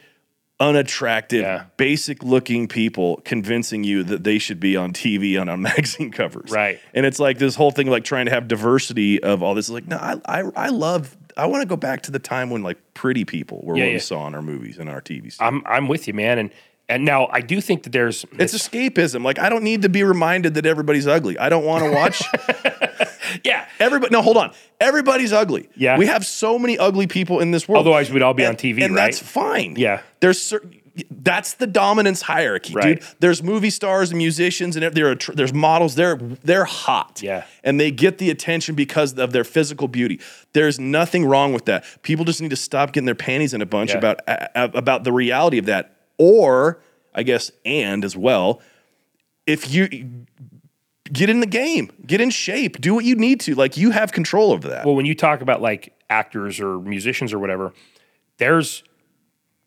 unattractive, 0.62 1.42
Yeah. 1.42 1.64
basic 1.76 2.22
looking 2.22 2.68
people 2.68 3.20
convincing 3.24 3.84
you 3.84 4.02
that 4.04 4.24
they 4.24 4.38
should 4.38 4.60
be 4.60 4.76
on 4.76 4.92
TV 4.92 5.38
and 5.40 5.50
on 5.50 5.60
magazine 5.70 6.10
covers. 6.10 6.50
Right. 6.50 6.78
And 6.94 7.04
it's 7.04 7.18
like 7.18 7.38
this 7.38 7.54
whole 7.54 7.70
thing, 7.72 7.88
like 7.88 8.04
trying 8.04 8.26
to 8.26 8.30
have 8.30 8.48
diversity 8.48 9.22
of 9.22 9.42
all 9.42 9.54
this. 9.54 9.68
Like, 9.68 9.86
no, 9.88 9.96
I, 9.96 10.16
I, 10.24 10.42
I 10.56 10.68
love, 10.68 11.16
I 11.36 11.46
want 11.46 11.62
to 11.62 11.68
go 11.68 11.76
back 11.76 12.02
to 12.02 12.10
the 12.12 12.18
time 12.18 12.48
when 12.50 12.62
like 12.62 12.78
pretty 12.94 13.24
people 13.24 13.60
were 13.64 13.76
Yeah, 13.76 13.84
what 13.84 13.88
yeah. 13.88 13.94
we 13.96 14.00
saw 14.00 14.26
in 14.28 14.34
our 14.34 14.42
movies 14.42 14.78
and 14.78 14.88
our 14.88 15.00
TVs. 15.00 15.36
I'm 15.40 15.62
I'm 15.66 15.88
with 15.88 16.06
you, 16.06 16.14
man. 16.14 16.38
And 16.38 16.50
and 16.88 17.04
now 17.04 17.28
I 17.32 17.40
do 17.40 17.60
think 17.60 17.84
that 17.84 17.90
there's 17.92 18.26
it's 18.38 18.54
escapism. 18.54 19.24
Like, 19.24 19.38
I 19.38 19.48
don't 19.48 19.62
need 19.64 19.82
to 19.82 19.88
be 19.88 20.02
reminded 20.02 20.54
that 20.54 20.66
everybody's 20.66 21.06
ugly. 21.06 21.38
I 21.38 21.48
don't 21.48 21.64
want 21.64 21.84
to 21.84 21.90
watch. 21.90 22.22
yeah. 23.44 23.66
Everybody, 23.78 24.12
no, 24.12 24.22
hold 24.22 24.36
on. 24.36 24.52
Everybody's 24.80 25.32
ugly. 25.32 25.68
Yeah. 25.76 25.96
we 25.98 26.06
have 26.06 26.24
so 26.26 26.58
many 26.58 26.78
ugly 26.78 27.06
people 27.06 27.40
in 27.40 27.50
this 27.50 27.68
world. 27.68 27.80
Otherwise, 27.86 28.10
we'd 28.10 28.22
all 28.22 28.34
be 28.34 28.44
on 28.46 28.56
TV, 28.56 28.82
and 28.84 28.94
right? 28.94 29.06
that's 29.06 29.18
fine. 29.20 29.76
Yeah. 29.76 30.02
there's 30.20 30.40
certain. 30.42 30.78
That's 31.10 31.54
the 31.54 31.66
dominance 31.66 32.20
hierarchy, 32.20 32.74
Right. 32.74 32.98
dude. 33.00 33.08
There's 33.18 33.42
movie 33.42 33.70
stars 33.70 34.10
and 34.10 34.18
musicians, 34.18 34.76
and 34.76 34.94
there 34.94 35.10
are 35.10 35.14
there's 35.34 35.54
models. 35.54 35.94
They're 35.94 36.16
they're 36.44 36.66
hot. 36.66 37.20
Yeah. 37.22 37.44
and 37.64 37.80
they 37.80 37.90
get 37.90 38.18
the 38.18 38.28
attention 38.28 38.74
because 38.74 39.14
of 39.18 39.32
their 39.32 39.44
physical 39.44 39.88
beauty. 39.88 40.20
There's 40.52 40.78
nothing 40.78 41.24
wrong 41.24 41.54
with 41.54 41.64
that. 41.64 41.86
People 42.02 42.26
just 42.26 42.42
need 42.42 42.50
to 42.50 42.56
stop 42.56 42.92
getting 42.92 43.06
their 43.06 43.14
panties 43.14 43.54
in 43.54 43.62
a 43.62 43.66
bunch 43.66 43.92
Yeah. 43.92 43.98
about 43.98 44.20
about 44.54 45.04
the 45.04 45.12
reality 45.12 45.56
of 45.56 45.64
that, 45.64 45.96
or 46.18 46.82
I 47.14 47.22
guess, 47.22 47.50
and 47.64 48.04
as 48.04 48.14
well, 48.14 48.60
if 49.46 49.72
you 49.72 50.26
get 51.12 51.28
in 51.28 51.40
the 51.40 51.46
game, 51.46 51.90
get 52.06 52.20
in 52.20 52.30
shape, 52.30 52.80
do 52.80 52.94
what 52.94 53.04
you 53.04 53.14
need 53.14 53.40
to. 53.40 53.54
Like 53.54 53.76
you 53.76 53.90
have 53.90 54.12
control 54.12 54.52
over 54.52 54.68
that. 54.68 54.86
Well, 54.86 54.94
when 54.94 55.06
you 55.06 55.14
talk 55.14 55.40
about 55.40 55.60
like 55.60 55.94
actors 56.08 56.60
or 56.60 56.78
musicians 56.80 57.32
or 57.32 57.38
whatever, 57.38 57.72
there's 58.38 58.82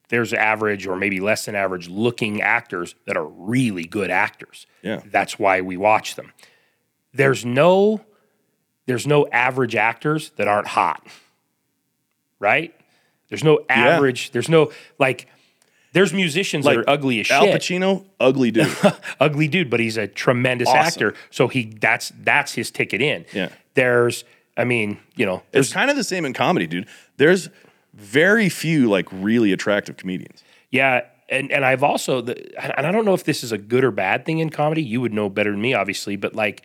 there's 0.09 0.33
average 0.33 0.85
or 0.85 0.95
maybe 0.95 1.19
less 1.19 1.45
than 1.45 1.55
average 1.55 1.87
looking 1.87 2.41
actors 2.41 2.95
that 3.07 3.17
are 3.17 3.25
really 3.25 3.85
good 3.85 4.11
actors. 4.11 4.67
Yeah. 4.81 5.01
That's 5.05 5.39
why 5.39 5.61
we 5.61 5.77
watch 5.77 6.15
them. 6.15 6.31
There's 7.13 7.45
no 7.45 8.01
there's 8.85 9.07
no 9.07 9.27
average 9.27 9.75
actors 9.75 10.31
that 10.37 10.47
aren't 10.47 10.67
hot. 10.67 11.05
Right? 12.39 12.75
There's 13.29 13.43
no 13.43 13.65
average, 13.69 14.31
there's 14.31 14.49
no 14.49 14.71
like 14.99 15.27
there's 15.95 16.13
musicians 16.13 16.65
that 16.65 16.77
are 16.77 16.87
ugly 16.87 17.19
as 17.21 17.25
shit. 17.27 17.35
Al 17.37 17.47
Pacino, 17.47 18.05
ugly 18.19 18.51
dude. 18.51 18.71
ugly 19.19 19.47
dude, 19.47 19.69
but 19.71 19.79
he's 19.79 19.97
a 19.97 20.07
tremendous 20.07 20.67
Awesome. 20.67 20.79
actor. 20.79 21.13
So 21.31 21.47
he 21.47 21.65
that's 21.79 22.11
that's 22.21 22.53
his 22.53 22.69
ticket 22.69 23.01
in. 23.01 23.25
Yeah. 23.33 23.49
There's 23.73 24.23
I 24.57 24.63
mean, 24.65 24.99
you 25.15 25.25
know, 25.25 25.41
there's 25.51 25.65
it's 25.67 25.73
kind 25.73 25.89
of 25.89 25.95
the 25.97 26.03
same 26.03 26.23
in 26.25 26.33
comedy, 26.33 26.67
dude. 26.67 26.87
There's 27.17 27.49
very 27.93 28.49
few 28.49 28.87
like 28.89 29.07
really 29.11 29.51
attractive 29.51 29.97
comedians. 29.97 30.43
yeah, 30.69 31.01
and 31.29 31.51
and 31.51 31.65
I've 31.65 31.81
also 31.83 32.21
the, 32.21 32.35
and 32.77 32.85
I 32.85 32.91
don't 32.91 33.05
know 33.05 33.13
if 33.15 33.23
this 33.23 33.43
is 33.43 33.51
a 33.51 33.57
good 33.57 33.83
or 33.83 33.91
bad 33.91 34.25
thing 34.25 34.39
in 34.39 34.49
comedy. 34.49 34.83
You 34.83 35.01
would 35.01 35.13
know 35.13 35.29
better 35.29 35.51
than 35.51 35.61
me, 35.61 35.73
obviously, 35.73 36.15
but 36.17 36.35
like 36.35 36.61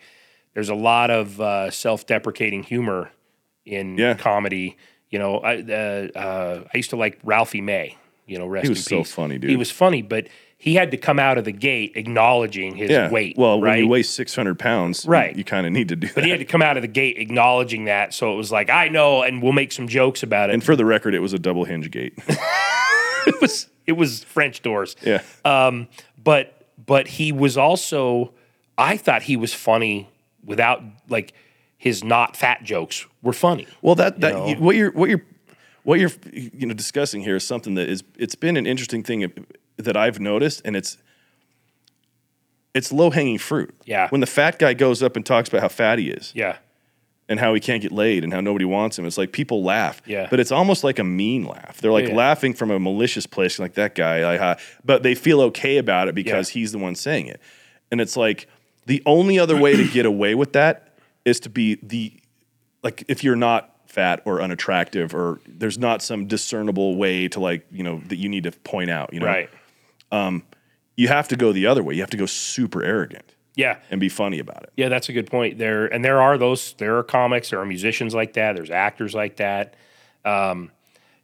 there's 0.53 0.69
a 0.69 0.75
lot 0.75 1.09
of 1.09 1.39
uh, 1.39 1.71
self-deprecating 1.71 2.63
humor 2.63 3.09
in 3.65 3.97
Yeah. 3.97 4.13
comedy. 4.15 4.75
You 5.09 5.19
know, 5.19 5.37
I 5.39 5.55
uh, 5.61 6.07
uh, 6.19 6.63
I 6.73 6.77
used 6.77 6.89
to 6.91 6.97
like 6.97 7.17
Ralphie 7.23 7.61
May. 7.61 7.97
You 8.31 8.39
know, 8.39 8.47
rest 8.47 8.63
He 8.63 8.69
was 8.69 8.83
so 8.85 8.99
peace. 8.99 9.11
funny, 9.11 9.37
dude. 9.37 9.49
He 9.49 9.57
was 9.57 9.69
funny, 9.69 10.01
but 10.01 10.27
he 10.57 10.75
had 10.75 10.91
to 10.91 10.97
come 10.97 11.19
out 11.19 11.37
of 11.37 11.43
the 11.43 11.51
gate 11.51 11.93
acknowledging 11.95 12.75
his 12.75 12.89
Yeah. 12.89 13.09
weight. 13.09 13.35
well, 13.37 13.59
when 13.59 13.69
right? 13.71 13.79
you 13.79 13.87
weigh 13.89 14.03
600 14.03 14.57
pounds, 14.57 15.05
Right. 15.05 15.35
you, 15.35 15.43
kind 15.43 15.67
of 15.67 15.73
need 15.73 15.89
to 15.89 15.95
do 15.97 16.07
but 16.07 16.15
that. 16.15 16.23
he 16.23 16.29
had 16.29 16.39
to 16.39 16.45
come 16.45 16.61
out 16.61 16.77
of 16.77 16.81
the 16.81 16.87
gate 16.87 17.17
acknowledging 17.17 17.85
that. 17.85 18.13
So 18.13 18.31
it 18.31 18.37
was 18.37 18.49
like, 18.51 18.69
I 18.69 18.87
know, 18.87 19.21
and 19.21 19.41
we'll 19.43 19.51
make 19.51 19.71
some 19.73 19.87
jokes 19.89 20.23
about 20.23 20.49
it. 20.49 20.53
and 20.53 20.63
for 20.63 20.77
the 20.77 20.85
record, 20.85 21.13
it 21.13 21.19
was 21.19 21.33
a 21.33 21.39
double 21.39 21.65
hinge 21.65 21.91
gate. 21.91 22.13
it 23.27 23.41
was 23.41 23.67
it 23.85 23.93
was 23.93 24.23
French 24.23 24.61
doors. 24.61 24.95
yeah. 25.03 25.21
Um, 25.43 25.87
but 26.23 26.67
but 26.85 27.07
he 27.07 27.31
was 27.33 27.57
also 27.57 28.31
I 28.77 28.95
thought 28.97 29.23
he 29.23 29.35
was 29.35 29.53
funny 29.53 30.07
without 30.45 30.81
like 31.09 31.33
his 31.77 32.03
not 32.03 32.37
fat 32.37 32.63
jokes 32.63 33.05
were 33.21 33.33
funny. 33.33 33.67
Well, 33.81 33.95
that 33.95 34.21
that 34.21 34.33
know? 34.33 34.53
what 34.55 34.75
you're 34.75 34.91
what 34.91 35.09
you're 35.09 35.25
what 35.83 35.99
you're 35.99 36.11
you 36.31 36.65
know 36.67 36.73
discussing 36.73 37.21
here 37.21 37.35
is 37.35 37.45
something 37.45 37.75
that 37.75 37.89
is 37.89 38.03
it's 38.17 38.35
been 38.35 38.57
an 38.57 38.65
interesting 38.67 39.03
thing 39.03 39.31
that 39.77 39.97
I've 39.97 40.19
noticed, 40.19 40.61
and 40.65 40.75
it's 40.75 40.97
it's 42.73 42.91
low 42.91 43.09
hanging 43.09 43.37
fruit. 43.37 43.73
Yeah. 43.85 44.07
When 44.09 44.21
the 44.21 44.27
fat 44.27 44.57
guy 44.59 44.73
goes 44.73 45.03
up 45.03 45.15
and 45.15 45.25
talks 45.25 45.49
about 45.49 45.61
how 45.61 45.67
fat 45.67 45.99
he 45.99 46.09
is 46.09 46.31
Yeah. 46.33 46.57
and 47.27 47.37
how 47.39 47.53
he 47.53 47.59
can't 47.59 47.81
get 47.81 47.91
laid 47.91 48.23
and 48.23 48.31
how 48.31 48.39
nobody 48.39 48.63
wants 48.65 48.97
him, 48.97 49.05
it's 49.05 49.17
like 49.17 49.33
people 49.33 49.61
laugh. 49.63 50.01
Yeah. 50.05 50.27
But 50.29 50.39
it's 50.39 50.51
almost 50.53 50.83
like 50.83 50.97
a 50.97 51.03
mean 51.03 51.43
laugh. 51.45 51.81
They're 51.81 51.91
like 51.91 52.07
Yeah. 52.07 52.15
laughing 52.15 52.53
from 52.53 52.71
a 52.71 52.79
malicious 52.79 53.25
place, 53.25 53.59
like 53.59 53.73
that 53.73 53.93
guy. 53.93 54.23
Like, 54.23 54.39
ha. 54.39 54.55
but 54.85 55.03
they 55.03 55.15
feel 55.15 55.41
okay 55.41 55.77
about 55.77 56.07
it 56.07 56.15
because 56.15 56.49
he's 56.49 56.71
the 56.71 56.77
one 56.77 56.95
saying 56.95 57.27
it. 57.27 57.41
And 57.91 57.99
it's 57.99 58.15
like 58.15 58.47
the 58.85 59.03
only 59.05 59.37
other 59.37 59.57
way 59.57 59.75
to 59.75 59.85
get 59.89 60.05
away 60.05 60.33
with 60.33 60.53
that 60.53 60.93
is 61.25 61.39
to 61.41 61.49
be 61.49 61.77
the 61.83 62.13
like 62.83 63.03
if 63.09 63.21
you're 63.23 63.35
not 63.35 63.69
fat 63.91 64.21
or 64.25 64.41
unattractive 64.41 65.13
or 65.13 65.39
there's 65.47 65.77
not 65.77 66.01
some 66.01 66.25
discernible 66.25 66.95
way 66.95 67.27
to 67.27 67.39
like 67.39 67.65
you 67.71 67.83
know 67.83 68.01
that 68.07 68.15
you 68.17 68.29
need 68.29 68.43
to 68.43 68.51
point 68.51 68.89
out 68.89 69.13
you 69.13 69.19
know 69.19 69.25
Right. 69.25 69.49
you 70.95 71.07
have 71.07 71.27
to 71.29 71.35
go 71.35 71.51
the 71.51 71.65
other 71.67 71.83
way 71.83 71.93
you 71.95 72.01
have 72.01 72.09
to 72.11 72.17
go 72.17 72.25
super 72.25 72.83
arrogant 72.83 73.33
Yeah. 73.55 73.77
and 73.89 73.99
be 73.99 74.09
funny 74.09 74.39
about 74.39 74.63
it 74.63 74.71
Yeah, 74.77 74.89
that's 74.89 75.09
a 75.09 75.13
good 75.13 75.29
point. 75.29 75.57
There 75.57 75.85
and 75.87 76.03
there 76.05 76.21
are 76.21 76.37
those. 76.37 76.73
There 76.77 76.97
are 76.97 77.03
comics. 77.03 77.49
There 77.49 77.59
are 77.59 77.65
musicians 77.65 78.13
like 78.15 78.33
that. 78.33 78.55
There's 78.55 78.71
actors 78.71 79.13
like 79.13 79.35
that. 79.37 79.75
Um, 80.23 80.71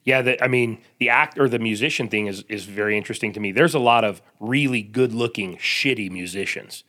yeah, 0.03 0.21
the, 0.21 0.41
I 0.43 0.47
mean, 0.47 0.79
the 0.99 1.09
act 1.09 1.37
or 1.37 1.49
the 1.49 1.59
musician 1.59 2.07
thing 2.09 2.27
is 2.27 2.43
is 2.49 2.65
very 2.65 2.97
interesting 2.97 3.33
to 3.33 3.39
me. 3.39 3.51
There's 3.51 3.75
a 3.75 3.79
lot 3.79 4.03
of 4.03 4.21
really 4.39 4.81
good 4.81 5.13
looking 5.13 5.57
shitty 5.57 6.09
musicians, 6.11 6.83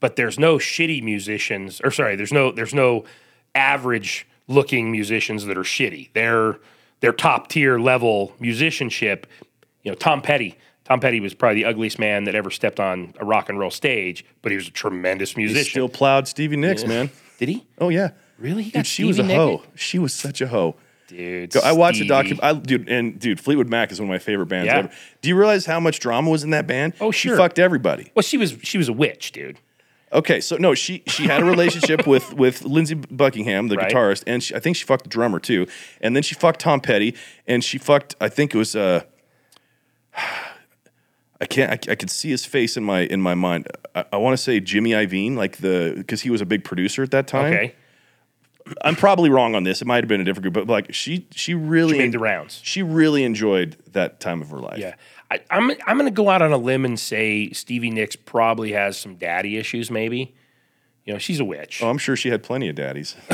but 0.00 0.16
there's 0.16 0.38
no 0.38 0.56
shitty 0.58 1.02
musicians. 1.02 1.80
Or 1.84 1.90
sorry, 1.90 2.16
there's 2.16 2.32
no 2.32 2.50
there's 2.52 2.74
no 2.74 3.04
average 3.54 4.26
looking 4.48 4.90
musicians 4.90 5.44
that 5.46 5.56
are 5.56 5.62
shitty. 5.62 6.10
They're 6.14 6.58
they're 7.00 7.12
top 7.12 7.48
tier 7.48 7.78
level 7.78 8.34
musicianship. 8.40 9.26
You 9.82 9.90
know, 9.90 9.96
Tom 9.96 10.22
Petty. 10.22 10.56
Tom 10.84 11.00
Petty 11.00 11.20
was 11.20 11.32
probably 11.34 11.62
the 11.62 11.68
ugliest 11.68 11.98
man 11.98 12.24
that 12.24 12.34
ever 12.34 12.50
stepped 12.50 12.80
on 12.80 13.14
a 13.18 13.24
rock 13.24 13.48
and 13.48 13.58
roll 13.58 13.70
stage, 13.70 14.24
but 14.42 14.50
he 14.52 14.56
was 14.56 14.66
a 14.68 14.70
tremendous 14.72 15.36
musician. 15.36 15.64
he 15.64 15.70
still 15.70 15.88
plowed 15.88 16.26
stevie 16.26 16.56
nicks 16.56 16.84
man 16.84 17.08
Did 17.38 17.48
he? 17.48 17.66
oh 17.80 17.88
yeah 17.88 18.10
Really? 18.38 18.64
Dude 18.64 18.86
she 18.86 19.04
was 19.04 19.18
a 19.20 19.24
hoe 19.24 19.62
she 19.76 19.98
was 20.00 20.12
such 20.12 20.40
a 20.40 20.48
hoe 20.48 20.74
Dude, 21.08 21.54
I 21.58 21.72
watched 21.72 21.96
a 21.96 22.04
Stevie. 22.04 22.08
document. 22.08 22.42
I 22.44 22.52
dude 22.54 22.88
and 22.88 23.18
dude, 23.18 23.38
Fleetwood 23.38 23.68
Mac 23.68 23.92
is 23.92 24.00
one 24.00 24.08
of 24.08 24.12
my 24.12 24.18
favorite 24.18 24.46
bands 24.46 24.66
Yeah. 24.66 24.78
ever. 24.78 24.90
Do 25.20 25.28
you 25.28 25.36
realize 25.36 25.66
how 25.66 25.78
much 25.78 26.00
drama 26.00 26.30
was 26.30 26.42
in 26.42 26.50
that 26.50 26.66
band? 26.66 26.94
Oh, 27.02 27.10
she 27.10 27.28
sure. 27.28 27.36
fucked 27.36 27.58
everybody. 27.58 28.10
Well, 28.14 28.22
she 28.22 28.38
was 28.38 28.56
she 28.62 28.78
was 28.78 28.88
a 28.88 28.92
witch, 28.94 29.30
dude. 29.32 29.58
Okay, 30.12 30.40
so 30.40 30.56
no, 30.56 30.74
she 30.74 31.02
she 31.06 31.24
had 31.24 31.40
a 31.42 31.44
relationship 31.44 32.06
with 32.12 32.34
with 32.34 32.62
Lindsey 32.64 32.94
Buckingham, 32.94 33.68
the 33.68 33.76
Right. 33.76 33.90
guitarist, 33.90 34.24
and 34.26 34.42
she, 34.42 34.54
I 34.54 34.58
think 34.60 34.76
she 34.76 34.84
fucked 34.84 35.04
the 35.04 35.10
drummer 35.10 35.38
too. 35.40 35.66
And 36.00 36.14
then 36.14 36.22
she 36.22 36.34
fucked 36.34 36.60
Tom 36.60 36.80
Petty, 36.80 37.14
and 37.46 37.64
she 37.64 37.78
fucked. 37.78 38.14
I 38.20 38.28
think 38.28 38.54
it 38.54 38.58
was. 38.58 38.76
Uh, 38.76 39.02
I 41.40 41.46
can't. 41.46 41.72
I, 41.88 41.92
I 41.92 41.94
could 41.96 42.10
see 42.10 42.30
his 42.30 42.44
face 42.44 42.76
in 42.76 42.84
my 42.84 43.00
in 43.00 43.20
my 43.20 43.34
mind. 43.34 43.66
I, 43.94 44.04
I 44.12 44.16
want 44.18 44.34
to 44.34 44.42
say 44.42 44.60
Jimmy 44.60 44.90
Iovine, 44.90 45.34
like 45.36 45.56
the 45.58 45.94
because 45.96 46.22
he 46.22 46.30
was 46.30 46.40
a 46.40 46.46
big 46.46 46.62
producer 46.62 47.02
at 47.02 47.10
that 47.10 47.26
time. 47.26 47.52
Okay, 47.52 47.74
I'm 48.82 48.94
probably 48.94 49.28
wrong 49.28 49.54
on 49.56 49.64
this. 49.64 49.82
It 49.82 49.86
might 49.86 50.04
have 50.04 50.08
been 50.08 50.20
a 50.20 50.24
different 50.24 50.44
group, 50.44 50.54
but 50.54 50.68
like 50.72 50.94
she 50.94 51.26
she 51.32 51.54
really 51.54 51.94
she 51.94 51.98
made 51.98 52.12
the 52.12 52.20
rounds. 52.20 52.60
she 52.62 52.82
really 52.82 53.24
enjoyed 53.24 53.76
that 53.92 54.20
time 54.20 54.40
of 54.40 54.50
her 54.50 54.58
life. 54.60 54.78
Yeah, 54.78 54.94
I, 55.32 55.40
I'm 55.50 55.70
I'm 55.86 55.96
going 55.96 56.04
to 56.04 56.14
go 56.14 56.28
out 56.28 56.42
on 56.42 56.52
a 56.52 56.58
limb 56.58 56.84
and 56.84 57.00
say 57.00 57.50
Stevie 57.52 57.88
Nicks 57.90 58.16
probably 58.16 58.72
has 58.72 58.98
some 58.98 59.14
daddy 59.14 59.56
issues. 59.56 59.90
Maybe, 59.90 60.34
you 61.06 61.14
know, 61.14 61.18
she's 61.18 61.40
a 61.40 61.44
witch. 61.44 61.82
Oh, 61.82 61.88
I'm 61.88 61.96
sure 61.96 62.16
she 62.16 62.28
had 62.28 62.42
plenty 62.42 62.68
of 62.68 62.74
daddies. 62.74 63.16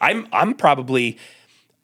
I'm 0.00 0.26
I'm 0.32 0.54
probably 0.54 1.18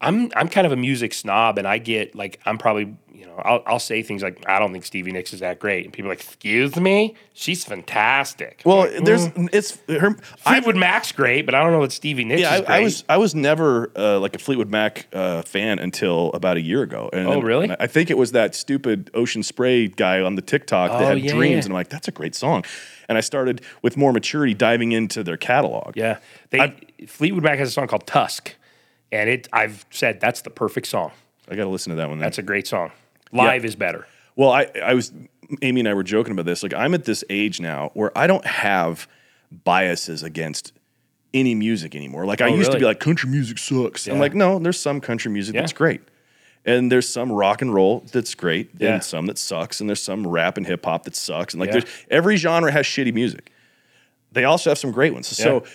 I'm 0.01 0.31
I'm 0.37 0.49
kind 0.49 0.67
of 0.67 0.73
a 0.73 0.77
music 0.77 1.13
snob, 1.13 1.59
and 1.59 1.67
I 1.67 1.79
get 1.79 2.15
like 2.15 2.39
I'm 2.47 2.57
probably 2.57 2.95
you 3.13 3.27
know 3.27 3.35
I'll 3.45 3.63
I'll 3.67 3.79
say 3.81 4.01
things 4.03 4.23
like 4.23 4.45
I 4.49 4.61
don't 4.61 4.71
think 4.73 4.85
Stevie 4.85 5.11
Nicks 5.11 5.33
is 5.33 5.41
that 5.41 5.59
great, 5.59 5.85
and 5.85 5.93
people 5.93 6.09
are 6.09 6.13
like, 6.13 6.21
excuse 6.21 6.77
me, 6.77 7.17
she's 7.33 7.65
fantastic. 7.65 8.63
I'm 8.65 8.71
Well, 8.71 8.79
like, 8.93 9.05
there's 9.05 9.27
it's 9.53 9.79
her. 9.89 10.17
I, 10.47 10.53
Fleetwood 10.55 10.77
Mac's 10.77 11.11
great, 11.11 11.47
but 11.47 11.55
I 11.57 11.63
don't 11.63 11.73
know 11.73 11.81
what 11.81 11.91
Stevie 11.93 12.25
Nicks 12.25 12.43
yeah, 12.43 12.57
is 12.59 12.63
I. 12.69 12.77
I 12.77 12.81
was 12.81 13.05
I 13.09 13.17
was 13.17 13.35
never 13.35 13.91
uh, 13.97 14.21
like 14.21 14.37
a 14.37 14.39
Fleetwood 14.39 14.71
Mac 14.71 15.09
uh, 15.13 15.43
fan 15.43 15.79
until 15.81 16.31
about 16.33 16.57
a 16.57 16.61
year 16.61 16.83
ago. 16.83 17.11
And 17.13 17.27
Oh, 17.27 17.31
then- 17.33 17.43
really? 17.45 17.65
and 17.65 17.77
I 17.81 17.89
think 17.89 18.09
it 18.11 18.17
was 18.19 18.33
that 18.33 18.55
stupid 18.55 19.11
Ocean 19.15 19.43
Spray 19.43 19.89
guy 19.89 20.21
on 20.21 20.37
the 20.37 20.43
TikTok 20.43 20.91
that 20.93 21.03
Oh, 21.03 21.07
had 21.09 21.19
yeah, 21.21 21.33
dreams, 21.33 21.51
yeah. 21.51 21.57
and 21.59 21.67
I'm 21.67 21.73
like, 21.73 21.89
that's 21.89 22.07
a 22.09 22.13
great 22.13 22.35
song. 22.37 22.65
And 23.09 23.19
I 23.19 23.21
started 23.23 23.63
with 23.83 23.97
more 23.97 24.13
maturity 24.13 24.55
diving 24.55 24.93
into 24.93 25.25
their 25.25 25.37
catalog. 25.39 25.97
Yeah, 25.97 26.19
they 26.51 26.73
Fleetwood 27.07 27.43
Mac 27.43 27.59
has 27.59 27.69
a 27.69 27.73
song 27.73 27.89
called 27.89 28.07
Tusk, 28.07 28.55
and 29.13 29.29
it 29.31 29.49
I've 29.53 29.85
said 29.91 30.21
that's 30.21 30.43
the 30.43 30.51
perfect 30.51 30.87
song. 30.87 31.13
I 31.49 31.55
got 31.57 31.65
to 31.65 31.71
listen 31.71 31.91
to 31.91 31.97
that 31.97 32.09
one. 32.09 32.19
Then. 32.19 32.27
That's 32.27 32.39
a 32.39 32.43
great 32.43 32.67
song. 32.67 32.91
Live 33.33 33.65
is 33.65 33.77
better. 33.77 34.07
Well, 34.37 34.51
I, 34.51 34.67
I 34.83 34.95
was 34.95 35.13
Amy 35.63 35.81
and 35.81 35.89
I 35.89 35.95
were 35.95 36.03
joking 36.03 36.33
about 36.33 36.45
this. 36.47 36.63
Like 36.63 36.75
I'm 36.75 36.95
at 36.95 37.05
this 37.05 37.25
age 37.31 37.61
now 37.61 37.91
where 37.95 38.17
I 38.17 38.27
don't 38.27 38.45
have 38.47 39.09
biases 39.65 40.23
against 40.23 40.73
any 41.35 41.55
music 41.55 41.95
anymore. 41.95 42.25
Like 42.27 42.41
I 42.41 42.49
Oh, 42.51 42.55
used 42.55 42.73
to 42.73 42.79
be 42.79 42.85
like 42.85 43.01
country 43.01 43.31
music 43.31 43.59
sucks. 43.59 44.07
I'm 44.07 44.19
like, 44.19 44.35
no, 44.35 44.59
there's 44.59 44.79
some 44.81 45.01
country 45.01 45.31
music 45.31 45.55
Yeah. 45.55 45.63
that's 45.63 45.73
great. 45.73 46.01
And 46.65 46.93
there's 46.93 47.09
some 47.09 47.33
rock 47.33 47.63
and 47.63 47.73
roll 47.73 48.01
that's 48.13 48.35
great, 48.35 48.71
Yeah. 48.79 48.95
and 48.95 49.05
some 49.05 49.27
that 49.27 49.39
sucks, 49.39 49.81
and 49.81 49.89
there's 49.89 50.03
some 50.03 50.27
rap 50.27 50.57
and 50.59 50.67
hip 50.67 50.85
hop 50.85 51.05
that 51.05 51.17
sucks, 51.17 51.55
and 51.55 51.61
like 51.61 51.69
Yeah. 51.69 51.81
there's 51.81 51.87
every 52.11 52.37
genre 52.37 52.71
has 52.71 52.85
shitty 52.85 53.15
music. 53.15 53.53
They 54.33 54.45
also 54.45 54.71
have 54.71 54.79
some 54.79 54.91
great 54.91 55.15
ones. 55.15 55.27
So, 55.29 55.63
Yeah. 55.65 55.71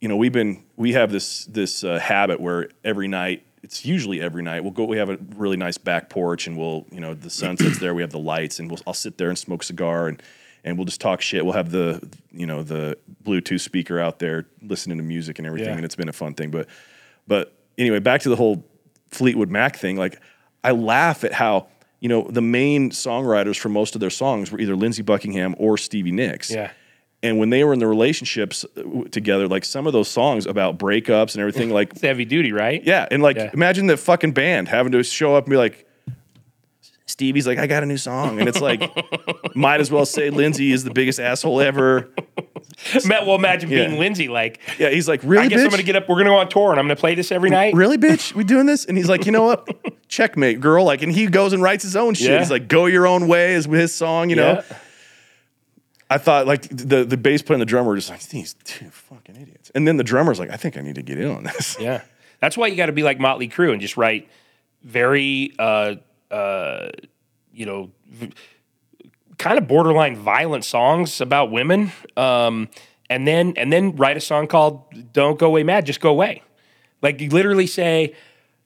You 0.00 0.08
know, 0.08 0.16
we've 0.16 0.32
been 0.32 0.64
we 0.76 0.92
have 0.92 1.10
this 1.10 1.44
this 1.46 1.82
uh, 1.84 1.98
habit 1.98 2.40
where 2.40 2.68
every 2.84 3.08
night 3.08 3.44
it's 3.62 3.84
usually 3.84 4.20
every 4.20 4.42
night 4.42 4.62
we'll 4.62 4.72
go. 4.72 4.84
We 4.84 4.98
have 4.98 5.10
a 5.10 5.18
really 5.36 5.56
nice 5.56 5.78
back 5.78 6.08
porch, 6.10 6.46
and 6.46 6.56
we'll 6.56 6.86
you 6.92 7.00
know 7.00 7.14
the 7.14 7.30
sun 7.30 7.56
sets 7.56 7.78
there. 7.78 7.94
We 7.94 8.02
have 8.02 8.12
the 8.12 8.18
lights, 8.18 8.58
and 8.58 8.70
we'll 8.70 8.80
I'll 8.86 8.94
sit 8.94 9.18
there 9.18 9.28
and 9.28 9.38
smoke 9.38 9.62
a 9.62 9.66
cigar, 9.66 10.08
and 10.08 10.22
and 10.64 10.76
we'll 10.78 10.84
just 10.84 11.00
talk 11.00 11.20
shit. 11.20 11.44
We'll 11.44 11.54
have 11.54 11.70
the 11.70 12.06
you 12.30 12.46
know 12.46 12.62
the 12.62 12.96
Bluetooth 13.24 13.60
speaker 13.60 13.98
out 13.98 14.18
there 14.20 14.46
listening 14.62 14.98
to 14.98 15.04
music 15.04 15.38
and 15.38 15.46
everything, 15.46 15.70
Yeah. 15.70 15.76
and 15.76 15.84
it's 15.84 15.96
been 15.96 16.08
a 16.08 16.12
fun 16.12 16.34
thing. 16.34 16.50
But 16.50 16.68
but 17.26 17.52
anyway, 17.76 17.98
back 17.98 18.20
to 18.22 18.28
the 18.28 18.36
whole 18.36 18.64
Fleetwood 19.10 19.50
Mac 19.50 19.76
thing. 19.76 19.96
Like 19.96 20.20
I 20.62 20.70
laugh 20.72 21.24
at 21.24 21.32
how. 21.32 21.68
You 22.00 22.08
know, 22.08 22.28
the 22.30 22.40
main 22.40 22.90
songwriters 22.92 23.58
for 23.58 23.70
most 23.70 23.96
of 23.96 24.00
their 24.00 24.08
songs 24.08 24.52
were 24.52 24.60
either 24.60 24.76
Lindsey 24.76 25.02
Buckingham 25.02 25.56
or 25.58 25.76
Stevie 25.76 26.12
Nicks. 26.12 26.48
Yeah. 26.48 26.70
And 27.22 27.38
when 27.38 27.50
they 27.50 27.64
were 27.64 27.72
in 27.72 27.80
the 27.80 27.86
relationships 27.88 28.64
uh, 28.76 28.82
together, 29.10 29.48
like 29.48 29.64
some 29.64 29.86
of 29.88 29.92
those 29.92 30.08
songs 30.08 30.46
about 30.46 30.78
breakups 30.78 31.34
and 31.34 31.40
everything, 31.40 31.70
like 31.70 31.90
It's 31.92 32.00
heavy 32.00 32.24
duty, 32.24 32.52
right? 32.52 32.82
yeah, 32.84 33.08
and 33.10 33.22
like 33.22 33.36
Yeah. 33.36 33.50
imagine 33.52 33.86
the 33.88 33.96
fucking 33.96 34.32
band 34.32 34.68
having 34.68 34.92
to 34.92 35.02
show 35.02 35.34
up 35.34 35.44
and 35.44 35.50
be 35.50 35.56
like, 35.56 35.84
Stevie's 37.06 37.46
like, 37.46 37.58
I 37.58 37.66
got 37.66 37.82
a 37.82 37.86
new 37.86 37.96
song, 37.96 38.38
and 38.38 38.48
it's 38.48 38.60
like, 38.60 38.82
might 39.56 39.80
as 39.80 39.90
well 39.90 40.04
say 40.04 40.28
Lindsey 40.30 40.72
is 40.72 40.84
the 40.84 40.90
biggest 40.92 41.18
asshole 41.18 41.60
ever. 41.60 42.08
Well, 43.04 43.34
imagine 43.34 43.70
Yeah. 43.70 43.88
being 43.88 43.98
Lindsey. 43.98 44.28
Like, 44.28 44.60
Yeah, 44.78 44.90
he's 44.90 45.08
like, 45.08 45.20
really, 45.24 45.46
I 45.46 45.48
guess 45.48 45.60
bitch? 45.62 45.64
I'm 45.64 45.70
to 45.78 45.82
get 45.82 45.96
up. 45.96 46.08
We're 46.08 46.14
going 46.14 46.26
to 46.26 46.30
go 46.30 46.36
on 46.36 46.48
tour, 46.48 46.70
and 46.70 46.78
I'm 46.78 46.86
going 46.86 46.94
to 46.96 47.00
play 47.00 47.16
this 47.16 47.32
every 47.32 47.50
night. 47.50 47.74
really, 47.74 47.98
bitch? 47.98 48.34
We 48.34 48.44
doing 48.44 48.66
this? 48.66 48.84
And 48.84 48.96
he's 48.96 49.08
like, 49.08 49.26
you 49.26 49.32
know 49.32 49.42
what? 49.42 49.66
Checkmate, 50.08 50.60
girl. 50.60 50.84
Like, 50.84 51.02
and 51.02 51.10
he 51.10 51.26
goes 51.26 51.52
and 51.52 51.60
writes 51.60 51.82
his 51.82 51.96
own 51.96 52.14
shit. 52.14 52.30
Yeah. 52.30 52.38
He's 52.38 52.52
like, 52.52 52.68
go 52.68 52.86
your 52.86 53.04
own 53.08 53.26
way 53.26 53.54
is 53.54 53.64
his 53.64 53.92
song, 53.92 54.30
you 54.30 54.36
know. 54.36 54.62
I 56.10 56.18
thought 56.18 56.46
like 56.46 56.62
the 56.68 57.04
the 57.04 57.16
bass 57.16 57.42
player 57.42 57.56
and 57.56 57.60
the 57.60 57.66
drummer 57.66 57.88
were 57.88 57.96
just 57.96 58.10
like 58.10 58.22
these 58.28 58.54
two 58.64 58.90
fucking 58.90 59.36
idiots, 59.36 59.70
and 59.74 59.86
then 59.86 59.96
the 59.98 60.04
drummer's 60.04 60.38
like, 60.38 60.50
I 60.50 60.56
think 60.56 60.76
I 60.76 60.80
need 60.80 60.94
to 60.94 61.02
get 61.02 61.18
in 61.18 61.30
on 61.30 61.44
this. 61.44 61.76
Yeah. 61.78 62.02
That's 62.40 62.56
why 62.56 62.68
you 62.68 62.76
got 62.76 62.86
to 62.86 62.92
be 62.92 63.02
like 63.02 63.18
Motley 63.18 63.48
Crue 63.48 63.72
and 63.72 63.80
just 63.80 63.96
write 63.96 64.28
very, 64.82 65.52
uh, 65.58 65.96
uh, 66.30 66.90
you 67.52 67.66
know, 67.66 67.90
v- 68.06 68.32
kind 69.38 69.58
of 69.58 69.66
borderline 69.66 70.16
violent 70.16 70.64
songs 70.64 71.20
about 71.20 71.50
women. 71.50 71.90
Um, 72.16 72.68
and 73.10 73.26
then, 73.26 73.54
and 73.56 73.72
then 73.72 73.96
write 73.96 74.16
a 74.16 74.20
song 74.20 74.46
called 74.46 75.12
Don't 75.12 75.38
Go 75.38 75.46
Away 75.46 75.64
Mad, 75.64 75.84
Just 75.84 76.00
Go 76.00 76.10
Away. 76.10 76.42
Like 77.02 77.20
you 77.20 77.28
literally 77.30 77.66
say, 77.66 78.14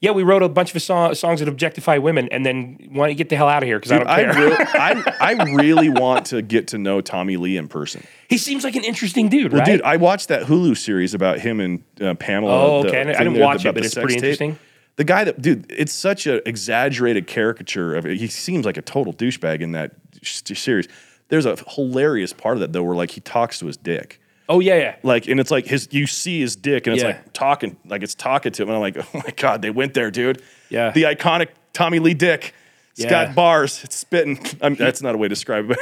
Yeah, 0.02 0.10
we 0.10 0.24
wrote 0.24 0.42
a 0.42 0.48
bunch 0.48 0.74
of 0.74 0.82
song, 0.82 1.14
songs 1.14 1.38
that 1.40 1.48
objectify 1.48 1.96
women, 1.98 2.28
and 2.32 2.44
then 2.44 2.76
why 2.90 3.04
don't 3.06 3.10
you 3.10 3.14
get 3.14 3.28
the 3.28 3.36
hell 3.36 3.48
out 3.48 3.62
of 3.62 3.68
here 3.68 3.78
because 3.78 3.92
I 3.92 3.98
don't 3.98 4.06
I, 4.08 4.22
care. 4.24 4.34
really, 4.34 4.56
I, 4.58 5.14
I 5.20 5.32
really 5.54 5.88
want 5.88 6.26
to 6.26 6.42
get 6.42 6.66
to 6.68 6.78
know 6.78 7.00
Tommy 7.00 7.36
Lee 7.36 7.56
in 7.56 7.68
person. 7.68 8.02
he 8.28 8.36
seems 8.36 8.64
like 8.64 8.74
an 8.74 8.82
interesting 8.84 9.28
dude, 9.28 9.52
Well, 9.52 9.60
right? 9.60 9.66
dude, 9.66 9.82
I 9.82 9.96
watched 9.96 10.26
that 10.28 10.42
Hulu 10.42 10.76
series 10.76 11.14
about 11.14 11.38
him 11.38 11.60
and 11.60 11.84
uh, 12.00 12.14
Pamela. 12.14 12.52
Oh, 12.52 12.78
okay. 12.80 12.88
I 12.88 13.04
didn't- 13.04 13.08
I 13.08 13.12
thing 13.12 13.18
didn't 13.18 13.34
there 13.34 13.44
watch 13.44 13.64
it, 13.64 13.74
but 13.74 13.84
it's 13.84 13.94
pretty 13.94 14.14
tape. 14.14 14.24
interesting. 14.24 14.58
The 14.96 15.04
guy 15.04 15.24
that, 15.24 15.40
dude, 15.40 15.66
it's 15.70 15.92
such 15.92 16.26
an 16.26 16.40
exaggerated 16.44 17.26
caricature 17.26 17.94
of 17.94 18.04
it. 18.04 18.18
He 18.18 18.26
seems 18.26 18.66
like 18.66 18.76
a 18.76 18.82
total 18.82 19.12
douchebag 19.14 19.60
in 19.60 19.72
that 19.72 19.92
sh- 20.20 20.42
series. 20.54 20.86
There's 21.28 21.46
a 21.46 21.56
hilarious 21.68 22.32
part 22.32 22.56
of 22.56 22.60
that 22.60 22.72
though, 22.72 22.82
where 22.82 22.96
like 22.96 23.12
he 23.12 23.20
talks 23.20 23.58
to 23.60 23.66
his 23.66 23.76
dick. 23.76 24.20
Oh 24.48 24.60
yeah, 24.60 24.76
yeah. 24.76 24.96
Like, 25.02 25.28
and 25.28 25.38
it's 25.40 25.50
like 25.50 25.66
his, 25.66 25.88
you 25.92 26.06
see 26.06 26.40
his 26.40 26.56
dick, 26.56 26.86
and 26.86 26.94
it's 26.94 27.02
Yeah. 27.02 27.10
like 27.10 27.32
talking, 27.32 27.76
like 27.86 28.02
it's 28.02 28.14
talking 28.14 28.52
to 28.52 28.62
him. 28.62 28.68
And 28.68 28.76
I'm 28.76 28.80
like, 28.82 28.96
oh 28.98 29.08
my 29.26 29.32
god, 29.36 29.62
they 29.62 29.70
went 29.70 29.94
there, 29.94 30.10
dude. 30.10 30.42
Yeah. 30.68 30.90
the 30.90 31.04
iconic 31.04 31.48
Tommy 31.72 31.98
Lee 31.98 32.14
dick. 32.14 32.54
It's 32.92 33.00
Yeah. 33.04 33.10
got 33.10 33.34
bars. 33.34 33.82
It's 33.84 33.96
spitting. 33.96 34.38
I'm, 34.60 34.74
that's 34.74 35.00
not 35.02 35.14
a 35.14 35.18
way 35.18 35.26
to 35.26 35.34
describe 35.34 35.70
it. 35.70 35.78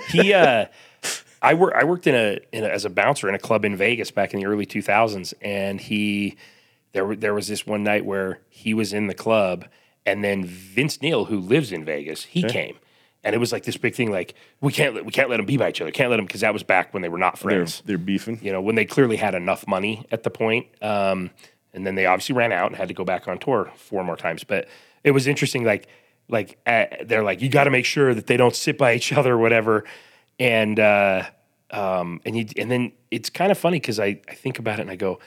he 0.10 0.32
uh 0.32 0.66
I 1.42 1.54
work 1.54 1.74
I 1.76 1.84
worked 1.84 2.06
in 2.06 2.14
a, 2.14 2.38
in 2.52 2.64
a 2.64 2.68
as 2.68 2.84
a 2.84 2.90
bouncer 2.90 3.28
in 3.28 3.34
a 3.34 3.38
club 3.38 3.64
in 3.64 3.76
Vegas 3.76 4.10
back 4.10 4.32
in 4.34 4.40
the 4.40 4.46
early 4.46 4.66
2000s 4.66 5.34
and 5.42 5.80
he 5.80 6.36
there 6.92 7.14
there 7.14 7.34
was 7.34 7.48
this 7.48 7.66
one 7.66 7.82
night 7.84 8.04
where 8.04 8.40
he 8.48 8.72
was 8.74 8.92
in 8.92 9.06
the 9.08 9.14
club 9.14 9.66
and 10.06 10.24
then 10.24 10.44
Vince 10.44 11.02
Neil 11.02 11.26
who 11.26 11.38
lives 11.38 11.70
in 11.70 11.84
Vegas 11.84 12.24
he 12.24 12.42
came 12.42 12.76
and 13.28 13.34
it 13.34 13.38
was 13.38 13.52
like 13.52 13.64
this 13.64 13.76
big 13.76 13.94
thing 13.94 14.10
like 14.10 14.34
we 14.62 14.72
can't 14.72 14.94
let, 14.94 15.04
we 15.04 15.12
can't 15.12 15.28
let 15.28 15.36
them 15.36 15.44
be 15.44 15.58
by 15.58 15.68
each 15.68 15.82
other. 15.82 15.90
Can't 15.90 16.08
let 16.08 16.16
them 16.16 16.24
because 16.24 16.40
that 16.40 16.54
was 16.54 16.62
back 16.62 16.94
when 16.94 17.02
they 17.02 17.10
were 17.10 17.18
not 17.18 17.34
they're, 17.34 17.50
friends. 17.50 17.82
they're 17.84 17.98
beefing. 17.98 18.38
you 18.42 18.50
know 18.50 18.62
when 18.62 18.74
they 18.74 18.86
clearly 18.86 19.16
had 19.16 19.34
enough 19.34 19.66
money 19.66 20.06
at 20.10 20.22
the 20.22 20.30
point 20.30 20.66
um 20.82 21.30
and 21.74 21.86
then 21.86 21.94
they 21.94 22.06
obviously 22.06 22.34
ran 22.34 22.52
out 22.52 22.68
and 22.68 22.76
had 22.76 22.88
to 22.88 22.94
go 22.94 23.04
back 23.04 23.28
on 23.28 23.38
tour 23.38 23.70
four 23.76 24.02
more 24.02 24.16
times. 24.16 24.44
But 24.44 24.66
it 25.04 25.10
was 25.10 25.26
interesting 25.26 25.62
like 25.62 25.88
like 26.30 26.58
uh, 26.66 26.86
they're 27.04 27.22
like 27.22 27.42
you 27.42 27.50
got 27.50 27.64
to 27.64 27.70
make 27.70 27.84
sure 27.84 28.14
that 28.14 28.26
they 28.26 28.38
don't 28.38 28.56
sit 28.56 28.78
by 28.78 28.94
each 28.94 29.12
other 29.12 29.34
or 29.34 29.38
whatever. 29.38 29.84
And 30.38 30.80
uh 30.80 31.24
um 31.70 32.22
and 32.24 32.34
you 32.34 32.46
and 32.56 32.70
then 32.70 32.92
it's 33.10 33.28
kind 33.28 33.52
of 33.52 33.58
funny 33.58 33.78
because 33.78 34.00
I, 34.00 34.20
I 34.26 34.34
think 34.34 34.58
about 34.58 34.78
it 34.78 34.82
and 34.82 34.90
i 34.90 34.96
go 34.96 35.18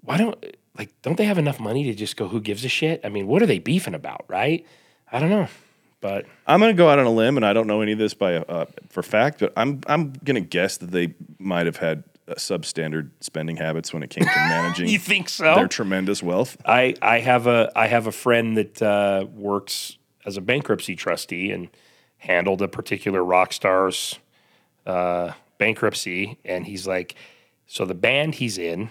why 0.00 0.16
don't 0.16 0.44
like 0.76 0.90
don't 1.02 1.16
they 1.16 1.26
have 1.26 1.38
enough 1.38 1.60
money 1.60 1.84
to 1.84 1.94
just 1.94 2.16
go 2.16 2.26
who 2.26 2.40
gives 2.40 2.64
a 2.64 2.68
shit? 2.68 3.00
I 3.04 3.08
mean 3.08 3.28
what 3.28 3.40
are 3.40 3.46
they 3.46 3.60
beefing 3.60 3.94
about 3.94 4.24
right? 4.26 4.66
I 5.12 5.20
don't 5.20 5.30
know 5.30 5.46
but 6.04 6.26
I'm 6.46 6.60
going 6.60 6.70
to 6.70 6.76
go 6.76 6.90
out 6.90 6.98
on 6.98 7.06
a 7.06 7.10
limb, 7.10 7.38
and 7.38 7.46
I 7.46 7.54
don't 7.54 7.66
know 7.66 7.80
any 7.80 7.92
of 7.92 7.98
this 7.98 8.12
by 8.12 8.34
uh, 8.36 8.66
for 8.90 9.02
fact, 9.02 9.40
but 9.40 9.54
I'm 9.56 9.80
I'm 9.86 10.12
going 10.22 10.34
to 10.34 10.46
guess 10.46 10.76
that 10.76 10.90
they 10.90 11.14
might 11.38 11.64
have 11.64 11.78
had 11.78 12.04
uh, 12.28 12.34
substandard 12.34 13.08
spending 13.20 13.56
habits 13.56 13.94
when 13.94 14.02
it 14.02 14.10
came 14.10 14.24
to 14.24 14.30
managing 14.36 14.88
you 14.88 14.98
think 14.98 15.30
so 15.30 15.54
their 15.54 15.66
tremendous 15.66 16.22
wealth. 16.22 16.58
I 16.66 16.94
I 17.00 17.20
have 17.20 17.46
a 17.46 17.72
I 17.74 17.86
have 17.86 18.06
a 18.06 18.12
friend 18.12 18.54
that 18.58 18.82
uh, 18.82 19.24
works 19.32 19.96
as 20.26 20.36
a 20.36 20.42
bankruptcy 20.42 20.94
trustee 20.94 21.50
and 21.50 21.70
handled 22.18 22.60
a 22.60 22.68
particular 22.68 23.24
rock 23.24 23.54
star's 23.54 24.18
uh, 24.84 25.32
bankruptcy, 25.56 26.38
and 26.44 26.66
he's 26.66 26.86
like, 26.86 27.14
so 27.66 27.86
the 27.86 27.94
band 27.94 28.34
he's 28.34 28.58
in 28.58 28.90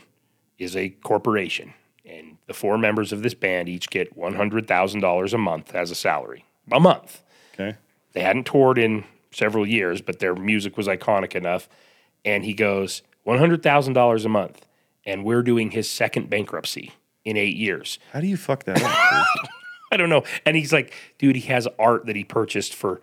is 0.57 0.75
a 0.75 0.89
corporation, 0.89 1.75
and 2.07 2.37
the 2.47 2.55
four 2.55 2.79
members 2.79 3.13
of 3.13 3.21
this 3.21 3.35
band 3.35 3.69
each 3.69 3.91
get 3.91 4.17
one 4.17 4.33
hundred 4.33 4.67
thousand 4.67 5.01
dollars 5.01 5.31
a 5.31 5.37
month 5.37 5.75
as 5.75 5.91
a 5.91 5.95
salary, 5.95 6.43
a 6.71 6.79
month. 6.79 7.21
Okay, 7.53 7.77
They 8.13 8.21
hadn't 8.21 8.45
toured 8.45 8.77
in 8.77 9.03
several 9.31 9.67
years, 9.67 10.01
but 10.01 10.19
their 10.19 10.35
music 10.35 10.77
was 10.77 10.87
iconic 10.87 11.35
enough. 11.35 11.67
And 12.25 12.45
he 12.45 12.53
goes, 12.53 13.01
$100,000 13.27 14.25
a 14.25 14.29
month. 14.29 14.65
And 15.05 15.23
we're 15.25 15.43
doing 15.43 15.71
his 15.71 15.89
second 15.89 16.29
bankruptcy 16.29 16.93
in 17.25 17.37
eight 17.37 17.55
years. 17.57 17.99
how 18.11 18.21
do 18.21 18.27
you 18.27 18.37
fuck 18.37 18.63
that 18.65 18.81
up? 18.81 19.49
I 19.91 19.97
don't 19.97 20.09
know. 20.09 20.23
And 20.45 20.55
he's 20.55 20.73
like, 20.73 20.93
dude, 21.19 21.35
he 21.35 21.47
has 21.49 21.67
art 21.77 22.05
that 22.05 22.15
he 22.15 22.23
purchased 22.23 22.73
for 22.73 23.01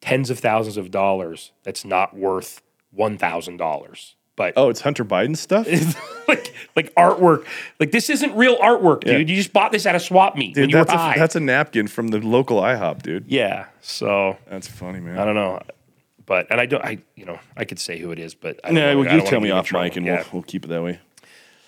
tens 0.00 0.30
of 0.30 0.38
thousands 0.38 0.76
of 0.76 0.90
dollars 0.90 1.52
that's 1.62 1.84
not 1.84 2.16
worth 2.16 2.62
$1,000. 2.96 4.14
But 4.36 4.52
oh, 4.56 4.68
it's 4.68 4.82
Hunter 4.82 5.04
Biden 5.04 5.34
stuff. 5.36 5.66
like, 6.28 6.52
like 6.76 6.94
artwork, 6.94 7.46
like 7.80 7.90
this 7.90 8.10
isn't 8.10 8.34
real 8.36 8.56
artwork, 8.58 9.00
dude. 9.00 9.12
Yeah. 9.12 9.18
You 9.34 9.36
just 9.40 9.52
bought 9.54 9.72
this 9.72 9.86
at 9.86 9.94
a 9.94 10.00
swap 10.00 10.36
meet 10.36 10.54
when 10.56 10.68
Dude, 10.68 10.74
that's 10.74 10.92
a, 10.92 11.18
that's 11.18 11.36
a 11.36 11.40
napkin 11.40 11.88
from 11.88 12.08
the 12.08 12.18
local 12.18 12.60
IHOP, 12.60 13.00
dude. 13.02 13.24
yeah. 13.28 13.66
So 13.80 14.36
That's 14.50 14.68
funny, 14.68 15.00
man. 15.00 15.18
I 15.18 15.24
don't 15.24 15.34
know. 15.36 15.62
But, 16.26 16.48
and 16.50 16.60
I 16.60 16.66
don't, 16.66 16.84
I, 16.84 16.98
you 17.14 17.24
know, 17.24 17.38
I 17.56 17.64
could 17.64 17.78
say 17.78 17.98
who 17.98 18.10
it 18.10 18.18
is, 18.18 18.34
but 18.34 18.60
I 18.64 18.68
don't 18.68 18.74
No, 18.74 18.92
know. 18.92 19.00
well, 19.00 19.14
you 19.16 19.22
tell 19.26 19.40
me 19.40 19.50
off 19.50 19.72
mic, 19.72 19.96
and 19.96 20.04
yeah. 20.04 20.16
we'll, 20.16 20.26
we'll 20.32 20.42
keep 20.42 20.64
it 20.64 20.68
that 20.68 20.82
way. 20.82 20.98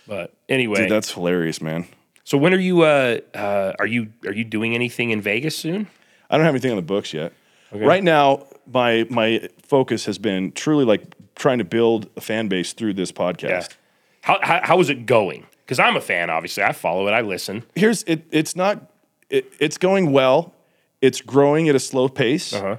But 0.06 0.34
anyway, 0.48 0.80
Dude, 0.80 0.90
that's 0.90 1.12
hilarious, 1.12 1.62
man. 1.62 1.86
so 2.24 2.36
when 2.36 2.52
are 2.52 2.58
you, 2.58 2.82
uh, 2.82 3.20
uh, 3.34 3.72
are 3.78 3.86
you, 3.86 4.12
are 4.26 4.32
you 4.32 4.44
doing 4.44 4.74
anything 4.74 5.10
in 5.10 5.20
Vegas 5.22 5.56
soon? 5.56 5.86
I 6.28 6.36
don't 6.36 6.44
have 6.44 6.54
anything 6.54 6.72
on 6.72 6.76
the 6.76 6.82
books 6.82 7.14
yet. 7.14 7.32
Right 7.70 8.02
now, 8.02 8.46
my 8.66 9.06
my 9.10 9.48
focus 9.62 10.06
has 10.06 10.18
been 10.18 10.52
truly 10.52 10.84
like 10.86 11.02
trying 11.38 11.58
to 11.58 11.64
build 11.64 12.10
a 12.16 12.20
fan 12.20 12.48
base 12.48 12.72
through 12.72 12.94
this 12.94 13.10
podcast. 13.12 13.48
Yeah. 13.48 13.66
How, 14.22 14.38
how, 14.42 14.60
how 14.62 14.80
is 14.80 14.90
it 14.90 15.06
going? 15.06 15.46
Because 15.64 15.78
I'm 15.78 15.96
a 15.96 16.00
fan, 16.00 16.28
obviously. 16.30 16.62
I 16.62 16.72
follow 16.72 17.06
it. 17.08 17.12
I 17.12 17.20
listen. 17.22 17.64
Here's 17.74 18.02
it. 18.04 18.26
It's 18.30 18.54
not. 18.56 18.90
It, 19.30 19.52
it's 19.60 19.78
going 19.78 20.12
well. 20.12 20.54
It's 21.00 21.20
growing 21.20 21.68
at 21.68 21.74
a 21.74 21.80
slow 21.80 22.08
pace. 22.08 22.52
Uh-huh. 22.52 22.76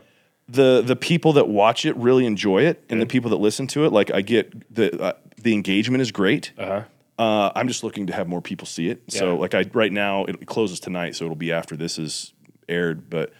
The 0.47 0.81
the 0.81 0.95
people 0.95 1.33
that 1.33 1.47
watch 1.47 1.85
it 1.85 1.95
really 1.95 2.25
enjoy 2.25 2.63
it, 2.63 2.83
and 2.89 2.99
the 2.99 3.05
people 3.05 3.29
that 3.29 3.37
listen 3.37 3.67
to 3.67 3.85
it, 3.85 3.93
like 3.93 4.11
I 4.11 4.21
get 4.21 4.73
the 4.73 4.99
uh, 4.99 5.13
the 5.39 5.53
engagement 5.53 6.01
is 6.01 6.11
great. 6.11 6.51
Uh-huh. 6.57 7.51
I'm 7.55 7.67
just 7.67 7.83
looking 7.83 8.07
to 8.07 8.13
have 8.13 8.27
more 8.27 8.41
people 8.41 8.65
see 8.65 8.89
it. 8.89 9.03
So 9.09 9.35
like 9.35 9.53
I 9.53 9.65
right 9.73 9.91
now 9.91 10.25
it 10.25 10.45
closes 10.47 10.79
tonight, 10.79 11.15
so 11.15 11.25
it'll 11.25 11.35
be 11.35 11.51
after 11.51 11.75
this 11.77 11.99
is 11.99 12.33
aired. 12.67 13.11
But 13.11 13.31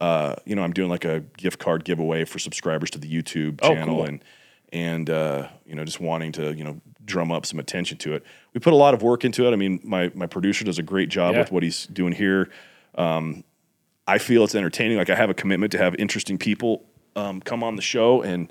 uh, 0.00 0.34
you 0.46 0.56
know, 0.56 0.62
I'm 0.62 0.72
doing 0.72 0.90
like 0.90 1.04
a 1.04 1.20
gift 1.36 1.60
card 1.60 1.84
giveaway 1.84 2.24
for 2.24 2.40
subscribers 2.40 2.90
to 2.90 2.98
the 2.98 3.08
YouTube 3.08 3.60
Oh, 3.62 3.74
channel 3.74 3.96
cool. 3.96 4.04
and 4.06 4.24
and 4.72 5.08
uh, 5.10 5.48
you 5.66 5.74
know, 5.74 5.84
just 5.84 6.00
wanting 6.00 6.32
to, 6.32 6.52
you 6.54 6.64
know, 6.64 6.80
drum 7.04 7.32
up 7.32 7.46
some 7.46 7.58
attention 7.58 7.96
to 7.98 8.14
it. 8.14 8.24
We 8.52 8.60
put 8.60 8.72
a 8.72 8.76
lot 8.76 8.92
of 8.94 9.02
work 9.02 9.24
into 9.24 9.46
it. 9.48 9.52
I 9.52 9.56
mean, 9.56 9.80
my 9.82 10.10
my 10.14 10.26
producer 10.26 10.64
does 10.64 10.78
a 10.78 10.82
great 10.82 11.08
job 11.08 11.34
Yeah. 11.34 11.40
with 11.40 11.52
what 11.52 11.62
he's 11.62 11.86
doing 11.86 12.12
here. 12.12 12.50
Um, 12.96 13.44
I 14.06 14.18
feel 14.18 14.44
it's 14.44 14.54
entertaining. 14.54 14.96
Like 14.98 15.10
I 15.10 15.14
have 15.14 15.30
a 15.30 15.34
commitment 15.34 15.72
to 15.72 15.78
have 15.78 15.94
interesting 15.96 16.38
people 16.38 16.84
um, 17.16 17.40
come 17.40 17.62
on 17.62 17.76
the 17.76 17.82
show, 17.82 18.22
and 18.22 18.50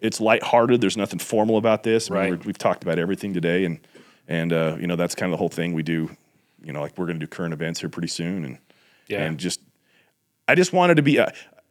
it's 0.00 0.20
lighthearted. 0.20 0.80
There's 0.80 0.96
nothing 0.96 1.18
formal 1.18 1.56
about 1.56 1.82
this. 1.82 2.10
I 2.10 2.14
mean, 2.14 2.30
Right. 2.34 2.44
we've 2.44 2.58
talked 2.58 2.82
about 2.82 2.98
everything 2.98 3.32
today, 3.34 3.64
and 3.64 3.80
and 4.28 4.52
uh, 4.52 4.76
you 4.80 4.86
know 4.86 4.96
that's 4.96 5.14
kind 5.14 5.30
of 5.32 5.32
the 5.32 5.38
whole 5.38 5.48
thing 5.48 5.72
we 5.72 5.82
do. 5.82 6.10
You 6.64 6.72
know, 6.72 6.80
like 6.80 6.96
we're 6.96 7.06
going 7.06 7.18
to 7.18 7.24
do 7.26 7.28
current 7.28 7.52
events 7.52 7.80
here 7.80 7.88
pretty 7.88 8.08
soon, 8.08 8.44
and 8.44 8.58
Yeah. 9.08 9.22
and 9.24 9.38
just 9.38 9.60
I 10.48 10.54
just 10.54 10.72
wanted 10.72 10.96
to 10.96 11.02
be. 11.02 11.18
Uh, 11.18 11.26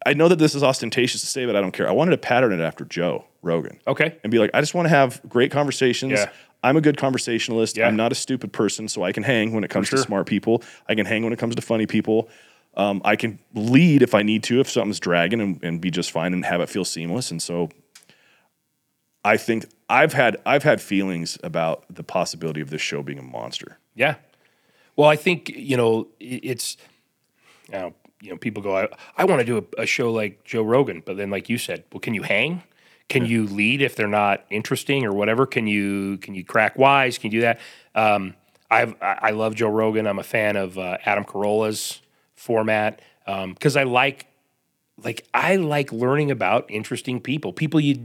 I 0.06 0.14
know 0.14 0.28
that 0.28 0.40
this 0.40 0.56
is 0.56 0.64
ostentatious 0.64 1.22
to 1.22 1.28
say, 1.28 1.46
but 1.46 1.56
I 1.56 1.62
don't 1.62 1.72
care. 1.72 1.88
I 1.88 1.92
wanted 1.92 2.12
to 2.12 2.18
pattern 2.18 2.52
it 2.54 2.60
after 2.60 2.86
Joe 2.86 3.26
Rogan 3.42 3.80
Okay. 3.88 4.18
and 4.24 4.32
be 4.32 4.40
like, 4.40 4.50
I 4.54 4.60
just 4.60 4.74
want 4.74 4.86
to 4.86 4.90
have 4.90 5.22
great 5.28 5.52
conversations. 5.52 6.14
Yeah. 6.14 6.30
I'm 6.64 6.78
a 6.78 6.82
good 6.82 6.98
conversationalist. 6.98 7.78
Yeah. 7.78 7.88
I'm 7.88 7.96
not 7.96 8.12
a 8.12 8.16
stupid 8.16 8.54
person, 8.54 8.88
so 8.88 9.04
I 9.04 9.12
can 9.12 9.24
hang 9.24 9.54
when 9.54 9.64
it 9.64 9.70
comes 9.70 9.88
sure. 9.88 9.98
to 9.98 10.04
smart 10.04 10.28
people. 10.28 10.64
I 10.88 10.96
can 10.96 11.06
hang 11.06 11.24
when 11.24 11.34
it 11.34 11.40
comes 11.40 11.56
to 11.56 11.62
funny 11.62 11.88
people. 11.88 12.30
Um, 12.76 13.02
I 13.04 13.16
can 13.16 13.40
lead 13.54 14.02
if 14.02 14.14
I 14.14 14.22
need 14.22 14.44
to, 14.44 14.60
if 14.60 14.70
something's 14.70 15.00
dragging, 15.00 15.42
and, 15.42 15.64
and 15.64 15.82
be 15.82 15.92
just 15.92 16.12
fine 16.12 16.34
and 16.34 16.46
have 16.46 16.62
it 16.62 16.70
feel 16.70 16.86
seamless. 16.86 17.32
And 17.32 17.42
so, 17.42 17.70
I 19.26 19.38
think 19.38 19.66
I've 19.90 20.14
had 20.14 20.38
I've 20.46 20.64
had 20.64 20.82
feelings 20.82 21.38
about 21.44 21.84
the 21.94 22.04
possibility 22.04 22.62
of 22.62 22.70
this 22.70 22.82
show 22.82 23.04
being 23.04 23.20
a 23.20 23.24
monster. 23.24 23.78
Yeah. 23.94 24.16
Well, 24.96 25.10
I 25.10 25.16
think 25.16 25.50
you 25.50 25.78
know 25.78 26.08
it's 26.20 26.78
you 27.68 27.74
know, 27.74 27.94
you 28.22 28.30
know 28.30 28.38
people 28.38 28.62
go 28.64 28.78
I, 28.78 28.88
I 29.18 29.26
want 29.26 29.40
to 29.40 29.46
do 29.46 29.58
a, 29.58 29.84
a 29.84 29.86
show 29.86 30.12
like 30.12 30.44
Joe 30.44 30.64
Rogan, 30.64 31.04
but 31.06 31.18
then 31.18 31.30
like 31.30 31.50
you 31.50 31.58
said, 31.58 31.84
well, 31.92 32.00
can 32.00 32.14
you 32.14 32.24
hang? 32.24 32.64
Can 33.10 33.26
you 33.26 33.46
lead 33.46 33.82
if 33.82 33.96
they're 33.96 34.08
not 34.08 34.46
interesting 34.50 35.06
or 35.06 35.12
whatever? 35.12 35.46
Can 35.46 35.68
you 35.68 36.18
can 36.18 36.34
you 36.34 36.46
crack 36.46 36.78
wise? 36.78 37.18
Can 37.18 37.32
you 37.32 37.40
do 37.40 37.42
that? 37.42 37.60
Um, 37.94 38.36
I've, 38.70 38.96
I 39.02 39.18
I 39.22 39.30
love 39.32 39.56
Joe 39.56 39.70
Rogan. 39.70 40.08
I'm 40.08 40.20
a 40.20 40.24
fan 40.24 40.56
of 40.56 40.78
uh, 40.78 40.98
Adam 41.06 41.26
Carolla's 41.26 42.02
format 42.36 43.02
because 43.26 43.76
I 43.76 43.84
like 43.84 44.28
like 45.04 45.28
I 45.34 45.58
like 45.58 45.92
learning 45.92 46.32
about 46.32 46.70
interesting 46.70 47.20
people. 47.20 47.52
People 47.52 47.80
you 47.80 48.00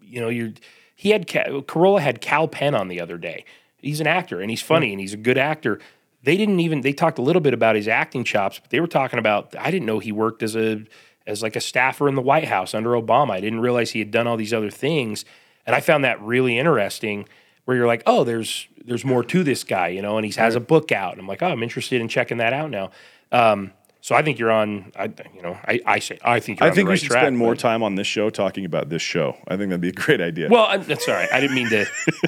you 0.00 0.20
know 0.20 0.28
you're 0.28 0.52
he 0.94 1.10
had 1.10 1.26
Carolla 1.26 2.00
had 2.00 2.20
Kal 2.20 2.46
Penn 2.46 2.74
on 2.74 2.88
the 2.88 3.00
other 3.00 3.18
day. 3.18 3.44
He's 3.78 4.00
an 4.00 4.06
actor 4.06 4.40
and 4.40 4.48
he's 4.48 4.62
funny 4.62 4.92
and 4.92 5.00
he's 5.00 5.12
a 5.12 5.16
good 5.16 5.38
actor. 5.38 5.80
They 6.22 6.36
didn't 6.36 6.60
even 6.60 6.82
they 6.82 6.92
talked 6.92 7.18
a 7.18 7.22
little 7.22 7.42
bit 7.42 7.54
about 7.54 7.76
his 7.76 7.88
acting 7.88 8.24
chops, 8.24 8.58
but 8.58 8.70
they 8.70 8.80
were 8.80 8.86
talking 8.86 9.18
about 9.18 9.54
I 9.58 9.70
didn't 9.70 9.86
know 9.86 9.98
he 9.98 10.12
worked 10.12 10.42
as 10.42 10.56
a 10.56 10.84
as 11.26 11.42
like 11.42 11.56
a 11.56 11.60
staffer 11.60 12.08
in 12.08 12.14
the 12.14 12.22
White 12.22 12.48
House 12.48 12.74
under 12.74 12.90
Obama. 12.90 13.30
I 13.30 13.40
didn't 13.40 13.60
realize 13.60 13.90
he 13.90 13.98
had 13.98 14.10
done 14.10 14.26
all 14.26 14.36
these 14.36 14.52
other 14.52 14.70
things, 14.70 15.24
and 15.66 15.74
I 15.74 15.80
found 15.80 16.04
that 16.04 16.20
really 16.20 16.58
interesting. 16.58 17.28
Where 17.64 17.76
you're 17.76 17.86
like, 17.86 18.02
oh, 18.06 18.24
there's 18.24 18.66
there's 18.84 19.04
more 19.04 19.22
to 19.22 19.44
this 19.44 19.62
guy, 19.62 19.88
you 19.88 20.02
know, 20.02 20.16
and 20.16 20.26
he 20.26 20.32
has 20.32 20.56
a 20.56 20.60
book 20.60 20.90
out, 20.90 21.12
and 21.12 21.20
I'm 21.20 21.28
like, 21.28 21.42
oh, 21.42 21.48
I'm 21.48 21.62
interested 21.62 22.00
in 22.00 22.08
checking 22.08 22.38
that 22.38 22.52
out 22.52 22.70
now. 22.70 22.90
Um, 23.30 23.72
So 24.02 24.16
I 24.16 24.22
think 24.22 24.40
you're 24.40 24.50
on. 24.50 24.90
I 24.96 25.04
you 25.32 25.42
know 25.42 25.56
I 25.66 25.80
I 25.86 25.98
say 26.00 26.18
I 26.24 26.40
think 26.40 26.58
you're 26.58 26.68
I 26.68 26.72
think 26.72 26.86
the 26.86 26.90
we 26.90 26.96
should 26.96 27.10
track, 27.10 27.22
spend 27.22 27.38
more 27.38 27.54
time 27.54 27.84
on 27.84 27.94
this 27.94 28.08
show 28.08 28.30
talking 28.30 28.64
about 28.64 28.88
this 28.88 29.00
show. 29.00 29.36
I 29.46 29.56
think 29.56 29.70
that'd 29.70 29.80
be 29.80 29.90
a 29.90 29.92
great 29.92 30.20
idea. 30.20 30.48
Well, 30.50 30.66
I'm, 30.68 30.82
that's 30.82 31.06
all 31.08 31.14
right. 31.14 31.32
I 31.32 31.38
didn't 31.38 31.54
mean 31.54 31.68
to. 31.68 31.86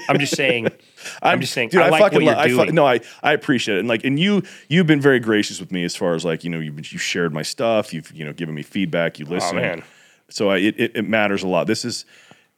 I'm 0.08 0.20
just 0.20 0.36
saying. 0.36 0.68
I'm, 1.22 1.40
just 1.40 1.52
saying. 1.52 1.70
dude, 1.70 1.82
I, 1.82 1.88
like 1.88 2.00
fucking 2.00 2.24
what 2.24 2.46
you're 2.46 2.56
lo- 2.56 2.62
I 2.62 2.66
fu- 2.68 2.72
no, 2.72 2.86
I, 2.86 3.00
I 3.24 3.32
appreciate 3.32 3.76
it, 3.76 3.80
and 3.80 3.88
like, 3.88 4.04
and 4.04 4.20
you 4.20 4.44
you've 4.68 4.86
been 4.86 5.00
very 5.00 5.18
gracious 5.18 5.58
with 5.58 5.72
me 5.72 5.82
as 5.82 5.96
far 5.96 6.14
as 6.14 6.24
like 6.24 6.44
you 6.44 6.50
know 6.50 6.60
you 6.60 6.72
you 6.76 6.98
shared 6.98 7.34
my 7.34 7.42
stuff, 7.42 7.92
you've 7.92 8.12
you 8.12 8.24
know 8.24 8.32
given 8.32 8.54
me 8.54 8.62
feedback, 8.62 9.18
you 9.18 9.26
listen. 9.26 9.58
Oh, 9.58 9.60
man. 9.60 9.82
So 10.30 10.50
I, 10.50 10.58
it, 10.58 10.78
it 10.78 10.92
it 10.94 11.08
matters 11.08 11.42
a 11.42 11.48
lot. 11.48 11.66
This 11.66 11.84
is 11.84 12.06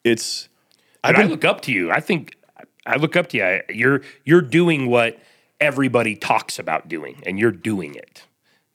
it's 0.04 0.50
And 1.02 1.16
I 1.16 1.24
look 1.24 1.44
up 1.46 1.62
to 1.62 1.72
you. 1.72 1.90
I 1.90 2.00
think 2.00 2.36
I 2.84 2.96
look 2.96 3.16
up 3.16 3.28
to 3.30 3.38
you. 3.38 3.44
I, 3.44 3.62
you're 3.70 4.02
you're 4.26 4.42
doing 4.42 4.90
what 4.90 5.18
everybody 5.58 6.16
talks 6.16 6.58
about 6.58 6.86
doing, 6.86 7.22
and 7.24 7.38
you're 7.38 7.50
doing 7.50 7.94
it. 7.94 8.26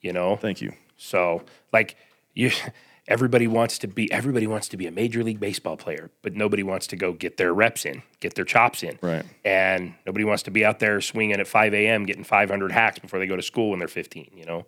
You 0.02 0.14
know. 0.14 0.36
thank 0.36 0.62
you. 0.62 0.74
So 0.98 1.44
like 1.72 1.96
you. 2.34 2.52
Everybody 3.08 3.48
wants 3.48 3.80
to 3.80 3.88
be 3.88 4.10
everybody 4.12 4.48
wants 4.48 4.70
to 4.70 4.78
be 4.78 4.86
a 4.88 4.92
major 4.92 5.22
league 5.24 5.40
baseball 5.40 5.76
player, 5.76 6.12
but 6.22 6.34
nobody 6.36 6.64
wants 6.64 6.88
to 6.88 6.96
go 6.96 7.12
get 7.12 7.36
their 7.36 7.52
reps 7.54 7.84
in, 7.84 8.04
get 8.22 8.36
their 8.36 8.46
chops 8.46 8.84
in. 8.84 9.00
Right. 9.02 9.26
And 9.44 9.96
nobody 10.06 10.24
wants 10.24 10.44
to 10.44 10.52
be 10.52 10.64
out 10.64 10.80
there 10.80 11.02
swinging 11.02 11.38
at 11.38 11.48
5 11.48 11.74
a.m. 11.74 12.06
getting 12.06 12.24
500 12.24 12.72
hacks 12.72 13.00
before 13.00 13.20
they 13.20 13.26
go 13.26 13.36
to 13.36 13.42
school 13.42 13.72
when 13.72 13.80
they're 13.80 13.88
15, 13.90 14.30
you 14.34 14.46
know? 14.46 14.66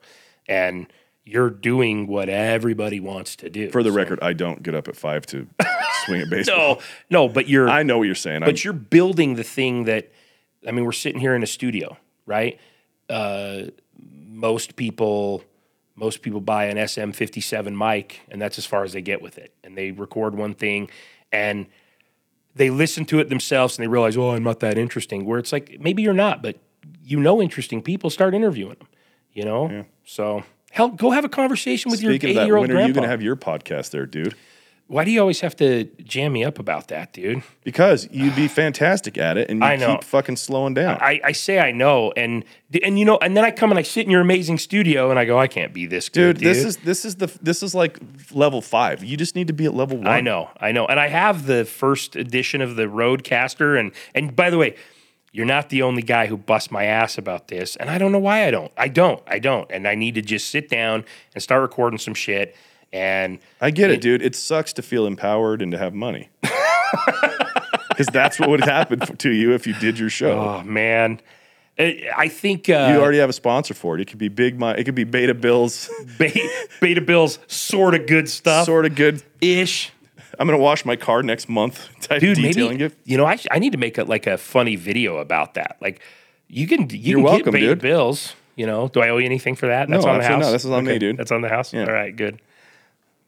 And 0.48 0.88
you're 1.24 1.52
doing 1.52 2.08
what 2.08 2.28
everybody 2.28 3.00
wants 3.00 3.36
to 3.38 3.50
do. 3.52 3.70
For 3.70 3.84
the 3.84 3.92
So- 3.92 3.96
record, 3.96 4.20
I 4.22 4.34
don't 4.34 4.62
get 4.62 4.74
up 4.76 4.88
at 4.90 4.98
five 4.98 5.26
to 5.28 5.48
swing 6.06 6.24
a 6.24 6.26
baseball. 6.30 6.82
No, 7.10 7.28
no, 7.28 7.30
but 7.30 7.48
you're 7.48 7.70
I 7.70 7.84
know 7.84 8.00
what 8.00 8.06
you're 8.06 8.16
saying. 8.16 8.38
I'm, 8.44 8.50
but 8.50 8.64
you're 8.66 8.74
building 8.74 9.36
the 9.36 9.44
thing 9.44 9.86
that 9.86 10.12
I 10.68 10.72
mean, 10.72 10.84
we're 10.84 10.92
sitting 10.92 11.22
here 11.22 11.36
in 11.36 11.44
a 11.44 11.48
studio, 11.48 11.98
right? 12.26 12.60
Uh, 13.08 13.66
most 14.44 14.76
people 14.76 15.44
most 15.96 16.22
people 16.22 16.42
buy 16.42 16.66
an 16.66 16.78
SM57 16.78 17.78
mic 17.78 18.22
and 18.30 18.42
that's 18.42 18.58
as 18.58 18.66
far 18.66 18.84
as 18.84 18.94
they 18.94 19.02
get 19.02 19.22
with 19.22 19.38
it. 19.38 19.54
And 19.64 19.78
they 19.78 19.92
record 19.92 20.36
one 20.36 20.54
thing 20.54 20.90
and 21.32 21.68
they 22.56 22.70
listen 22.70 23.06
to 23.06 23.20
it 23.20 23.30
themselves 23.30 23.78
and 23.78 23.84
they 23.84 23.88
realize, 23.88 24.16
"Oh, 24.18 24.32
I'm 24.32 24.44
not 24.44 24.60
that 24.60 24.78
interesting." 24.78 25.26
Where 25.26 25.40
it's 25.40 25.52
like, 25.52 25.78
maybe 25.80 26.04
you're 26.04 26.14
not, 26.14 26.44
but 26.44 26.58
you 27.04 27.20
know 27.20 27.42
interesting 27.42 27.82
people, 27.82 28.10
start 28.10 28.34
interviewing 28.36 28.76
them, 28.76 28.88
you 29.34 29.46
know? 29.46 29.86
So, 30.04 30.44
hell, 30.72 30.90
go 30.90 31.12
have 31.12 31.26
a 31.26 31.30
conversation 31.30 31.90
with 31.92 32.00
Speaking 32.02 32.30
your 32.30 32.36
that, 32.36 32.42
80-year-old 32.44 32.68
when 32.68 32.72
are 32.72 32.74
you 32.74 32.94
grandpa. 32.94 32.94
going 33.00 33.04
to 33.04 33.10
have 33.10 33.22
your 33.22 33.36
podcast 33.36 33.92
there, 33.92 34.06
dude? 34.06 34.36
Why 34.88 35.06
do 35.06 35.12
you 35.12 35.22
always 35.22 35.40
have 35.40 35.56
to 35.56 35.86
jam 36.04 36.34
me 36.34 36.44
up 36.44 36.60
about 36.60 36.90
that, 36.90 37.14
dude? 37.14 37.42
Because 37.64 38.08
you'd 38.12 38.36
be 38.36 38.48
fantastic 38.48 39.18
at 39.18 39.38
it, 39.38 39.50
and 39.50 39.60
you 39.62 39.66
I 39.66 39.76
know. 39.76 39.94
keep 39.94 40.04
fucking 40.04 40.36
slowing 40.36 40.74
down. 40.74 40.98
I, 41.02 41.22
I 41.24 41.32
say 41.32 41.58
I 41.60 41.72
know, 41.72 42.12
and 42.18 42.44
and 42.84 43.00
you 43.00 43.06
know, 43.06 43.18
and 43.18 43.36
then 43.36 43.46
I 43.46 43.52
come 43.52 43.72
and 43.72 43.80
I 43.80 43.82
sit 43.82 44.06
in 44.06 44.12
your 44.12 44.22
amazing 44.22 44.58
studio, 44.58 45.10
and 45.10 45.18
I 45.18 45.26
go, 45.26 45.40
I 45.40 45.48
can't 45.48 45.74
be 45.74 45.88
this 45.88 46.10
good, 46.10 46.38
dude, 46.38 46.46
this 46.46 46.64
is 46.64 46.78
this 46.78 47.06
is 47.06 47.16
the 47.16 47.28
this 47.42 47.64
is 47.64 47.74
like 47.74 47.98
level 48.32 48.62
five. 48.62 49.04
You 49.04 49.16
just 49.16 49.36
need 49.36 49.48
to 49.48 49.54
be 49.54 49.66
at 49.66 49.74
level 49.74 49.98
one. 49.98 50.08
I 50.08 50.22
know, 50.22 50.50
I 50.60 50.74
know, 50.74 50.86
and 50.86 51.00
I 51.00 51.08
have 51.08 51.46
the 51.46 51.64
first 51.64 52.16
edition 52.16 52.62
of 52.62 52.76
the 52.76 52.84
RodeCaster, 52.84 53.80
and 53.80 53.94
and 54.14 54.36
by 54.36 54.50
the 54.50 54.58
way, 54.58 54.76
you're 55.32 55.46
not 55.46 55.70
the 55.70 55.82
only 55.82 56.04
guy 56.04 56.28
who 56.28 56.38
busts 56.38 56.70
my 56.70 56.84
ass 56.84 57.18
about 57.18 57.48
this, 57.48 57.78
and 57.78 57.90
I 57.90 57.98
don't 57.98 58.12
know 58.12 58.20
why 58.20 58.46
I 58.46 58.52
don't, 58.52 58.72
I 58.78 58.90
don't, 58.90 59.24
I 59.26 59.40
don't, 59.40 59.72
and 59.72 59.88
I 59.88 59.96
need 59.96 60.16
to 60.16 60.22
just 60.22 60.50
sit 60.50 60.70
down 60.70 61.06
and 61.34 61.42
start 61.42 61.62
recording 61.62 61.98
some 61.98 62.14
shit, 62.14 62.56
and 62.94 63.40
I 63.60 63.72
get 63.72 63.90
it, 63.92 64.00
dude. 64.00 64.22
It 64.22 64.36
sucks 64.36 64.72
to 64.74 64.82
feel 64.82 65.06
empowered 65.06 65.62
and 65.62 65.72
to 65.74 65.78
have 65.78 65.94
money. 65.94 66.30
Because 67.90 68.08
that's 68.08 68.40
what 68.40 68.50
would 68.50 68.64
happen 68.64 69.00
to 69.00 69.30
you 69.32 69.54
if 69.54 69.68
you 69.68 69.74
did 69.76 70.00
your 70.00 70.10
show. 70.10 70.40
oh 70.40 70.64
man, 70.64 71.22
I 71.78 72.28
think 72.28 72.68
uh, 72.70 72.92
you 72.94 73.00
already 73.00 73.20
have 73.20 73.30
a 73.30 73.34
sponsor 73.34 73.76
for 73.76 73.94
it. 73.96 74.02
It 74.02 74.06
could 74.08 74.18
be 74.18 74.30
Big 74.30 74.60
Mi- 74.60 74.72
It 74.78 74.84
could 74.86 74.96
be 74.96 75.04
Beta 75.04 75.36
Bills. 75.36 75.90
Beta, 76.18 76.68
Beta 76.82 77.02
Bill's 77.02 77.38
sort 77.48 77.94
of 77.94 78.08
good 78.08 78.28
stuff, 78.30 78.66
sort 78.66 78.86
of 78.88 78.96
good. 78.96 79.22
ish. 79.42 79.92
I'm 80.40 80.48
gonna 80.48 80.58
wash 80.58 80.86
my 80.86 80.96
car 80.96 81.22
next 81.22 81.48
month. 81.48 81.88
Type 82.02 82.20
dude, 82.20 82.38
detailing 82.38 82.78
maybe 82.80 82.86
it. 82.86 82.98
you 83.06 83.18
know 83.18 83.26
I, 83.26 83.38
I 83.52 83.60
need 83.60 83.74
to 83.74 83.78
make 83.78 84.00
a, 84.00 84.04
like 84.06 84.26
a 84.26 84.38
funny 84.40 84.76
video 84.76 85.18
about 85.18 85.54
that. 85.54 85.78
Like 85.80 86.02
you 86.48 86.66
can 86.68 86.90
you 86.90 86.98
You're 86.98 87.18
can 87.18 87.24
welcome, 87.26 87.46
get 87.46 87.54
beta 87.54 87.68
dude. 87.68 87.80
bills. 87.82 88.34
You 88.56 88.66
know, 88.66 88.88
do 88.88 89.02
I 89.02 89.10
owe 89.10 89.18
you 89.18 89.26
anything 89.26 89.56
for 89.56 89.68
that? 89.68 89.88
That's 89.90 90.04
No, 90.06 90.12
on 90.12 90.18
the 90.20 90.26
house. 90.26 90.42
no, 90.42 90.52
this 90.52 90.66
is 90.66 90.72
on 90.72 90.84
me, 90.86 90.98
dude. 91.00 91.18
That's 91.18 91.32
on 91.32 91.42
the 91.42 91.50
house. 91.50 91.74
Yeah. 91.74 91.86
All 91.86 91.94
right, 91.94 92.16
good. 92.16 92.40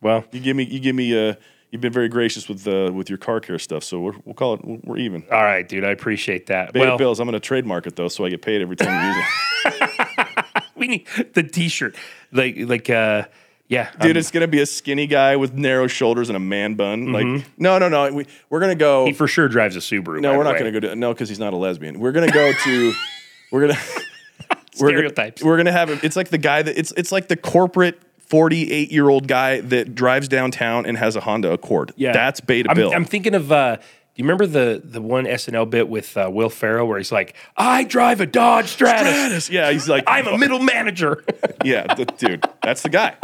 Well, 0.06 0.24
You 0.32 0.40
give 0.40 0.56
me. 0.56 0.66
You 0.66 0.80
give 0.80 0.96
me. 0.96 1.18
Uh, 1.18 1.34
you've 1.72 1.82
been 1.82 1.92
very 1.92 2.10
gracious 2.10 2.48
with 2.48 2.68
uh, 2.68 2.92
with 2.94 3.10
your 3.10 3.18
car 3.18 3.40
care 3.40 3.58
stuff. 3.58 3.84
So 3.84 4.00
we're, 4.00 4.14
we'll 4.24 4.36
call 4.36 4.54
it. 4.54 4.86
We're 4.86 4.98
even. 4.98 5.24
all 5.32 5.44
right, 5.44 5.68
dude. 5.68 5.84
I 5.84 5.90
appreciate 5.90 6.46
that. 6.46 6.74
Beta 6.74 6.86
well, 6.86 6.98
Bills. 7.00 7.20
I'm 7.20 7.26
gonna 7.26 7.40
trademark 7.40 7.88
it 7.88 7.96
though, 7.96 8.08
so 8.08 8.24
I 8.24 8.30
get 8.30 8.44
paid 8.44 8.62
every 8.62 8.76
time 8.76 9.04
you 9.04 9.18
use 9.18 9.26
it. 9.66 10.46
we 10.76 10.88
need 10.88 11.08
the 11.34 11.42
T-shirt. 11.42 11.96
Like 12.32 12.56
like 12.60 12.88
uh, 12.88 13.24
yeah, 13.68 13.90
Dude, 14.00 14.12
um, 14.12 14.18
it's 14.18 14.30
gonna 14.30 14.48
be 14.48 14.62
a 14.62 14.68
skinny 14.68 15.08
guy 15.08 15.38
with 15.38 15.56
narrow 15.56 15.88
shoulders 15.88 16.30
and 16.30 16.38
a 16.38 16.40
man 16.40 16.76
bun. 16.76 17.12
Like, 17.12 17.26
no, 17.58 17.80
no, 17.80 17.90
no. 17.90 18.14
We, 18.14 18.28
we're 18.52 18.60
gonna 18.60 18.76
go. 18.76 19.06
Mm-hmm. 19.06 19.08
he 19.08 19.14
for 19.14 19.28
sure 19.28 19.48
drives 19.48 19.76
a 19.76 19.80
Subaru. 19.80 20.22
no, 20.22 20.38
we're 20.38 20.44
not 20.44 20.54
way. 20.54 20.60
gonna 20.60 20.72
go 20.72 20.82
to. 20.82 20.96
No, 20.96 21.14
because 21.14 21.30
he's 21.30 21.40
not 21.40 21.54
a 21.54 21.58
lesbian. 21.58 22.00
We're 22.00 22.12
gonna 22.12 22.32
go 22.32 22.54
to. 22.54 22.94
we're 23.52 23.62
gonna. 23.62 23.80
we're 24.80 24.90
gonna- 24.90 25.00
Stereotypes. 25.00 25.44
We're 25.44 25.58
gonna 25.58 25.72
have 25.72 25.90
him. 25.90 26.00
It's 26.04 26.16
like 26.16 26.30
the 26.30 26.38
guy 26.38 26.62
that 26.62 26.78
it's 26.78 26.94
it's 26.96 27.12
like 27.12 27.28
the 27.28 27.38
corporate. 27.38 28.00
48 28.28 28.92
year 28.92 29.10
old 29.10 29.28
guy 29.28 29.62
that 29.62 29.96
drives 29.96 30.28
downtown 30.28 30.86
and 30.86 30.98
has 30.98 31.16
a 31.16 31.22
Honda 31.22 31.52
Accord. 31.52 31.94
Yeah, 31.96 32.12
That's 32.12 32.40
Beta 32.42 32.70
I'm, 32.70 32.76
Bill. 32.76 32.94
I'm 32.94 33.06
thinking 33.06 33.36
of. 33.36 33.52
Uh, 33.52 33.78
do 33.78 33.82
you 34.22 34.24
remember 34.24 34.46
the 34.48 34.82
the 34.84 35.02
one 35.02 35.26
SNL 35.26 35.70
bit 35.70 35.90
with 35.90 36.16
uh, 36.16 36.30
Will 36.32 36.50
Ferrell 36.50 36.88
where 36.88 36.98
he's 36.98 37.12
like, 37.12 37.36
"I 37.58 37.84
drive 37.84 38.22
a 38.22 38.26
Dodge 38.26 38.70
Stratus. 38.70 39.14
Stratus. 39.14 39.50
Yeah, 39.50 39.72
he's 39.72 39.90
like, 39.90 40.06
I'm 40.08 40.26
a 40.28 40.38
middle 40.38 40.60
manager." 40.60 41.24
yeah, 41.66 41.94
the, 41.94 42.06
dude, 42.06 42.46
that's 42.64 42.82
the 42.82 42.90
guy. 42.90 43.16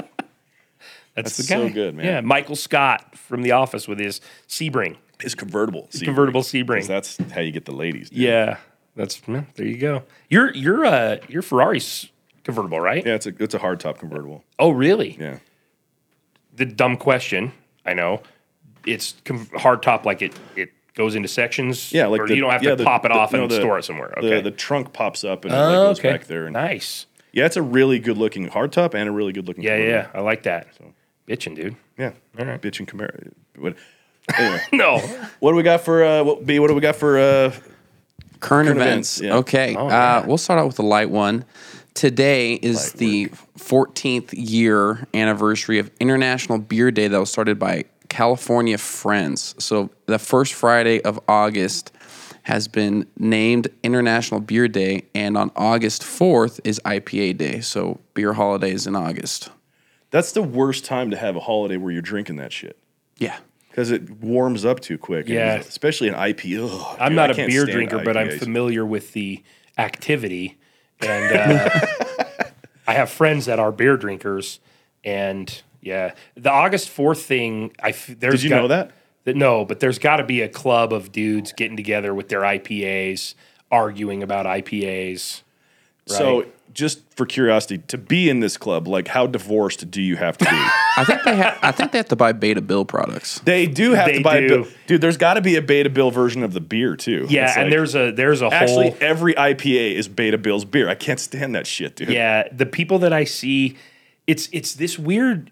That's, 1.16 1.36
That's 1.36 1.38
the 1.38 1.43
guy. 1.56 1.68
so 1.68 1.74
good, 1.74 1.95
man. 1.95 2.06
Yeah, 2.06 2.22
Michael 2.22 2.56
Scott 2.56 3.18
from 3.18 3.41
The 3.41 3.52
Office 3.52 3.86
with 3.88 3.99
his 3.99 4.22
Sebring, 4.47 4.95
His 5.22 5.36
convertible. 5.36 5.88
Sebring. 5.91 6.06
convertible 6.06 6.41
Sebring. 6.41 6.88
That's 6.88 7.18
how 7.34 7.41
you 7.41 7.52
get 7.52 7.66
the 7.66 7.74
ladies. 7.74 8.10
dude. 8.10 8.20
Yeah, 8.20 8.58
that's 8.95 9.20
there. 9.22 9.45
You 9.58 9.78
go. 9.78 10.04
Your 10.30 10.54
your 10.54 10.86
uh 10.86 11.18
your 11.28 11.41
Ferrari's 11.41 12.10
convertible, 12.44 12.80
right? 12.80 13.06
Yeah, 13.06 13.16
it's 13.16 13.26
a 13.28 13.34
it's 13.39 13.54
a 13.54 13.60
hardtop 13.60 14.00
convertible. 14.00 14.44
Oh, 14.60 14.72
really? 14.72 15.18
Yeah. 15.20 15.39
The 16.56 16.66
dumb 16.66 16.98
question. 16.98 17.54
I 17.86 17.94
know. 17.94 18.22
It's 18.86 19.16
com- 19.26 19.48
hard 19.56 19.82
top, 19.84 20.06
like 20.06 20.22
it 20.22 20.34
it 20.56 20.72
goes 20.96 21.16
into 21.16 21.28
sections. 21.28 21.92
Yeah, 21.94 22.08
like 22.08 22.22
or 22.22 22.28
the- 22.28 22.36
you 22.36 22.42
don't 22.42 22.52
have 22.52 22.64
yeah, 22.64 22.72
to 22.72 22.76
the- 22.78 22.84
pop 22.84 23.06
it 23.06 23.10
the- 23.10 23.16
off 23.16 23.32
no, 23.34 23.44
and 23.44 23.52
the- 23.52 23.60
store 23.60 23.78
it 23.80 23.84
somewhere. 23.84 24.14
Okay. 24.18 24.42
the 24.42 24.52
trunk 24.52 24.92
pops 24.94 25.24
up 25.24 25.46
and 25.46 25.54
it 25.54 25.58
like 25.58 25.76
oh, 25.76 25.88
goes 25.89 26.00
okay. 26.00 26.12
back 26.12 26.26
there. 26.26 26.46
And, 26.46 26.54
nice. 26.54 27.06
Yeah, 27.32 27.46
it's 27.46 27.56
a 27.56 27.62
really 27.62 27.98
good 28.00 28.18
looking 28.18 28.50
hardtop 28.50 28.94
and 28.94 29.08
a 29.08 29.12
really 29.12 29.32
good 29.32 29.48
looking. 29.48 29.64
Yeah, 29.64 29.78
yeah, 29.78 29.88
yeah. 29.88 30.08
I 30.14 30.20
like 30.20 30.44
that. 30.44 30.68
Bitching, 31.28 31.56
dude. 31.56 31.78
yeah. 31.98 32.12
All 32.38 32.46
right. 32.46 32.62
Bitch 32.62 32.80
and 32.80 32.88
Camaro. 32.88 33.32
What, 33.58 33.76
anyway, 34.38 34.62
No. 34.74 34.98
what 35.39 35.52
do 35.52 35.56
we 35.56 35.64
got 35.64 35.80
for 35.82 36.04
uh, 36.04 36.24
what, 36.24 36.46
B? 36.46 36.60
What 36.60 36.68
do 36.68 36.74
we 36.76 36.82
got 36.82 36.98
for 36.98 37.18
uh, 37.18 37.52
Current, 37.52 38.42
Current 38.42 38.70
events. 38.70 39.20
events, 39.20 39.22
yeah. 39.22 39.36
Okay. 39.38 39.76
Oh, 39.78 39.88
uh, 39.88 40.24
we'll 40.28 40.38
start 40.38 40.60
out 40.60 40.68
with 40.68 40.80
a 40.80 40.84
light 40.84 41.10
one. 41.10 41.46
Today 41.94 42.54
is 42.56 42.94
Light 42.94 43.00
the 43.00 43.26
14th 43.58 44.30
year 44.34 45.06
anniversary 45.14 45.78
of 45.78 45.92
International 46.00 46.58
Beer 46.58 46.89
Day 46.89 47.08
that 47.08 47.20
was 47.20 47.30
started 47.30 47.60
by 47.60 47.84
California 48.10 48.78
Friends. 48.78 49.56
So 49.64 49.89
the 50.06 50.18
first 50.18 50.54
Friday 50.54 51.02
of 51.02 51.20
August 51.28 51.92
has 52.44 52.68
been 52.68 53.06
named 53.18 53.68
International 53.84 54.39
Beer 54.39 54.68
Day, 54.68 55.04
and 55.14 55.38
on 55.38 55.52
August 55.56 56.02
4th 56.02 56.60
is 56.64 56.80
IPA 56.86 57.38
Day. 57.38 57.60
So 57.60 58.00
beer 58.16 58.34
holidays 58.34 58.88
in 58.88 58.96
August. 58.96 59.50
That's 60.10 60.32
the 60.32 60.42
worst 60.42 60.84
time 60.86 61.12
to 61.12 61.18
have 61.18 61.36
a 61.36 61.39
holiday 61.39 61.78
where 61.78 61.92
you're 61.92 62.02
drinking 62.02 62.38
that 62.38 62.52
shit 62.52 62.78
Yeah. 63.18 63.38
because 63.70 63.92
it 63.92 64.10
warms 64.22 64.66
up 64.66 64.80
too 64.80 64.98
quick. 64.98 65.28
Yeah. 65.30 65.56
especially 65.56 66.08
an 66.08 66.16
IPA. 66.16 66.64
Ugh, 66.72 66.98
I'm 67.00 67.10
dude, 67.12 67.16
not 67.18 67.30
I 67.30 67.34
a 67.34 67.36
can't 67.36 67.50
beer 67.52 67.62
stand 67.62 67.74
drinker, 67.89 68.02
but 68.03 68.18
I'm 68.18 68.38
familiar 68.40 68.86
with 68.86 69.14
the 69.14 69.44
activity, 69.78 70.57
and 71.03 71.36
uh, 71.38 71.69
I 72.88 72.94
have 72.94 73.10
friends 73.10 73.45
that 73.45 73.60
are 73.60 73.72
beer 73.72 73.98
drinkers, 73.98 74.60
and 75.03 75.61
yeah, 75.82 76.14
the 76.36 76.52
August 76.52 76.90
fourth 76.90 77.22
thing. 77.23 77.73
I 77.82 77.90
f- 77.90 78.07
there's 78.19 78.36
Did 78.36 78.44
you 78.44 78.49
got- 78.49 78.61
know 78.61 78.68
that? 78.69 78.91
that- 79.23 79.36
No, 79.36 79.65
but 79.65 79.80
there's 79.80 79.99
got 79.99 80.18
to 80.18 80.23
be 80.23 80.41
a 80.41 80.49
club 80.49 80.91
of 80.94 81.11
dudes 81.11 81.53
getting 81.53 81.78
together 81.78 82.14
with 82.14 82.30
their 82.30 82.41
IPAs, 82.41 83.36
arguing 83.72 84.23
about 84.23 84.45
IPAs. 84.45 85.41
Right? 86.10 86.18
So, 86.18 86.40
right? 86.41 86.53
Just 86.73 87.02
for 87.15 87.26
curiosity, 87.26 87.80
to 87.88 87.98
be 87.98 88.30
in 88.30 88.39
this 88.39 88.57
club, 88.57 88.88
like 88.88 89.07
how 89.10 89.27
divorced 89.27 89.89
do 89.91 90.02
you 90.02 90.15
have 90.15 90.38
to 90.38 90.45
be? 90.45 90.52
I 90.98 91.03
think 91.06 91.23
they 91.23 91.35
have. 91.35 91.57
I 91.61 91.72
think 91.72 91.91
they 91.91 91.98
have 91.99 92.07
to 92.10 92.15
buy 92.15 92.31
Beta 92.31 92.61
Bill 92.61 92.85
products. 92.85 93.39
they 93.41 93.65
do 93.68 93.93
have 93.93 94.07
They 94.07 94.18
to 94.18 94.23
buy 94.23 94.38
a 94.38 94.41
do. 94.41 94.48
bill. 94.64 94.68
Dude, 94.88 95.02
there's 95.02 95.18
got 95.18 95.35
to 95.35 95.41
be 95.41 95.56
a 95.56 95.61
Beta 95.61 95.89
Bill 95.89 96.11
version 96.11 96.43
of 96.43 96.53
the 96.53 96.61
beer 96.61 96.95
too. 96.95 97.27
Yeah, 97.30 97.45
It's 97.48 97.56
and 97.57 97.65
like- 97.65 97.72
there's 97.72 97.95
a 97.95 98.11
there's 98.11 98.41
a 98.41 98.48
actually 98.48 98.89
whole 98.91 98.98
every 99.02 99.34
IPA 99.35 99.95
is 99.95 100.07
Beta 100.07 100.38
Bill's 100.38 100.65
beer. 100.65 100.89
I 100.89 100.95
can't 100.95 101.19
stand 101.19 101.56
that 101.56 101.68
shit, 101.68 101.95
dude. 101.95 102.10
Yeah, 102.10 102.48
the 102.52 102.65
people 102.65 102.99
that 102.99 103.14
I 103.14 103.23
see, 103.23 103.77
it's 104.27 104.49
it's 104.52 104.73
this 104.76 104.98
weird. 104.99 105.52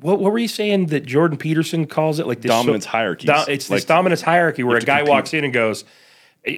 What, 0.00 0.18
what 0.18 0.32
were 0.32 0.38
you 0.38 0.48
saying 0.48 0.86
that 0.86 1.04
Jordan 1.04 1.36
Peterson 1.36 1.86
calls 1.86 2.18
it? 2.20 2.26
Like 2.26 2.40
this 2.40 2.48
Dominance 2.50 2.86
hierarchies. 2.86 3.28
it's 3.48 3.68
Like, 3.68 3.76
this 3.78 3.84
dominance 3.84 4.22
hierarchy 4.22 4.62
where 4.62 4.78
a 4.78 4.80
guy 4.80 5.00
compete. 5.00 5.10
walks 5.10 5.34
in 5.34 5.44
and 5.44 5.52
goes, 5.52 5.84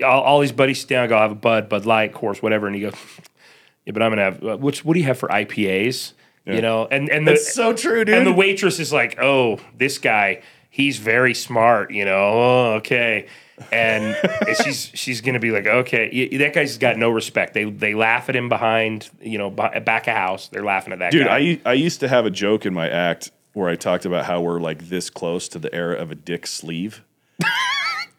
all, 0.04 0.20
all 0.22 0.38
these 0.40 0.52
buddies 0.52 0.78
sit 0.82 0.88
down, 0.90 1.02
and 1.02 1.08
go, 1.08 1.18
I 1.18 1.22
have 1.22 1.32
a 1.32 1.34
Bud, 1.34 1.68
Bud 1.68 1.84
Light, 1.84 2.12
course, 2.14 2.40
whatever, 2.40 2.68
and 2.68 2.76
he 2.76 2.82
goes, 2.82 2.94
yeah, 3.86 3.92
but 3.92 4.02
I'm 4.02 4.10
gonna 4.10 4.22
have 4.22 4.44
uh, 4.44 4.56
which. 4.56 4.84
What 4.84 4.94
do 4.94 5.00
you 5.00 5.06
have 5.06 5.18
for 5.18 5.28
IPAs? 5.28 6.12
You 6.44 6.60
know, 6.60 6.88
and 6.90 7.08
and 7.08 7.26
the, 7.26 7.32
That's 7.32 7.54
so 7.54 7.72
true, 7.72 8.04
dude. 8.04 8.16
and 8.16 8.26
the 8.26 8.32
waitress 8.32 8.80
is 8.80 8.92
like, 8.92 9.16
"Oh, 9.20 9.60
this 9.78 9.98
guy, 9.98 10.42
he's 10.70 10.98
very 10.98 11.34
smart." 11.34 11.92
You 11.92 12.04
know, 12.04 12.18
oh, 12.18 12.72
okay. 12.78 13.28
And 13.70 14.16
she's 14.64 14.90
she's 14.94 15.20
gonna 15.20 15.38
be 15.38 15.52
like, 15.52 15.66
okay, 15.66 16.36
that 16.38 16.52
guy's 16.52 16.78
got 16.78 16.96
no 16.96 17.10
respect. 17.10 17.54
They 17.54 17.64
they 17.64 17.94
laugh 17.94 18.28
at 18.28 18.34
him 18.34 18.48
behind, 18.48 19.08
you 19.20 19.38
know, 19.38 19.50
back 19.50 20.08
of 20.08 20.16
house. 20.16 20.48
They're 20.48 20.64
laughing 20.64 20.92
at 20.92 20.98
that 20.98 21.12
Dude, 21.12 21.26
guy. 21.26 21.36
I 21.36 21.60
I 21.64 21.72
used 21.74 22.00
to 22.00 22.08
have 22.08 22.26
a 22.26 22.30
joke 22.30 22.66
in 22.66 22.74
my 22.74 22.88
act 22.88 23.30
where 23.52 23.68
I 23.68 23.76
talked 23.76 24.04
about 24.04 24.24
how 24.24 24.40
we're 24.40 24.58
like 24.60 24.88
this 24.88 25.10
close 25.10 25.48
to 25.50 25.60
the 25.60 25.72
era 25.72 25.94
of 25.96 26.10
a 26.10 26.16
dick 26.16 26.48
sleeve. 26.48 27.04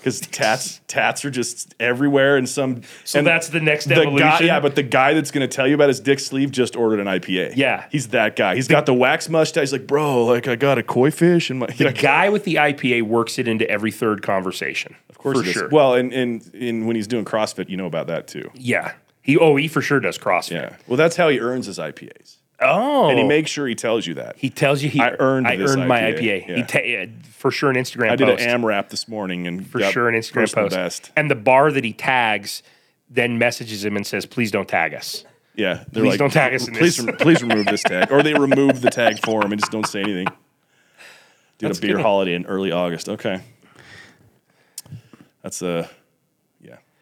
Because 0.04 0.20
tats 0.20 0.82
tats 0.88 1.24
are 1.24 1.32
just 1.32 1.74
everywhere, 1.80 2.36
and 2.36 2.48
some. 2.50 2.82
so 3.06 3.20
and 3.20 3.26
that's 3.26 3.48
the 3.48 3.62
next 3.62 3.86
the 3.86 3.96
evolution. 3.96 4.28
guy, 4.28 4.40
yeah, 4.42 4.60
but 4.60 4.76
the 4.76 4.84
guy 4.84 5.14
that's 5.14 5.32
going 5.32 5.48
to 5.48 5.56
tell 5.56 5.66
you 5.66 5.76
about 5.76 5.88
his 5.88 6.02
dick 6.02 6.20
sleeve 6.20 6.52
just 6.52 6.76
ordered 6.76 7.00
an 7.00 7.08
IPA. 7.08 7.54
Yeah. 7.56 7.86
he's 7.90 8.10
that 8.10 8.36
guy. 8.36 8.56
He's 8.56 8.68
got 8.68 8.86
the 8.86 8.94
wax 8.94 9.30
mustache. 9.30 9.62
He's 9.62 9.72
like, 9.72 9.88
bro, 9.88 10.26
like 10.26 10.48
I 10.50 10.58
got 10.58 10.78
a 10.78 10.84
koi 10.84 11.10
fish, 11.10 11.50
and 11.50 11.60
my 11.60 11.68
the 11.68 11.94
guy 11.94 12.28
with 12.28 12.44
the 12.44 12.56
IPA 12.56 13.04
works 13.04 13.40
it 13.40 13.48
into 13.48 13.70
every 13.70 13.92
third 13.92 14.22
conversation. 14.22 14.96
of 15.10 15.18
course 15.18 15.40
for 15.40 15.46
sure. 15.46 15.70
Well, 15.70 15.94
and, 15.94 16.12
and 16.12 16.54
and 16.54 16.86
when 16.86 16.98
he's 16.98 17.08
doing 17.08 17.24
CrossFit, 17.24 17.70
you 17.70 17.78
know 17.78 17.86
about 17.88 18.08
that 18.08 18.28
too. 18.28 18.52
yeah, 18.56 18.94
he 19.22 19.38
oh 19.38 19.56
he 19.56 19.70
for 19.70 19.82
sure 19.82 20.02
does 20.02 20.18
CrossFit. 20.18 20.52
Yeah, 20.52 20.76
well, 20.88 20.98
that's 20.98 21.16
how 21.16 21.30
he 21.30 21.40
earns 21.40 21.68
his 21.68 21.80
IPAs, 21.80 22.40
Oh, 22.66 23.10
and 23.10 23.18
he 23.18 23.24
oh. 23.24 23.28
makes 23.28 23.52
sure 23.52 23.68
he 23.68 23.76
tells 23.76 24.06
you 24.08 24.16
that. 24.16 24.38
He 24.38 24.50
tells 24.50 24.84
you 24.84 24.90
he 24.90 25.00
I 25.00 25.12
earned 25.20 25.48
I 25.48 25.58
earned 25.58 25.88
my 25.88 26.02
IPA. 26.02 26.48
IPA. 26.48 26.56
He 26.56 26.64
ta- 26.64 26.80
yeah, 26.84 27.06
for 27.32 27.52
sure 27.52 27.70
an 27.70 27.76
Instagram 27.76 28.12
I 28.12 28.16
did 28.16 28.28
post. 28.28 28.44
an 28.44 28.62
AMRAP 28.62 28.90
this 28.90 29.08
morning, 29.08 29.48
and 29.48 29.68
for 29.68 29.80
sure 29.82 30.10
an 30.10 30.16
Instagram 30.16 30.54
post. 30.54 30.76
best. 30.76 31.12
And 31.16 31.30
the 31.30 31.36
bar 31.36 31.72
that 31.72 31.84
he 31.84 31.94
tags 31.94 32.64
then 33.10 33.38
messages 33.38 33.84
him 33.86 33.96
and 33.96 34.06
says, 34.08 34.26
"Please 34.26 34.52
don't 34.52 34.68
tag 34.68 34.94
us." 34.94 35.26
Yeah, 35.56 35.84
they're 35.92 36.04
Please 36.04 36.10
like, 36.12 36.20
don't 36.20 36.34
tag 36.34 36.54
us 36.56 36.68
in 36.68 36.74
please, 36.74 36.98
this." 36.98 37.06
rem- 37.06 37.18
please 37.18 37.44
remove 37.44 37.66
this 37.68 37.84
tag, 37.84 38.12
or 38.12 38.24
they 38.24 38.34
remove 38.40 38.82
the 38.82 38.90
tag 38.90 39.20
for 39.24 39.46
him 39.46 39.52
and 39.52 39.62
just 39.62 39.72
don't 39.72 39.88
say 39.88 40.02
anything. 40.02 40.28
Did 41.60 41.70
That's 41.70 41.78
a 41.78 41.82
beer 41.82 41.96
good. 41.98 42.02
holiday 42.02 42.34
in 42.34 42.46
early 42.46 42.72
August. 42.72 43.08
Okay, 43.08 43.42
that's 45.44 45.62
a 45.62 45.66
yeah. 45.66 45.88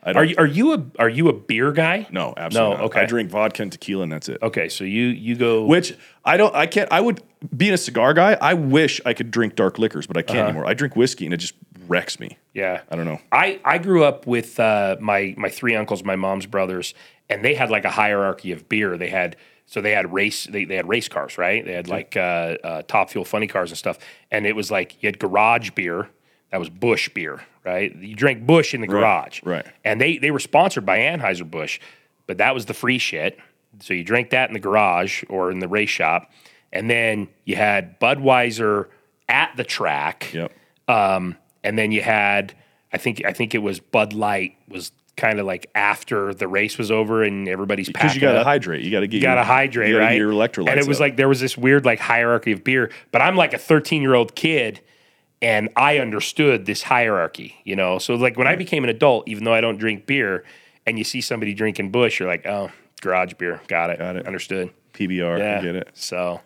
Are 0.04 0.26
you 0.26 0.36
are 0.38 0.48
you 0.48 0.74
a 0.74 0.86
are 0.98 1.10
you 1.10 1.30
a 1.30 1.34
beer 1.34 1.72
guy? 1.72 2.08
no, 2.12 2.34
absolutely. 2.36 2.74
No, 2.74 2.78
not. 2.78 2.86
okay. 2.86 3.02
I 3.02 3.06
drink 3.06 3.30
vodka 3.30 3.62
and 3.62 3.72
tequila, 3.72 4.04
and 4.04 4.12
that's 4.12 4.30
it. 4.30 4.40
Okay, 4.42 4.68
so 4.68 4.84
you 4.84 5.08
you 5.08 5.36
go. 5.36 5.66
Which 5.66 5.96
I 6.26 6.38
don't. 6.38 6.56
I 6.56 6.66
can't. 6.66 6.92
I 6.92 7.02
would 7.02 7.22
being 7.56 7.74
a 7.74 7.78
cigar 7.78 8.14
guy. 8.14 8.38
I 8.42 8.56
wish 8.56 9.00
I 9.06 9.14
could 9.14 9.30
drink 9.32 9.56
dark 9.56 9.78
liquors, 9.78 10.08
but 10.08 10.18
I 10.18 10.24
can't 10.24 10.40
anymore. 10.48 10.66
I 10.66 10.74
drink 10.74 10.96
whiskey, 10.96 11.26
and 11.26 11.34
it 11.34 11.38
just 11.38 11.54
wrecks 11.88 12.20
me. 12.20 12.38
yeah, 12.54 12.82
I 12.90 12.96
don't 12.96 13.06
know. 13.06 13.20
I 13.32 13.60
I 13.64 13.78
grew 13.78 14.04
up 14.04 14.26
with 14.26 14.60
uh, 14.60 14.98
my 15.00 15.36
my 15.38 15.50
three 15.50 15.76
uncles, 15.76 16.04
my 16.04 16.16
mom's 16.16 16.48
brothers, 16.48 16.96
and 17.30 17.46
they 17.46 17.54
had 17.54 17.70
like 17.70 17.86
a 17.86 17.92
hierarchy 17.92 18.52
of 18.52 18.68
beer. 18.68 18.98
They 18.98 19.10
had 19.10 19.36
so 19.68 19.82
they 19.82 19.92
had 19.92 20.12
race 20.12 20.46
they, 20.46 20.66
they 20.66 20.76
had 20.76 20.90
race 20.90 21.08
cars, 21.08 21.38
right? 21.38 21.64
They 21.64 21.74
had 21.74 21.88
like 21.88 22.18
uh, 22.18 22.58
uh, 22.64 22.82
top 22.84 23.12
fuel 23.12 23.24
funny 23.24 23.48
cars 23.48 23.70
and 23.72 23.78
stuff, 23.78 24.00
and 24.32 24.46
it 24.48 24.56
was 24.56 24.72
like 24.72 25.02
you 25.02 25.08
had 25.08 25.20
garage 25.20 25.70
beer. 25.72 26.10
That 26.50 26.60
was 26.60 26.70
Busch 26.70 27.08
beer, 27.10 27.46
right? 27.64 27.96
You 27.96 28.16
drank 28.16 28.46
Busch 28.46 28.74
in 28.74 28.82
the 28.82 28.88
garage, 28.88 29.42
right. 29.44 29.66
And 29.84 30.00
they 30.00 30.18
they 30.18 30.32
were 30.32 30.40
sponsored 30.40 30.86
by 30.86 31.00
Anheuser 31.00 31.50
Busch, 31.50 31.80
but 32.28 32.38
that 32.38 32.54
was 32.54 32.66
the 32.66 32.74
free 32.74 32.98
shit. 32.98 33.38
So 33.80 33.94
you 33.94 34.04
drank 34.04 34.32
that 34.32 34.50
in 34.50 34.54
the 34.54 34.60
garage 34.60 35.24
or 35.30 35.52
in 35.52 35.60
the 35.60 35.68
race 35.68 35.90
shop, 35.90 36.32
and 36.74 36.90
then 36.90 37.30
you 37.46 37.56
had 37.56 38.00
Budweiser 38.00 38.88
at 39.30 39.56
the 39.56 39.64
track. 39.64 40.32
Yep. 40.34 40.52
Um, 40.88 41.38
and 41.64 41.78
then 41.78 41.92
you 41.92 42.02
had, 42.02 42.54
I 42.92 42.98
think, 42.98 43.24
I 43.26 43.32
think 43.32 43.56
it 43.56 43.60
was 43.60 43.80
Bud 43.80 44.14
Light 44.14 44.58
was 44.68 44.92
kind 45.18 45.40
of 45.40 45.46
like 45.46 45.70
after 45.76 46.34
the 46.34 46.48
race 46.48 46.78
was 46.78 46.92
over 46.92 47.24
and 47.24 47.48
everybody's 47.48 47.88
Because 47.88 48.16
you 48.16 48.22
got 48.22 48.34
to 48.34 48.44
hydrate. 48.44 48.84
You 48.84 48.92
got 48.92 49.02
to 49.02 49.08
get. 49.08 49.18
You 49.18 49.24
got 49.24 49.36
to 49.36 49.42
your, 49.42 49.46
hydrate, 49.46 49.88
you 49.90 49.94
gotta 49.96 50.06
right? 50.06 50.12
Get 50.12 50.18
your 50.18 50.32
electrolytes. 50.32 50.70
and 50.72 50.80
it 50.80 50.88
was 50.88 50.98
up. 50.98 51.02
like 51.02 51.18
there 51.18 51.30
was 51.30 51.40
this 51.40 51.58
weird 51.58 51.86
like 51.86 52.00
hierarchy 52.00 52.52
of 52.52 52.64
beer. 52.64 52.92
But 53.12 53.22
I'm 53.22 53.36
like 53.36 53.54
a 53.54 53.58
13 53.58 54.02
year 54.02 54.16
old 54.16 54.36
kid, 54.36 54.82
and 55.42 55.70
I 55.76 55.98
understood 56.00 56.66
this 56.66 56.84
hierarchy. 56.84 57.56
You 57.64 57.76
know, 57.76 57.98
so 58.00 58.16
like 58.16 58.38
when 58.38 58.48
I 58.48 58.56
became 58.56 58.84
an 58.84 58.90
adult, 58.90 59.28
even 59.28 59.44
though 59.44 59.54
I 59.54 59.62
don't 59.62 59.78
drink 59.78 60.06
beer, 60.06 60.44
and 60.86 60.98
you 60.98 61.04
see 61.04 61.22
somebody 61.22 61.54
drinking 61.54 61.92
Busch, 61.92 62.20
you're 62.20 62.30
like, 62.30 62.46
oh, 62.46 62.72
garage 63.02 63.34
beer, 63.34 63.62
got 63.68 63.90
it, 63.90 64.00
Got 64.00 64.16
it. 64.16 64.28
understood. 64.28 64.72
PBR. 64.94 65.40
Yeah, 65.40 65.62
get 65.62 65.76
it. 65.76 65.90
So 65.94 66.42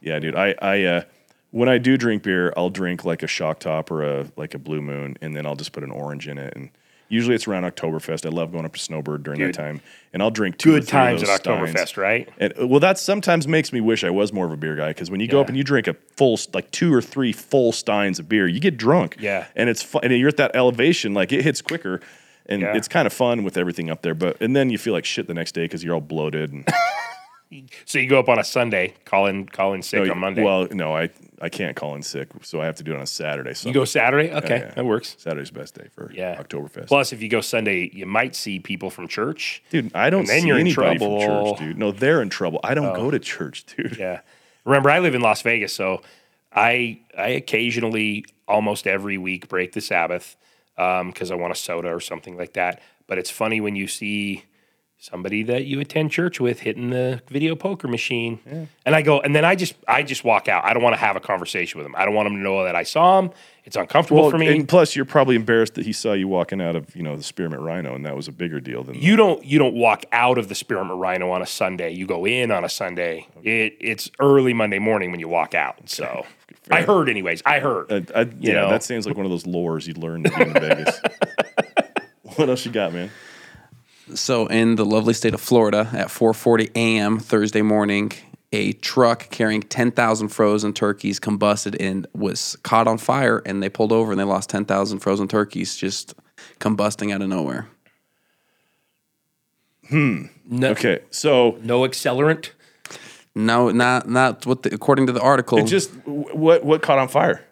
Yeah, 0.00 0.18
dude. 0.18 0.36
I 0.36 0.54
I 0.60 0.82
uh, 0.84 1.02
when 1.50 1.68
I 1.68 1.78
do 1.78 1.96
drink 1.96 2.22
beer, 2.22 2.52
I'll 2.56 2.70
drink 2.70 3.04
like 3.04 3.22
a 3.22 3.26
shock 3.26 3.60
top 3.60 3.90
or 3.90 4.02
a 4.02 4.26
like 4.36 4.54
a 4.54 4.58
blue 4.58 4.82
moon, 4.82 5.16
and 5.20 5.34
then 5.36 5.46
I'll 5.46 5.56
just 5.56 5.72
put 5.72 5.82
an 5.82 5.90
orange 5.90 6.28
in 6.28 6.38
it. 6.38 6.54
And 6.56 6.70
usually 7.08 7.34
it's 7.34 7.46
around 7.48 7.64
Oktoberfest. 7.64 8.26
I 8.26 8.28
love 8.28 8.52
going 8.52 8.64
up 8.64 8.72
to 8.74 8.78
Snowbird 8.80 9.22
during 9.22 9.38
Dude. 9.40 9.48
that 9.54 9.58
time, 9.58 9.80
and 10.12 10.22
I'll 10.22 10.30
drink 10.30 10.58
two 10.58 10.72
good 10.72 10.88
times 10.88 11.22
at 11.22 11.28
Oktoberfest, 11.42 11.96
right? 11.96 12.28
And 12.38 12.52
uh, 12.60 12.66
well, 12.66 12.80
that 12.80 12.98
sometimes 12.98 13.46
makes 13.48 13.72
me 13.72 13.80
wish 13.80 14.04
I 14.04 14.10
was 14.10 14.32
more 14.32 14.46
of 14.46 14.52
a 14.52 14.56
beer 14.56 14.76
guy 14.76 14.88
because 14.88 15.10
when 15.10 15.20
you 15.20 15.28
go 15.28 15.40
up 15.40 15.48
and 15.48 15.56
you 15.56 15.64
drink 15.64 15.86
a 15.86 15.94
full, 16.16 16.38
like 16.54 16.70
two 16.70 16.92
or 16.92 17.00
three 17.02 17.32
full 17.32 17.72
steins 17.72 18.18
of 18.18 18.28
beer, 18.28 18.46
you 18.46 18.60
get 18.60 18.76
drunk. 18.76 19.16
Yeah. 19.18 19.46
and 19.56 19.68
it's 19.68 19.82
fun. 19.82 20.02
And 20.04 20.12
you're 20.16 20.28
at 20.28 20.36
that 20.38 20.54
elevation, 20.54 21.14
like 21.14 21.32
it 21.32 21.42
hits 21.42 21.62
quicker, 21.62 22.00
and 22.46 22.62
Yeah. 22.62 22.76
it's 22.76 22.88
kind 22.88 23.06
of 23.06 23.12
fun 23.12 23.44
with 23.44 23.56
everything 23.56 23.90
up 23.90 24.02
there. 24.02 24.14
But 24.14 24.40
and 24.40 24.54
then 24.56 24.70
you 24.70 24.78
feel 24.78 24.92
like 24.92 25.04
shit 25.04 25.26
the 25.26 25.34
next 25.34 25.52
day 25.52 25.64
because 25.64 25.82
you're 25.84 25.94
all 25.94 26.00
bloated. 26.00 26.52
And 26.52 26.68
So 27.86 27.98
you 27.98 28.06
go 28.08 28.18
up 28.18 28.28
on 28.28 28.38
a 28.38 28.44
Sunday, 28.44 28.92
call 29.06 29.26
in, 29.26 29.46
call 29.46 29.72
in 29.72 29.82
sick 29.82 30.04
No, 30.04 30.12
on 30.12 30.18
Monday. 30.18 30.42
Well, 30.44 30.68
no, 30.70 30.94
I 30.94 31.08
I 31.40 31.48
can't 31.48 31.76
call 31.76 31.94
in 31.94 32.02
sick, 32.02 32.28
so 32.42 32.60
I 32.60 32.66
have 32.66 32.76
to 32.76 32.82
do 32.82 32.92
it 32.92 32.96
on 32.96 33.02
a 33.02 33.06
Saturday. 33.06 33.54
So 33.54 33.68
you 33.68 33.74
go 33.74 33.84
Saturday, 33.84 34.32
okay, 34.32 34.58
yeah. 34.58 34.74
that 34.74 34.84
works. 34.84 35.16
Saturday's 35.18 35.50
the 35.50 35.58
best 35.58 35.74
day 35.74 35.88
for 35.94 36.10
Yeah, 36.12 36.42
Oktoberfest. 36.42 36.86
Plus, 36.86 37.12
if 37.12 37.22
you 37.22 37.28
go 37.28 37.40
Sunday, 37.40 37.90
you 37.92 38.06
might 38.06 38.34
see 38.34 38.58
people 38.58 38.90
from 38.90 39.08
church. 39.08 39.62
dude, 39.70 39.94
I 39.94 40.10
don't 40.10 40.26
then 40.26 40.42
see 40.42 40.46
you're 40.48 40.58
in 40.58 40.66
anybody 40.66 40.98
trouble. 40.98 41.20
from 41.20 41.54
church, 41.54 41.58
dude. 41.58 41.78
No, 41.78 41.92
they're 41.92 42.22
in 42.22 42.28
trouble. 42.28 42.60
I 42.64 42.74
don't 42.74 42.94
go 42.94 43.06
oh. 43.06 43.10
to 43.10 43.18
church, 43.18 43.64
dude. 43.76 43.96
Yeah. 43.98 44.20
Remember, 44.64 44.90
I 44.90 44.98
live 44.98 45.14
in 45.14 45.20
Las 45.20 45.42
Vegas, 45.42 45.72
so 45.72 46.02
I 46.52 47.00
I 47.16 47.28
occasionally, 47.28 48.24
almost 48.46 48.86
every 48.86 49.18
week, 49.18 49.48
break 49.48 49.72
the 49.72 49.80
Sabbath 49.80 50.36
um, 50.76 51.08
because 51.08 51.30
I 51.30 51.34
want 51.34 51.52
a 51.52 51.56
soda 51.56 51.88
or 51.88 52.00
something 52.00 52.36
like 52.36 52.54
that. 52.54 52.80
But 53.06 53.18
it's 53.18 53.30
funny 53.30 53.60
when 53.60 53.76
you 53.76 53.88
see 53.88 54.44
somebody 55.00 55.44
that 55.44 55.64
you 55.64 55.78
attend 55.80 56.10
church 56.10 56.40
with 56.40 56.60
hitting 56.60 56.90
the 56.90 57.22
video 57.28 57.54
poker 57.54 57.88
machine, 57.88 58.68
and 58.84 58.94
I 58.94 59.02
go, 59.02 59.20
and 59.20 59.34
then 59.34 59.44
I 59.44 59.54
just 59.54 59.74
I 59.86 60.02
just 60.02 60.24
walk 60.24 60.48
out. 60.48 60.64
I 60.64 60.72
don't 60.74 60.82
want 60.82 60.94
to 60.94 61.00
have 61.00 61.16
a 61.16 61.20
conversation 61.20 61.78
with 61.78 61.86
him. 61.86 61.94
I 61.96 62.04
don't 62.04 62.14
want 62.14 62.26
him 62.28 62.34
to 62.36 62.42
know 62.42 62.64
that 62.64 62.74
I 62.74 62.82
saw 62.82 63.20
him. 63.20 63.30
It's 63.64 63.76
uncomfortable 63.76 64.22
Well, 64.22 64.30
for 64.30 64.38
me. 64.38 64.48
and 64.48 64.66
plus, 64.66 64.96
you're 64.96 65.04
probably 65.04 65.36
embarrassed 65.36 65.74
that 65.74 65.84
he 65.84 65.92
saw 65.92 66.14
you 66.14 66.26
walking 66.26 66.60
out 66.60 66.74
of 66.74 66.94
you 66.96 67.02
know 67.02 67.16
the 67.16 67.22
Spearmint 67.22 67.62
Rhino, 67.62 67.94
and 67.94 68.04
that 68.06 68.16
was 68.16 68.26
a 68.26 68.32
bigger 68.32 68.60
deal 68.60 68.82
than 68.82 68.96
you 68.96 69.14
don't 69.14 69.44
you 69.44 69.58
don't 69.58 69.74
walk 69.74 70.04
out 70.10 70.38
of 70.38 70.48
the 70.48 70.54
Spearmint 70.54 70.98
Rhino 70.98 71.30
on 71.30 71.42
a 71.42 71.46
Sunday. 71.46 71.92
You 71.92 72.06
go 72.06 72.26
in 72.26 72.50
on 72.50 72.64
a 72.64 72.68
Sunday. 72.68 73.28
It 73.42 73.76
it's 73.80 74.10
early 74.20 74.52
Monday 74.52 74.78
morning 74.78 75.10
when 75.10 75.20
you 75.20 75.28
walk 75.28 75.54
out. 75.54 75.88
So 75.88 76.24
I 76.70 76.82
heard, 76.82 77.08
anyways. 77.08 77.42
I 77.46 77.60
heard. 77.60 77.90
Uh, 77.92 78.00
I, 78.14 78.28
yeah, 78.40 78.54
know? 78.54 78.70
that 78.70 78.82
seems 78.82 79.06
like 79.06 79.16
one 79.16 79.26
of 79.26 79.30
those 79.30 79.44
lores 79.44 79.86
you'd 79.86 79.98
learn 79.98 80.26
in 80.26 80.52
Vegas. 80.52 81.00
what 82.36 82.48
else 82.48 82.64
you 82.64 82.72
got, 82.72 82.92
man? 82.92 83.10
So, 84.14 84.46
in 84.46 84.76
the 84.76 84.84
lovely 84.84 85.14
state 85.14 85.34
of 85.34 85.40
Florida, 85.40 85.88
at 85.92 86.08
4:40 86.08 86.70
a.m. 86.74 87.18
Thursday 87.18 87.62
morning, 87.62 88.12
a 88.52 88.72
truck 88.72 89.28
carrying 89.30 89.62
10,000 89.62 90.28
frozen 90.28 90.72
turkeys 90.72 91.20
combusted 91.20 91.76
and 91.78 92.06
was 92.14 92.56
caught 92.62 92.88
on 92.88 92.98
fire, 92.98 93.42
and 93.44 93.62
they 93.62 93.68
pulled 93.68 93.92
over 93.92 94.10
and 94.10 94.18
they 94.18 94.24
lost 94.24 94.48
10,000 94.50 95.00
frozen 95.00 95.28
turkeys 95.28 95.76
just 95.76 96.14
combusting 96.58 97.12
out 97.12 97.20
of 97.20 97.28
nowhere. 97.28 97.68
Hmm. 99.88 100.26
no, 100.46 100.70
Okay, 100.70 101.00
so 101.10 101.58
no 101.62 101.80
accelerant. 101.80 102.50
No, 103.34 103.70
not 103.70 104.08
not 104.08 104.44
what 104.46 104.64
the, 104.64 104.74
according 104.74 105.06
to 105.06 105.12
the 105.12 105.20
article. 105.20 105.58
It 105.58 105.66
just 105.66 105.90
what 106.06 106.64
what 106.64 106.82
caught 106.82 106.98
on 106.98 107.08
fire? 107.08 107.44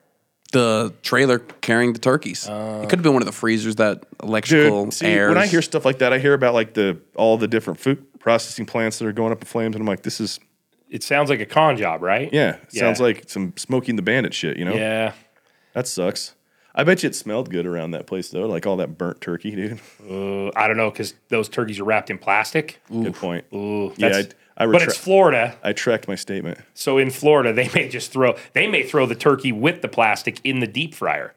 The 0.57 0.95
trailer 1.03 1.39
carrying 1.61 1.93
the 1.93 1.99
turkeys. 1.99 2.47
it 2.49 2.89
could 2.89 2.99
have 2.99 3.03
been 3.03 3.13
one 3.13 3.23
of 3.23 3.27
the 3.27 3.33
freezers 3.33 3.77
that 3.77 4.05
electrical 4.23 4.85
Dude, 4.85 4.95
see, 4.95 5.07
airs. 5.07 5.29
when 5.29 5.39
I 5.39 5.47
hear 5.47 5.61
stuff 5.63 5.85
like 5.85 5.99
that, 5.99 6.13
I 6.13 6.19
hear 6.19 6.33
about 6.35 6.55
like 6.55 6.73
the 6.75 6.99
all 7.15 7.37
the 7.37 7.49
different 7.49 7.79
food 7.81 8.05
processing 8.19 8.65
plants 8.67 8.99
that 8.99 9.07
are 9.07 9.13
going 9.13 9.33
up 9.33 9.41
in 9.41 9.47
flames, 9.47 9.75
and 9.77 9.83
I'm 9.83 9.87
like, 9.87 10.03
this 10.03 10.21
is 10.21 10.41
It 10.89 11.03
sounds 11.03 11.29
like 11.31 11.41
a 11.41 11.47
con 11.47 11.77
job, 11.77 12.03
right? 12.03 12.33
yeah, 12.33 12.55
it 12.57 12.61
Yeah. 12.73 12.81
sounds 12.81 13.01
like 13.01 13.25
some 13.29 13.53
smoking 13.57 13.97
the 13.97 14.03
bandit 14.03 14.33
shit. 14.35 14.57
You 14.57 14.65
know, 14.65 14.75
Yeah. 14.75 15.13
that 15.75 15.87
sucks. 15.87 16.35
I 16.75 16.85
bet 16.85 17.03
you 17.03 17.09
it 17.09 17.15
smelled 17.15 17.51
good 17.51 17.67
around 17.67 17.91
that 17.93 18.07
place 18.07 18.29
though, 18.31 18.47
like 18.47 18.67
all 18.67 18.77
that 18.79 18.97
burnt 18.99 19.21
turkey, 19.21 19.55
dude. 19.57 19.81
Uh, 20.11 20.51
I 20.57 20.69
don't 20.69 20.77
know 20.77 20.91
because 20.91 21.15
those 21.29 21.49
turkeys 21.49 21.81
are 21.81 21.85
wrapped 21.85 22.11
in 22.11 22.19
plastic. 22.19 22.81
Good 22.91 23.15
point. 23.15 23.45
Ooh, 23.55 23.93
Yeah, 23.97 24.09
that's- 24.11 24.35
I- 24.57 24.65
I 24.65 24.67
but 24.67 24.83
it's 24.83 24.97
Florida, 24.97 25.57
I 25.63 25.73
tracked 25.73 26.09
my 26.09 26.15
statement. 26.15 26.59
so 26.75 26.99
in 26.99 27.11
Florida 27.11 27.53
they 27.53 27.69
may 27.75 27.89
just 27.89 28.13
throw 28.13 28.37
they 28.55 28.67
may 28.67 28.83
throw 28.83 29.07
the 29.07 29.15
turkey 29.15 29.53
with 29.53 29.83
the 29.83 29.89
plastic 29.89 30.41
in 30.45 30.61
the 30.61 30.67
deep 30.67 30.95
fryer. 30.95 31.35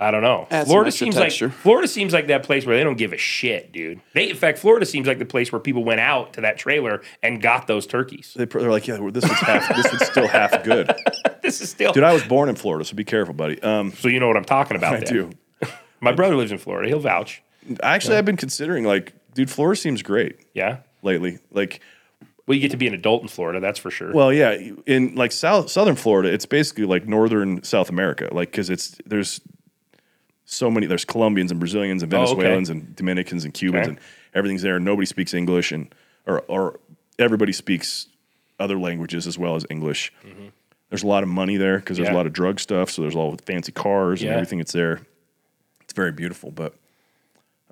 I 0.00 0.12
don't 0.12 0.22
know. 0.22 0.46
Add 0.50 0.68
Florida 0.68 0.92
seems 0.92 1.16
texture. 1.16 1.48
like 1.48 1.56
Florida 1.56 1.88
seems 1.88 2.12
like 2.12 2.28
that 2.28 2.44
place 2.44 2.64
where 2.64 2.76
they 2.76 2.84
don't 2.84 2.96
give 2.96 3.12
a 3.12 3.16
shit, 3.18 3.72
dude. 3.72 4.00
They 4.14 4.30
in 4.30 4.36
fact 4.36 4.58
Florida 4.58 4.86
seems 4.86 5.08
like 5.08 5.18
the 5.18 5.24
place 5.24 5.50
where 5.50 5.58
people 5.60 5.82
went 5.82 5.98
out 6.00 6.34
to 6.34 6.40
that 6.42 6.56
trailer 6.56 7.02
and 7.20 7.42
got 7.42 7.66
those 7.66 7.84
turkeys. 7.84 8.32
They, 8.36 8.44
they're 8.44 8.70
like, 8.70 8.86
yeah, 8.86 8.98
this 9.10 9.24
was 9.24 9.32
half. 9.40 9.68
this 9.76 9.90
was 9.92 10.06
still 10.06 10.28
half 10.28 10.62
good, 10.62 10.94
This 11.42 11.60
is 11.60 11.70
still 11.70 11.92
dude. 11.92 12.04
I 12.04 12.12
was 12.12 12.22
born 12.22 12.48
in 12.48 12.54
Florida, 12.54 12.84
so 12.84 12.94
be 12.94 13.02
careful, 13.04 13.34
buddy. 13.34 13.60
Um, 13.60 13.92
so 13.92 14.06
you 14.08 14.20
know 14.20 14.28
what 14.28 14.36
I'm 14.36 14.44
talking 14.44 14.76
about. 14.76 14.94
I 14.96 15.00
then. 15.00 15.12
do. 15.12 15.30
My 16.00 16.12
brother 16.12 16.36
lives 16.36 16.52
in 16.52 16.58
Florida. 16.58 16.88
He'll 16.88 17.00
vouch. 17.00 17.42
Actually, 17.82 18.18
I've 18.18 18.24
been 18.24 18.36
considering 18.36 18.84
like, 18.84 19.12
dude, 19.34 19.50
Florida 19.50 19.80
seems 19.80 20.02
great 20.02 20.36
Yeah. 20.54 20.78
lately. 21.02 21.38
Like, 21.50 21.80
Well, 22.48 22.54
you 22.56 22.60
get 22.62 22.70
to 22.72 22.76
be 22.78 22.86
an 22.88 22.94
adult 22.94 23.22
in 23.22 23.28
Florida, 23.28 23.60
that's 23.60 23.78
for 23.78 23.90
sure. 23.90 24.10
Well, 24.12 24.32
yeah, 24.32 24.58
in 24.86 25.14
like 25.14 25.30
South 25.32 25.70
Southern 25.70 25.94
Florida, 25.96 26.32
it's 26.32 26.46
basically 26.46 26.86
like 26.86 27.06
northern 27.06 27.62
South 27.62 27.90
America, 27.90 28.28
like 28.32 28.50
because 28.50 28.70
it's 28.70 28.96
there's 29.06 29.40
so 30.46 30.70
many 30.70 30.86
there's 30.86 31.04
Colombians 31.04 31.50
and 31.50 31.60
Brazilians 31.60 32.02
and 32.02 32.12
Oh, 32.12 32.22
okay. 32.22 32.32
Venezuelans 32.34 32.70
and 32.70 32.96
Dominicans 32.96 33.44
and 33.44 33.52
Cubans 33.52 33.82
Okay. 33.82 33.90
and 33.90 34.00
everything's 34.34 34.62
there. 34.62 34.80
Nobody 34.80 35.04
speaks 35.06 35.34
English 35.34 35.72
and 35.72 35.94
or 36.26 36.40
or 36.48 36.80
everybody 37.18 37.52
speaks 37.52 38.06
other 38.58 38.78
languages 38.78 39.26
as 39.26 39.38
well 39.38 39.54
as 39.54 39.66
English. 39.70 40.12
There's 40.88 41.02
a 41.02 41.06
lot 41.06 41.22
of 41.22 41.28
money 41.28 41.58
there 41.58 41.78
because 41.78 41.98
there's 41.98 42.08
Mm-hmm. 42.08 42.14
Yeah. 42.14 42.16
a 42.16 42.22
lot 42.22 42.26
of 42.26 42.32
drug 42.32 42.60
stuff. 42.60 42.90
So 42.90 43.02
there's 43.02 43.14
all 43.14 43.36
the 43.36 43.42
fancy 43.42 43.72
cars 43.72 44.22
and 44.22 44.30
everything 44.30 44.58
that's 44.58 44.72
there. 44.72 45.02
It's 45.82 45.92
very 45.92 46.12
beautiful, 46.12 46.50
but 46.50 46.74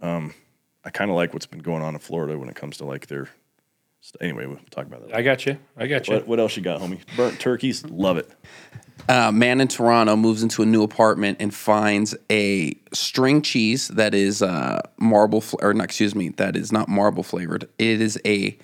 um, 0.03 0.35
I 0.85 0.91
kind 0.91 1.11
of 1.11 1.17
like 1.17 1.33
what's 1.33 1.47
been 1.47 1.61
going 1.61 1.83
on 1.83 1.95
in 1.95 2.01
Florida 2.01 2.39
when 2.39 2.51
it 2.51 2.57
comes 2.57 2.77
to 2.77 2.85
like 2.85 3.07
their. 3.07 3.31
St- 4.07 4.23
Anyway, 4.23 4.47
we'll 4.47 4.59
talk 4.71 4.87
about 4.87 5.07
that. 5.07 5.15
I 5.17 5.23
got 5.23 5.47
you. 5.47 5.59
I 5.77 5.87
got 5.87 6.09
you. 6.09 6.15
What, 6.15 6.27
what 6.29 6.41
else 6.41 6.57
you 6.57 6.63
got, 6.63 6.81
homie? 6.81 7.01
Burnt 7.17 7.39
turkeys, 7.41 7.85
love 7.85 8.17
it. 8.19 8.31
A 9.09 9.31
man 9.31 9.61
in 9.61 9.69
Toronto 9.69 10.17
moves 10.17 10.43
into 10.43 10.63
a 10.63 10.67
new 10.67 10.83
apartment 10.83 11.37
and 11.41 11.55
finds 11.55 12.17
a 12.31 12.75
string 12.93 13.41
cheese 13.43 13.89
that 13.89 14.15
is 14.15 14.43
uh, 14.43 14.81
marble, 14.99 15.41
fl- 15.41 15.57
or 15.63 15.73
not, 15.75 15.85
excuse 15.85 16.15
me, 16.15 16.31
that 16.31 16.57
is 16.57 16.73
not 16.73 16.89
marble 16.89 17.23
flavored. 17.23 17.69
It 17.79 18.01
is 18.01 18.21
a, 18.25 18.59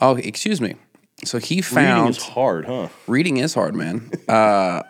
oh, 0.00 0.16
excuse 0.16 0.60
me. 0.60 0.76
So 1.24 1.38
he 1.38 1.56
Reading 1.56 1.62
found 1.74 2.10
is 2.10 2.22
hard, 2.22 2.64
huh? 2.64 2.88
reading 3.06 3.36
is 3.36 3.52
hard, 3.54 3.74
man. 3.76 4.10
Uh, 4.28 4.82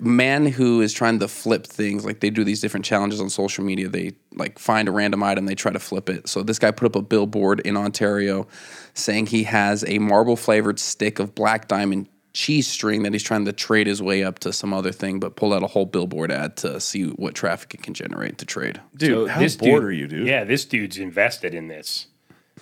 man 0.00 0.46
who 0.46 0.80
is 0.80 0.92
trying 0.92 1.18
to 1.20 1.28
flip 1.28 1.66
things, 1.66 2.04
like 2.04 2.20
they 2.20 2.30
do 2.30 2.44
these 2.44 2.60
different 2.60 2.84
challenges 2.86 3.20
on 3.20 3.30
social 3.30 3.64
media. 3.64 3.88
They 3.88 4.12
like 4.34 4.58
find 4.58 4.88
a 4.88 4.92
random 4.92 5.22
item, 5.22 5.46
they 5.46 5.54
try 5.54 5.72
to 5.72 5.78
flip 5.78 6.08
it. 6.08 6.28
So 6.28 6.42
this 6.42 6.58
guy 6.58 6.70
put 6.70 6.86
up 6.86 6.96
a 6.96 7.02
billboard 7.02 7.60
in 7.60 7.76
Ontario 7.76 8.46
saying 8.94 9.26
he 9.26 9.44
has 9.44 9.84
a 9.86 9.98
marble 9.98 10.36
flavored 10.36 10.78
stick 10.78 11.18
of 11.18 11.34
black 11.34 11.68
diamond 11.68 12.08
cheese 12.32 12.68
string 12.68 13.02
that 13.02 13.12
he's 13.12 13.22
trying 13.24 13.44
to 13.44 13.52
trade 13.52 13.86
his 13.88 14.00
way 14.00 14.22
up 14.22 14.38
to 14.38 14.52
some 14.52 14.72
other 14.72 14.92
thing, 14.92 15.18
but 15.18 15.34
pulled 15.34 15.52
out 15.52 15.62
a 15.64 15.66
whole 15.66 15.84
billboard 15.86 16.30
ad 16.30 16.56
to 16.56 16.78
see 16.80 17.06
what 17.10 17.34
traffic 17.34 17.74
it 17.74 17.82
can 17.82 17.92
generate 17.92 18.38
to 18.38 18.46
trade. 18.46 18.80
Dude, 18.96 19.10
So 19.10 19.26
how 19.26 19.40
this 19.40 19.56
bored 19.56 19.80
dude- 19.80 19.84
are 19.84 19.92
you, 19.92 20.06
dude? 20.06 20.26
Yeah, 20.28 20.44
this 20.44 20.64
dude's 20.64 20.96
invested 20.96 21.54
in 21.54 21.66
this. 21.66 22.06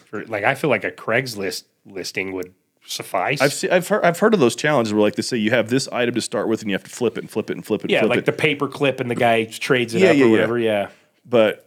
For, 0.06 0.24
like, 0.24 0.42
I 0.42 0.54
feel 0.54 0.70
like 0.70 0.84
a 0.84 0.90
Craigslist 0.90 1.64
listing 1.84 2.32
would 2.32 2.54
suffice. 2.90 3.40
I've 3.40 3.52
seen, 3.52 3.70
I've 3.70 3.86
heard 3.88 4.04
I've 4.04 4.18
heard 4.18 4.34
of 4.34 4.40
those 4.40 4.56
challenges 4.56 4.92
where 4.94 5.02
like 5.02 5.14
they 5.16 5.22
say 5.22 5.36
you 5.36 5.50
have 5.50 5.68
this 5.70 5.88
item 5.88 6.14
to 6.14 6.20
start 6.20 6.48
with 6.48 6.62
and 6.62 6.70
you 6.70 6.74
have 6.74 6.84
to 6.84 6.90
flip 6.90 7.16
it 7.16 7.20
and 7.22 7.30
flip 7.30 7.50
it 7.50 7.54
and 7.56 7.64
flip 7.66 7.80
it. 7.80 7.84
And 7.84 7.90
yeah, 7.92 8.00
flip 8.00 8.10
like 8.10 8.18
it. 8.20 8.26
the 8.26 8.32
paper 8.32 8.68
clip 8.68 9.00
and 9.00 9.10
the 9.10 9.14
guy 9.14 9.44
trades 9.50 9.94
it 9.94 10.00
Yeah, 10.02 10.10
up 10.10 10.16
yeah, 10.16 10.24
or 10.24 10.30
whatever. 10.30 10.58
Yeah. 10.58 10.88
but 11.24 11.64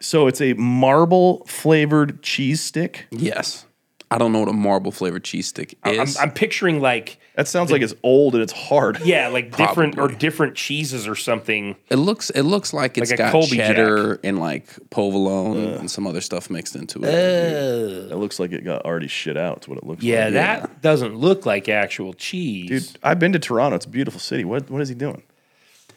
so 0.00 0.26
it's 0.26 0.40
a 0.40 0.52
marble 0.54 1.44
flavored 1.46 2.22
cheese 2.22 2.60
stick. 2.62 3.06
Yes. 3.10 3.64
I 4.10 4.18
don't 4.18 4.32
know 4.32 4.40
what 4.40 4.48
a 4.48 4.52
marble 4.52 4.92
flavored 4.92 5.24
cheese 5.24 5.48
stick 5.48 5.76
I'm, 5.82 6.00
is. 6.00 6.16
I'm 6.16 6.30
picturing 6.30 6.80
like, 6.80 7.18
That 7.36 7.46
sounds 7.46 7.70
like 7.70 7.82
it's 7.82 7.94
old 8.02 8.34
and 8.34 8.42
it's 8.42 8.52
hard. 8.52 8.98
yeah, 9.04 9.28
like 9.28 9.54
different 9.56 9.94
or 9.94 10.08
Probably. 10.08 10.16
different 10.16 10.54
cheeses 10.56 11.06
or 11.06 11.14
something. 11.14 11.76
It 11.90 11.96
looks 11.96 12.30
it 12.30 12.42
looks 12.42 12.72
like 12.72 12.96
it's 12.96 13.10
Like 13.10 13.20
a 13.20 13.22
got 13.24 13.32
Colby 13.32 13.56
cheddar 13.58 14.18
and 14.24 14.38
like 14.40 14.66
provolone 14.90 15.58
and 15.58 15.90
some 15.90 16.06
other 16.06 16.22
stuff 16.22 16.48
mixed 16.48 16.74
into 16.74 17.00
it. 17.04 17.12
It 18.10 18.16
looks 18.16 18.40
like 18.40 18.52
it 18.52 18.64
got 18.64 18.86
already 18.86 19.08
shit 19.08 19.36
out. 19.36 19.58
It's 19.58 19.68
what 19.68 19.76
it 19.78 19.84
looks 19.84 20.02
Yeah, 20.02 20.24
like. 20.24 20.32
that 20.34 20.82
doesn't 20.82 21.14
look 21.16 21.44
like 21.46 21.68
actual 21.68 22.14
cheese. 22.14 22.68
Dude, 22.88 22.98
I've 23.02 23.18
been 23.18 23.32
to 23.34 23.38
Toronto. 23.38 23.76
It's 23.76 23.86
a 23.86 23.90
beautiful 23.90 24.18
city. 24.20 24.44
What 24.44 24.70
what 24.70 24.80
is 24.80 24.88
he 24.88 24.94
doing? 24.94 25.22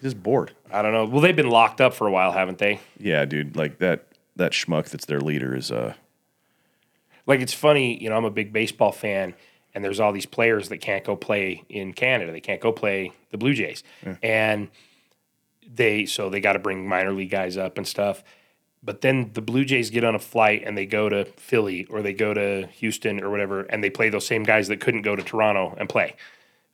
He's 0.01 0.11
just 0.11 0.21
bored. 0.21 0.51
I 0.71 0.81
don't 0.81 0.91
know. 0.91 1.05
Well, 1.05 1.21
they've 1.21 1.35
been 1.35 1.49
locked 1.49 1.79
up 1.81 1.93
for 1.93 2.05
a 2.05 2.11
while, 2.11 2.31
haven't 2.33 2.57
they? 2.57 2.79
Yeah, 2.99 3.23
dude. 3.25 3.55
Like 3.55 3.79
that 3.79 4.05
that 4.35 4.51
schmuck 4.51 4.89
that's 4.89 5.05
their 5.05 5.21
leader 5.21 5.55
is 5.55 5.71
uh 5.71 5.93
Like 7.25 7.39
it's 7.39 7.53
funny, 7.53 8.01
you 8.01 8.09
know, 8.09 8.17
I'm 8.17 8.25
a 8.25 8.29
big 8.31 8.51
baseball 8.51 8.91
fan, 8.91 9.35
and 9.73 9.83
there's 9.83 9.99
all 9.99 10.11
these 10.11 10.25
players 10.25 10.69
that 10.69 10.77
can't 10.79 11.03
go 11.03 11.15
play 11.15 11.63
in 11.69 11.93
Canada. 11.93 12.31
They 12.31 12.41
can't 12.41 12.61
go 12.61 12.71
play 12.71 13.11
the 13.31 13.37
Blue 13.37 13.53
Jays, 13.53 13.83
and 14.23 14.69
they 15.71 16.05
so 16.05 16.29
they 16.29 16.39
got 16.41 16.53
to 16.53 16.59
bring 16.59 16.87
minor 16.87 17.11
league 17.11 17.29
guys 17.31 17.57
up 17.57 17.77
and 17.77 17.87
stuff. 17.87 18.23
But 18.81 19.01
then 19.01 19.31
the 19.33 19.41
Blue 19.41 19.65
Jays 19.65 19.89
get 19.89 20.03
on 20.05 20.15
a 20.15 20.19
flight 20.19 20.63
and 20.65 20.77
they 20.77 20.85
go 20.85 21.09
to 21.09 21.25
Philly 21.25 21.85
or 21.89 22.01
they 22.01 22.13
go 22.13 22.33
to 22.33 22.65
Houston 22.67 23.21
or 23.21 23.29
whatever, 23.29 23.61
and 23.63 23.83
they 23.83 23.89
play 23.89 24.09
those 24.09 24.25
same 24.25 24.43
guys 24.43 24.69
that 24.69 24.79
couldn't 24.79 25.01
go 25.01 25.15
to 25.15 25.21
Toronto 25.23 25.75
and 25.77 25.89
play. 25.89 26.15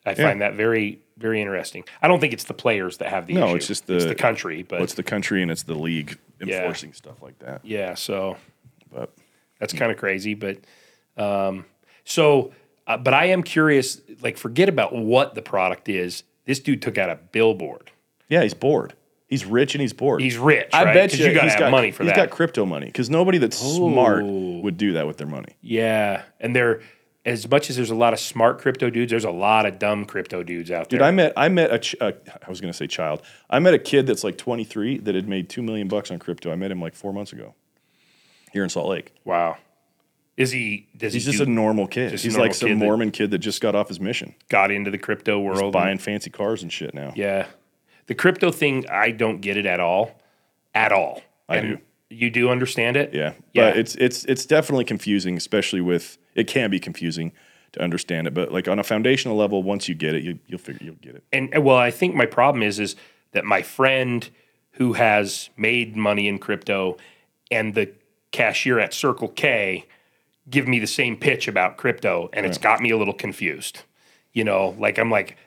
I 0.05 0.13
find 0.13 0.41
that 0.41 0.53
very 0.53 0.99
very 1.17 1.41
interesting. 1.41 1.83
I 2.01 2.07
don't 2.09 2.19
think 2.19 2.33
it's 2.33 2.43
the 2.43 2.53
players 2.53 2.97
that 2.97 3.07
have 3.09 3.25
the 3.25 3.33
No, 3.35 3.47
issue. 3.47 3.55
it's 3.55 3.67
just 3.67 3.87
the- 3.87 3.99
the 3.99 4.15
country. 4.15 4.63
But 4.63 4.81
it's 4.81 4.93
the 4.95 5.01
country 5.03 5.41
and 5.41 5.49
it's 5.49 5.63
the 5.63 5.73
league 5.75 6.17
Yeah. 6.43 6.57
enforcing 6.57 6.91
stuff 6.93 7.21
like 7.21 7.39
that. 7.39 7.61
yeah, 7.63 7.93
so 7.95 8.35
But 8.93 9.11
That's 9.59 9.71
kind 9.73 9.91
of 9.91 9.97
crazy, 9.97 10.33
but 10.35 10.57
um, 11.17 11.65
so, 12.03 12.51
uh, 12.87 12.97
but 12.97 13.13
I 13.13 13.25
am 13.25 13.43
curious. 13.43 14.01
Like, 14.21 14.37
forget 14.37 14.69
about 14.69 14.93
what 14.95 15.35
the 15.35 15.41
product 15.41 15.89
is. 15.89 16.23
This 16.45 16.59
dude 16.59 16.81
took 16.81 16.97
out 16.97 17.09
a 17.09 17.15
billboard. 17.15 17.91
yeah, 18.29 18.43
he's 18.43 18.53
bored. 18.53 18.93
He's 19.27 19.43
rich 19.43 19.73
and 19.73 19.81
he's 19.81 19.93
bored. 19.93 20.21
He's 20.21 20.37
rich. 20.37 20.69
I 20.71 20.83
right? 20.85 20.93
bet 20.93 21.17
you, 21.17 21.25
you 21.25 21.33
got 21.33 21.39
to 21.39 21.43
he's 21.45 21.53
have 21.53 21.59
got 21.61 21.71
money 21.71 21.89
for 21.91 22.03
He's 22.03 22.11
that. 22.11 22.17
He's 22.19 22.27
got 22.27 22.35
crypto 22.35 22.63
money 22.65 22.85
because 22.85 23.09
nobody 23.09 23.39
that's 23.39 23.57
smart 23.57 24.21
Oh. 24.23 24.59
would 24.59 24.77
do 24.77 24.93
that 24.93 25.07
with 25.07 25.17
their 25.17 25.25
money. 25.27 25.55
yeah, 25.61 26.21
and 26.39 26.55
there, 26.55 26.81
as 27.25 27.49
much 27.49 27.71
as 27.71 27.75
there's 27.75 27.89
a 27.89 27.95
lot 27.95 28.13
of 28.13 28.19
smart 28.19 28.59
crypto 28.59 28.91
dudes, 28.91 29.09
there's 29.09 29.25
a 29.25 29.31
lot 29.31 29.65
of 29.65 29.79
dumb 29.79 30.05
crypto 30.05 30.43
dudes 30.43 30.69
out 30.69 30.89
there. 30.91 30.99
Dude. 30.99 31.05
I 31.07 31.09
met 31.09 31.33
I 31.35 31.49
met 31.49 31.73
a, 31.73 31.79
ch- 31.79 31.95
a 31.99 32.13
I 32.45 32.47
was 32.49 32.61
gonna 32.61 32.71
say 32.71 32.85
child. 32.85 33.23
I 33.49 33.57
met 33.57 33.73
a 33.73 33.79
kid 33.79 34.05
that's 34.05 34.23
like 34.23 34.37
23 34.37 34.99
that 34.99 35.15
had 35.15 35.27
made 35.27 35.49
two 35.49 35.63
million 35.63 35.87
bucks 35.87 36.11
on 36.11 36.19
crypto. 36.19 36.51
I 36.51 36.55
met 36.55 36.69
him 36.69 36.79
like 36.79 36.93
four 36.93 37.11
months 37.11 37.33
ago 37.33 37.55
here 38.53 38.63
in 38.63 38.69
Salt 38.69 38.87
Lake. 38.89 39.11
wow. 39.25 39.57
Is 40.37 40.51
he? 40.51 40.87
Does 40.97 41.13
He's 41.13 41.25
he 41.25 41.31
just 41.31 41.45
do, 41.45 41.49
a 41.49 41.53
normal 41.53 41.87
kid. 41.87 42.11
He's 42.11 42.25
normal 42.25 42.41
like 42.47 42.53
some 42.53 42.69
kid 42.69 42.77
Mormon 42.77 43.11
kid 43.11 43.31
that 43.31 43.37
just 43.39 43.61
got 43.61 43.73
off 43.75 43.87
his 43.87 43.99
mission. 43.99 44.35
got 44.49 44.69
into 44.71 44.91
the 44.91 44.97
crypto 44.97 45.39
world? 45.39 45.61
and- 45.63 45.71
buying 45.73 45.97
fancy 45.97 46.29
cars 46.29 46.61
and 46.61 46.71
shit 46.71 46.93
now. 46.93 47.13
Yeah. 47.15 47.47
The 48.07 48.15
crypto 48.15 48.51
thing, 48.51 48.85
I 48.89 49.11
don't 49.11 49.39
get 49.41 49.57
it 49.57 49.65
at 49.65 49.79
all. 49.79 50.19
At 50.73 50.91
all. 50.91 51.21
I 51.49 51.57
And 51.57 51.77
do. 51.77 51.83
You 52.09 52.29
do 52.29 52.49
understand 52.49 52.97
it? 52.97 53.13
Yeah, 53.13 53.33
Yeah. 53.53 53.71
but 53.71 53.77
it's 53.77 53.95
it's 53.95 54.25
it's 54.25 54.45
definitely 54.45 54.85
confusing, 54.85 55.37
especially 55.37 55.81
with 55.81 56.17
it 56.35 56.47
can 56.47 56.69
be 56.69 56.79
confusing 56.79 57.31
to 57.71 57.81
understand 57.81 58.27
it. 58.27 58.33
But 58.33 58.51
like 58.51 58.67
on 58.67 58.77
a 58.77 58.83
foundational 58.83 59.35
level, 59.37 59.63
once 59.63 59.87
you 59.89 59.95
get 59.95 60.13
it, 60.13 60.23
you, 60.23 60.37
you'll 60.47 60.59
figure 60.59 60.85
you'll 60.85 60.95
get 60.95 61.15
it. 61.15 61.23
and 61.33 61.51
and, 61.53 61.63
well, 61.63 61.77
I 61.77 61.91
think 61.91 62.13
my 62.13 62.25
problem 62.27 62.61
is 62.61 62.79
is 62.79 62.95
that 63.31 63.43
my 63.45 63.61
friend 63.63 64.29
who 64.73 64.93
has 64.93 65.49
made 65.57 65.95
money 65.95 66.27
in 66.27 66.37
crypto 66.37 66.97
and 67.49 67.73
the 67.73 67.89
cashier 68.31 68.79
at 68.79 68.93
Circle 68.93 69.29
K 69.29 69.85
give 70.49 70.67
me 70.67 70.79
the 70.79 70.87
same 70.87 71.17
pitch 71.17 71.47
about 71.47 71.77
crypto, 71.77 72.29
and 72.33 72.45
it's 72.45 72.57
got 72.57 72.81
me 72.81 72.91
a 72.91 72.97
little 72.97 73.13
confused. 73.13 73.83
You 74.33 74.43
know, 74.43 74.75
like 74.77 74.97
I'm 74.97 75.09
like, 75.09 75.37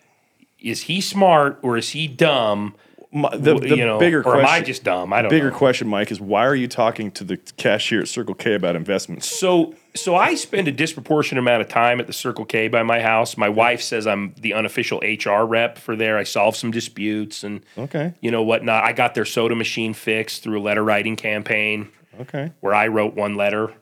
is 0.58 0.82
he 0.82 1.00
smart 1.00 1.58
or 1.62 1.76
is 1.76 1.90
he 1.90 2.08
dumb? 2.08 2.74
My, 3.10 3.34
the 3.34 3.54
the 3.54 3.68
you 3.74 3.86
know, 3.86 3.98
bigger 3.98 4.20
or 4.20 4.22
question, 4.22 4.40
am 4.40 4.46
I 4.46 4.60
just 4.60 4.84
dumb? 4.84 5.14
I 5.14 5.22
don't 5.22 5.30
bigger 5.30 5.50
know. 5.50 5.56
question, 5.56 5.88
Mike, 5.88 6.10
is 6.10 6.20
why 6.20 6.44
are 6.46 6.54
you 6.54 6.68
talking 6.68 7.10
to 7.12 7.24
the 7.24 7.38
cashier 7.38 8.00
at 8.00 8.08
Circle 8.08 8.34
K 8.34 8.52
about 8.52 8.76
investments? 8.76 9.26
So, 9.26 9.74
so 9.94 10.14
I 10.14 10.34
spend 10.34 10.68
a 10.68 10.72
disproportionate 10.72 11.40
amount 11.40 11.62
of 11.62 11.68
time 11.68 12.00
at 12.00 12.06
the 12.06 12.12
Circle 12.12 12.44
K 12.44 12.68
by 12.68 12.82
my 12.82 13.00
house. 13.00 13.38
My 13.38 13.48
wife 13.48 13.80
says 13.80 14.06
I'm 14.06 14.34
the 14.38 14.52
unofficial 14.52 15.00
HR 15.00 15.46
rep 15.46 15.78
for 15.78 15.96
there. 15.96 16.18
I 16.18 16.24
solve 16.24 16.54
some 16.54 16.70
disputes 16.70 17.44
and 17.44 17.62
Okay, 17.78 18.12
you 18.20 18.30
know 18.30 18.42
whatnot. 18.42 18.84
I 18.84 18.92
got 18.92 19.14
their 19.14 19.24
soda 19.24 19.54
machine 19.54 19.94
fixed 19.94 20.42
through 20.42 20.60
a 20.60 20.62
letter 20.62 20.84
writing 20.84 21.16
campaign 21.16 21.88
okay, 22.20 22.52
where 22.60 22.74
I 22.74 22.88
wrote 22.88 23.14
one 23.14 23.36
letter. 23.36 23.72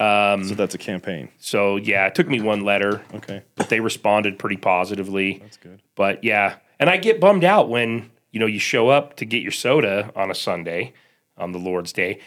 Um, 0.00 0.44
so 0.44 0.54
that's 0.54 0.74
a 0.74 0.78
campaign. 0.78 1.28
So 1.38 1.76
yeah, 1.76 2.06
it 2.06 2.14
took 2.14 2.26
me 2.28 2.40
one 2.40 2.64
letter, 2.64 3.02
Okay, 3.14 3.42
but 3.56 3.68
they 3.68 3.80
responded 3.80 4.38
pretty 4.38 4.56
positively. 4.56 5.38
that's 5.42 5.56
good. 5.58 5.82
But 5.94 6.24
yeah, 6.24 6.56
and 6.78 6.88
I 6.88 6.96
get 6.96 7.20
bummed 7.20 7.44
out 7.44 7.68
when 7.68 8.10
you 8.32 8.40
know 8.40 8.46
you 8.46 8.58
show 8.58 8.88
up 8.88 9.16
to 9.16 9.24
get 9.26 9.42
your 9.42 9.52
soda 9.52 10.10
on 10.16 10.30
a 10.30 10.34
Sunday 10.34 10.94
on 11.36 11.52
the 11.52 11.58
Lord's 11.58 11.92
Day, 11.92 12.18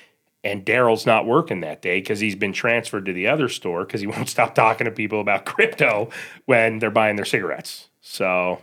and 0.43 0.63
Daryl's 0.65 1.05
not 1.07 1.25
working 1.25 1.61
that 1.61 1.81
day 1.81 1.99
because 1.99 2.19
he's 2.19 2.35
been 2.35 2.53
transferred 2.53 3.05
to 3.07 3.13
the 3.13 3.27
other 3.27 3.49
store 3.49 3.85
because 3.85 4.01
he 4.01 4.07
won't 4.13 4.29
stop 4.29 4.53
talking 4.53 4.85
to 4.85 4.91
people 4.91 5.19
about 5.19 5.45
crypto 5.45 6.09
when 6.45 6.77
they're 6.79 6.91
buying 6.91 7.15
their 7.15 7.25
cigarettes. 7.25 7.89
So 8.01 8.61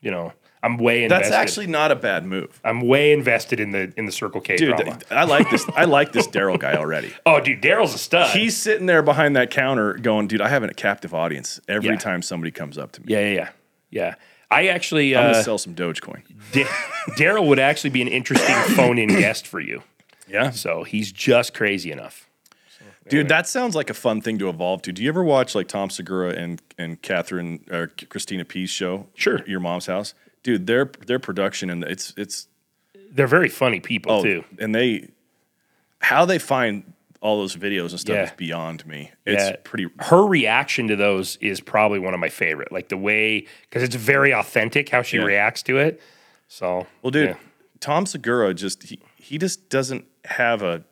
you 0.00 0.10
know, 0.12 0.32
I'm 0.62 0.76
way 0.76 1.02
invested. 1.02 1.32
That's 1.32 1.34
actually 1.34 1.66
not 1.66 1.90
a 1.90 1.96
bad 1.96 2.24
move, 2.24 2.60
I'm 2.64 2.80
way 2.82 3.12
invested 3.12 3.58
in 3.58 3.72
the 3.72 3.92
in 3.96 4.06
the 4.06 4.12
Circle 4.12 4.40
K 4.40 4.56
dude. 4.56 4.76
drama. 4.76 4.98
I 5.10 5.24
like 5.24 5.50
this. 5.50 5.68
I 5.74 5.84
like 5.84 6.12
this 6.12 6.28
Daryl 6.28 6.58
guy 6.58 6.74
already. 6.76 7.12
oh, 7.26 7.40
dude, 7.40 7.60
Daryl's 7.60 7.94
a 7.94 7.98
stud. 7.98 8.30
He's 8.36 8.56
sitting 8.56 8.86
there 8.86 9.02
behind 9.02 9.34
that 9.36 9.50
counter, 9.50 9.94
going, 9.94 10.28
"Dude, 10.28 10.40
I 10.40 10.48
have 10.48 10.62
a 10.62 10.72
captive 10.72 11.14
audience 11.14 11.60
every 11.68 11.90
Yeah. 11.90 11.96
time 11.96 12.22
somebody 12.22 12.50
comes 12.52 12.78
up 12.78 12.92
to 12.92 13.00
me. 13.00 13.06
yeah, 13.12 13.20
yeah, 13.20 13.32
yeah, 13.34 13.48
yeah. 13.90 14.14
I 14.50 14.66
actually, 14.68 15.16
I'm 15.16 15.24
uh, 15.26 15.32
gonna 15.32 15.44
sell 15.44 15.58
some 15.58 15.74
Dogecoin." 15.74 16.22
Da- 16.52 16.64
Daryl 17.16 17.46
would 17.48 17.58
actually 17.58 17.90
be 17.90 18.02
an 18.02 18.08
interesting 18.08 18.54
phone-in 18.76 19.08
guest 19.08 19.46
for 19.46 19.60
you. 19.60 19.82
Yeah, 20.28 20.50
So 20.50 20.84
he's 20.84 21.10
just 21.12 21.52
crazy 21.54 21.90
enough. 21.90 22.28
Dude, 23.08 23.28
that 23.28 23.48
sounds 23.48 23.74
like 23.74 23.90
a 23.90 23.94
fun 23.94 24.20
thing 24.20 24.38
to 24.38 24.48
evolve 24.48 24.80
to. 24.82 24.92
Do 24.92 25.02
you 25.02 25.08
ever 25.08 25.24
watch 25.24 25.54
like 25.56 25.66
Tom 25.66 25.90
Segura 25.90 26.30
and 26.34 26.62
and 26.78 27.02
Catherine 27.02 27.64
or 27.70 27.88
Christina 28.08 28.44
P's 28.44 28.70
show? 28.70 29.08
Sure. 29.14 29.40
Your 29.46 29.58
mom's 29.58 29.86
house, 29.86 30.14
dude. 30.42 30.66
Their 30.66 30.90
their 31.06 31.18
production 31.18 31.70
and 31.70 31.84
it's 31.84 32.12
it's 32.16 32.48
They're 33.10 33.26
very 33.26 33.48
funny 33.48 33.80
people 33.80 34.12
oh, 34.12 34.22
too. 34.22 34.44
and 34.58 34.74
they 34.74 35.08
how 36.00 36.24
they 36.24 36.38
find 36.38 36.92
all 37.20 37.38
those 37.38 37.54
videos 37.54 37.90
and 37.90 38.00
stuff 38.00 38.14
Yeah. 38.16 38.24
is 38.24 38.30
beyond 38.32 38.84
me. 38.86 39.12
It's 39.24 39.44
Yeah. 39.50 39.56
pretty. 39.62 39.86
her 40.00 40.26
reaction 40.26 40.88
to 40.88 40.96
those 40.96 41.36
is 41.40 41.60
probably 41.60 42.00
one 42.00 42.14
of 42.14 42.20
my 42.20 42.28
favorite. 42.28 42.72
Like 42.72 42.88
the 42.88 42.96
way 42.96 43.46
because 43.62 43.82
it's 43.84 43.94
very 43.94 44.32
authentic 44.32 44.88
how 44.88 45.02
she 45.02 45.18
Yeah. 45.18 45.24
reacts 45.24 45.62
to 45.64 45.78
it. 45.78 46.00
So 46.48 46.86
Well, 47.02 47.10
dude. 47.12 47.36
Tom 47.80 48.06
Segura 48.06 48.54
just 48.54 48.82
he, 48.84 49.00
he 49.16 49.38
just 49.38 49.68
doesn't 49.68 50.04
have 50.24 50.62
a. 50.62 50.84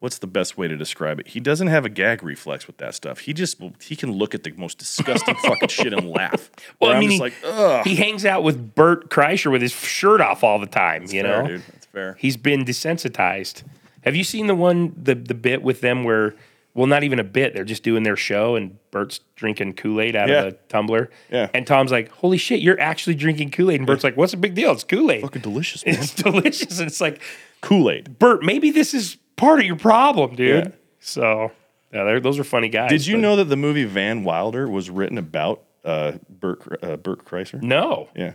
What's 0.00 0.16
the 0.18 0.26
best 0.26 0.56
way 0.56 0.66
to 0.66 0.76
describe 0.76 1.20
it? 1.20 1.28
He 1.28 1.40
doesn't 1.40 1.66
have 1.66 1.84
a 1.84 1.90
gag 1.90 2.22
reflex 2.22 2.66
with 2.66 2.78
that 2.78 2.94
stuff. 2.94 3.20
He 3.20 3.34
just 3.34 3.60
he 3.82 3.94
can 3.96 4.10
look 4.12 4.34
at 4.34 4.42
the 4.44 4.50
most 4.52 4.78
disgusting 4.78 5.34
fucking 5.44 5.68
shit 5.68 5.92
and 5.92 6.08
laugh. 6.08 6.50
Well, 6.80 6.90
I 6.90 6.94
I'm 6.94 7.00
mean, 7.00 7.10
just 7.10 7.16
he, 7.16 7.20
like, 7.20 7.34
ugh. 7.44 7.86
he 7.86 7.96
hangs 7.96 8.24
out 8.24 8.42
with 8.42 8.74
Bert 8.74 9.10
Kreischer 9.10 9.50
with 9.52 9.60
his 9.60 9.72
shirt 9.72 10.20
off 10.22 10.42
all 10.42 10.58
the 10.58 10.66
time. 10.66 11.02
you 11.02 11.20
Fair, 11.22 11.42
know, 11.42 11.48
dude. 11.48 11.62
That's 11.72 11.86
fair. 11.86 12.16
he's 12.18 12.38
been 12.38 12.64
desensitized. 12.64 13.62
Have 14.02 14.16
you 14.16 14.24
seen 14.24 14.46
the 14.46 14.54
one 14.54 14.94
the 14.96 15.14
the 15.14 15.34
bit 15.34 15.62
with 15.62 15.80
them 15.82 16.04
where? 16.04 16.34
Well, 16.72 16.86
not 16.86 17.02
even 17.02 17.18
a 17.18 17.24
bit. 17.24 17.52
They're 17.52 17.64
just 17.64 17.82
doing 17.82 18.04
their 18.04 18.16
show, 18.16 18.54
and 18.54 18.78
Bert's 18.92 19.18
drinking 19.34 19.72
Kool 19.74 20.00
Aid 20.00 20.14
out 20.14 20.28
Yeah. 20.28 20.42
of 20.42 20.46
a 20.54 20.56
tumbler. 20.68 21.10
Yeah. 21.28 21.48
And 21.52 21.66
Tom's 21.66 21.90
like, 21.90 22.10
"Holy 22.12 22.38
shit, 22.38 22.60
you're 22.60 22.80
actually 22.80 23.16
drinking 23.16 23.50
Kool 23.50 23.72
Aid!" 23.72 23.80
And 23.80 23.86
Bert's 23.88 24.04
like, 24.04 24.16
"What's 24.16 24.30
the 24.30 24.38
big 24.38 24.54
deal? 24.54 24.70
It's 24.70 24.84
Kool 24.84 25.10
Aid. 25.10 25.20
Fucking 25.22 25.42
delicious, 25.42 25.84
man. 25.86 25.96
It's 25.96 26.14
delicious." 26.14 26.78
And 26.78 26.86
it's 26.86 27.00
like, 27.00 27.20
Kool 27.60 27.90
Aid. 27.90 28.18
Bert, 28.20 28.42
maybe 28.44 28.70
this 28.70 28.94
is 28.94 29.16
part 29.40 29.60
of 29.60 29.66
your 29.66 29.76
problem, 29.76 30.34
dude. 30.36 30.64
Yeah. 30.66 30.70
So, 31.00 31.50
yeah, 31.92 32.04
they're- 32.04 32.20
those 32.20 32.38
are 32.38 32.44
funny 32.44 32.68
guys. 32.68 32.90
Did 32.90 33.06
you 33.06 33.16
but- 33.16 33.20
know 33.22 33.36
that 33.36 33.44
the 33.46 33.56
movie 33.56 33.84
Van 33.84 34.22
Wilder 34.24 34.68
was 34.68 34.90
written 34.90 35.18
about 35.18 35.62
uh, 35.84 36.12
Bert 36.28 36.60
uh, 36.82 36.96
Bert 36.96 37.24
Kreischer? 37.24 37.60
No, 37.62 38.08
Yeah, 38.14 38.34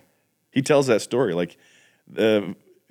he 0.52 0.62
tells 0.64 0.88
that 0.88 1.02
story. 1.02 1.34
Like, 1.36 1.58
uh, 2.18 2.42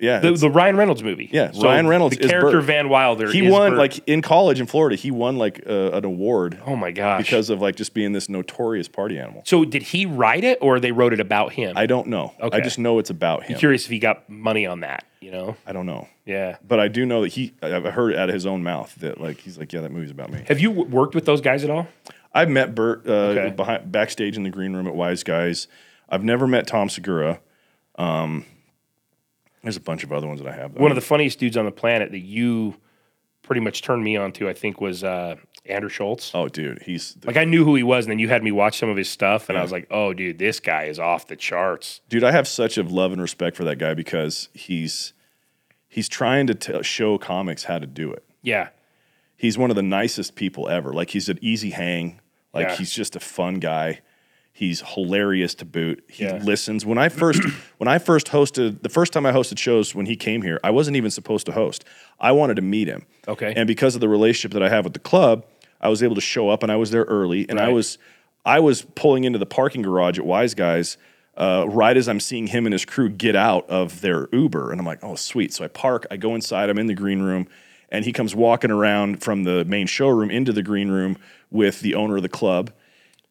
yeah, 0.05 0.19
the, 0.19 0.31
the 0.33 0.49
Ryan 0.49 0.77
Reynolds 0.77 1.03
movie. 1.03 1.29
Yeah, 1.31 1.51
Ryan 1.61 1.87
Reynolds 1.87 2.15
The 2.17 2.23
is 2.25 2.29
character 2.31 2.57
Bert. 2.59 2.65
Van 2.65 2.89
Wilder. 2.89 3.31
he 3.31 3.49
won 3.49 3.71
Bert. 3.71 3.79
like 3.79 4.07
in 4.07 4.21
college 4.21 4.59
in 4.59 4.65
Florida. 4.67 4.95
He 4.95 5.11
won 5.11 5.37
like 5.37 5.61
uh, 5.67 5.91
an 5.91 6.05
award 6.05 6.59
oh 6.65 6.75
my 6.75 6.91
gosh. 6.91 7.23
because 7.23 7.49
of 7.49 7.61
like 7.61 7.75
just 7.75 7.93
being 7.93 8.11
this 8.13 8.29
notorious 8.29 8.87
party 8.87 9.17
animal. 9.19 9.41
so 9.45 9.65
did 9.65 9.81
he 9.83 10.05
write 10.05 10.43
it 10.43 10.57
or 10.61 10.79
they 10.79 10.91
wrote 10.91 11.13
it 11.13 11.19
about 11.19 11.53
him? 11.53 11.73
I 11.75 11.85
don't 11.85 12.07
know. 12.07 12.33
Okay. 12.39 12.57
I 12.57 12.61
just 12.61 12.79
know 12.79 12.99
it's 12.99 13.09
about 13.09 13.43
him. 13.43 13.57
curious 13.57 13.85
if 13.85 13.89
he 13.91 13.99
got 13.99 14.29
money 14.29 14.65
on 14.65 14.81
that. 14.81 15.03
You 15.21 15.31
know? 15.31 15.55
I 15.65 15.73
don't 15.73 15.87
know, 15.87 16.07
Yeah. 16.25 16.57
but 16.67 16.79
I 16.79 16.87
do 16.87 17.03
know 17.05 17.21
that 17.23 17.29
he. 17.29 17.53
I've 17.61 17.83
heard 17.85 18.11
it 18.13 18.19
out 18.19 18.29
of 18.29 18.35
his 18.35 18.45
own 18.45 18.61
mouth 18.61 18.93
that 18.99 19.19
like 19.19 19.39
he's 19.39 19.57
like, 19.57 19.73
yeah, 19.73 19.81
that 19.81 19.91
movie's 19.91 20.11
about 20.11 20.31
me. 20.31 20.43
Have 20.47 20.59
you 20.59 20.69
w- 20.69 20.87
worked 20.87 21.15
with 21.15 21.25
those 21.25 21.41
guys 21.41 21.63
at 21.63 21.71
all? 21.71 21.87
I've 22.31 22.49
met 22.49 22.75
Bert 22.75 23.07
uh, 23.07 23.11
Okay. 23.11 23.55
behind 23.55 23.91
backstage 23.91 24.37
in 24.37 24.43
the 24.43 24.49
green 24.51 24.73
room 24.73 24.85
at 24.87 24.93
Wise 24.93 25.23
Guys. 25.23 25.67
I've 26.09 26.23
never 26.23 26.45
met 26.45 26.67
Tom 26.67 26.89
Segura. 26.89 27.39
Um, 27.97 28.45
there's 29.65 29.77
a 29.77 29.81
bunch 29.81 30.03
of 30.03 30.11
other 30.13 30.27
ones 30.27 30.41
that 30.41 30.47
I 30.47 30.55
have. 30.55 30.73
One 30.73 30.91
of 30.91 30.95
the 30.95 31.01
funniest 31.01 31.39
dudes 31.39 31.57
on 31.57 31.65
the 31.65 31.71
planet 31.71 32.11
that 32.11 32.19
you 32.19 32.75
pretty 33.41 33.61
much 33.61 33.81
turned 33.83 34.03
me 34.03 34.15
on 34.17 34.31
to, 34.33 34.49
I 34.49 34.53
think, 34.53 34.81
was 34.81 35.03
uh, 35.03 35.35
Andrew 35.65 35.89
Schulz. 35.89 36.31
oh, 36.33 36.47
dude, 36.47 36.81
he's 36.83 37.13
the 37.15 37.27
Like 37.27 37.37
I 37.37 37.45
knew 37.45 37.63
who 37.65 37.75
he 37.75 37.83
was, 37.83 38.05
and 38.05 38.11
then 38.11 38.19
you 38.19 38.27
had 38.29 38.43
me 38.43 38.51
watch 38.51 38.77
some 38.79 38.89
of 38.89 38.97
his 38.97 39.09
stuff, 39.09 39.49
and 39.49 39.57
I 39.57 39.61
was 39.61 39.71
like, 39.71 39.85
"Oh, 39.91 40.13
dude, 40.13 40.39
this 40.39 40.59
guy 40.59 40.85
is 40.85 40.97
off 40.99 41.27
the 41.27 41.35
charts." 41.35 42.01
dude 42.09 42.23
i 42.23 42.31
have 42.31 42.47
such 42.47 42.77
a 42.77 42.83
love 42.83 43.11
and 43.11 43.21
respect 43.21 43.55
for 43.57 43.63
that 43.65 43.77
guy 43.77 43.93
because 43.93 44.49
he's 44.53 45.13
he's 45.87 46.09
trying 46.09 46.47
to 46.47 46.55
tell 46.55 46.81
show 46.81 47.17
comics 47.17 47.65
how 47.65 47.77
to 47.79 47.85
do 47.87 48.11
it 48.11 48.23
Yeah, 48.41 48.69
he's 49.37 49.57
one 49.57 49.69
of 49.69 49.75
the 49.75 49.83
nicest 49.83 50.35
people 50.35 50.67
ever 50.69 50.91
like 50.93 51.11
he's 51.11 51.29
an 51.29 51.37
easy 51.41 51.69
hang 51.71 52.19
like 52.53 52.69
Yeah. 52.69 52.75
he's 52.77 52.91
just 52.91 53.15
a 53.15 53.19
fun 53.19 53.55
guy 53.59 54.01
he's 54.57 54.81
hilarious 54.93 55.53
to 55.53 55.65
boot. 55.65 56.01
He 56.09 56.23
Yeah. 56.23 56.37
listens. 56.41 56.85
When 56.85 56.97
i 56.97 57.09
first 57.09 57.41
when 57.77 57.87
i 57.89 57.97
first 57.99 58.27
hosted 58.27 58.81
the 58.81 58.89
first 58.89 59.11
time 59.13 59.25
i 59.25 59.31
hosted 59.33 59.57
shows 59.59 59.93
when 59.93 60.05
he 60.05 60.15
came 60.15 60.41
here 60.41 60.59
i 60.63 60.71
wasn't 60.71 60.95
even 60.97 61.11
supposed 61.11 61.45
to 61.47 61.51
host. 61.51 61.83
I 62.19 62.31
wanted 62.31 62.55
to 62.55 62.61
meet 62.61 62.87
him. 62.87 63.05
Okay. 63.27 63.53
and 63.55 63.67
because 63.67 63.95
of 63.95 64.01
the 64.01 64.07
relationship 64.09 64.53
that 64.53 64.63
i 64.63 64.69
have 64.69 64.85
with 64.85 64.93
the 64.93 64.99
club 65.11 65.45
i 65.81 65.89
was 65.89 66.01
able 66.01 66.15
to 66.15 66.21
show 66.21 66.49
up 66.49 66.63
and 66.63 66.71
i 66.71 66.75
was 66.77 66.89
there 66.91 67.03
early. 67.03 67.45
And 67.49 67.59
i 67.59 67.67
was 67.69 67.97
i 68.45 68.59
was 68.61 68.83
pulling 68.95 69.25
into 69.25 69.37
the 69.39 69.45
parking 69.45 69.81
garage 69.81 70.17
at 70.17 70.25
wise 70.25 70.53
guys 70.55 70.97
uh, 71.37 71.65
right 71.67 71.97
as 71.97 72.07
i'm 72.07 72.21
seeing 72.21 72.47
him 72.47 72.65
and 72.65 72.71
his 72.71 72.85
crew 72.85 73.09
get 73.09 73.35
out 73.35 73.69
of 73.69 73.99
their 73.99 74.29
uber. 74.31 74.71
And 74.71 74.79
i'm 74.79 74.85
like 74.87 75.03
oh 75.03 75.15
sweet. 75.15 75.51
So 75.53 75.65
i 75.65 75.67
park 75.67 76.07
i 76.09 76.15
go 76.15 76.33
inside 76.33 76.69
i'm 76.69 76.79
in 76.79 76.87
the 76.87 76.93
green 76.95 77.21
room 77.21 77.47
and 77.89 78.05
he 78.05 78.13
comes 78.13 78.33
walking 78.33 78.71
around 78.71 79.21
from 79.21 79.43
the 79.43 79.65
main 79.65 79.85
showroom 79.87 80.31
into 80.31 80.53
the 80.53 80.63
green 80.63 80.89
room 80.89 81.17
with 81.51 81.81
the 81.81 81.93
owner 81.93 82.15
of 82.15 82.23
the 82.23 82.29
club 82.29 82.71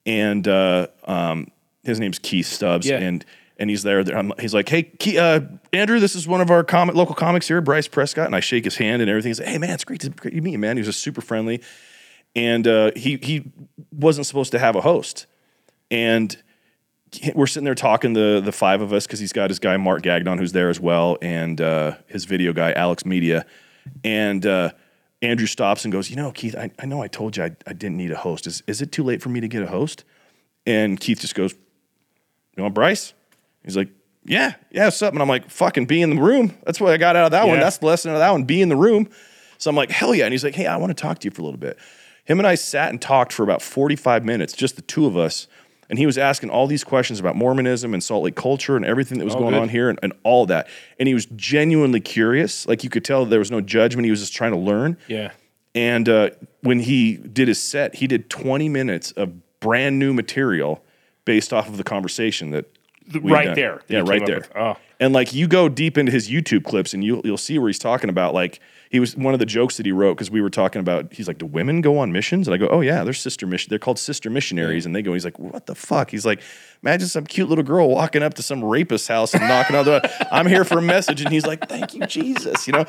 and 0.06 0.46
uh, 0.48 0.86
um, 1.04 1.48
his 1.82 2.00
name's 2.00 2.18
Keith 2.18 2.46
Stubbs, 2.46 2.86
Yeah. 2.86 2.98
and 2.98 3.24
and 3.56 3.70
he's 3.70 3.84
there. 3.84 4.00
I'm, 4.00 4.32
he's 4.40 4.52
like, 4.52 4.68
"Hey, 4.68 4.82
Ke- 4.82 5.16
uh, 5.16 5.40
Andrew, 5.72 6.00
this 6.00 6.14
is 6.16 6.26
one 6.26 6.40
of 6.40 6.50
our 6.50 6.64
comic, 6.64 6.96
local 6.96 7.14
comics 7.14 7.46
here, 7.46 7.60
Bryce 7.60 7.86
Prescott." 7.88 8.26
And 8.26 8.34
I 8.34 8.40
shake 8.40 8.64
his 8.64 8.76
hand 8.76 9.00
and 9.00 9.08
everything. 9.10 9.30
He's 9.30 9.38
like, 9.40 9.48
"Hey, 9.48 9.58
man, 9.58 9.70
it's 9.70 9.84
great 9.84 10.00
to, 10.00 10.10
great 10.10 10.34
to 10.34 10.40
meet 10.40 10.52
you, 10.52 10.58
man." 10.58 10.76
He 10.76 10.80
was 10.80 10.88
just 10.88 11.00
super 11.00 11.20
friendly, 11.20 11.62
and 12.34 12.66
uh, 12.66 12.90
he 12.96 13.16
he 13.22 13.52
wasn't 13.92 14.26
supposed 14.26 14.50
to 14.52 14.58
have 14.58 14.74
a 14.76 14.80
host, 14.80 15.26
and 15.90 16.36
we're 17.36 17.46
sitting 17.46 17.64
there 17.64 17.76
talking 17.76 18.12
the 18.12 18.40
the 18.44 18.50
five 18.52 18.80
of 18.80 18.92
us 18.92 19.06
because 19.06 19.20
he's 19.20 19.32
got 19.32 19.48
his 19.50 19.60
guy 19.60 19.76
Mark 19.76 20.02
Gagnon 20.02 20.36
who's 20.38 20.50
there 20.52 20.68
as 20.68 20.80
well, 20.80 21.16
and 21.22 21.60
uh, 21.60 21.92
his 22.08 22.24
video 22.24 22.52
guy 22.52 22.72
Alex 22.72 23.06
Media, 23.06 23.46
and 24.02 24.44
uh, 24.44 24.72
Andrew 25.24 25.46
stops 25.46 25.84
and 25.84 25.92
goes, 25.92 26.10
"You 26.10 26.16
know, 26.16 26.30
Keith, 26.30 26.54
I, 26.54 26.70
I 26.78 26.86
know 26.86 27.02
I 27.02 27.08
told 27.08 27.36
you 27.36 27.44
I, 27.44 27.56
I 27.66 27.72
didn't 27.72 27.96
need 27.96 28.10
a 28.10 28.16
host. 28.16 28.46
Is 28.46 28.62
is 28.66 28.82
it 28.82 28.92
too 28.92 29.02
late 29.02 29.22
for 29.22 29.28
me 29.28 29.40
to 29.40 29.48
get 29.48 29.62
a 29.62 29.66
host?" 29.66 30.04
And 30.66 30.98
Keith 30.98 31.20
just 31.20 31.34
goes, 31.34 31.54
"You 32.56 32.62
want 32.62 32.74
Bryce?" 32.74 33.12
He's 33.64 33.76
like, 33.76 33.88
"Yeah, 34.24 34.54
yeah, 34.70 34.84
what's 34.84 35.02
up?" 35.02 35.12
And 35.12 35.22
I'm 35.22 35.28
like, 35.28 35.50
"Fucking 35.50 35.86
be 35.86 36.02
in 36.02 36.14
the 36.14 36.20
room. 36.20 36.56
That's 36.64 36.80
what 36.80 36.92
I 36.92 36.96
got 36.96 37.16
out 37.16 37.26
of 37.26 37.30
that 37.32 37.46
one. 37.46 37.58
That's 37.60 37.78
the 37.78 37.86
lesson 37.86 38.10
out 38.10 38.14
of 38.14 38.20
that 38.20 38.30
one. 38.30 38.44
Be 38.44 38.60
in 38.62 38.68
the 38.68 38.76
room." 38.76 39.08
So 39.58 39.70
I'm 39.70 39.76
like, 39.76 39.90
"Hell 39.90 40.14
yeah!" 40.14 40.24
And 40.24 40.32
he's 40.32 40.44
like, 40.44 40.54
"Hey, 40.54 40.66
I 40.66 40.76
want 40.76 40.96
to 40.96 41.00
talk 41.00 41.18
to 41.20 41.24
you 41.26 41.30
for 41.30 41.42
a 41.42 41.44
little 41.44 41.60
bit." 41.60 41.78
Him 42.24 42.38
and 42.38 42.46
I 42.46 42.54
sat 42.54 42.90
and 42.90 43.00
talked 43.00 43.32
for 43.32 43.42
about 43.42 43.60
45 43.60 44.24
minutes, 44.24 44.54
just 44.54 44.76
the 44.76 44.82
two 44.82 45.06
of 45.06 45.16
us. 45.16 45.46
And 45.88 45.98
he 45.98 46.06
was 46.06 46.18
asking 46.18 46.50
all 46.50 46.66
these 46.66 46.84
questions 46.84 47.20
about 47.20 47.36
Mormonism 47.36 47.92
and 47.92 48.02
Salt 48.02 48.24
Lake 48.24 48.36
culture 48.36 48.76
and 48.76 48.84
everything 48.84 49.18
that 49.18 49.24
was 49.24 49.34
going 49.34 49.50
good. 49.52 49.62
on 49.62 49.68
here 49.68 49.88
and, 49.90 49.98
and 50.02 50.12
all 50.22 50.46
that. 50.46 50.68
And 50.98 51.06
he 51.06 51.14
was 51.14 51.26
genuinely 51.26 52.00
curious. 52.00 52.66
Like 52.66 52.84
you 52.84 52.90
could 52.90 53.04
tell 53.04 53.26
there 53.26 53.38
was 53.38 53.50
no 53.50 53.60
judgment. 53.60 54.04
He 54.04 54.10
was 54.10 54.20
just 54.20 54.34
trying 54.34 54.52
to 54.52 54.58
learn. 54.58 54.96
yeah. 55.08 55.32
And 55.74 56.08
uh, 56.08 56.30
when 56.60 56.78
he 56.78 57.16
did 57.16 57.48
his 57.48 57.60
set, 57.60 57.96
he 57.96 58.06
did 58.06 58.30
20 58.30 58.68
minutes 58.68 59.10
of 59.12 59.58
brand 59.58 59.98
new 59.98 60.14
material 60.14 60.84
based 61.24 61.52
off 61.52 61.68
of 61.68 61.78
the 61.78 61.84
conversation 61.84 62.50
that 62.50 62.66
right 63.20 63.46
done. 63.46 63.54
there 63.54 63.82
Yeah, 63.88 64.00
right 64.06 64.24
there. 64.24 64.38
with. 64.38 64.50
Oh. 64.56 64.76
And 65.00 65.12
like 65.12 65.34
you 65.34 65.48
go 65.48 65.68
deep 65.68 65.98
into 65.98 66.12
his 66.12 66.30
YouTube 66.30 66.64
clips 66.64 66.94
and 66.94 67.04
you'll 67.04 67.20
you'll 67.24 67.36
see 67.36 67.58
where 67.58 67.68
he's 67.68 67.78
talking 67.78 68.08
about 68.08 68.32
like 68.32 68.60
he 68.90 69.00
was 69.00 69.16
one 69.16 69.34
of 69.34 69.40
the 69.40 69.46
jokes 69.46 69.76
that 69.76 69.84
he 69.84 69.92
wrote 69.92 70.14
because 70.14 70.30
we 70.30 70.40
were 70.40 70.48
talking 70.50 70.80
about 70.80 71.12
he's 71.12 71.26
like 71.28 71.36
do 71.38 71.46
women 71.46 71.80
go 71.80 71.98
on 71.98 72.12
missions 72.12 72.46
and 72.46 72.54
I 72.54 72.58
go 72.58 72.68
oh 72.68 72.80
yeah 72.80 73.02
they're 73.04 73.12
sister 73.12 73.46
mission 73.46 73.68
they're 73.68 73.78
called 73.78 73.98
sister 73.98 74.30
missionaries 74.30 74.86
and 74.86 74.94
they 74.94 75.02
go 75.02 75.12
he's 75.12 75.24
like 75.24 75.38
what 75.38 75.66
the 75.66 75.74
fuck 75.74 76.10
he's 76.10 76.24
like 76.24 76.40
imagine 76.82 77.08
some 77.08 77.26
cute 77.26 77.48
little 77.48 77.64
girl 77.64 77.88
walking 77.90 78.22
up 78.22 78.34
to 78.34 78.42
some 78.42 78.64
rapist's 78.64 79.08
house 79.08 79.34
and 79.34 79.42
knocking 79.46 79.74
on 79.76 79.84
the 79.84 79.98
door 80.00 80.10
I'm 80.30 80.46
here 80.46 80.64
for 80.64 80.78
a 80.78 80.82
message 80.82 81.20
and 81.20 81.30
he's 81.30 81.44
like 81.44 81.68
thank 81.68 81.92
you 81.92 82.06
Jesus 82.06 82.66
you 82.66 82.72
know 82.72 82.84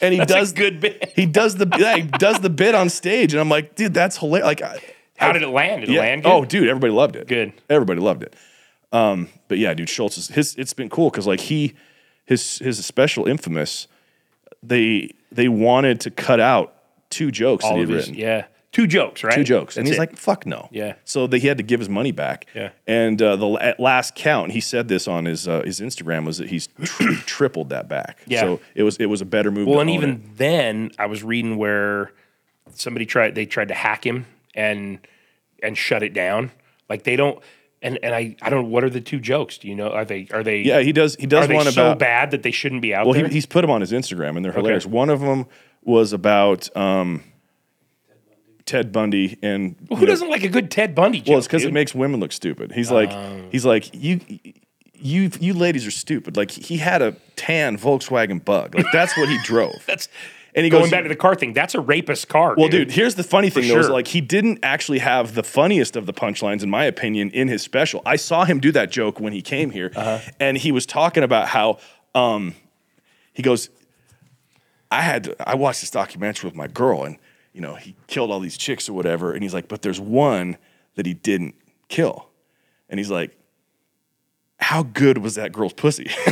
and 0.00 0.12
he 0.12 0.18
That's 0.18 0.32
does 0.32 0.52
good 0.52 0.80
bit. 0.80 1.12
he 1.14 1.24
does 1.26 1.54
the 1.56 1.68
yeah, 1.78 1.96
he 1.96 2.02
does 2.02 2.40
the 2.40 2.50
bit 2.50 2.74
on 2.74 2.90
stage 2.90 3.32
and 3.32 3.40
I'm 3.40 3.48
like 3.48 3.76
dude 3.76 3.94
that's 3.94 4.18
hilarious 4.18 4.46
like 4.46 4.62
I, 4.62 4.80
How 5.16 5.32
did 5.32 5.42
it 5.42 5.48
land? 5.48 5.82
Did 5.86 5.90
it 5.94 5.98
land 5.98 6.24
good? 6.24 6.30
Oh, 6.32 6.44
dude, 6.44 6.68
everybody 6.68 6.92
loved 6.92 7.16
it. 7.16 7.26
Good. 7.28 7.52
Everybody 7.70 8.00
loved 8.00 8.22
it. 8.22 8.34
Um, 8.92 9.28
but 9.48 9.58
yeah, 9.58 9.74
dude, 9.74 9.88
Schulz 9.88 10.16
is 10.18 10.28
his. 10.28 10.54
It's 10.56 10.72
been 10.72 10.88
cool 10.88 11.10
because 11.10 11.26
like 11.26 11.40
he, 11.40 11.74
his 12.24 12.58
his 12.58 12.84
special 12.84 13.26
infamous, 13.26 13.88
they 14.62 15.10
they 15.32 15.48
wanted 15.48 16.00
to 16.02 16.10
cut 16.10 16.40
out 16.40 16.74
two 17.10 17.30
jokes 17.30 17.64
that 17.64 17.70
all 17.70 17.76
he 17.76 17.82
of 17.82 17.88
had 17.88 17.96
his, 17.96 18.06
written. 18.08 18.20
yeah, 18.20 18.46
two 18.72 18.86
jokes, 18.86 19.24
right? 19.24 19.34
Two 19.34 19.44
jokes, 19.44 19.76
and 19.76 19.86
he's 19.86 19.96
it. 19.96 19.98
like, 19.98 20.16
"Fuck 20.16 20.46
no." 20.46 20.68
Yeah. 20.70 20.94
So 21.04 21.26
that 21.26 21.38
he 21.38 21.48
had 21.48 21.56
to 21.58 21.62
give 21.64 21.80
his 21.80 21.88
money 21.88 22.12
back. 22.12 22.46
Yeah. 22.54 22.70
And 22.86 23.20
uh, 23.20 23.36
the 23.36 23.48
at 23.54 23.80
last 23.80 24.14
count, 24.14 24.52
he 24.52 24.60
said 24.60 24.88
this 24.88 25.08
on 25.08 25.24
his 25.24 25.48
uh, 25.48 25.62
his 25.62 25.80
Instagram 25.80 26.24
was 26.24 26.38
that 26.38 26.48
he's 26.48 26.68
tri- 26.84 27.16
tripled 27.26 27.70
that 27.70 27.88
back. 27.88 28.18
Yeah. 28.26 28.40
So 28.42 28.60
it 28.74 28.82
was 28.84 28.96
it 28.98 29.06
was 29.06 29.20
a 29.20 29.26
better 29.26 29.50
move. 29.50 29.66
Well, 29.66 29.80
and 29.80 29.90
even 29.90 30.10
it. 30.10 30.36
then, 30.38 30.90
I 30.98 31.06
was 31.06 31.24
reading 31.24 31.56
where 31.56 32.12
somebody 32.74 33.06
tried 33.06 33.34
they 33.34 33.46
tried 33.46 33.68
to 33.68 33.74
hack 33.74 34.06
him 34.06 34.26
and 34.54 35.00
and 35.62 35.76
shut 35.76 36.02
it 36.02 36.14
down. 36.14 36.52
Like 36.88 37.02
they 37.02 37.16
don't. 37.16 37.40
And 37.86 37.98
and 38.02 38.14
I 38.14 38.34
I 38.42 38.50
don't 38.50 38.62
know 38.64 38.68
what 38.68 38.82
are 38.84 38.90
the 38.90 39.00
two 39.00 39.20
jokes? 39.20 39.58
Do 39.58 39.68
you 39.68 39.74
know? 39.76 39.90
Are 39.90 40.04
they 40.04 40.26
are 40.32 40.42
they 40.42 40.62
yeah, 40.62 40.80
he 40.80 40.92
does 40.92 41.14
he 41.14 41.26
does 41.26 41.48
one 41.48 41.66
so 41.66 41.82
about 41.86 41.98
bad 42.00 42.32
that 42.32 42.42
they 42.42 42.50
shouldn't 42.50 42.82
be 42.82 42.92
out 42.94 43.06
Well, 43.06 43.14
there? 43.14 43.28
he, 43.28 43.34
he's 43.34 43.46
put 43.46 43.60
them 43.62 43.70
on 43.70 43.80
his 43.80 43.92
Instagram, 43.92 44.34
and 44.36 44.44
they're 44.44 44.52
hilarious. 44.52 44.84
One 44.86 45.08
of 45.08 45.20
them 45.20 45.46
was 45.84 46.12
about 46.12 46.74
um, 46.76 47.22
Ted 48.64 48.90
Bundy, 48.90 49.38
and 49.42 49.76
Well, 49.88 50.00
who 50.00 50.04
know- 50.06 50.10
doesn't 50.10 50.28
like 50.30 50.42
a 50.42 50.48
good 50.48 50.70
Ted 50.70 50.94
Bundy 50.94 51.20
joke? 51.20 51.28
well, 51.28 51.38
it's 51.38 51.46
because 51.46 51.64
it 51.64 51.72
makes 51.72 51.94
women 51.94 52.18
look 52.18 52.32
stupid. 52.32 52.72
He's 52.72 52.90
like, 52.90 53.12
he's 53.52 53.64
like, 53.64 53.94
you, 53.94 54.20
you, 54.94 55.30
you 55.38 55.54
ladies 55.54 55.86
are 55.86 55.92
stupid. 55.92 56.36
Like 56.36 56.50
he 56.50 56.78
had 56.78 57.02
a 57.02 57.12
tan 57.36 57.78
Volkswagen 57.78 58.44
Bug. 58.44 58.74
Like 58.74 58.86
that's 58.92 59.16
what 59.16 59.28
he 59.28 59.38
drove. 59.44 59.84
that's 59.86 60.08
and 60.56 60.64
he 60.64 60.70
going 60.70 60.82
goes 60.84 60.90
back 60.90 61.02
to 61.04 61.08
the 61.08 61.14
car 61.14 61.34
thing. 61.36 61.52
That's 61.52 61.74
a 61.76 61.80
rapist 61.80 62.28
car. 62.28 62.54
Well, 62.56 62.68
dude, 62.68 62.90
here's 62.90 63.14
the 63.14 63.22
funny 63.22 63.50
thing 63.50 63.68
though, 63.68 63.78
is 63.78 63.88
like 63.90 64.08
he 64.08 64.20
didn't 64.20 64.58
actually 64.64 64.98
have 64.98 65.34
the 65.34 65.42
funniest 65.44 65.94
of 65.94 66.06
the 66.06 66.12
punchlines, 66.12 66.62
in 66.64 66.70
my 66.70 66.84
opinion, 66.86 67.30
in 67.30 67.46
his 67.48 67.62
special. 67.62 68.02
I 68.04 68.16
saw 68.16 68.44
him 68.44 68.58
do 68.58 68.72
that 68.72 68.90
joke 68.90 69.20
when 69.20 69.32
he 69.32 69.42
came 69.42 69.70
here, 69.70 69.92
Uh-huh. 69.94 70.18
and 70.40 70.56
he 70.58 70.72
was 70.72 70.86
talking 70.86 71.22
about 71.22 71.48
how 71.48 71.78
um, 72.14 72.54
he 73.34 73.42
goes, 73.42 73.68
I 74.90 75.02
had 75.02 75.24
to, 75.24 75.48
I 75.48 75.54
watched 75.56 75.82
this 75.82 75.90
documentary 75.90 76.48
with 76.48 76.56
my 76.56 76.66
girl, 76.68 77.04
and 77.04 77.18
you 77.52 77.60
know 77.60 77.74
he 77.74 77.94
killed 78.06 78.30
all 78.30 78.40
these 78.40 78.56
chicks 78.56 78.88
or 78.88 78.94
whatever, 78.94 79.32
and 79.34 79.42
he's 79.42 79.52
like, 79.54 79.68
but 79.68 79.82
there's 79.82 80.00
one 80.00 80.56
that 80.94 81.04
he 81.06 81.12
didn't 81.14 81.54
kill, 81.88 82.28
and 82.88 82.98
he's 82.98 83.10
like, 83.10 83.36
how 84.58 84.82
good 84.82 85.18
was 85.18 85.34
that 85.34 85.52
girl's 85.52 85.74
pussy? 85.74 86.08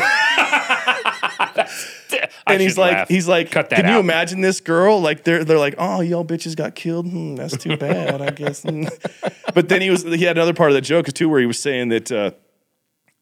And 2.47 2.61
he's 2.61 2.77
like, 2.77 2.93
laugh. 2.93 3.09
he's 3.09 3.27
like, 3.27 3.51
cut 3.51 3.71
that 3.71 3.81
can 3.81 3.93
you 3.93 3.99
imagine 3.99 4.41
this 4.41 4.61
girl? 4.61 5.01
Like 5.01 5.25
they're 5.25 5.45
they're 5.45 5.59
like, 5.59 5.75
oh, 5.79 6.01
y'all 6.01 6.25
bitches 6.25 6.55
got 6.55 6.75
killed. 6.75 7.07
Hmm, 7.07 7.37
that's 7.37 7.57
too 7.57 7.77
bad, 7.77 8.21
I 8.21 8.31
guess. 8.31 8.63
Hmm. 8.63 8.85
but 9.55 9.69
then 9.69 9.81
he 9.81 9.91
was 9.91 10.03
he 10.03 10.25
had 10.25 10.37
another 10.37 10.55
part 10.55 10.71
of 10.71 10.75
that 10.75 10.83
joke 10.83 11.07
too, 11.07 11.29
where 11.29 11.41
he 11.41 11.47
was 11.47 11.59
saying 11.59 11.89
that 11.89 12.13
uh, 12.13 12.33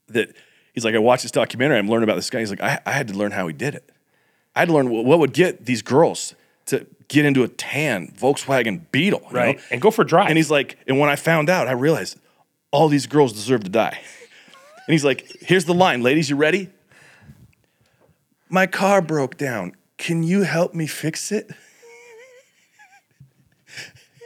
that 0.08 0.34
he's 0.72 0.84
like, 0.84 0.94
I 0.94 0.98
watched 0.98 1.22
this 1.22 1.32
documentary, 1.32 1.78
I'm 1.78 1.88
learning 1.88 2.04
about 2.04 2.16
this 2.16 2.30
guy. 2.30 2.40
He's 2.40 2.50
like, 2.50 2.62
I, 2.62 2.80
I 2.84 2.92
had 2.92 3.08
to 3.08 3.14
learn 3.14 3.32
how 3.32 3.46
he 3.46 3.52
did 3.52 3.74
it. 3.74 3.90
I 4.54 4.60
had 4.60 4.68
to 4.68 4.74
learn 4.74 4.90
what, 4.90 5.04
what 5.04 5.18
would 5.18 5.32
get 5.32 5.66
these 5.66 5.82
girls 5.82 6.34
to 6.66 6.86
get 7.08 7.24
into 7.24 7.42
a 7.42 7.48
tan 7.48 8.08
Volkswagen 8.08 8.90
Beetle, 8.90 9.22
you 9.30 9.36
right? 9.36 9.56
know? 9.56 9.62
And 9.70 9.80
go 9.80 9.90
for 9.90 10.02
a 10.02 10.06
drive. 10.06 10.28
And 10.28 10.36
he's 10.36 10.50
like, 10.50 10.78
and 10.86 10.98
when 10.98 11.10
I 11.10 11.16
found 11.16 11.48
out, 11.48 11.68
I 11.68 11.72
realized 11.72 12.18
all 12.70 12.88
these 12.88 13.06
girls 13.06 13.32
deserve 13.32 13.64
to 13.64 13.70
die. 13.70 14.00
And 14.86 14.92
he's 14.92 15.04
like, 15.04 15.30
here's 15.40 15.64
the 15.64 15.74
line, 15.74 16.02
ladies, 16.02 16.28
you 16.28 16.36
ready? 16.36 16.70
My 18.52 18.66
car 18.66 19.00
broke 19.00 19.38
down. 19.38 19.72
Can 19.96 20.22
you 20.22 20.42
help 20.42 20.74
me 20.74 20.86
fix 20.86 21.32
it? 21.32 21.50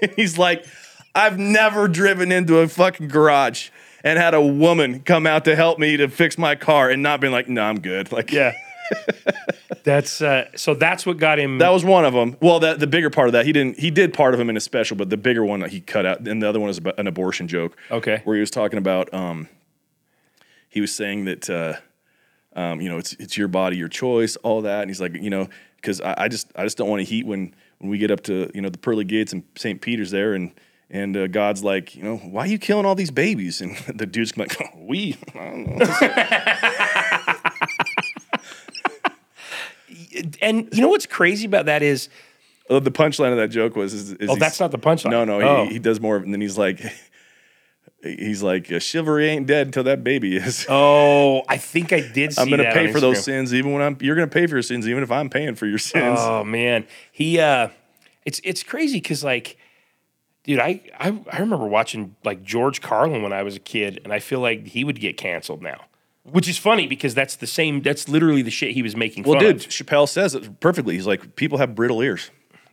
He's 0.17 0.37
like, 0.37 0.67
I've 1.15 1.39
never 1.39 1.87
driven 1.87 2.33
into 2.33 2.59
a 2.59 2.67
fucking 2.67 3.07
garage 3.07 3.71
and 4.03 4.19
had 4.19 4.35
a 4.35 4.43
woman 4.43 4.99
come 4.99 5.29
out 5.29 5.45
to 5.45 5.55
help 5.55 5.79
me 5.79 5.97
to 5.99 6.09
fix 6.09 6.37
my 6.39 6.57
car 6.57 6.91
and 6.91 7.05
not 7.05 7.21
been 7.21 7.31
like, 7.31 7.49
no, 7.49 7.63
I'm 7.63 7.79
good. 7.79 8.11
Like, 8.11 8.33
yeah. 8.33 8.53
that's 9.85 10.21
uh, 10.21 10.49
so. 10.57 10.75
That's 10.75 11.07
what 11.07 11.19
got 11.19 11.39
him. 11.39 11.59
That 11.59 11.71
was 11.71 11.85
one 11.85 12.05
of 12.05 12.13
them. 12.13 12.37
Well, 12.41 12.59
that 12.61 12.81
the 12.81 12.89
bigger 12.89 13.11
part 13.11 13.29
of 13.29 13.33
that, 13.33 13.47
he 13.47 13.53
didn't. 13.53 13.79
He 13.79 13.93
did 13.93 14.13
part 14.13 14.35
of 14.35 14.41
him 14.41 14.51
in 14.51 14.57
a 14.57 14.61
special, 14.61 14.97
but 14.97 15.09
the 15.09 15.17
bigger 15.17 15.45
one 15.45 15.61
that 15.61 15.71
he 15.71 15.81
cut 15.81 16.05
out, 16.05 16.27
and 16.27 16.43
the 16.43 16.49
other 16.49 16.59
one 16.59 16.67
was 16.67 16.81
an 16.99 17.07
abortion 17.07 17.47
joke. 17.47 17.77
Okay. 17.93 18.23
where 18.25 18.35
he 18.35 18.41
was 18.41 18.51
talking 18.51 18.79
about, 18.79 19.13
um, 19.15 19.49
he 20.69 20.81
was 20.81 20.93
saying 20.93 21.27
that, 21.27 21.49
uh, 21.49 21.75
um, 22.57 22.81
you 22.81 22.89
know, 22.89 22.99
it's 22.99 23.13
it's 23.15 23.37
your 23.37 23.49
body, 23.49 23.77
your 23.77 23.89
choice, 23.89 24.35
all 24.37 24.63
that, 24.63 24.81
and 24.81 24.91
he's 24.91 25.01
like, 25.01 25.15
you 25.15 25.31
know, 25.31 25.49
because 25.77 26.01
I, 26.01 26.15
I 26.25 26.29
just 26.29 26.51
I 26.57 26.65
just 26.65 26.77
don't 26.77 26.89
want 26.89 27.01
to 27.01 27.05
heat 27.05 27.27
when 27.27 27.55
when 27.79 27.91
we 27.91 27.99
get 27.99 28.11
up 28.11 28.23
to 28.25 28.51
you 28.55 28.61
know 28.63 28.71
the 28.71 28.79
pearly 28.79 29.05
gates 29.05 29.33
and 29.33 29.45
St. 29.57 29.81
Peter's 29.81 30.11
there, 30.11 30.35
and 30.35 30.51
and 30.91 31.17
uh, 31.17 31.27
God's 31.27 31.63
like, 31.63 31.95
you 31.95 32.03
know, 32.03 32.17
why 32.17 32.45
are 32.45 32.47
you 32.47 32.59
killing 32.59 32.87
all 32.87 32.95
these 32.95 33.11
babies? 33.11 33.61
And 33.61 33.77
the 33.95 34.07
dude's 34.07 34.37
like, 34.37 34.57
oh, 34.61 34.67
we, 34.79 35.17
I 35.35 35.39
don't 35.39 35.77
know. 35.77 35.87
and 40.43 40.69
you 40.73 40.81
know 40.81 40.89
what's 40.89 41.07
crazy 41.07 41.47
about 41.47 41.67
that 41.67 41.83
is, 41.83 42.09
the 42.69 42.81
punchline 42.81 43.31
of 43.33 43.37
that 43.37 43.49
joke 43.49 43.77
was, 43.77 43.93
is, 43.95 44.13
is 44.13 44.31
oh, 44.31 44.37
that's 44.37 44.59
not 44.61 44.71
the 44.71 44.79
punchline. 44.79 45.11
No, 45.11 45.25
no, 45.25 45.39
he, 45.39 45.45
Oh. 45.45 45.67
he 45.67 45.79
does 45.79 46.01
more, 46.01 46.17
and 46.17 46.33
then 46.33 46.41
he's 46.41 46.59
like, 46.59 46.81
he's 48.03 48.43
like, 48.43 48.67
chivalry 48.81 49.29
ain't 49.29 49.47
dead 49.47 49.67
until 49.67 49.85
that 49.85 50.05
baby 50.05 50.37
is. 50.37 50.67
Oh, 50.71 51.43
I 51.49 51.57
think 51.57 51.93
I 51.93 52.01
did. 52.01 52.33
See 52.35 52.41
I'm 52.41 52.51
gonna 52.51 52.65
that 52.65 52.75
pay 52.75 52.93
for 52.93 53.01
those 53.01 53.23
sins, 53.25 53.55
even 53.55 53.73
when 53.73 53.83
I'm. 53.83 53.97
You're 54.01 54.15
gonna 54.17 54.27
pay 54.27 54.47
for 54.47 54.57
your 54.57 54.63
sins, 54.63 54.89
even 54.89 55.03
if 55.03 55.11
I'm 55.11 55.31
paying 55.31 55.55
for 55.55 55.67
your 55.67 55.79
sins. 55.79 56.19
Oh 56.21 56.45
man, 56.45 56.87
he 57.13 57.39
uh, 57.39 57.69
it's 58.25 58.41
it's 58.45 58.63
crazy 58.63 58.99
because 58.99 59.23
like, 59.25 59.57
dude, 60.45 60.59
I, 60.59 60.81
I 60.99 61.19
I 61.33 61.39
remember 61.39 61.67
watching 61.67 62.17
like 62.25 62.43
George 62.43 62.81
Carlin 62.83 63.23
when 63.23 63.33
I 63.33 63.43
was 63.43 63.57
a 63.57 63.61
kid, 63.61 64.01
and 64.05 64.13
I 64.13 64.19
feel 64.19 64.41
like 64.41 64.67
he 64.67 64.85
would 64.85 65.01
get 65.01 65.17
canceled 65.17 65.63
now, 65.63 65.85
which 66.25 66.49
is 66.49 66.59
funny 66.59 66.87
because 66.87 67.15
that's 67.15 67.37
the 67.37 67.47
same. 67.47 67.83
That's 67.83 68.09
literally 68.09 68.43
the 68.43 68.51
shit 68.51 68.73
he 68.73 68.83
was 68.83 68.97
making. 68.97 69.25
well, 69.25 69.39
dude, 69.39 69.57
of. 69.57 69.63
Chappelle 69.69 70.09
says 70.09 70.35
it 70.35 70.61
perfectly. 70.61 70.95
He's 70.95 71.07
like, 71.07 71.37
people 71.37 71.59
have 71.59 71.75
brittle 71.75 72.03
ears; 72.03 72.31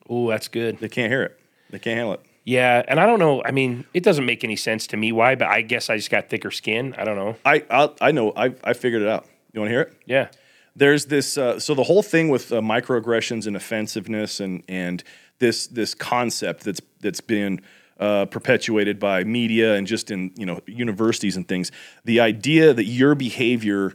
oh, 0.10 0.30
that's 0.30 0.48
good. 0.48 0.80
they 0.80 0.90
can't 0.90 1.12
hear 1.12 1.24
it, 1.24 1.40
they 1.70 1.80
can't 1.80 1.98
handle 1.98 2.14
it. 2.16 2.22
Yeah, 2.46 2.84
and 2.88 3.00
I 3.00 3.06
don't 3.06 3.20
know. 3.20 3.42
I 3.44 3.52
mean, 3.52 3.86
it 3.94 4.04
doesn't 4.04 4.26
make 4.26 4.44
any 4.44 4.56
sense 4.58 4.86
to 4.88 4.98
me 4.98 5.12
why, 5.12 5.36
but 5.36 5.48
I 5.48 5.62
guess 5.62 5.90
I 5.90 5.96
just 5.98 6.10
got 6.12 6.30
thicker 6.30 6.52
skin. 6.52 6.94
I 6.98 7.04
don't 7.06 7.16
know. 7.16 7.36
I 7.46 7.64
I'll, 7.70 7.96
I 8.02 8.12
know. 8.12 8.34
I 8.36 8.54
I 8.64 8.74
figured 8.74 9.02
it 9.02 9.08
out. 9.08 9.26
You 9.54 9.62
want 9.62 9.70
to 9.70 9.74
hear 9.74 9.82
it? 9.82 9.94
Yeah. 10.06 10.28
there's 10.76 11.06
this 11.06 11.38
uh, 11.38 11.60
so 11.60 11.74
the 11.76 11.84
whole 11.84 12.02
thing 12.04 12.30
with 12.30 12.52
uh, 12.52 12.60
microaggressions 12.60 13.48
and 13.48 13.56
offensiveness 13.56 14.40
and 14.40 14.64
and 14.68 15.04
this 15.40 15.68
this 15.68 15.94
concept 15.94 16.64
that's 16.64 16.82
that's 17.00 17.22
been 17.22 17.62
uh, 18.00 18.26
perpetuated 18.26 19.00
by 19.00 19.24
media 19.24 19.76
and 19.76 19.86
just 19.88 20.10
in 20.12 20.32
you 20.36 20.46
know 20.46 20.60
universities 20.66 21.38
and 21.38 21.48
things 21.48 21.72
the 22.04 22.20
idea 22.20 22.74
that 22.74 22.86
your 22.86 23.14
behavior 23.16 23.94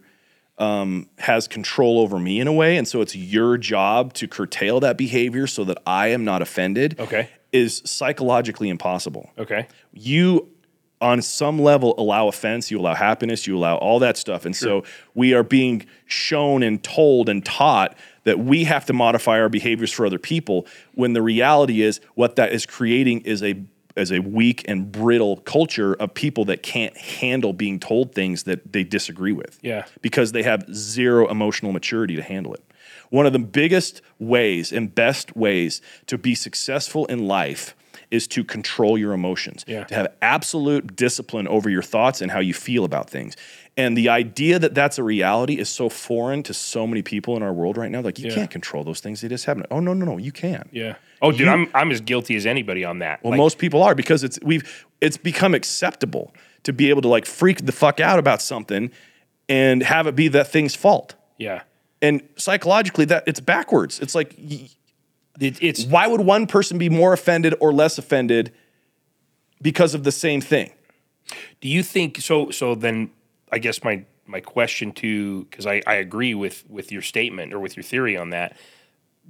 um, 0.59 1.09
has 1.19 1.47
control 1.49 1.99
over 2.01 2.19
me 2.19 2.39
in 2.41 2.47
a 2.49 2.53
way 2.53 2.77
and 2.77 2.87
so 2.89 3.01
it's 3.01 3.15
your 3.16 3.59
job 3.59 4.12
to 4.15 4.27
curtail 4.29 4.81
that 4.81 4.97
behavior 4.97 5.47
so 5.47 5.65
that 5.65 5.79
i 5.87 6.09
am 6.09 6.25
not 6.25 6.41
offended 6.43 6.99
Okay. 7.01 7.29
Is 7.53 7.83
psychologically 7.85 8.69
impossible 8.69 9.31
Okay. 9.39 9.66
you 9.93 10.49
on 11.01 11.23
some 11.23 11.61
level 11.61 11.95
allow 11.97 12.27
offense 12.29 12.70
you 12.70 12.79
allow 12.81 12.95
happiness 12.95 13.47
you 13.47 13.57
allow 13.57 13.77
all 13.77 13.99
that 14.01 14.16
stuff 14.16 14.45
and 14.45 14.55
so 14.57 14.83
we 15.15 15.33
are 15.33 15.45
being 15.45 15.87
shown 16.07 16.62
and 16.62 16.83
told 16.83 17.29
and 17.29 17.45
taught 17.45 17.97
that 18.25 18.39
we 18.41 18.65
have 18.65 18.85
to 18.85 18.93
modify 18.93 19.41
our 19.41 19.49
behaviors 19.49 19.93
for 19.93 20.05
other 20.05 20.19
people 20.19 20.66
when 20.95 21.12
the 21.12 21.23
reality 21.23 21.83
is 21.83 22.01
what 22.15 22.35
that 22.37 22.53
is 22.53 22.66
creating 22.66 23.20
is 23.20 23.43
a 23.43 23.55
as 23.97 24.12
a 24.12 24.20
weak 24.20 24.65
and 24.69 24.93
brittle 24.93 25.39
culture 25.39 25.95
of 25.95 26.15
people 26.15 26.45
that 26.45 26.62
can't 26.62 26.97
handle 26.97 27.53
being 27.53 27.81
told 27.81 28.15
things 28.15 28.45
that 28.45 28.73
they 28.73 28.85
disagree 28.85 29.33
with 29.33 29.59
Yeah. 29.62 29.87
because 30.03 30.31
they 30.33 30.43
have 30.45 30.65
zero 30.73 31.29
emotional 31.29 31.73
maturity 31.73 32.15
to 32.15 32.23
handle 32.23 32.55
it. 32.55 32.62
One 33.10 33.26
of 33.26 33.32
the 33.32 33.39
biggest 33.39 34.02
ways 34.18 34.72
and 34.72 34.94
best 34.94 35.36
ways 35.36 35.80
to 36.06 36.18
be 36.18 36.35
successful 36.35 37.06
in 37.06 37.26
life 37.26 37.74
is 38.10 38.26
to 38.26 38.43
control 38.43 38.97
your 38.97 39.12
emotions, 39.12 39.64
Yeah. 39.68 39.85
to 39.85 39.94
have 39.94 40.06
absolute 40.22 40.97
discipline 40.97 41.47
over 41.47 41.68
your 41.68 41.82
thoughts 41.82 42.22
and 42.22 42.30
how 42.30 42.40
you 42.40 42.55
feel 42.55 42.85
about 42.85 43.10
things. 43.10 43.36
And 43.76 43.97
the 43.97 44.09
idea 44.09 44.59
that 44.59 44.74
that's 44.74 44.98
a 44.98 45.02
reality 45.02 45.59
is 45.59 45.68
so 45.68 45.89
foreign 45.90 46.43
to 46.44 46.55
so 46.55 46.86
many 46.86 47.02
people 47.02 47.36
in 47.36 47.43
our 47.43 47.52
world 47.52 47.76
right 47.76 47.90
now. 47.90 48.01
Like, 48.01 48.18
you 48.18 48.28
Yeah. 48.28 48.35
can't 48.35 48.51
control 48.51 48.82
those 48.82 49.01
things, 49.01 49.20
they 49.20 49.28
just 49.28 49.44
happen. 49.44 49.64
Oh, 49.70 49.80
no, 49.80 49.93
no, 49.93 50.06
no, 50.06 50.16
you 50.16 50.32
can. 50.32 50.68
Yeah. 50.72 50.94
Oh, 51.20 51.30
dude, 51.32 51.40
You- 51.40 51.51
I'm 51.51 51.68
I'm 51.74 51.90
as 51.90 52.01
guilty 52.01 52.35
as 52.36 52.47
anybody 52.47 52.82
on 52.85 53.01
that. 53.01 53.22
Well, 53.22 53.32
Like, 53.32 53.39
most 53.39 53.59
people 53.59 53.82
are 53.82 53.94
because 53.94 54.24
it's 54.24 54.39
we've 54.43 54.86
it's 55.01 55.16
become 55.18 55.55
acceptable 55.55 56.35
to 56.62 56.72
be 56.72 56.89
able 56.89 57.02
to 57.02 57.09
like 57.09 57.26
freak 57.26 57.66
the 57.66 57.72
fuck 57.72 58.01
out 58.01 58.18
about 58.18 58.40
something 58.43 58.90
and 59.48 59.82
have 59.82 60.06
it 60.06 60.16
be 60.16 60.28
that 60.28 60.48
thing's 60.48 60.74
fault. 60.74 61.14
yeah. 61.36 61.60
And 62.01 62.23
psychologically, 62.37 63.05
that 63.07 63.25
it's 63.27 63.41
backwards. 63.41 64.01
It's 64.01 64.15
like, 64.15 64.35
It, 64.39 65.62
it's 65.62 65.85
why 65.85 66.07
would 66.07 66.20
one 66.20 66.47
person 66.47 66.79
be 66.79 66.89
more 66.89 67.12
offended 67.12 67.55
or 67.61 67.73
less 67.73 67.99
offended 67.99 68.53
because 69.62 69.95
of 69.95 70.05
the 70.05 70.12
same 70.12 70.41
thing? 70.41 70.73
Do 71.61 71.69
you 71.69 71.83
think 71.83 72.20
so? 72.20 72.51
So 72.51 72.75
then, 72.75 73.11
I 73.53 73.59
guess 73.59 73.85
my 73.85 74.05
my 74.27 74.41
question 74.41 74.93
to 74.93 75.45
because 75.45 75.66
I, 75.66 75.83
I 75.87 75.95
agree 75.95 76.35
with 76.35 76.65
with 76.69 76.93
your 76.93 77.03
statement 77.03 77.53
or 77.53 77.61
with 77.61 77.77
your 77.77 77.85
theory 77.85 78.16
on 78.16 78.31
that. 78.31 78.57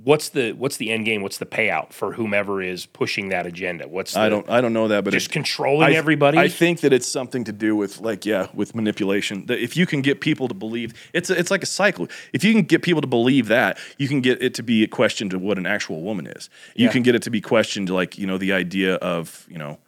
What's 0.05 0.29
the 0.29 0.53
what's 0.53 0.77
the 0.77 0.93
end 0.93 1.07
game? 1.07 1.23
What's 1.23 1.39
the 1.39 1.45
payout 1.47 1.93
for 1.93 2.13
whomever 2.13 2.63
is 2.63 2.87
pushing 2.87 3.31
that 3.31 3.47
agenda? 3.47 3.89
What's 3.89 4.15
the, 4.15 4.21
I 4.21 4.29
don't, 4.29 4.49
I 4.49 4.61
don't 4.61 4.73
know 4.73 4.87
that, 4.89 5.03
but 5.03 5.13
just 5.13 5.31
controlling 5.33 5.89
I- 5.89 5.97
everybody. 5.97 6.39
I 6.39 6.49
think 6.49 6.81
that 6.83 6.93
it's 6.93 7.07
something 7.09 7.43
to 7.45 7.53
do 7.53 7.75
with 7.75 8.01
like 8.01 8.25
yeah, 8.25 8.47
with 8.55 8.77
manipulation. 8.77 9.47
That 9.47 9.59
if 9.59 9.77
you 9.77 9.87
can 9.87 10.01
get 10.01 10.21
people 10.21 10.47
to 10.47 10.55
believe 10.55 10.95
it's 11.13 11.31
a, 11.31 11.39
it's 11.39 11.51
like 11.51 11.65
a 11.65 11.67
cycle. 11.67 12.07
If 12.33 12.45
you 12.45 12.53
can 12.53 12.63
get 12.63 12.83
people 12.83 13.01
to 13.01 13.09
believe 13.09 13.49
that, 13.49 13.77
you 13.99 14.07
can 14.07 14.21
get 14.21 14.41
it 14.41 14.55
to 14.55 14.63
be 14.63 14.87
questioned 14.87 15.33
to 15.33 15.39
what 15.41 15.59
an 15.59 15.67
actual 15.67 16.01
woman 16.03 16.29
is. 16.29 16.49
You 16.77 16.87
Yeah. 16.87 16.93
can 16.93 17.03
get 17.03 17.17
it 17.17 17.23
to 17.23 17.31
be 17.31 17.41
questioned 17.41 17.91
like 17.91 18.17
you 18.17 18.27
know 18.29 18.39
the 18.39 18.53
idea 18.53 18.95
of 18.97 19.47
you 19.51 19.59
know, 19.59 19.79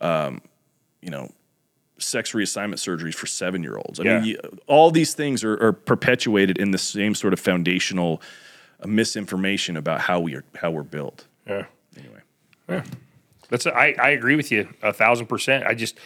um, 0.00 0.40
you 1.00 1.10
know, 1.10 1.30
sex 1.98 2.32
reassignment 2.32 2.78
surgeries 2.78 3.14
for 3.14 3.26
seven 3.26 3.62
year 3.62 3.76
olds. 3.76 4.00
I 4.00 4.02
Yeah. 4.02 4.18
mean, 4.18 4.24
you, 4.30 4.38
all 4.66 4.90
these 4.90 5.14
things 5.14 5.44
are, 5.44 5.54
are 5.64 5.72
perpetuated 5.72 6.58
in 6.58 6.72
the 6.72 6.78
same 6.78 7.14
sort 7.14 7.32
of 7.32 7.38
foundational 7.38 8.20
uh, 8.84 8.88
misinformation 8.88 9.76
about 9.76 10.00
how 10.00 10.20
we 10.20 10.34
are 10.34 10.44
how 10.56 10.70
we're 10.70 10.82
built. 10.82 11.26
yeah. 11.46 11.66
Anyway. 11.96 12.20
Yeah. 12.68 12.84
That's 13.48 13.66
I, 13.66 13.94
I 13.98 14.10
agree 14.10 14.36
with 14.36 14.50
you 14.50 14.68
a 14.82 14.92
thousand 14.92 15.26
percent. 15.26 15.64
I 15.66 15.74
just 15.74 15.98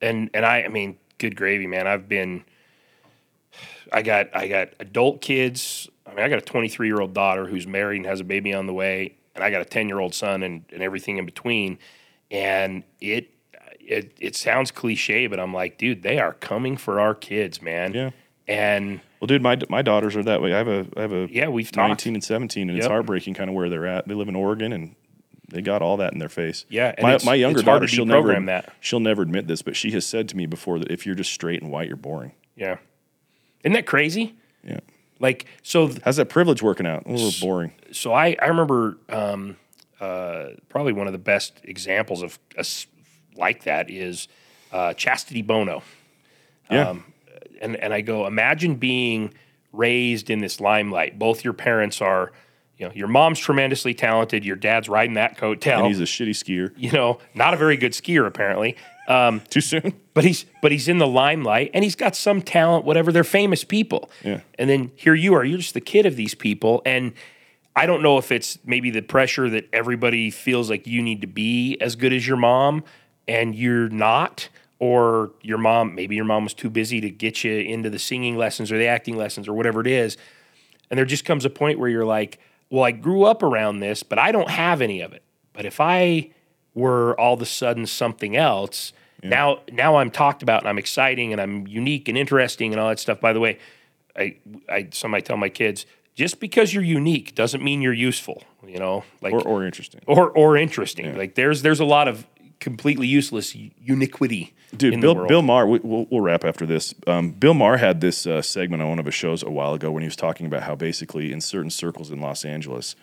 and 0.00 0.30
and 0.34 0.44
I 0.44 0.62
I 0.62 0.68
mean, 0.68 0.98
good 1.18 1.36
gravy, 1.36 1.66
man. 1.66 1.86
I've 1.86 2.08
been 2.08 2.44
I 3.92 4.02
got 4.02 4.34
I 4.34 4.48
got 4.48 4.70
adult 4.80 5.20
kids. 5.20 5.88
I 6.06 6.14
mean, 6.14 6.24
I 6.24 6.28
got 6.28 6.38
a 6.38 6.42
23 6.42 6.86
year 6.86 7.00
old 7.00 7.14
daughter 7.14 7.46
who's 7.46 7.66
married 7.66 7.98
and 7.98 8.06
has 8.06 8.20
a 8.20 8.24
baby 8.24 8.52
on 8.52 8.66
the 8.66 8.72
way, 8.72 9.16
and 9.34 9.42
I 9.42 9.50
got 9.50 9.62
a 9.62 9.64
10 9.64 9.88
year 9.88 9.98
old 9.98 10.14
son 10.14 10.42
and, 10.42 10.64
and 10.72 10.82
everything 10.82 11.18
in 11.18 11.26
between. 11.26 11.78
And 12.30 12.82
it 13.00 13.30
it 13.80 14.16
it 14.20 14.36
sounds 14.36 14.70
cliche, 14.70 15.26
but 15.26 15.40
I'm 15.40 15.52
like, 15.52 15.78
dude, 15.78 16.02
they 16.02 16.18
are 16.18 16.34
coming 16.34 16.76
for 16.76 17.00
our 17.00 17.14
kids, 17.14 17.60
man. 17.60 17.94
Yeah. 17.94 18.10
And 18.48 19.00
Well, 19.20 19.26
dude, 19.28 19.42
my 19.42 19.58
my 19.68 19.82
daughters 19.82 20.16
are 20.16 20.22
that 20.24 20.42
way. 20.42 20.52
I 20.52 20.58
have 20.58 20.68
a 20.68 20.86
I 20.96 21.00
have 21.02 21.12
a 21.12 21.28
Yeah, 21.30 21.48
we've 21.48 21.70
talked. 21.70 21.88
19 21.88 22.14
and 22.14 22.24
17, 22.24 22.68
and 22.68 22.78
it's 22.78 22.86
heartbreaking 22.86 23.34
kind 23.34 23.48
of 23.48 23.54
where 23.54 23.68
they're 23.68 23.86
at. 23.86 24.08
They 24.08 24.14
live 24.14 24.28
in 24.28 24.34
Oregon, 24.36 24.72
and 24.72 24.96
they 25.48 25.62
got 25.62 25.80
all 25.82 25.98
that 25.98 26.12
in 26.12 26.18
their 26.18 26.28
face. 26.28 26.64
Yeah, 26.68 26.92
and 26.96 27.02
my 27.02 27.18
my 27.24 27.34
younger 27.34 27.62
daughter, 27.62 27.86
she'll 27.86 28.06
never 28.06 28.38
that. 28.46 28.72
she'll 28.80 29.00
never 29.00 29.22
admit 29.22 29.46
this, 29.46 29.62
but 29.62 29.76
she 29.76 29.92
has 29.92 30.04
said 30.06 30.28
to 30.30 30.36
me 30.36 30.46
before 30.46 30.78
that 30.80 30.90
if 30.90 31.06
you're 31.06 31.14
just 31.14 31.32
straight 31.32 31.62
and 31.62 31.70
white, 31.70 31.86
you're 31.88 31.96
boring. 31.96 32.32
yeah, 32.56 32.78
isn't 33.62 33.74
that 33.74 33.86
crazy? 33.86 34.34
Yeah, 34.64 34.80
Like 35.20 35.46
so. 35.62 35.88
th- 35.88 36.00
How's 36.04 36.16
that 36.16 36.28
privilege 36.28 36.62
working 36.62 36.86
out? 36.86 37.06
A 37.06 37.12
little 37.12 37.32
boring. 37.40 37.72
so 37.92 38.12
I, 38.12 38.36
I 38.40 38.46
remember 38.46 38.96
um, 39.08 39.56
uh, 40.00 40.46
probably 40.68 40.92
one 40.92 41.06
of 41.06 41.12
the 41.12 41.18
best 41.18 41.60
examples 41.64 42.22
of 42.22 42.38
us 42.58 42.86
like 43.36 43.64
that 43.64 43.90
is 43.90 44.26
uh, 44.72 44.94
Chastity 44.94 45.42
Bono. 45.42 45.82
Yeah. 46.70 46.96
And, 47.62 47.76
and 47.76 47.94
I 47.94 48.00
go, 48.02 48.26
imagine 48.26 48.74
being 48.74 49.32
raised 49.72 50.28
in 50.30 50.40
this 50.40 50.60
limelight. 50.60 51.18
Both 51.18 51.44
your 51.44 51.54
parents 51.54 52.00
are, 52.02 52.32
you 52.76 52.86
know, 52.86 52.92
your 52.94 53.08
mom's 53.08 53.38
tremendously 53.38 53.94
talented, 53.94 54.44
your 54.44 54.56
dad's 54.56 54.88
riding 54.88 55.14
that 55.14 55.38
coattail. 55.38 55.78
and 55.78 55.86
he's 55.86 56.00
a 56.00 56.04
shitty 56.04 56.30
skier. 56.30 56.72
you 56.76 56.90
know, 56.90 57.18
not 57.34 57.54
a 57.54 57.56
very 57.56 57.76
good 57.76 57.92
skier 57.92 58.26
apparently. 58.26 58.76
Um, 59.08 59.40
Too 59.50 59.60
soon? 59.60 59.94
but 60.14 60.24
he's 60.24 60.44
but 60.60 60.70
he's 60.72 60.88
in 60.88 60.98
the 60.98 61.06
limelight 61.06 61.70
and 61.74 61.82
he's 61.82 61.96
got 61.96 62.14
some 62.14 62.40
talent 62.42 62.84
whatever 62.84 63.10
they're 63.12 63.24
famous 63.24 63.64
people 63.64 64.10
Yeah. 64.22 64.40
and 64.58 64.68
then 64.70 64.92
here 64.94 65.14
you 65.14 65.34
are 65.34 65.42
you're 65.42 65.58
just 65.58 65.74
the 65.74 65.80
kid 65.80 66.04
of 66.06 66.14
these 66.16 66.34
people 66.36 66.82
and 66.84 67.14
i 67.74 67.84
don't 67.86 68.02
know 68.02 68.18
if 68.18 68.30
it's 68.30 68.58
maybe 68.64 68.90
the 68.90 69.00
pressure 69.00 69.48
that 69.50 69.68
everybody 69.72 70.30
feels 70.30 70.68
like 70.70 70.86
you 70.86 71.00
need 71.02 71.22
to 71.22 71.26
be 71.26 71.78
as 71.80 71.96
good 71.96 72.12
as 72.12 72.28
your 72.28 72.36
mom 72.36 72.84
and 73.26 73.54
you're 73.56 73.88
not 73.88 74.48
or 74.82 75.30
your 75.42 75.58
mom 75.58 75.94
maybe 75.94 76.16
your 76.16 76.24
mom 76.24 76.42
was 76.42 76.54
too 76.54 76.68
busy 76.68 77.00
to 77.00 77.08
get 77.08 77.44
you 77.44 77.52
into 77.52 77.88
the 77.88 77.98
singing 77.98 78.36
lessons 78.36 78.72
or 78.72 78.78
the 78.78 78.86
acting 78.86 79.16
lessons 79.16 79.46
or 79.46 79.52
whatever 79.54 79.80
it 79.80 79.86
is 79.86 80.16
and 80.90 80.98
there 80.98 81.04
just 81.06 81.24
comes 81.24 81.44
a 81.44 81.50
point 81.50 81.78
where 81.78 81.88
you're 81.88 82.04
like 82.04 82.38
well 82.68 82.82
i 82.82 82.90
grew 82.90 83.22
up 83.22 83.42
around 83.42 83.78
this 83.78 84.02
but 84.02 84.18
i 84.18 84.32
don't 84.32 84.50
have 84.50 84.82
any 84.82 85.00
of 85.00 85.12
it 85.12 85.22
but 85.52 85.64
if 85.64 85.80
i 85.80 86.28
were 86.74 87.18
all 87.20 87.34
of 87.34 87.42
a 87.42 87.46
sudden 87.46 87.86
something 87.86 88.34
else. 88.36 88.92
Now, 89.22 89.60
now 89.70 89.96
I'm 89.96 90.10
talked 90.10 90.42
about 90.42 90.62
and 90.62 90.68
I'm 90.68 90.78
exciting 90.78 91.32
and 91.32 91.40
I'm 91.40 91.66
unique 91.66 92.08
and 92.08 92.18
interesting 92.18 92.72
and 92.72 92.80
all 92.80 92.88
that 92.88 92.98
stuff. 92.98 93.20
By 93.20 93.32
the 93.32 93.40
way, 93.40 93.58
I, 94.16 94.36
I 94.68 94.88
somebody 94.90 95.22
tell 95.22 95.36
my 95.36 95.48
kids 95.48 95.86
just 96.14 96.40
because 96.40 96.74
you're 96.74 96.82
unique 96.82 97.34
doesn't 97.34 97.62
mean 97.62 97.82
you're 97.82 97.92
useful. 97.92 98.42
You 98.66 98.78
know, 98.78 99.04
like 99.20 99.34
Or, 99.34 99.42
or 99.42 99.64
interesting. 99.64 100.00
or 100.06 100.30
or 100.30 100.56
interesting. 100.56 101.16
Like 101.16 101.34
there's 101.34 101.62
there's 101.62 101.80
a 101.80 101.84
lot 101.84 102.08
of 102.08 102.26
completely 102.62 103.06
useless 103.06 103.54
uniquity. 103.54 104.54
Dude, 104.74 105.00
Bill. 105.02 105.26
Bill 105.26 105.42
Maher, 105.42 105.66
we, 105.66 105.80
we'll, 105.80 106.06
we'll 106.10 106.20
wrap 106.22 106.44
after 106.44 106.64
this. 106.64 106.94
Um, 107.06 107.32
Bill 107.32 107.52
Maher 107.52 107.76
had 107.76 108.00
this 108.00 108.26
uh, 108.26 108.40
segment 108.40 108.82
on 108.82 108.88
one 108.88 108.98
of 108.98 109.04
his 109.04 109.14
shows 109.14 109.42
a 109.42 109.50
while 109.50 109.74
ago 109.74 109.90
when 109.90 110.02
he 110.02 110.06
was 110.06 110.16
talking 110.16 110.46
about 110.46 110.62
how 110.62 110.74
basically 110.74 111.32
in 111.32 111.40
certain 111.42 111.68
circles 111.70 112.10
in 112.10 112.20
Los 112.20 112.44
Angeles, 112.44 112.96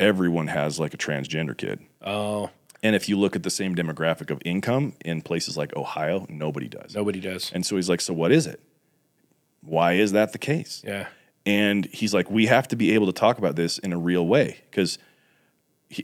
everyone 0.00 0.48
has 0.48 0.80
like 0.80 0.94
a 0.94 0.96
transgender 0.96 1.56
kid. 1.56 1.80
Oh, 2.02 2.50
And 2.82 2.96
if 2.96 3.08
you 3.08 3.18
look 3.18 3.36
at 3.36 3.42
the 3.44 3.50
same 3.50 3.76
demographic 3.76 4.30
of 4.30 4.40
income 4.44 4.94
in 5.04 5.22
places 5.22 5.56
like 5.56 5.76
Ohio, 5.76 6.26
nobody 6.28 6.68
does. 6.68 6.94
nobody 6.94 7.20
does. 7.20 7.52
And 7.52 7.64
so 7.64 7.76
he's 7.76 7.88
like, 7.88 8.00
So 8.00 8.12
what 8.12 8.32
is 8.32 8.46
it? 8.46 8.60
Why 9.60 9.92
is 9.92 10.12
that 10.12 10.32
the 10.32 10.38
case? 10.38 10.82
Yeah. 10.84 11.06
And 11.46 11.84
he's 11.86 12.12
like, 12.14 12.30
we 12.30 12.46
have 12.46 12.66
to 12.68 12.76
be 12.76 12.92
able 12.94 13.06
to 13.06 13.12
talk 13.12 13.38
about 13.38 13.54
this 13.54 13.78
in 13.78 13.92
a 13.92 13.98
real 13.98 14.26
way 14.26 14.62
because, 14.70 14.98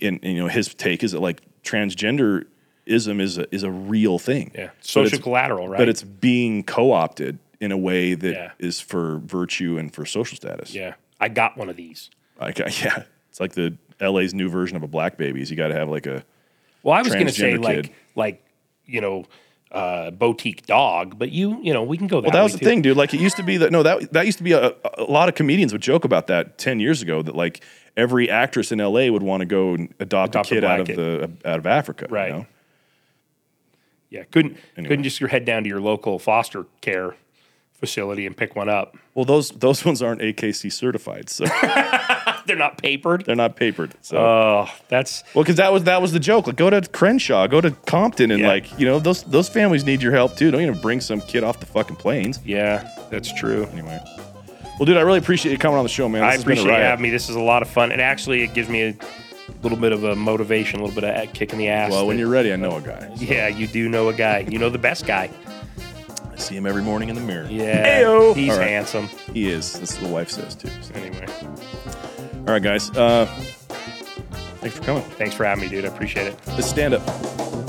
and, 0.03 0.19
and, 0.23 0.35
you 0.37 0.43
know, 0.43 0.49
his 0.49 0.75
take 0.75 1.03
is 1.03 1.12
that 1.12 1.21
like 1.21 1.41
transgenderism 1.62 3.21
is 3.21 3.39
a, 3.39 3.55
is 3.55 3.62
a 3.62 3.71
real 3.71 4.19
thing. 4.19 4.51
Yeah. 4.55 4.71
Social 4.81 5.19
collateral, 5.19 5.69
right? 5.69 5.79
But 5.79 5.89
it's 5.89 6.03
being 6.03 6.62
co-opted 6.65 7.39
in 7.61 7.73
a 7.73 7.79
way 7.79 8.15
that 8.15 8.53
is 8.59 8.81
Yeah. 8.81 8.87
for 8.87 9.19
virtue 9.25 9.79
and 9.79 9.93
for 9.93 10.05
social 10.07 10.37
status. 10.37 10.75
yeah. 10.75 10.95
I 11.23 11.29
got 11.29 11.59
one 11.59 11.69
of 11.69 11.77
these. 11.77 12.09
Like, 12.41 12.59
yeah, 12.83 13.03
it's 13.29 13.41
like 13.41 13.53
the 13.53 13.77
LA's 14.01 14.33
new 14.33 14.49
version 14.49 14.77
of 14.77 14.83
a 14.83 14.89
black 14.89 15.19
babies. 15.19 15.51
You 15.51 15.57
got 15.57 15.69
to 15.69 15.75
have 15.75 15.91
like 15.91 16.07
a 16.07 16.25
Well, 16.83 16.95
I 16.95 17.03
was 17.03 17.12
going 17.12 17.27
to 17.27 17.33
say 17.33 17.53
Transgender 17.53 17.62
like 17.65 17.95
like 18.17 18.45
you 18.87 19.03
know 19.03 19.27
uh, 19.73 20.11
boutique 20.11 20.67
dog, 20.67 21.19
but 21.19 21.31
you 21.31 21.61
you 21.63 21.73
know 21.73 21.83
we 21.83 21.97
can 21.97 22.07
go 22.09 22.21
that. 22.21 22.29
Well, 22.29 22.33
that 22.33 22.43
was 22.43 22.53
the 22.55 22.59
too. 22.59 22.65
thing, 22.67 22.83
dude. 22.83 22.97
Like 22.97 23.15
it 23.15 23.21
used 23.21 23.37
to 23.37 23.43
be 23.43 23.57
that 23.59 23.71
no, 23.71 23.83
that 23.83 24.13
that 24.13 24.27
used 24.27 24.39
to 24.39 24.45
be 24.45 24.53
a, 24.53 24.75
a 24.99 25.05
lot 25.05 25.29
of 25.29 25.35
comedians 25.35 25.73
would 25.73 25.83
joke 25.83 26.05
about 26.05 26.27
that 26.29 26.59
ten 26.59 26.81
years 26.81 27.03
ago. 27.03 27.23
That 27.23 27.37
like 27.37 27.61
every 27.97 28.29
actress 28.31 28.73
in 28.73 28.79
LA 28.79 29.07
would 29.11 29.23
want 29.23 29.41
to 29.43 29.47
go 29.47 29.75
and 29.75 29.93
adopt, 30.01 30.31
Adopt 30.35 30.51
a 30.53 30.55
a 30.55 30.55
kid 30.57 30.65
out 30.65 30.81
of 30.81 30.87
black 30.87 30.97
the 30.97 31.31
out 31.45 31.59
of 31.59 31.67
Africa, 31.67 32.07
you 32.09 32.15
Right. 32.15 32.33
know? 32.33 32.47
Yeah, 34.11 34.25
couldn't 34.25 34.57
Anyway. 34.77 34.89
couldn't 34.89 35.05
just 35.05 35.21
your 35.21 35.29
head 35.29 35.45
down 35.45 35.63
to 35.63 35.69
your 35.69 35.81
local 35.81 36.19
foster 36.19 36.67
care 36.81 37.15
facility 37.73 38.27
and 38.27 38.37
pick 38.37 38.57
one 38.57 38.69
up. 38.69 38.97
Well, 39.15 39.25
those 39.25 39.51
those 39.51 39.85
ones 39.85 40.03
aren't 40.03 40.21
AKC 40.21 40.73
certified, 40.73 41.31
so 41.31 41.45
They're 42.51 42.59
not 42.59 42.78
papered. 42.78 43.24
they're 43.27 43.36
not 43.36 43.55
papered. 43.56 43.94
So 44.02 44.16
Oh, 44.18 44.68
that's 44.89 45.22
well, 45.35 45.44
because 45.44 45.56
that 45.56 45.72
was 45.72 45.85
that 45.85 46.02
was 46.02 46.12
the 46.12 46.18
joke. 46.18 46.47
Like, 46.48 46.56
go 46.56 46.68
to 46.68 46.81
Crenshaw, 46.89 47.47
go 47.47 47.60
to 47.60 47.70
Compton, 47.70 48.31
and 48.32 48.40
Yeah. 48.40 48.48
like 48.48 48.78
you 48.78 48.86
know 48.86 48.98
those 48.98 49.22
those 49.22 49.48
families 49.48 49.85
need 49.85 50.02
your 50.02 50.12
help 50.12 50.36
too. 50.36 50.51
Don't 50.51 50.60
even 50.62 50.81
bring 50.81 51.01
some 51.01 51.20
kid 51.20 51.44
off 51.44 51.60
the 51.60 51.66
fucking 51.66 51.97
planes. 51.97 52.40
yeah, 52.44 52.89
that's 53.10 53.32
true. 53.32 53.68
Anyway, 53.72 54.01
well, 54.78 54.86
dude, 54.86 54.97
I 54.97 55.02
really 55.02 55.18
appreciate 55.18 55.52
you 55.52 55.59
coming 55.59 55.78
on 55.78 55.85
the 55.85 55.89
show, 55.89 56.09
man. 56.09 56.22
This 56.22 56.28
I 56.28 56.32
has 56.32 56.44
been 56.44 56.59
a 56.59 56.60
appreciate 56.62 56.77
you 56.78 56.82
having 56.85 57.02
me. 57.05 57.10
This 57.10 57.28
is 57.31 57.36
a 57.36 57.40
lot 57.40 57.62
of 57.62 57.68
fun, 57.68 57.93
and 57.93 58.01
actually, 58.01 58.43
it 58.43 58.52
gives 58.55 58.68
me 58.68 58.82
a 58.82 58.94
little 59.62 59.78
bit 59.78 59.93
of 59.93 60.02
a 60.05 60.16
motivation, 60.16 60.81
a 60.81 60.85
little 60.85 61.01
bit 61.01 61.09
of 61.09 61.22
a 61.22 61.27
kick 61.28 61.52
in 61.52 61.59
the 61.59 61.68
ass. 61.68 61.90
Well, 61.93 62.06
when 62.06 62.16
that- 62.16 62.20
you're 62.20 62.31
ready, 62.31 62.52
I 62.52 62.56
know 62.56 62.77
a 62.77 62.81
guy. 62.81 63.09
yeah, 63.16 63.47
you 63.48 63.66
do 63.68 63.89
know 63.89 64.09
a 64.09 64.12
guy. 64.14 64.47
You 64.48 64.59
know 64.59 64.70
the 64.70 64.78
best 64.78 65.06
guy. 65.06 65.31
I 66.32 66.36
see 66.43 66.56
him 66.56 66.66
every 66.66 66.82
morning 66.82 67.10
in 67.10 67.14
the 67.14 67.20
mirror. 67.20 67.47
Yeah, 67.51 68.32
he's 68.35 68.56
right. 68.56 68.66
handsome. 68.68 69.09
He 69.35 69.51
is. 69.51 69.74
That's 69.78 69.94
what 70.01 70.09
the 70.09 70.14
wife 70.14 70.31
says 70.31 70.55
too. 70.55 70.68
So. 70.81 70.94
Anyway, 70.94 71.27
All 72.47 72.55
right, 72.55 72.62
guys. 72.62 72.91
Uh, 72.91 73.27
thanks 74.61 74.77
for 74.77 74.83
coming. 74.83 75.03
thanks 75.03 75.35
for 75.35 75.45
having 75.45 75.62
me, 75.62 75.69
dude. 75.69 75.85
I 75.85 75.89
appreciate 75.89 76.27
it. 76.27 76.39
Let's 76.49 76.69
stand 76.69 76.95
up. 76.95 77.60